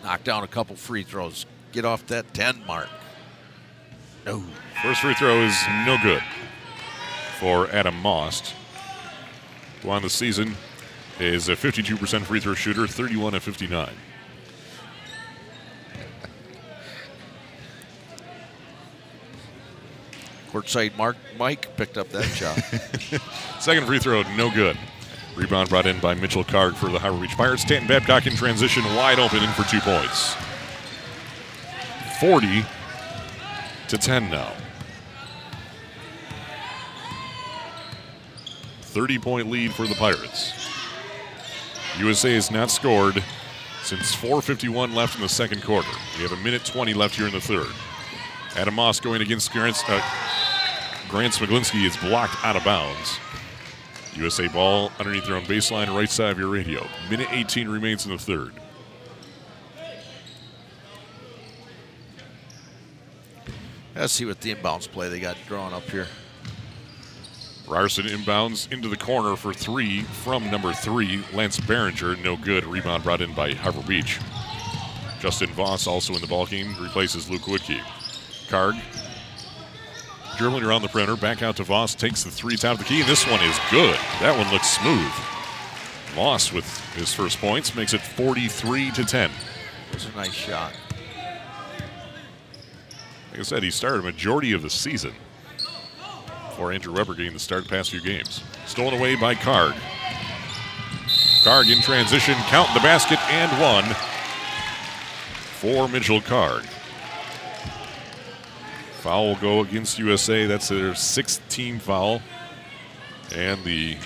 Knocked 0.03 0.25
down 0.25 0.43
a 0.43 0.49
couple 0.49 0.75
free 0.75 1.05
throws. 1.05 1.47
Get 1.71 1.85
off 1.85 2.07
that 2.09 2.35
10 2.35 2.67
mark. 2.67 2.89
No. 4.27 4.43
First 4.83 5.03
free 5.03 5.15
throw 5.15 5.43
is 5.43 5.57
no 5.87 5.97
good 6.03 6.23
for 7.39 7.69
Adam 7.71 7.95
Moss, 8.01 8.55
who 9.85 9.91
on 9.91 10.03
the 10.03 10.11
season 10.11 10.57
is 11.21 11.49
a 11.49 11.53
52% 11.53 12.23
free 12.23 12.41
throw 12.41 12.55
shooter, 12.55 12.87
31 12.87 13.35
of 13.35 13.43
59. 13.43 13.91
Courtside 20.51 20.97
Mark 20.97 21.17
Mike 21.37 21.77
picked 21.77 21.99
up 21.99 22.09
that 22.11 22.25
shot. 22.25 22.57
Second 23.61 23.87
free 23.87 23.99
throw, 23.99 24.23
no 24.37 24.51
good. 24.51 24.79
Rebound 25.37 25.69
brought 25.69 25.87
in 25.87 25.99
by 25.99 26.15
Mitchell 26.15 26.45
Karg 26.45 26.75
for 26.77 26.89
the 26.89 26.99
Harbor 26.99 27.21
Beach 27.21 27.37
Pirates. 27.37 27.63
Stanton 27.63 27.89
Babcock 27.89 28.27
in 28.27 28.37
transition, 28.37 28.85
wide 28.95 29.19
open 29.19 29.43
in 29.43 29.51
for 29.51 29.65
two 29.65 29.81
points. 29.81 30.37
40 32.21 32.65
to 33.89 33.99
10 33.99 34.31
now. 34.31 34.53
30 38.95 39.19
point 39.19 39.51
lead 39.51 39.75
for 39.75 39.89
the 39.89 39.95
Pirates. 39.97 40.53
USA 41.99 42.33
has 42.35 42.51
not 42.53 42.71
scored 42.71 43.23
since 43.83 44.15
4.51 44.15 44.95
left 44.95 45.17
in 45.17 45.21
the 45.21 45.29
second 45.29 45.63
quarter. 45.65 45.91
We 46.17 46.23
have 46.23 46.33
a 46.33 46.43
minute 46.43 46.65
20 46.65 46.95
left 46.95 47.17
here 47.17 47.27
in 47.27 47.33
the 47.33 47.41
third. 47.41 47.67
Adam 48.57 48.75
Moss 48.75 49.01
going 49.01 49.21
against 49.21 49.53
Grant, 49.53 49.77
uh, 49.89 50.01
Grant 51.09 51.35
Smiglinski 51.35 51.85
is 51.85 51.97
blocked 51.97 52.37
out 52.45 52.55
of 52.55 52.65
bounds. 52.65 53.19
USA 54.15 54.47
ball 54.47 54.93
underneath 55.01 55.27
their 55.27 55.37
own 55.37 55.45
baseline, 55.45 55.93
right 55.95 56.09
side 56.09 56.31
of 56.31 56.39
your 56.39 56.49
radio. 56.49 56.87
Minute 57.11 57.29
18 57.33 57.69
remains 57.69 58.07
in 58.07 58.13
the 58.13 58.19
third. 58.19 58.53
Let's 63.97 64.13
see 64.13 64.25
what 64.25 64.41
the 64.41 64.55
inbounds 64.55 64.89
play 64.89 65.09
they 65.09 65.19
got 65.19 65.37
drawn 65.49 65.73
up 65.73 65.83
here. 65.85 66.07
Ryerson 67.67 68.07
inbounds 68.07 68.71
into 68.71 68.89
the 68.89 68.97
corner 68.97 69.37
for 69.37 69.55
three 69.55 70.03
from 70.03 70.51
number 70.51 70.73
three, 70.73 71.25
Lance 71.33 71.59
Behringer. 71.59 72.23
No 72.23 72.37
good. 72.37 72.65
Rebound 72.65 73.03
brought 73.03 73.23
in 73.23 73.33
by 73.33 73.53
Harbor 73.53 73.83
Beach. 73.83 74.21
Justin 75.19 75.49
Voss 75.51 75.87
also 75.87 76.15
in 76.15 76.21
the 76.21 76.27
ballgame 76.27 76.79
replaces 76.81 77.31
Luke 77.31 77.43
Woodkey. 77.43 77.81
Karg 78.49 78.79
dribbling 80.37 80.65
around 80.65 80.83
the 80.83 80.89
perimeter, 80.89 81.17
back 81.17 81.43
out 81.43 81.57
to 81.57 81.65
Voss, 81.65 81.95
takes 81.95 82.25
the 82.25 82.31
three 82.31 82.57
top 82.57 82.73
of 82.73 82.79
the 82.81 82.85
key, 82.85 83.01
and 83.01 83.09
this 83.09 83.27
one 83.27 83.41
is 83.43 83.59
good. 83.71 83.95
That 84.21 84.37
one 84.37 84.53
looks 84.53 84.69
smooth. 84.69 85.11
Voss 86.15 86.53
with 86.53 86.67
his 86.95 87.15
first 87.15 87.39
points 87.39 87.75
makes 87.75 87.95
it 87.95 88.01
43 88.01 88.91
to 88.91 89.05
10. 89.05 89.31
It 89.31 89.95
was 89.95 90.07
a 90.07 90.17
nice 90.17 90.33
shot. 90.33 90.75
Like 93.31 93.41
I 93.41 93.43
said, 93.43 93.63
he 93.63 93.71
started 93.71 94.01
a 94.01 94.03
majority 94.03 94.53
of 94.53 94.63
the 94.63 94.71
season 94.71 95.13
Andrew 96.73 96.95
Weber 96.95 97.15
getting 97.15 97.33
the 97.33 97.39
start 97.39 97.65
the 97.65 97.71
past 97.71 97.91
few 97.91 98.01
games. 98.01 98.43
Stolen 98.67 98.95
away 98.95 99.17
by 99.17 99.35
Karg. 99.35 99.75
Karg 101.43 101.71
in 101.71 101.83
transition, 101.83 102.35
count 102.47 102.73
the 102.75 102.81
basket 102.81 103.19
and 103.31 103.53
one 103.61 103.85
for 105.61 105.89
Mitchell 105.89 106.21
Karg. 106.21 106.65
Foul 109.01 109.27
will 109.29 109.37
go 109.37 109.61
against 109.61 109.99
USA. 109.99 110.47
That's 110.47 110.69
their 110.69 110.95
sixth 110.95 111.47
team 111.49 111.79
foul. 111.79 112.23
And 113.35 113.63
the 113.65 113.99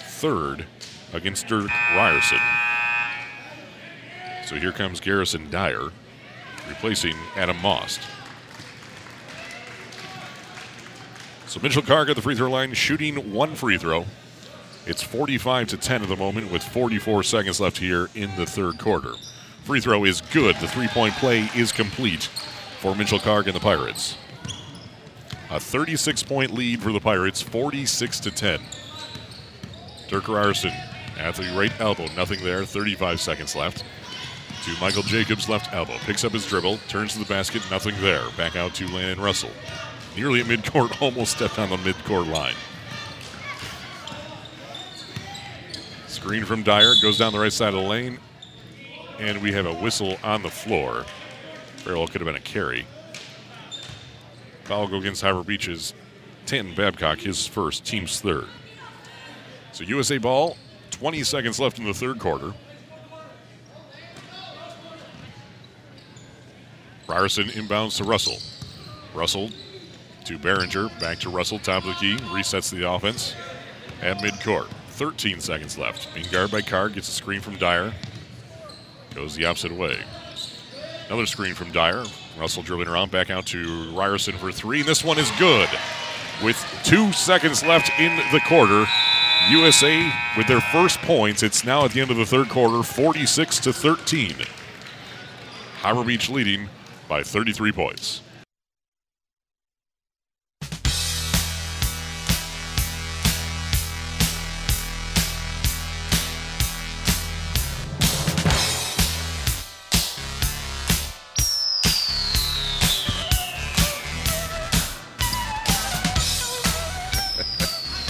third 0.00 0.66
against 1.12 1.46
Dirk 1.46 1.70
Ryerson. 1.94 2.40
So 4.44 4.56
here 4.56 4.72
comes 4.72 5.00
Garrison 5.00 5.50
Dyer 5.50 5.90
replacing 6.68 7.14
Adam 7.36 7.56
Moss. 7.62 7.98
So 11.48 11.60
Mitchell 11.62 11.80
Karg 11.80 12.10
at 12.10 12.16
the 12.16 12.20
free 12.20 12.34
throw 12.34 12.50
line 12.50 12.74
shooting 12.74 13.32
one 13.32 13.54
free 13.54 13.78
throw. 13.78 14.04
It's 14.84 15.02
45 15.02 15.68
to 15.68 15.76
10 15.78 16.02
at 16.02 16.08
the 16.08 16.16
moment 16.16 16.52
with 16.52 16.62
44 16.62 17.22
seconds 17.22 17.58
left 17.58 17.78
here 17.78 18.10
in 18.14 18.30
the 18.36 18.44
third 18.44 18.78
quarter. 18.78 19.14
Free 19.64 19.80
throw 19.80 20.04
is 20.04 20.20
good. 20.20 20.56
The 20.56 20.68
three 20.68 20.88
point 20.88 21.14
play 21.14 21.48
is 21.56 21.72
complete 21.72 22.24
for 22.80 22.94
Mitchell 22.94 23.18
Karg 23.18 23.46
and 23.46 23.54
the 23.54 23.60
Pirates. 23.60 24.18
A 25.50 25.58
36 25.58 26.22
point 26.22 26.52
lead 26.52 26.82
for 26.82 26.92
the 26.92 27.00
Pirates, 27.00 27.40
46 27.40 28.20
to 28.20 28.30
10. 28.30 28.60
Dirk 30.08 30.28
Ryerson 30.28 30.72
at 31.18 31.34
the 31.34 31.50
right 31.56 31.72
elbow, 31.80 32.08
nothing 32.14 32.44
there, 32.44 32.66
35 32.66 33.22
seconds 33.22 33.56
left. 33.56 33.84
To 34.64 34.80
Michael 34.82 35.02
Jacobs, 35.02 35.48
left 35.48 35.72
elbow. 35.72 35.96
Picks 36.00 36.24
up 36.24 36.32
his 36.32 36.44
dribble, 36.44 36.78
turns 36.88 37.14
to 37.14 37.20
the 37.20 37.24
basket, 37.24 37.62
nothing 37.70 37.94
there. 38.02 38.28
Back 38.36 38.54
out 38.54 38.74
to 38.74 38.86
Landon 38.88 39.20
Russell. 39.20 39.50
Nearly 40.18 40.40
at 40.40 40.46
midcourt, 40.46 41.00
almost 41.00 41.36
stepped 41.36 41.60
on 41.60 41.70
the 41.70 41.76
midcourt 41.76 42.28
line. 42.28 42.56
Screen 46.08 46.44
from 46.44 46.64
Dyer, 46.64 46.94
goes 47.00 47.18
down 47.18 47.32
the 47.32 47.38
right 47.38 47.52
side 47.52 47.72
of 47.72 47.80
the 47.80 47.88
lane, 47.88 48.18
and 49.20 49.40
we 49.40 49.52
have 49.52 49.66
a 49.66 49.74
whistle 49.74 50.18
on 50.24 50.42
the 50.42 50.50
floor. 50.50 51.06
Very 51.84 51.96
well 51.96 52.08
could 52.08 52.20
have 52.20 52.26
been 52.26 52.34
a 52.34 52.40
carry. 52.40 52.84
Foul 54.64 54.88
go 54.88 54.96
against 54.96 55.22
Harbor 55.22 55.44
Beach's 55.44 55.94
Tanton 56.46 56.74
Babcock, 56.74 57.20
his 57.20 57.46
first, 57.46 57.86
team's 57.86 58.20
third. 58.20 58.48
So 59.70 59.84
USA 59.84 60.18
ball, 60.18 60.56
20 60.90 61.22
seconds 61.22 61.60
left 61.60 61.78
in 61.78 61.84
the 61.84 61.94
third 61.94 62.18
quarter. 62.18 62.52
Ryerson 67.06 67.50
inbounds 67.50 67.98
to 67.98 68.04
Russell. 68.04 68.38
Russell 69.14 69.50
to 70.28 70.38
Behringer, 70.38 71.00
back 71.00 71.18
to 71.20 71.30
Russell, 71.30 71.58
top 71.58 71.84
of 71.84 71.88
the 71.88 71.94
key, 71.94 72.16
resets 72.24 72.70
the 72.70 72.86
offense 72.86 73.34
at 74.02 74.18
midcourt. 74.18 74.68
13 74.88 75.40
seconds 75.40 75.78
left. 75.78 76.12
Being 76.12 76.26
guarded 76.30 76.52
by 76.52 76.60
Karg, 76.60 76.92
gets 76.92 77.08
a 77.08 77.12
screen 77.12 77.40
from 77.40 77.56
Dyer. 77.56 77.94
Goes 79.14 79.34
the 79.34 79.46
opposite 79.46 79.72
way. 79.72 79.98
Another 81.06 81.24
screen 81.24 81.54
from 81.54 81.72
Dyer. 81.72 82.04
Russell 82.38 82.62
dribbling 82.62 82.88
around 82.88 83.10
back 83.10 83.30
out 83.30 83.46
to 83.46 83.90
Ryerson 83.94 84.36
for 84.36 84.52
three. 84.52 84.80
And 84.80 84.88
this 84.88 85.02
one 85.02 85.18
is 85.18 85.30
good. 85.38 85.68
With 86.44 86.62
two 86.84 87.10
seconds 87.12 87.64
left 87.64 87.90
in 87.98 88.14
the 88.30 88.40
quarter, 88.46 88.84
USA 89.48 90.12
with 90.36 90.46
their 90.46 90.60
first 90.60 90.98
points. 91.00 91.42
It's 91.42 91.64
now 91.64 91.86
at 91.86 91.92
the 91.92 92.02
end 92.02 92.10
of 92.10 92.18
the 92.18 92.26
third 92.26 92.50
quarter, 92.50 92.82
46 92.82 93.60
to 93.60 93.72
13. 93.72 94.34
Harbor 95.80 96.04
Beach 96.04 96.28
leading 96.28 96.68
by 97.08 97.22
33 97.22 97.72
points. 97.72 98.20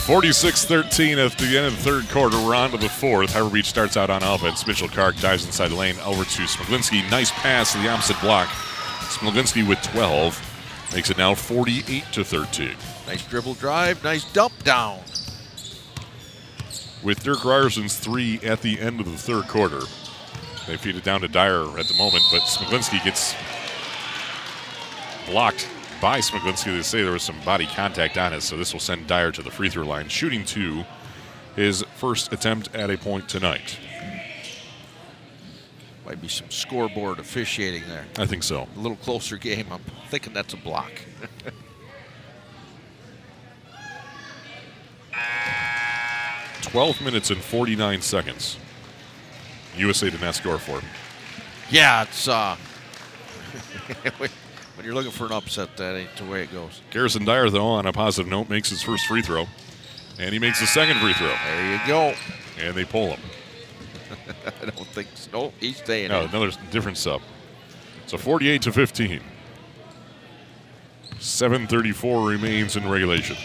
46 0.08 0.64
13 0.64 1.18
at 1.18 1.32
the 1.32 1.58
end 1.58 1.66
of 1.66 1.76
the 1.76 1.82
third 1.82 2.08
quarter. 2.08 2.38
We're 2.38 2.54
on 2.54 2.70
to 2.70 2.78
the 2.78 2.88
fourth. 2.88 3.30
Harbor 3.34 3.50
Beach 3.50 3.66
starts 3.66 3.94
out 3.94 4.08
on 4.08 4.22
offense. 4.22 4.66
Mitchell 4.66 4.88
Karg 4.88 5.20
dives 5.20 5.44
inside 5.44 5.68
the 5.68 5.74
lane 5.74 5.96
over 6.02 6.24
to 6.24 6.42
Smiglinski. 6.44 7.10
Nice 7.10 7.30
pass 7.30 7.72
to 7.72 7.78
the 7.80 7.90
opposite 7.90 8.18
block. 8.22 8.48
Smiglinski 8.48 9.68
with 9.68 9.82
12 9.82 10.94
makes 10.94 11.10
it 11.10 11.18
now 11.18 11.34
48 11.34 12.04
to 12.12 12.24
13. 12.24 12.70
Nice 13.06 13.26
dribble 13.26 13.52
drive. 13.52 14.02
Nice 14.02 14.24
dump 14.32 14.54
down. 14.64 14.98
With 17.02 17.22
Dirk 17.22 17.40
Ryerson's 17.40 17.98
three 17.98 18.40
at 18.42 18.62
the 18.62 18.80
end 18.80 19.00
of 19.00 19.12
the 19.12 19.18
third 19.18 19.46
quarter, 19.46 19.82
they 20.66 20.78
feed 20.78 20.96
it 20.96 21.04
down 21.04 21.20
to 21.20 21.28
Dyer 21.28 21.78
at 21.78 21.86
the 21.86 21.94
moment, 21.98 22.24
but 22.32 22.40
Smiglinski 22.44 23.04
gets 23.04 23.34
blocked 25.30 25.68
by 26.00 26.18
Smiglinski. 26.20 26.76
They 26.76 26.82
say 26.82 27.02
there 27.02 27.12
was 27.12 27.22
some 27.22 27.40
body 27.44 27.66
contact 27.66 28.16
on 28.18 28.32
it, 28.32 28.42
so 28.42 28.56
this 28.56 28.72
will 28.72 28.80
send 28.80 29.06
Dyer 29.06 29.30
to 29.32 29.42
the 29.42 29.50
free 29.50 29.68
throw 29.68 29.84
line, 29.84 30.08
shooting 30.08 30.44
two, 30.44 30.84
his 31.56 31.84
first 31.96 32.32
attempt 32.32 32.74
at 32.74 32.90
a 32.90 32.96
point 32.96 33.28
tonight. 33.28 33.78
Might 36.06 36.20
be 36.22 36.28
some 36.28 36.50
scoreboard 36.50 37.18
officiating 37.18 37.82
there. 37.88 38.06
I 38.16 38.26
think 38.26 38.42
so. 38.42 38.66
A 38.76 38.78
little 38.78 38.96
closer 38.96 39.36
game. 39.36 39.66
I'm 39.70 39.82
thinking 40.08 40.32
that's 40.32 40.54
a 40.54 40.56
block. 40.56 40.90
Twelve 46.62 47.00
minutes 47.00 47.30
and 47.30 47.40
forty-nine 47.40 48.02
seconds. 48.02 48.58
USA 49.76 50.10
did 50.10 50.20
not 50.20 50.34
score 50.34 50.58
for. 50.58 50.80
Yeah, 51.70 52.02
it's 52.02 52.28
uh, 52.28 52.56
you're 54.88 54.94
looking 54.94 55.12
for 55.12 55.26
an 55.26 55.32
upset, 55.32 55.76
that 55.76 55.96
ain't 55.96 56.16
the 56.16 56.24
way 56.24 56.44
it 56.44 56.50
goes. 56.50 56.80
Garrison 56.90 57.22
Dyer, 57.26 57.50
though, 57.50 57.66
on 57.66 57.84
a 57.84 57.92
positive 57.92 58.26
note, 58.26 58.48
makes 58.48 58.70
his 58.70 58.80
first 58.80 59.04
free 59.04 59.20
throw. 59.20 59.44
And 60.18 60.32
he 60.32 60.38
makes 60.38 60.60
the 60.60 60.66
second 60.66 60.98
free 61.00 61.12
throw. 61.12 61.28
There 61.28 61.72
you 61.74 61.80
go. 61.86 62.14
And 62.58 62.74
they 62.74 62.86
pull 62.86 63.08
him. 63.08 63.20
I 64.46 64.64
don't 64.64 64.86
think 64.86 65.08
so. 65.14 65.30
No, 65.30 65.52
he's 65.60 65.76
staying. 65.76 66.08
No, 66.08 66.22
in. 66.22 66.30
another 66.30 66.52
different 66.70 66.96
sub. 66.96 67.20
So 68.06 68.16
48 68.16 68.62
to 68.62 68.72
15. 68.72 69.20
734 71.18 72.26
remains 72.26 72.76
in 72.76 72.88
regulation. 72.88 73.36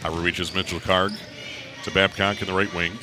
Harbor 0.00 0.22
Beach's 0.22 0.54
Mitchell 0.54 0.80
Karg 0.80 1.12
to 1.84 1.90
Babcock 1.90 2.40
in 2.40 2.48
the 2.48 2.54
right 2.54 2.72
wing. 2.72 2.98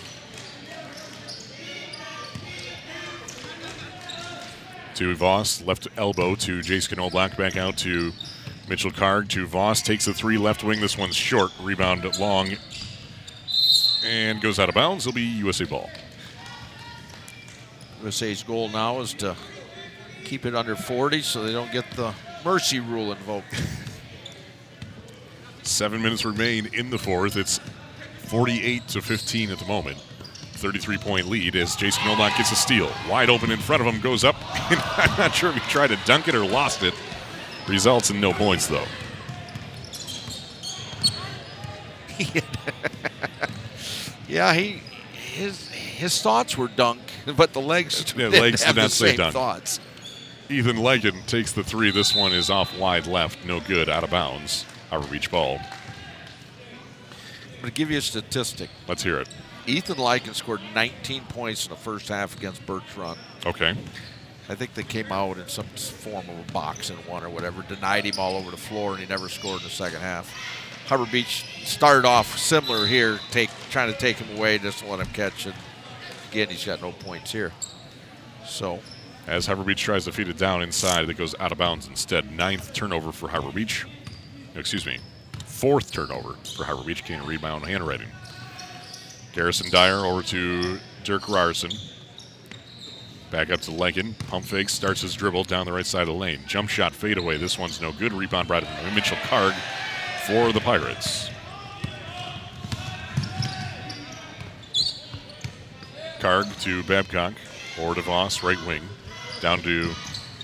To 4.98 5.14
Voss, 5.14 5.62
left 5.62 5.88
elbow 5.96 6.34
to 6.34 6.60
Jace 6.62 6.90
Knobloch, 6.90 7.38
back 7.38 7.56
out 7.56 7.78
to 7.78 8.12
Mitchell 8.68 8.90
Karg 8.90 9.30
to 9.30 9.46
Voss, 9.46 9.84
takes 9.84 10.06
the 10.06 10.14
three 10.14 10.40
left 10.40 10.64
wing. 10.64 10.82
This 10.82 10.98
one's 10.98 11.16
short, 11.16 11.52
rebound 11.62 12.04
long, 12.18 12.50
and 14.04 14.42
goes 14.42 14.58
out 14.58 14.70
of 14.70 14.76
bounds. 14.76 15.06
It'll 15.06 15.14
be 15.14 15.22
USA 15.22 15.66
ball. 15.66 15.88
USA's 18.04 18.42
goal 18.42 18.70
now 18.70 19.00
is 19.00 19.14
to 19.16 19.36
keep 20.26 20.48
it 20.48 20.56
under 20.56 20.76
40 20.76 21.22
so 21.22 21.44
they 21.44 21.52
don't 21.52 21.72
get 21.72 21.86
the 21.92 22.12
mercy 22.44 22.80
rule 22.80 23.12
invoked. 23.12 23.54
Seven 25.62 26.02
minutes 26.02 26.26
remain 26.26 26.74
in 26.74 26.90
the 26.90 26.98
fourth. 26.98 27.38
It's 27.38 27.60
48 28.30 28.88
to 28.88 29.02
15 29.04 29.52
at 29.52 29.60
the 29.60 29.66
moment. 29.66 30.04
33 30.58 30.98
point 30.98 31.28
lead 31.28 31.56
as 31.56 31.76
Jace 31.76 32.04
Knobloch 32.06 32.36
gets 32.38 32.52
a 32.52 32.56
steal. 32.56 32.92
Wide 33.10 33.30
open 33.30 33.52
in 33.52 33.60
front 33.60 33.82
of 33.82 33.94
him, 33.94 34.02
goes 34.02 34.24
up. 34.24 34.36
I'm 34.70 35.18
not 35.18 35.34
sure 35.34 35.50
if 35.50 35.56
he 35.56 35.62
tried 35.70 35.88
to 35.88 35.98
dunk 36.06 36.28
it 36.28 36.36
or 36.36 36.46
lost 36.46 36.84
it. 36.84 36.94
Results 37.68 38.10
in 38.10 38.20
no 38.20 38.34
points, 38.34 38.68
though. 38.68 38.86
yeah, 44.28 44.54
he 44.54 44.82
his 45.14 45.70
his 45.70 46.22
thoughts 46.22 46.58
were 46.58 46.68
dunk, 46.68 47.00
but 47.38 47.54
the 47.54 47.62
legs 47.62 48.14
yeah, 48.18 48.28
legs 48.28 48.66
did 48.66 48.76
not 48.76 48.92
say 48.92 49.10
same 49.10 49.18
dunk. 49.18 49.34
thoughts. 49.34 49.80
Ethan 50.50 50.78
Lykin 50.78 51.26
takes 51.26 51.52
the 51.52 51.64
three. 51.64 51.92
This 51.92 52.16
one 52.16 52.34
is 52.34 52.50
off 52.50 52.78
wide 52.78 53.06
left, 53.06 53.46
no 53.46 53.60
good, 53.60 53.90
out 53.90 54.04
of 54.04 54.10
bounds. 54.10 54.66
Beach 55.12 55.30
ball. 55.30 55.60
I'm 55.60 57.62
going 57.62 57.66
to 57.66 57.72
give 57.72 57.92
you 57.92 57.98
a 57.98 58.02
statistic. 58.02 58.70
Let's 58.88 59.04
hear 59.04 59.20
it. 59.20 59.28
Ethan 59.68 59.98
Lykin 59.98 60.34
scored 60.34 60.62
19 60.74 61.26
points 61.26 61.66
in 61.66 61.72
the 61.72 61.76
first 61.76 62.08
half 62.08 62.36
against 62.38 62.66
Birch 62.66 62.96
Run. 62.96 63.18
Okay. 63.46 63.76
I 64.50 64.56
think 64.56 64.74
they 64.74 64.84
came 64.84 65.12
out 65.12 65.38
in 65.38 65.48
some 65.50 65.66
form 65.66 66.30
of 66.30 66.50
a 66.50 66.52
box 66.54 66.90
and 66.90 66.98
one 67.00 67.24
or 67.24 67.30
whatever, 67.30 67.64
denied 67.64 68.06
him 68.06 68.18
all 68.18 68.38
over 68.38 68.50
the 68.50 68.58
floor, 68.58 68.92
and 68.92 69.02
he 69.02 69.06
never 69.06 69.28
scored 69.28 69.60
in 69.60 69.66
the 69.66 69.70
second 69.70 70.00
half. 70.00 70.34
Harbor 70.88 71.06
Beach 71.12 71.46
started 71.66 72.08
off 72.08 72.38
similar 72.38 72.88
here, 72.88 73.20
take 73.32 73.50
trying 73.70 73.92
to 73.92 74.00
take 74.00 74.16
him 74.16 74.38
away, 74.38 74.58
just 74.58 74.80
to 74.80 74.88
let 74.88 75.02
him 75.02 75.08
catch 75.08 75.46
it. 75.46 75.54
Again, 76.32 76.48
he's 76.48 76.64
got 76.64 76.82
no 76.82 76.94
points 76.94 77.30
here. 77.34 77.52
So 78.46 78.80
As 79.28 79.46
Harbor 79.46 79.66
Beach 79.66 79.82
tries 79.82 80.06
to 80.06 80.14
feed 80.14 80.30
it 80.30 80.38
down 80.38 80.62
inside, 80.62 81.10
it 81.10 81.18
goes 81.18 81.36
out 81.42 81.52
of 81.52 81.58
bounds 81.58 81.88
instead. 81.88 82.32
Ninth 82.32 82.74
turnover 82.74 83.12
for 83.12 83.28
Harbor 83.28 83.52
Beach. 83.52 83.86
Excuse 84.56 84.86
me, 84.86 85.00
fourth 85.46 85.92
turnover 85.92 86.36
for 86.56 86.64
Harbor 86.64 86.86
Beach. 86.86 87.04
Can't 87.04 87.28
rebound 87.28 87.66
handwriting. 87.66 88.08
Garrison 89.38 89.70
Dyer 89.70 90.04
over 90.04 90.24
to 90.24 90.80
Dirk 91.04 91.30
Ryerson. 91.30 91.70
Back 93.30 93.52
up 93.52 93.62
to 93.62 93.72
Lykin. 93.72 94.18
Pump 94.28 94.44
fake, 94.44 94.68
starts 94.68 95.02
his 95.02 95.14
dribble 95.14 95.44
down 95.44 95.68
the 95.68 95.72
right 95.72 95.86
side 95.86 96.02
of 96.02 96.08
the 96.08 96.14
lane. 96.16 96.40
Jump 96.48 96.70
shot 96.70 96.92
fadeaway. 96.92 97.38
This 97.38 97.56
one's 97.60 97.80
no 97.80 97.92
good. 97.92 98.14
Rebound 98.14 98.50
in 98.50 98.96
Mitchell 98.96 99.18
Karg 99.18 99.54
for 100.26 100.52
the 100.52 100.60
Pirates. 100.60 101.30
Karg 106.20 106.60
to 106.62 106.82
Babcock 106.86 107.34
or 107.80 107.94
DeVos, 107.94 108.42
right 108.42 108.66
wing. 108.66 108.82
Down 109.40 109.62
to 109.62 109.94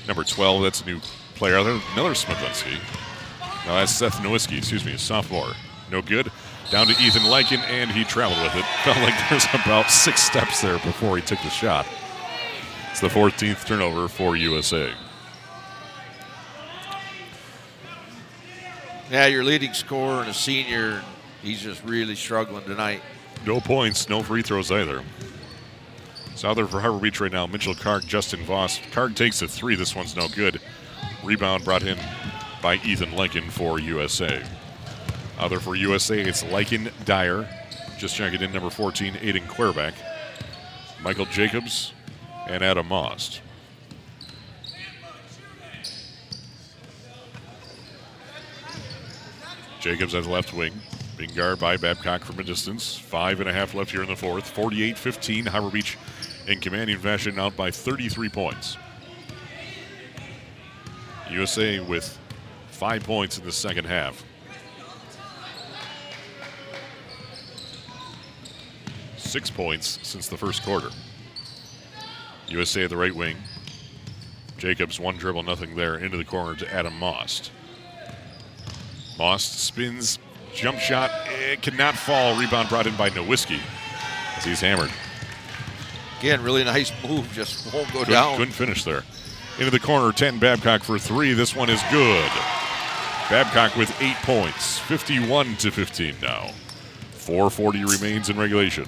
number 0.08 0.24
12. 0.24 0.62
That's 0.62 0.82
a 0.82 0.86
new 0.86 1.00
player. 1.34 1.58
Another 1.58 2.14
Smiglinski. 2.14 2.78
No, 3.66 3.74
that's 3.74 3.92
Seth 3.92 4.18
Nowitzki, 4.18 4.60
excuse 4.60 4.86
me, 4.86 4.94
a 4.94 5.00
sophomore. 5.00 5.54
No 5.90 6.04
good. 6.04 6.32
Down 6.72 6.88
to 6.88 6.94
Ethan 6.94 7.24
Lykin, 7.24 7.60
and 7.70 7.92
he 7.92 8.04
traveled 8.04 8.42
with 8.42 8.56
it. 8.56 8.66
Felt 8.84 8.98
like 8.98 9.14
there's 9.30 9.46
about 9.54 9.90
six 9.90 10.22
steps 10.22 10.62
there 10.62 10.80
before 10.80 11.18
he 11.18 11.22
took 11.22 11.40
the 11.40 11.50
shot. 11.50 11.86
It's 12.92 13.00
the 13.00 13.08
14th 13.08 13.66
turnover 13.66 14.08
for 14.08 14.36
USA. 14.36 14.92
Yeah, 19.12 19.28
your 19.28 19.44
leading 19.44 19.74
scorer 19.74 20.22
and 20.22 20.30
a 20.30 20.34
senior, 20.34 21.04
he's 21.44 21.62
just 21.62 21.84
really 21.84 22.16
struggling 22.16 22.64
tonight. 22.64 23.02
No 23.46 23.60
points, 23.60 24.10
no 24.10 24.24
free 24.24 24.42
throws 24.42 24.72
either. 24.72 25.04
It's 26.32 26.44
out 26.44 26.56
there 26.56 26.66
for 26.66 26.80
Harbor 26.80 27.00
Beach 27.00 27.20
right 27.22 27.32
now. 27.32 27.46
Mitchell 27.46 27.76
Karg, 27.76 28.08
Justin 28.08 28.44
Voss. 28.44 28.80
Karg 28.92 29.16
takes 29.16 29.42
a 29.44 29.48
three. 29.48 29.76
This 29.76 29.96
one's 29.96 30.16
no 30.16 30.28
good. 30.30 30.60
Rebound 31.24 31.64
brought 31.64 31.84
in 31.84 31.98
by 32.62 32.76
Ethan 32.78 33.12
Lykin 33.12 33.52
for 33.52 33.80
USA. 33.80 34.44
Other 35.44 35.60
for 35.60 35.76
USA, 35.76 36.22
it's 36.22 36.42
Lykin 36.42 36.90
Dyer. 37.04 37.46
Just 37.98 38.16
checking 38.16 38.42
in, 38.42 38.54
number 38.54 38.70
14, 38.70 39.16
Aiden 39.16 39.46
Querbeck. 39.46 39.94
Michael 41.02 41.26
Jacobs 41.26 41.92
and 42.48 42.64
Adam 42.64 42.88
Moss. 42.88 43.42
Jacobs 49.82 50.16
at 50.16 50.26
left 50.28 50.54
wing, 50.54 50.72
being 51.18 51.34
guarded 51.34 51.60
by 51.60 51.76
Babcock 51.76 52.24
from 52.24 52.40
a 52.40 52.44
distance. 52.44 52.98
Five 52.98 53.42
and 53.42 53.50
a 53.50 53.52
half 53.52 53.74
left 53.74 53.92
here 53.92 54.02
in 54.02 54.08
the 54.08 54.16
fourth. 54.16 54.50
48 54.50 54.98
15. 54.98 55.46
Harbor 55.48 55.70
Beach 55.70 55.98
in 56.48 56.62
commanding 56.62 56.98
fashion, 57.00 57.38
out 57.38 57.58
by 57.58 57.70
33 57.70 58.30
points. 58.30 58.78
USA 61.30 61.82
with 61.82 62.18
five 62.70 63.04
points 63.04 63.38
in 63.38 63.44
the 63.44 63.52
second 63.52 63.84
half. 63.84 64.24
Six 69.34 69.50
points 69.50 69.98
since 70.04 70.28
the 70.28 70.38
first 70.38 70.62
quarter. 70.62 70.90
USA 72.50 72.84
at 72.84 72.92
the 72.92 72.98
right 72.98 73.16
wing. 73.16 73.36
Jacobs, 74.60 75.00
one 75.00 75.18
dribble, 75.18 75.42
nothing 75.42 75.76
there, 75.76 75.96
into 75.96 76.18
the 76.18 76.24
corner 76.24 76.54
to 76.54 76.72
Adam 76.72 76.94
Moss. 77.00 77.50
Moss 79.18 79.44
spins, 79.44 80.20
jump 80.54 80.78
shot, 80.78 81.10
it 81.50 81.64
cannot 81.64 81.96
fall. 81.96 82.40
Rebound 82.40 82.70
brought 82.70 82.86
in 82.86 82.96
by 82.96 83.10
Nowitzki 83.10 83.60
as 84.38 84.44
he's 84.46 84.62
hammered. 84.62 84.92
Again, 86.20 86.44
really 86.44 86.64
nice 86.64 86.92
move. 87.04 87.28
Just 87.34 87.74
won't 87.74 87.88
go 87.92 88.02
Couldn't, 88.02 88.14
down. 88.14 88.38
couldn't 88.38 88.54
finish 88.54 88.84
there. 88.84 89.02
Into 89.58 89.72
the 89.72 89.80
corner, 89.80 90.12
10 90.12 90.38
Babcock 90.38 90.84
for 90.84 91.00
three. 91.00 91.34
This 91.34 91.56
one 91.56 91.72
is 91.72 91.82
good. 91.90 92.30
Babcock 93.32 93.76
with 93.78 94.00
eight 94.00 94.18
points, 94.18 94.78
51 94.78 95.56
to 95.56 95.72
15 95.72 96.18
now. 96.22 96.52
440 97.14 97.86
remains 97.86 98.30
in 98.30 98.38
regulation. 98.38 98.88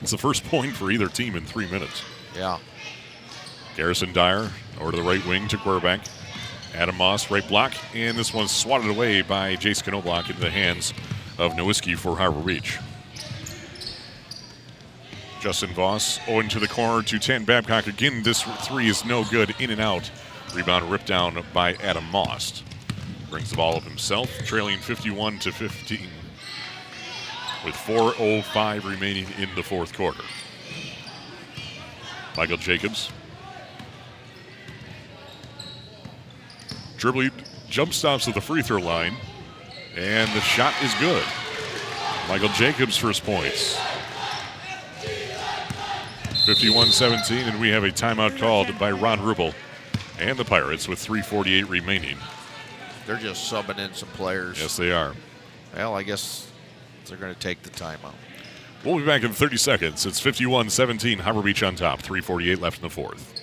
It's 0.00 0.10
the 0.10 0.18
first 0.18 0.44
point 0.44 0.74
for 0.74 0.90
either 0.90 1.08
team 1.08 1.36
in 1.36 1.44
three 1.44 1.68
minutes. 1.70 2.02
Yeah. 2.34 2.58
Garrison 3.76 4.12
Dyer 4.12 4.50
over 4.80 4.90
to 4.90 4.96
the 4.96 5.02
right 5.02 5.24
wing 5.26 5.48
to 5.48 5.56
quarterback. 5.56 6.00
Adam 6.74 6.96
Moss, 6.96 7.30
right 7.30 7.46
block, 7.48 7.74
and 7.94 8.18
this 8.18 8.34
one's 8.34 8.50
swatted 8.50 8.90
away 8.90 9.22
by 9.22 9.56
Jace 9.56 9.86
Knobloch 9.86 10.28
into 10.28 10.40
the 10.40 10.50
hands 10.50 10.92
of 11.38 11.52
Nowitzki 11.52 11.96
for 11.96 12.16
Harbor 12.16 12.40
Beach. 12.42 12.78
Justin 15.40 15.70
Voss, 15.70 16.18
Owen 16.28 16.48
to 16.48 16.58
the 16.58 16.68
corner 16.68 17.02
to 17.02 17.18
10. 17.18 17.44
Babcock 17.44 17.86
again. 17.86 18.22
This 18.22 18.42
three 18.42 18.88
is 18.88 19.04
no 19.04 19.24
good. 19.24 19.54
In 19.58 19.70
and 19.70 19.80
out. 19.80 20.10
Rebound 20.54 20.90
ripped 20.90 21.06
down 21.06 21.42
by 21.52 21.74
Adam 21.74 22.04
Moss. 22.10 22.62
Brings 23.30 23.50
the 23.50 23.56
ball 23.56 23.76
up 23.76 23.82
himself, 23.82 24.30
trailing 24.44 24.78
51 24.78 25.38
to 25.40 25.52
15 25.52 26.08
with 27.66 27.74
4.05 27.74 28.84
remaining 28.84 29.26
in 29.38 29.48
the 29.56 29.62
fourth 29.62 29.92
quarter. 29.92 30.22
Michael 32.36 32.56
Jacobs. 32.56 33.10
Dribbling, 36.96 37.32
jump 37.68 37.92
stops 37.92 38.28
at 38.28 38.34
the 38.34 38.40
free 38.40 38.62
throw 38.62 38.78
line, 38.78 39.16
and 39.96 40.30
the 40.30 40.40
shot 40.40 40.74
is 40.80 40.94
good. 40.94 41.24
Michael 42.28 42.48
Jacobs' 42.50 42.96
first 42.96 43.24
points. 43.24 43.78
51 46.46 46.86
17, 46.86 47.48
and 47.48 47.60
we 47.60 47.68
have 47.70 47.82
a 47.82 47.88
timeout 47.88 48.38
called 48.38 48.78
by 48.78 48.92
Ron 48.92 49.18
Rubel 49.18 49.52
and 50.20 50.38
the 50.38 50.44
Pirates 50.44 50.86
with 50.86 51.04
3.48 51.04 51.68
remaining. 51.68 52.16
They're 53.06 53.16
just 53.16 53.52
subbing 53.52 53.78
in 53.78 53.92
some 53.92 54.08
players. 54.10 54.60
Yes, 54.60 54.76
they 54.76 54.92
are. 54.92 55.14
Well, 55.74 55.96
I 55.96 56.04
guess 56.04 56.48
they're 57.08 57.18
going 57.18 57.34
to 57.34 57.40
take 57.40 57.62
the 57.62 57.70
timeout. 57.70 58.14
We'll 58.84 58.98
be 58.98 59.04
back 59.06 59.24
in 59.24 59.32
30 59.32 59.56
seconds. 59.56 60.06
It's 60.06 60.20
51 60.20 60.70
17, 60.70 61.18
Harbor 61.18 61.42
Beach 61.42 61.62
on 61.62 61.74
top, 61.74 62.02
3.48 62.02 62.60
left 62.60 62.78
in 62.78 62.82
the 62.82 62.90
fourth. 62.90 63.42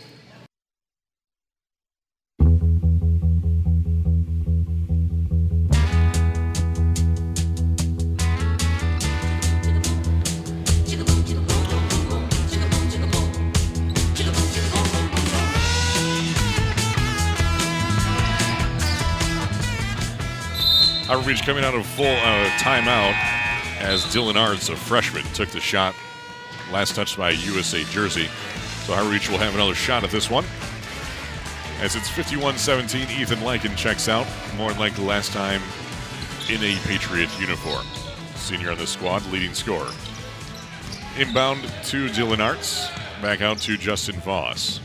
Harbor 21.06 21.28
Beach 21.28 21.44
coming 21.44 21.66
out 21.66 21.76
of 21.76 21.86
full 21.86 22.06
uh, 22.06 22.50
timeout 22.60 23.43
as 23.84 24.06
Dylan 24.06 24.36
Arts, 24.36 24.70
a 24.70 24.76
freshman, 24.78 25.24
took 25.34 25.50
the 25.50 25.60
shot. 25.60 25.94
Last 26.72 26.96
touch 26.96 27.18
by 27.18 27.32
USA 27.32 27.84
jersey. 27.84 28.28
So 28.86 28.94
Harbor 28.94 29.12
Beach 29.12 29.30
will 29.30 29.38
have 29.38 29.54
another 29.54 29.76
shot 29.76 30.06
at 30.06 30.10
this 30.10 30.30
one. 30.30 30.46
As 31.82 31.98
it's 31.98 32.10
51 32.10 32.58
17, 32.58 33.10
Ethan 33.20 33.40
Lykin 33.40 33.76
checks 33.76 34.08
out, 34.08 34.26
more 34.56 34.70
than 34.70 34.80
like 34.80 34.96
the 34.96 35.02
last 35.02 35.34
time 35.34 35.62
in 36.50 36.64
a 36.64 36.78
Patriot 36.88 37.30
uniform. 37.38 37.86
Senior 38.36 38.72
on 38.72 38.78
the 38.78 38.88
squad, 38.88 39.26
leading 39.32 39.54
scorer. 39.54 39.92
Inbound 41.18 41.62
to 41.86 42.08
Dylan 42.08 42.40
Arts, 42.40 42.90
back 43.22 43.42
out 43.42 43.58
to 43.60 43.78
Justin 43.78 44.16
Voss. 44.22 44.80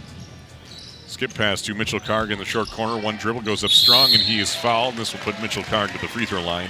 Skip 1.07 1.33
pass 1.35 1.63
to 1.63 1.75
Mitchell 1.75 2.01
Karg 2.01 2.33
in 2.33 2.39
the 2.39 2.45
short 2.45 2.69
corner. 2.69 3.01
One 3.01 3.17
dribble 3.17 3.43
goes 3.43 3.63
up 3.63 3.71
strong, 3.71 4.13
and 4.13 4.21
he 4.21 4.41
is 4.41 4.55
fouled. 4.57 4.97
This 4.97 5.13
will 5.13 5.21
put 5.21 5.41
Mitchell 5.41 5.63
Karg 5.63 5.93
to 5.93 5.99
the 5.99 6.09
free 6.09 6.27
throw 6.27 6.43
line 6.43 6.69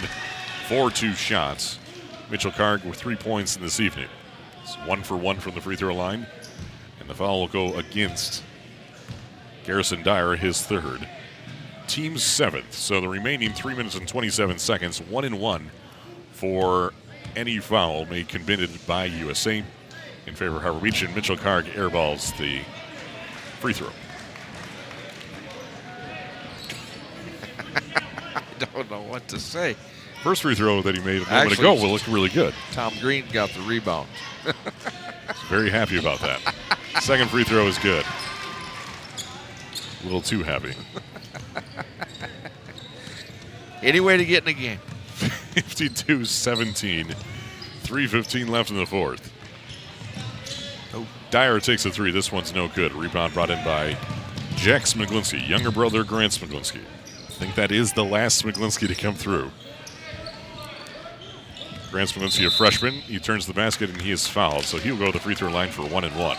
for 0.69 0.91
two 0.91 1.15
shots. 1.15 1.79
Mitchell 2.31 2.53
Karg 2.53 2.85
with 2.85 2.97
three 2.97 3.17
points 3.17 3.57
in 3.57 3.63
this 3.63 3.81
evening. 3.81 4.09
It's 4.63 4.75
one 4.87 5.03
for 5.03 5.17
one 5.17 5.39
from 5.39 5.55
the 5.55 5.61
free 5.61 5.77
throw 5.77 5.95
line, 5.95 6.27
and 7.01 7.09
the 7.09 7.15
foul 7.15 7.41
will 7.41 7.49
go 7.49 7.75
against 7.77 8.43
Garrison 9.65 10.03
Dyer, 10.03 10.37
his 10.37 10.63
third. 10.63 11.09
Team 11.87 12.19
seventh. 12.19 12.75
So 12.75 13.01
the 13.01 13.09
remaining 13.09 13.53
three 13.55 13.75
minutes 13.75 13.95
and 13.95 14.07
27 14.07 14.59
seconds, 14.59 15.01
one 15.01 15.25
and 15.25 15.41
one 15.41 15.71
for 16.33 16.93
any 17.35 17.59
foul 17.59 18.05
made 18.07 18.29
committed 18.29 18.71
by 18.87 19.07
USA 19.07 19.65
in 20.27 20.35
favor 20.35 20.57
of 20.57 20.63
Harbor 20.63 20.81
Beach, 20.81 21.03
and 21.03 21.15
Mitchell 21.15 21.37
Karg 21.37 21.65
airballs 21.67 22.37
the 22.37 22.61
free 23.61 23.73
throw. 23.73 23.89
I 28.35 28.43
don't 28.59 28.91
know 28.91 29.03
what 29.03 29.27
to 29.29 29.41
say. 29.41 29.77
First 30.23 30.43
free 30.43 30.55
throw 30.55 30.83
that 30.83 30.97
he 30.97 31.01
made 31.01 31.23
a 31.23 31.27
moment 31.27 31.53
Actually, 31.53 31.69
ago 31.69 31.75
will 31.75 31.93
look 31.93 32.07
really 32.09 32.29
good. 32.29 32.53
Tom 32.73 32.93
Green 33.01 33.25
got 33.33 33.51
the 33.51 33.61
rebound. 33.61 34.09
Very 35.49 35.71
happy 35.71 35.99
about 35.99 36.21
that. 36.21 36.55
Second 37.01 37.31
free 37.31 37.45
throw 37.45 37.67
is 37.67 37.79
good. 37.79 38.05
A 40.03 40.05
little 40.05 40.21
too 40.21 40.43
happy. 40.43 40.75
Any 43.83 44.01
way 44.01 44.17
to 44.17 44.25
get 44.25 44.39
in 44.39 44.45
the 44.47 44.61
game. 44.61 44.79
52 45.15 46.25
17. 46.25 47.15
3.15 47.85 48.49
left 48.49 48.71
in 48.71 48.77
the 48.77 48.87
fourth. 48.87 49.33
Oh. 50.95 51.07
Dyer 51.31 51.61
takes 51.61 51.87
a 51.87 51.91
three. 51.91 52.11
This 52.11 52.33
one's 52.33 52.55
no 52.55 52.69
good. 52.69 52.93
Rebound 52.93 53.35
brought 53.35 53.51
in 53.51 53.63
by 53.65 53.97
Jack 54.57 54.83
Smiglinski, 54.83 55.49
younger 55.49 55.71
brother 55.71 56.05
Grant 56.05 56.33
Smiglinski. 56.33 56.81
I 56.81 57.31
think 57.31 57.55
that 57.55 57.71
is 57.71 57.93
the 57.93 58.05
last 58.05 58.43
Smiglinski 58.43 58.89
to 58.89 58.95
come 58.95 59.15
through. 59.15 59.51
Grant 61.91 62.11
Smiglinski, 62.11 62.47
a 62.47 62.51
freshman, 62.51 62.95
he 62.95 63.19
turns 63.19 63.47
the 63.47 63.55
basket 63.55 63.89
and 63.89 64.01
he 64.03 64.11
is 64.11 64.27
fouled, 64.27 64.65
so 64.65 64.77
he'll 64.77 64.97
go 64.97 65.07
to 65.07 65.13
the 65.13 65.21
free 65.21 65.35
throw 65.35 65.51
line 65.51 65.71
for 65.71 65.83
one 65.87 66.05
and 66.05 66.15
one. 66.17 66.37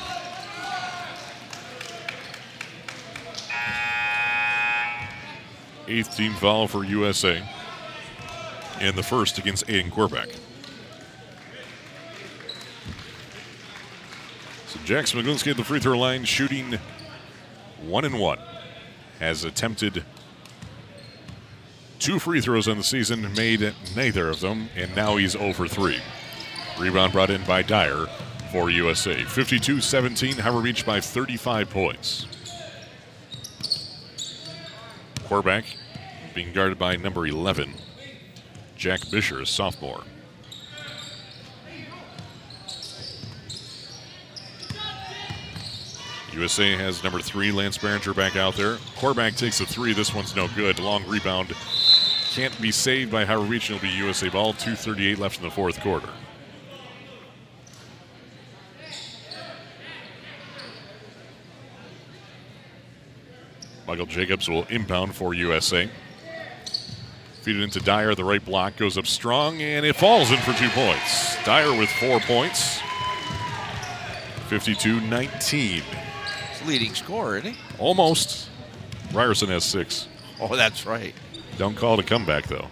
Eighth 5.88 6.16
team 6.16 6.34
foul 6.34 6.68
for 6.68 6.84
USA, 6.84 7.44
and 8.80 8.96
the 8.96 9.02
first 9.02 9.40
against 9.40 9.66
Aiden 9.66 9.90
Corback. 9.90 10.32
So 14.68 14.80
Jack 14.86 15.06
Smiglinski 15.06 15.50
at 15.50 15.58
the 15.58 15.64
free 15.64 15.80
throw 15.80 15.98
line, 15.98 16.26
shooting 16.26 16.78
one 17.82 18.06
and 18.06 18.20
one. 18.20 18.40
Has 19.20 19.44
attempted 19.44 20.06
two 22.00 22.18
free 22.18 22.42
throws 22.42 22.68
on 22.68 22.78
the 22.78 22.84
season, 22.84 23.34
made 23.34 23.74
neither 23.96 24.30
of 24.30 24.40
them, 24.40 24.70
and 24.76 24.96
now 24.96 25.18
he's 25.18 25.36
over 25.36 25.68
3. 25.68 26.00
Rebound 26.80 27.14
brought 27.14 27.30
in 27.30 27.44
by 27.44 27.62
Dyer 27.62 28.08
for 28.52 28.70
USA. 28.70 29.24
52 29.24 29.82
17, 29.82 30.38
Harbor 30.38 30.62
Beach 30.62 30.86
by 30.86 31.00
35 31.00 31.70
points. 31.70 32.26
Quarterback 35.26 35.66
being 36.34 36.54
guarded 36.54 36.80
by 36.80 36.96
number 36.96 37.28
11, 37.28 37.74
Jack 38.76 39.02
Bisher, 39.02 39.46
sophomore. 39.46 40.04
USA 46.34 46.76
has 46.76 47.04
number 47.04 47.20
three, 47.20 47.52
Lance 47.52 47.78
Behringer, 47.78 48.16
back 48.16 48.36
out 48.36 48.56
there. 48.56 48.78
Quarterback 48.96 49.36
takes 49.36 49.60
a 49.60 49.66
three. 49.66 49.94
This 49.94 50.14
one's 50.14 50.36
no 50.36 50.48
good. 50.56 50.80
Long 50.80 51.06
rebound. 51.08 51.54
Can't 52.40 52.62
be 52.62 52.72
saved 52.72 53.12
by 53.12 53.26
Harbor 53.26 53.50
Beach. 53.50 53.70
It'll 53.70 53.82
be 53.82 53.90
USA 53.90 54.30
ball. 54.30 54.54
2.38 54.54 55.18
left 55.18 55.40
in 55.40 55.44
the 55.44 55.52
fourth 55.52 55.78
quarter. 55.82 56.08
Michael 63.86 64.06
Jacobs 64.06 64.48
will 64.48 64.64
inbound 64.70 65.16
for 65.16 65.34
USA. 65.34 65.90
Feed 67.42 67.58
it 67.58 67.62
into 67.62 67.82
Dyer. 67.82 68.16
The 68.16 68.24
right 68.24 68.46
block 68.46 68.78
goes 68.78 68.98
up 68.98 69.06
strong, 69.06 69.62
and 69.62 69.86
it 69.86 69.98
falls 69.98 70.32
in 70.32 70.38
for 70.38 70.54
two 70.54 70.70
points. 70.70 71.36
Dyer 71.44 71.78
with 71.78 71.90
four 71.90 72.22
points. 72.22 72.80
52 74.48 75.02
19. 75.02 75.82
He's 75.82 76.66
leading 76.66 76.96
scorer, 76.96 77.40
isn't 77.40 77.52
he? 77.52 77.60
Almost. 77.80 78.48
Ryerson 79.12 79.50
has 79.50 79.66
six. 79.66 80.08
Oh, 80.40 80.56
that's 80.56 80.86
right. 80.86 81.14
Don't 81.60 81.76
call 81.76 81.96
it 81.96 82.00
a 82.00 82.04
comeback, 82.04 82.48
though. 82.48 82.70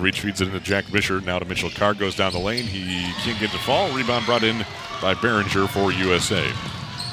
Beach 0.00 0.20
feeds 0.20 0.40
it 0.40 0.46
into 0.46 0.60
Jack 0.60 0.84
Bisher. 0.84 1.22
Now 1.24 1.40
to 1.40 1.44
Mitchell 1.44 1.68
Karg. 1.68 1.98
Goes 1.98 2.14
down 2.14 2.32
the 2.32 2.38
lane. 2.38 2.64
He 2.64 3.12
can't 3.22 3.40
get 3.40 3.50
to 3.50 3.58
fall. 3.58 3.90
Rebound 3.90 4.24
brought 4.24 4.44
in 4.44 4.58
by 5.02 5.14
Behringer 5.14 5.68
for 5.68 5.90
USA. 5.90 6.48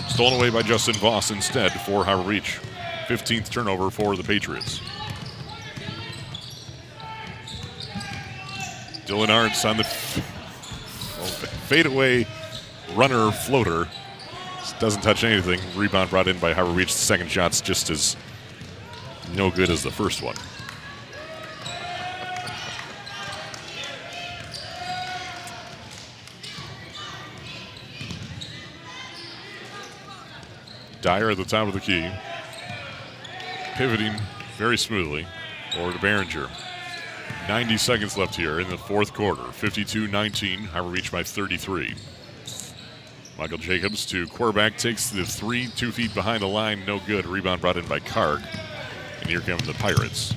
Stolen 0.09 0.35
away 0.35 0.51
by 0.51 0.61
Justin 0.61 0.93
Voss 0.95 1.31
instead 1.31 1.71
for 1.81 2.05
Harbor 2.05 2.29
Beach. 2.29 2.59
15th 3.07 3.49
turnover 3.49 3.89
for 3.89 4.15
the 4.15 4.23
Patriots. 4.23 4.79
Dylan 9.07 9.29
Arndt 9.29 9.65
on 9.65 9.77
the 9.77 9.83
oh, 9.83 11.25
fadeaway 11.67 12.27
runner 12.93 13.31
floater. 13.31 13.88
Doesn't 14.79 15.01
touch 15.01 15.23
anything. 15.23 15.59
Rebound 15.75 16.11
brought 16.11 16.27
in 16.27 16.38
by 16.38 16.53
Harbor 16.53 16.75
Beach. 16.75 16.93
The 16.93 16.99
second 16.99 17.31
shot's 17.31 17.59
just 17.59 17.89
as 17.89 18.15
no 19.35 19.49
good 19.49 19.69
as 19.69 19.83
the 19.83 19.91
first 19.91 20.21
one. 20.21 20.35
Dyer 31.01 31.31
at 31.31 31.37
the 31.37 31.45
top 31.45 31.67
of 31.67 31.73
the 31.73 31.79
key. 31.79 32.09
Pivoting 33.75 34.13
very 34.57 34.77
smoothly 34.77 35.25
over 35.77 35.91
to 35.91 35.97
Behringer. 35.97 36.49
90 37.47 37.77
seconds 37.77 38.17
left 38.17 38.35
here 38.35 38.59
in 38.59 38.69
the 38.69 38.77
fourth 38.77 39.13
quarter. 39.13 39.43
52 39.51 40.07
19. 40.07 40.59
Harbor 40.65 40.91
Beach 40.91 41.11
by 41.11 41.23
33. 41.23 41.95
Michael 43.37 43.57
Jacobs 43.57 44.05
to 44.05 44.27
quarterback 44.27 44.77
takes 44.77 45.09
the 45.09 45.25
three, 45.25 45.67
two 45.75 45.91
feet 45.91 46.13
behind 46.13 46.43
the 46.43 46.47
line, 46.47 46.85
no 46.85 46.99
good. 46.99 47.25
Rebound 47.25 47.61
brought 47.61 47.77
in 47.77 47.87
by 47.87 47.99
Karg. 47.99 48.43
And 49.22 49.30
here 49.30 49.39
come 49.39 49.60
the 49.60 49.73
Pirates. 49.73 50.34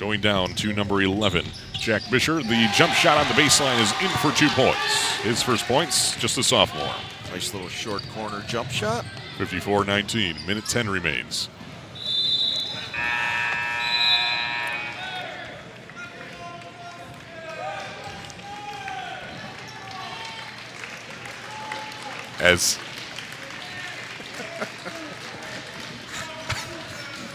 Going 0.00 0.20
down 0.20 0.54
to 0.54 0.72
number 0.72 1.02
11, 1.02 1.46
Jack 1.74 2.02
Bisher. 2.02 2.42
The 2.42 2.70
jump 2.74 2.92
shot 2.94 3.18
on 3.18 3.28
the 3.28 3.40
baseline 3.40 3.80
is 3.80 3.92
in 4.02 4.08
for 4.18 4.32
two 4.32 4.48
points. 4.48 5.16
His 5.18 5.42
first 5.42 5.66
points, 5.66 6.16
just 6.16 6.36
a 6.38 6.42
sophomore. 6.42 6.94
Nice 7.30 7.52
little 7.52 7.68
short 7.68 8.02
corner 8.14 8.42
jump 8.46 8.70
shot. 8.70 9.04
54 9.38 9.84
19. 9.84 10.36
Minute 10.46 10.66
10 10.66 10.88
remains. 10.88 11.48
As 22.40 22.78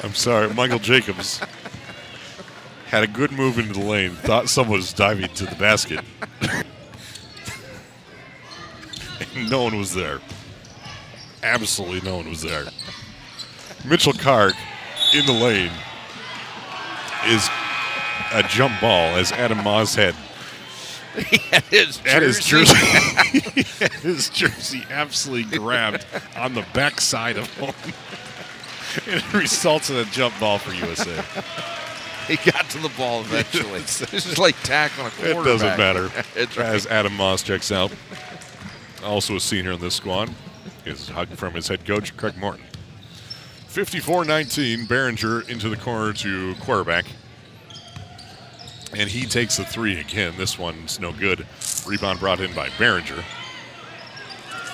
I'm 0.04 0.14
sorry, 0.14 0.54
Michael 0.54 0.80
Jacobs 0.80 1.42
had 2.88 3.04
a 3.04 3.08
good 3.08 3.32
move 3.32 3.60
into 3.60 3.74
the 3.74 3.86
lane, 3.86 4.12
thought 4.12 4.50
someone 4.50 4.78
was 4.78 4.94
diving 4.94 5.30
to 5.36 5.46
the 5.46 5.56
basket. 5.56 6.00
and 9.36 9.50
no 9.50 9.64
one 9.64 9.78
was 9.78 9.94
there. 9.94 10.20
Absolutely 11.44 12.02
no 12.02 12.18
one 12.18 12.30
was 12.30 12.42
there. 12.42 12.66
Mitchell 13.86 14.14
Karg 14.14 14.54
in 15.14 15.26
the 15.26 15.34
lane 15.34 15.72
is 17.28 17.50
a 18.34 18.44
jump 18.44 18.80
ball 18.82 19.16
as 19.16 19.32
Adam 19.32 19.64
Moss 19.64 19.96
had 19.96 20.16
his 21.70 22.00
at 22.06 22.22
his 22.22 22.44
jersey. 22.44 22.76
his 24.02 24.30
jersey 24.30 24.86
absolutely 24.90 25.58
grabbed 25.58 26.06
on 26.36 26.54
the 26.54 26.66
backside 26.74 27.38
of 27.38 27.48
him. 27.56 27.74
it 29.08 29.34
results 29.34 29.90
in 29.90 29.98
a 29.98 30.06
jump 30.06 30.40
ball 30.40 30.58
for 30.58 30.74
USA. 30.74 31.24
He 32.30 32.38
got 32.52 32.70
to 32.70 32.78
the 32.78 32.90
ball 32.90 33.22
eventually. 33.22 33.80
this 34.12 34.28
is 34.28 34.38
like 34.38 34.56
tackling 34.62 35.12
a 35.24 35.32
It 35.32 35.44
doesn't 35.44 35.78
matter. 35.80 36.12
It's 36.36 36.56
As 36.60 36.86
Adam 36.86 37.16
Moss 37.16 37.42
checks 37.42 37.72
out. 37.72 37.92
Also 39.04 39.36
a 39.36 39.40
senior 39.40 39.72
in 39.72 39.82
this 39.82 39.96
squad 39.96 40.30
is 40.86 41.10
hug 41.10 41.30
from 41.30 41.56
his 41.56 41.68
head 41.68 41.86
coach, 41.88 42.16
Craig 42.18 42.38
Morton. 42.38 42.64
54-19, 43.70 44.86
Behringer 44.86 45.50
into 45.50 45.70
the 45.70 45.78
corner 45.78 46.14
to 46.14 46.54
quarterback. 46.56 47.06
And 48.96 49.10
he 49.10 49.26
takes 49.26 49.58
the 49.58 49.66
three 49.66 50.00
again. 50.00 50.34
This 50.38 50.60
one's 50.60 51.00
no 51.00 51.12
good. 51.12 51.48
Rebound 51.88 52.20
brought 52.20 52.42
in 52.42 52.54
by 52.54 52.70
Behringer. 52.70 53.24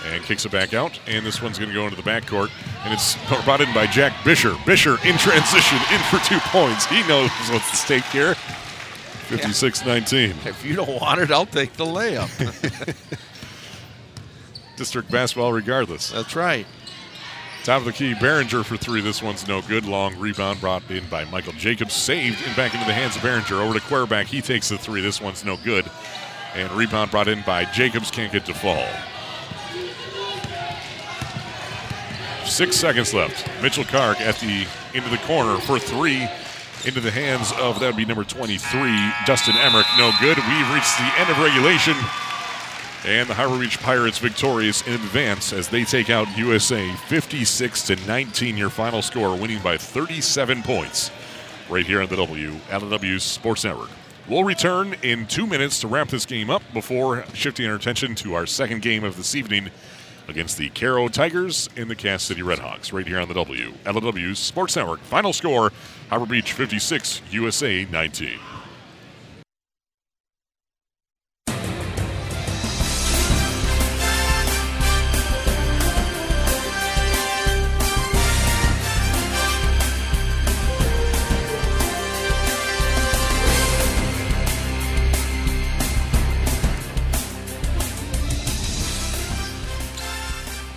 And 0.05 0.23
kicks 0.23 0.45
it 0.45 0.51
back 0.51 0.73
out. 0.73 0.99
And 1.07 1.25
this 1.25 1.41
one's 1.41 1.57
going 1.57 1.69
to 1.69 1.75
go 1.75 1.85
into 1.85 1.95
the 1.95 2.03
backcourt. 2.03 2.51
And 2.83 2.93
it's 2.93 3.15
brought 3.45 3.61
in 3.61 3.73
by 3.73 3.87
Jack 3.87 4.13
Bisher. 4.23 4.53
Bisher 4.57 5.03
in 5.05 5.17
transition, 5.17 5.77
in 5.91 5.99
for 6.09 6.19
two 6.27 6.39
points. 6.49 6.85
He 6.85 7.01
knows 7.07 7.29
what's 7.49 7.69
at 7.69 7.75
stake 7.75 8.03
here. 8.05 8.35
56 8.35 9.85
19. 9.85 10.29
If 10.45 10.63
you 10.63 10.75
don't 10.75 11.01
want 11.01 11.19
it, 11.19 11.31
I'll 11.31 11.47
take 11.47 11.73
the 11.73 11.85
layup. 11.85 12.29
District 14.77 15.09
basketball, 15.09 15.53
regardless. 15.53 16.11
That's 16.11 16.35
right. 16.35 16.67
Top 17.63 17.79
of 17.79 17.85
the 17.85 17.93
key, 17.93 18.13
Behringer 18.13 18.63
for 18.63 18.77
three. 18.77 19.01
This 19.01 19.23
one's 19.23 19.47
no 19.47 19.63
good. 19.63 19.85
Long 19.85 20.15
rebound 20.19 20.61
brought 20.61 20.87
in 20.91 21.03
by 21.07 21.25
Michael 21.25 21.53
Jacobs. 21.53 21.93
Saved 21.93 22.43
and 22.45 22.55
back 22.55 22.75
into 22.75 22.85
the 22.85 22.93
hands 22.93 23.15
of 23.15 23.23
Behringer. 23.23 23.59
Over 23.59 23.73
to 23.73 23.81
quarterback. 23.87 24.27
He 24.27 24.39
takes 24.39 24.69
the 24.69 24.77
three. 24.77 25.01
This 25.01 25.19
one's 25.19 25.43
no 25.43 25.57
good. 25.57 25.89
And 26.53 26.71
rebound 26.73 27.09
brought 27.09 27.27
in 27.27 27.41
by 27.41 27.65
Jacobs. 27.65 28.11
Can't 28.11 28.31
get 28.31 28.45
to 28.45 28.53
fall. 28.53 28.87
Six 32.45 32.75
seconds 32.75 33.13
left. 33.13 33.49
Mitchell 33.61 33.83
Karg 33.83 34.21
at 34.21 34.39
the 34.39 34.67
into 34.93 35.09
the 35.09 35.17
corner 35.19 35.59
for 35.59 35.79
three. 35.79 36.27
Into 36.85 37.01
the 37.01 37.09
hands 37.09 37.51
of 37.59 37.79
that 37.79 37.87
would 37.87 37.97
be 37.97 38.05
number 38.05 38.23
23, 38.23 38.59
Dustin 39.25 39.55
Emmerich. 39.55 39.87
No 39.97 40.11
good. 40.21 40.37
We've 40.37 40.73
reached 40.73 40.97
the 40.97 41.11
end 41.17 41.29
of 41.31 41.39
regulation. 41.39 41.95
And 43.05 43.27
the 43.27 43.33
Harbor 43.33 43.59
Beach 43.59 43.79
Pirates 43.79 44.19
victorious 44.19 44.85
in 44.85 44.93
advance 44.93 45.51
as 45.51 45.67
they 45.67 45.83
take 45.83 46.11
out 46.11 46.27
USA 46.37 46.91
56 47.07 47.81
to 47.87 47.95
19. 48.07 48.57
Your 48.57 48.69
final 48.69 49.01
score, 49.01 49.35
winning 49.35 49.61
by 49.63 49.77
37 49.77 50.61
points. 50.61 51.09
Right 51.69 51.85
here 51.85 52.01
on 52.01 52.09
the 52.09 52.15
W 52.15 52.51
LW 52.69 53.19
Sports 53.19 53.63
Network. 53.63 53.89
We'll 54.29 54.43
return 54.43 54.95
in 55.01 55.25
two 55.25 55.47
minutes 55.47 55.79
to 55.81 55.87
wrap 55.87 56.09
this 56.09 56.25
game 56.25 56.51
up 56.51 56.61
before 56.73 57.25
shifting 57.33 57.67
our 57.67 57.75
attention 57.75 58.13
to 58.15 58.35
our 58.35 58.45
second 58.45 58.83
game 58.83 59.03
of 59.03 59.17
this 59.17 59.33
evening 59.35 59.71
against 60.27 60.57
the 60.57 60.69
Caro 60.69 61.07
Tigers 61.07 61.69
and 61.75 61.89
the 61.89 61.95
Cass 61.95 62.23
City 62.23 62.41
Redhawks. 62.41 62.93
Right 62.93 63.07
here 63.07 63.19
on 63.19 63.27
the 63.27 63.33
W 63.33 64.35
Sports 64.35 64.75
Network. 64.75 64.99
Final 65.01 65.33
score: 65.33 65.71
Harbor 66.09 66.25
Beach 66.25 66.53
56, 66.53 67.21
USA 67.31 67.85
19. 67.85 68.39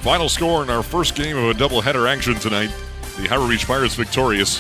Final 0.09 0.31
score 0.31 0.63
in 0.63 0.71
our 0.71 0.83
first 0.83 1.15
game 1.15 1.37
of 1.37 1.51
a 1.51 1.53
doubleheader 1.53 2.09
action 2.09 2.35
tonight. 2.37 2.75
The 3.21 3.29
Harbor 3.29 3.47
Beach 3.47 3.67
Pirates 3.67 3.95
victorious 3.95 4.57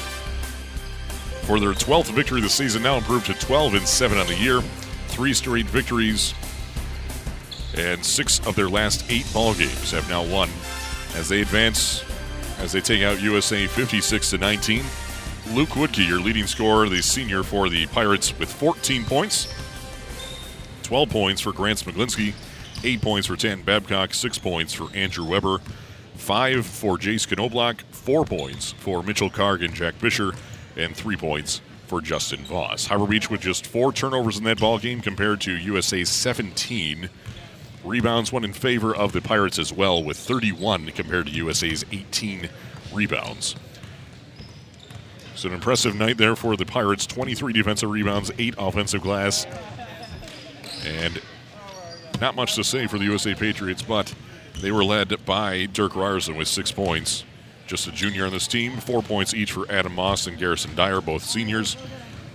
for 1.47 1.59
their 1.59 1.73
12th 1.73 2.13
victory 2.13 2.43
this 2.43 2.53
season, 2.53 2.83
now 2.83 2.99
improved 2.99 3.25
to 3.25 3.33
12 3.33 3.73
and 3.73 3.89
7 3.89 4.19
on 4.19 4.27
the 4.27 4.35
year. 4.35 4.61
Three 5.07 5.33
straight 5.33 5.65
victories, 5.65 6.35
and 7.79 8.05
six 8.05 8.47
of 8.47 8.57
their 8.57 8.69
last 8.69 9.11
eight 9.11 9.25
ball 9.33 9.55
games 9.55 9.91
have 9.93 10.07
now 10.11 10.23
won 10.23 10.51
as 11.15 11.31
they 11.31 11.41
advance 11.41 12.05
as 12.59 12.73
they 12.73 12.83
take 12.83 13.03
out 13.03 13.23
USA 13.23 13.67
56 13.67 14.29
to 14.29 14.37
19. 14.37 14.85
Luke 15.53 15.71
Woodkey, 15.71 16.07
your 16.07 16.21
leading 16.21 16.47
scorer, 16.47 16.91
the 16.91 17.01
senior 17.01 17.43
for 17.43 17.71
the 17.71 17.87
Pirates, 17.87 18.39
with 18.39 18.53
14 18.53 19.03
points. 19.07 19.49
12 20.83 21.09
points 21.09 21.41
for 21.41 21.55
Grant 21.55 21.83
Smiglinski, 21.83 22.35
8 22.85 23.03
points 23.03 23.27
for 23.27 23.37
Tan 23.37 23.63
Babcock, 23.63 24.15
6 24.15 24.39
points 24.39 24.73
for 24.73 24.89
Andrew 24.95 25.25
Weber, 25.25 25.59
5 26.15 26.67
for 26.67 26.97
Jace 26.97 27.27
Knobloch, 27.27 27.83
4 27.91 28.25
points 28.25 28.73
for 28.73 29.03
Mitchell 29.03 29.31
Karg 29.31 29.65
and 29.65 29.75
Jack 29.75 29.99
Bisher, 29.99 30.37
and 30.77 30.95
3 30.95 31.17
points 31.17 31.61
for 31.87 32.01
Justin 32.01 32.45
Voss. 32.45 32.87
Harbor 32.87 33.07
Beach 33.07 33.31
with 33.31 33.41
just 33.41 33.67
4 33.67 33.93
turnovers 33.93 34.39
in 34.39 34.45
that 34.45 34.61
ball 34.61 34.79
game 34.79 35.01
compared 35.01 35.41
to 35.43 35.57
USA's 35.57 36.09
17. 36.09 37.09
Rebounds 37.85 38.33
went 38.33 38.45
in 38.45 38.53
favor 38.53 38.95
of 38.95 39.13
the 39.13 39.21
Pirates 39.21 39.59
as 39.59 39.73
well, 39.73 40.03
with 40.03 40.17
31 40.17 40.87
compared 40.89 41.27
to 41.27 41.33
USA's 41.33 41.85
18 41.91 42.49
rebounds. 42.93 43.57
It's 45.33 45.45
an 45.45 45.53
impressive 45.53 45.95
night 45.95 46.19
there 46.19 46.35
for 46.35 46.57
the 46.57 46.67
Pirates 46.67 47.07
23 47.07 47.53
defensive 47.53 47.89
rebounds, 47.89 48.33
8 48.39 48.55
offensive 48.59 49.03
glass. 49.03 49.47
And 50.85 51.23
not 52.21 52.35
much 52.35 52.55
to 52.57 52.65
say 52.65 52.87
for 52.87 52.99
the 52.99 53.05
USA 53.05 53.35
Patriots, 53.35 53.83
but 53.83 54.15
they 54.61 54.73
were 54.73 54.85
led 54.85 55.25
by 55.25 55.67
Dirk 55.67 55.95
Ryerson 55.95 56.37
with 56.37 56.49
six 56.49 56.73
points. 56.73 57.25
Just 57.67 57.87
a 57.87 57.93
junior 57.93 58.27
on 58.27 58.33
this 58.33 58.47
team, 58.49 58.79
four 58.79 59.03
points 59.03 59.35
each 59.35 59.53
for 59.53 59.71
Adam 59.71 59.95
Moss 59.95 60.27
and 60.27 60.39
Garrison 60.39 60.75
Dyer, 60.75 61.01
both 61.01 61.23
seniors. 61.23 61.77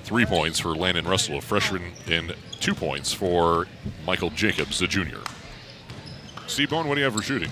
three 0.04 0.26
points 0.26 0.60
for 0.60 0.76
Landon 0.76 1.06
Russell, 1.06 1.38
a 1.38 1.42
freshman, 1.42 1.94
and 2.08 2.36
two 2.60 2.76
points 2.76 3.14
for 3.14 3.68
Michael 4.06 4.30
Jacobs, 4.32 4.82
a 4.82 4.88
junior. 4.88 5.20
Steve 6.48 6.70
Bone, 6.70 6.88
what 6.88 6.96
do 6.96 7.00
you 7.00 7.06
have 7.06 7.16
for 7.16 7.22
shooting? 7.22 7.50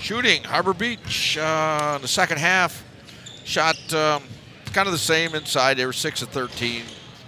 Shooting, 0.00 0.42
Harbor 0.42 0.74
Beach 0.74 1.38
uh, 1.38 1.92
in 1.96 2.02
the 2.02 2.08
second 2.08 2.38
half 2.38 2.84
shot 3.44 3.76
um, 3.94 4.22
kind 4.72 4.86
of 4.86 4.92
the 4.92 4.98
same 4.98 5.34
inside. 5.34 5.76
They 5.76 5.86
were 5.86 5.92
6 5.92 6.22
of 6.22 6.28
13, 6.28 6.82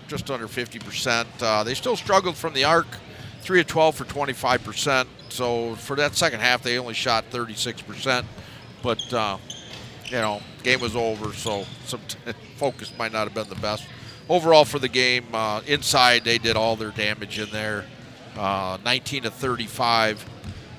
just 0.09 0.31
under 0.31 0.47
50%. 0.47 1.27
Uh, 1.41 1.65
they 1.65 1.75
still 1.75 1.97
struggled 1.97 2.37
from 2.37 2.53
the 2.55 2.65
arc, 2.65 2.87
3 3.43 3.61
of 3.61 3.67
12 3.67 3.95
for 3.95 4.05
25%. 4.05 5.07
So 5.29 5.75
for 5.77 5.97
that 5.97 6.15
second 6.15 6.41
half, 6.41 6.63
they 6.63 6.79
only 6.79 6.95
shot 6.95 7.31
36%. 7.31 8.25
But, 8.83 9.13
uh, 9.13 9.39
you 10.07 10.13
know, 10.13 10.41
game 10.63 10.81
was 10.81 10.97
over, 10.97 11.33
so 11.33 11.65
some 11.87 12.01
focus 12.57 12.93
might 12.99 13.13
not 13.13 13.25
have 13.25 13.35
been 13.35 13.49
the 13.49 13.61
best. 13.61 13.87
Overall 14.29 14.65
for 14.65 14.79
the 14.79 14.89
game, 14.89 15.27
uh, 15.33 15.61
inside 15.67 16.25
they 16.25 16.39
did 16.39 16.57
all 16.57 16.77
their 16.77 16.91
damage 16.91 17.39
in 17.39 17.51
there. 17.51 17.85
Uh, 18.37 18.79
19 18.85 19.25
to 19.25 19.31
35 19.31 20.25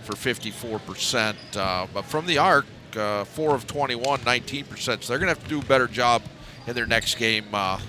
for 0.04 0.14
54%. 0.14 1.36
Uh, 1.56 1.88
but 1.94 2.06
from 2.06 2.26
the 2.26 2.38
arc, 2.38 2.66
uh, 2.96 3.24
4 3.26 3.56
of 3.56 3.68
21, 3.68 4.20
19%. 4.20 4.78
So 4.78 4.96
they're 4.96 5.20
going 5.20 5.34
to 5.34 5.40
have 5.40 5.44
to 5.44 5.50
do 5.50 5.60
a 5.60 5.66
better 5.66 5.88
job 5.88 6.22
in 6.68 6.76
their 6.76 6.86
next 6.86 7.16
game, 7.16 7.46
uh, 7.54 7.80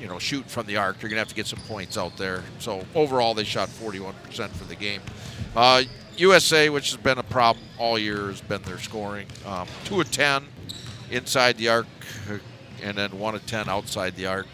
you 0.00 0.06
know, 0.06 0.18
shooting 0.18 0.48
from 0.48 0.66
the 0.66 0.76
arc. 0.76 1.00
You're 1.00 1.08
going 1.08 1.16
to 1.16 1.20
have 1.20 1.28
to 1.28 1.34
get 1.34 1.46
some 1.46 1.60
points 1.60 1.96
out 1.96 2.16
there. 2.16 2.42
So 2.58 2.84
overall, 2.94 3.34
they 3.34 3.44
shot 3.44 3.68
41% 3.68 4.50
for 4.50 4.64
the 4.64 4.74
game. 4.74 5.00
USA, 6.16 6.68
uh, 6.68 6.72
which 6.72 6.90
has 6.90 7.00
been 7.00 7.18
a 7.18 7.22
problem 7.22 7.64
all 7.78 7.98
year, 7.98 8.28
has 8.28 8.40
been 8.40 8.62
their 8.62 8.78
scoring. 8.78 9.26
Um, 9.46 9.66
2 9.84 10.00
of 10.00 10.10
10 10.10 10.44
inside 11.10 11.56
the 11.56 11.68
arc, 11.68 11.86
and 12.82 12.96
then 12.96 13.18
1 13.18 13.34
of 13.34 13.46
10 13.46 13.68
outside 13.68 14.14
the 14.16 14.26
arc. 14.26 14.46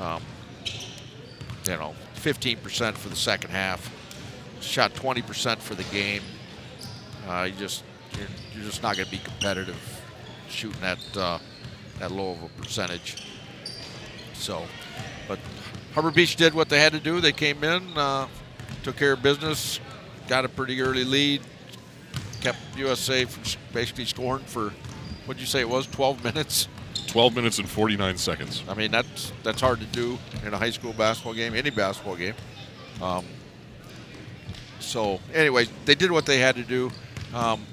Um, 0.00 0.22
you 0.64 1.76
know, 1.76 1.94
15% 2.16 2.94
for 2.94 3.08
the 3.08 3.16
second 3.16 3.50
half. 3.50 3.92
Shot 4.60 4.94
20% 4.94 5.58
for 5.58 5.74
the 5.74 5.84
game. 5.84 6.22
Uh, 7.28 7.48
you 7.50 7.54
just 7.58 7.84
you're, 8.16 8.26
you're 8.54 8.64
just 8.64 8.82
not 8.82 8.96
going 8.96 9.06
to 9.06 9.10
be 9.10 9.18
competitive 9.18 10.02
shooting 10.48 10.80
that 10.80 10.98
uh, 11.16 11.38
that 11.98 12.10
low 12.10 12.32
of 12.32 12.42
a 12.42 12.48
percentage. 12.60 13.27
So, 14.38 14.64
but 15.26 15.38
Harbor 15.94 16.10
Beach 16.10 16.36
did 16.36 16.54
what 16.54 16.68
they 16.68 16.80
had 16.80 16.92
to 16.92 17.00
do. 17.00 17.20
They 17.20 17.32
came 17.32 17.62
in, 17.64 17.96
uh, 17.96 18.28
took 18.82 18.96
care 18.96 19.12
of 19.12 19.22
business, 19.22 19.80
got 20.28 20.44
a 20.44 20.48
pretty 20.48 20.80
early 20.80 21.04
lead, 21.04 21.42
kept 22.40 22.58
USA 22.76 23.24
from 23.24 23.42
basically 23.72 24.04
scoring 24.04 24.44
for 24.44 24.72
what'd 25.26 25.40
you 25.40 25.46
say 25.46 25.60
it 25.60 25.68
was 25.68 25.86
12 25.86 26.24
minutes. 26.24 26.68
12 27.06 27.34
minutes 27.34 27.58
and 27.58 27.68
49 27.68 28.18
seconds. 28.18 28.62
I 28.68 28.74
mean 28.74 28.90
that's 28.90 29.32
that's 29.42 29.60
hard 29.60 29.80
to 29.80 29.86
do 29.86 30.18
in 30.44 30.52
a 30.52 30.58
high 30.58 30.70
school 30.70 30.92
basketball 30.92 31.34
game, 31.34 31.54
any 31.54 31.70
basketball 31.70 32.16
game. 32.16 32.34
Um, 33.00 33.24
so, 34.80 35.20
anyway, 35.34 35.66
they 35.84 35.94
did 35.94 36.10
what 36.10 36.26
they 36.26 36.38
had 36.38 36.56
to 36.56 36.62
do. 36.62 36.90
Um, 37.34 37.66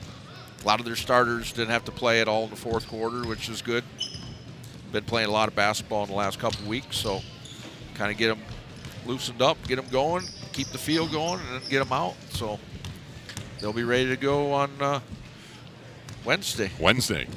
a 0.61 0.67
lot 0.67 0.79
of 0.79 0.85
their 0.85 0.95
starters 0.95 1.53
didn't 1.53 1.69
have 1.69 1.85
to 1.85 1.91
play 1.91 2.19
at 2.21 2.27
all 2.27 2.45
in 2.45 2.49
the 2.49 2.55
fourth 2.55 2.87
quarter, 2.87 3.27
which 3.27 3.47
is 3.47 3.61
good. 3.61 3.83
Been 4.95 5.03
playing 5.03 5.27
a 5.27 5.31
lot 5.33 5.49
of 5.49 5.55
basketball 5.55 6.03
in 6.03 6.09
the 6.09 6.15
last 6.15 6.39
couple 6.39 6.65
weeks, 6.69 6.95
so 6.95 7.19
kind 7.95 8.09
of 8.09 8.17
get 8.17 8.29
them 8.29 8.39
loosened 9.05 9.41
up, 9.41 9.57
get 9.67 9.75
them 9.75 9.89
going, 9.89 10.23
keep 10.53 10.67
the 10.67 10.77
field 10.77 11.11
going, 11.11 11.41
and 11.41 11.61
then 11.61 11.69
get 11.69 11.79
them 11.79 11.91
out. 11.91 12.15
So 12.29 12.57
they'll 13.59 13.73
be 13.73 13.83
ready 13.83 14.07
to 14.07 14.15
go 14.15 14.53
on 14.53 14.71
uh, 14.79 15.01
Wednesday. 16.23 16.71
Wednesday. 16.79 17.27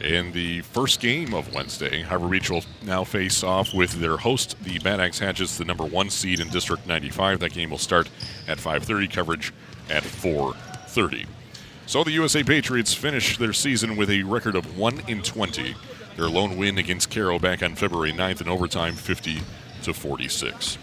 In 0.00 0.32
the 0.32 0.62
first 0.62 0.98
game 0.98 1.34
of 1.34 1.54
Wednesday, 1.54 2.02
Harbor 2.02 2.26
Beach 2.26 2.50
will 2.50 2.64
now 2.82 3.04
face 3.04 3.44
off 3.44 3.72
with 3.72 3.92
their 4.00 4.16
host, 4.16 4.56
the 4.64 4.80
Bad 4.80 4.98
Axe 4.98 5.20
Hatchets, 5.20 5.56
the 5.56 5.64
number 5.64 5.84
one 5.84 6.10
seed 6.10 6.40
in 6.40 6.48
District 6.48 6.84
95. 6.84 7.38
That 7.38 7.52
game 7.52 7.70
will 7.70 7.78
start 7.78 8.10
at 8.48 8.58
5:30. 8.58 9.06
Coverage 9.06 9.52
at 9.88 10.02
4:30. 10.02 11.26
So 11.86 12.02
the 12.02 12.10
USA 12.10 12.42
Patriots 12.42 12.92
finish 12.92 13.38
their 13.38 13.52
season 13.52 13.94
with 13.94 14.10
a 14.10 14.24
record 14.24 14.56
of 14.56 14.76
1 14.76 15.02
in 15.06 15.22
20. 15.22 15.76
Their 16.18 16.28
lone 16.28 16.56
win 16.56 16.78
against 16.78 17.12
Caro 17.12 17.38
back 17.38 17.62
on 17.62 17.76
February 17.76 18.12
9th 18.12 18.40
in 18.40 18.48
overtime 18.48 18.94
50 18.94 19.40
to 19.84 19.94
46. 19.94 20.74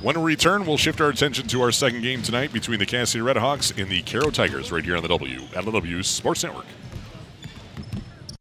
When 0.00 0.16
we 0.22 0.32
return, 0.32 0.64
we'll 0.64 0.76
shift 0.76 1.00
our 1.00 1.08
attention 1.08 1.48
to 1.48 1.60
our 1.62 1.72
second 1.72 2.02
game 2.02 2.22
tonight 2.22 2.52
between 2.52 2.78
the 2.78 2.86
Cass 2.86 3.10
City 3.10 3.24
Redhawks 3.24 3.76
and 3.76 3.90
the 3.90 4.00
Caro 4.02 4.30
Tigers 4.30 4.70
right 4.70 4.84
here 4.84 4.96
on 4.96 5.02
the 5.02 5.08
W 5.08 5.40
LW 5.40 6.04
Sports 6.04 6.44
Network. 6.44 6.66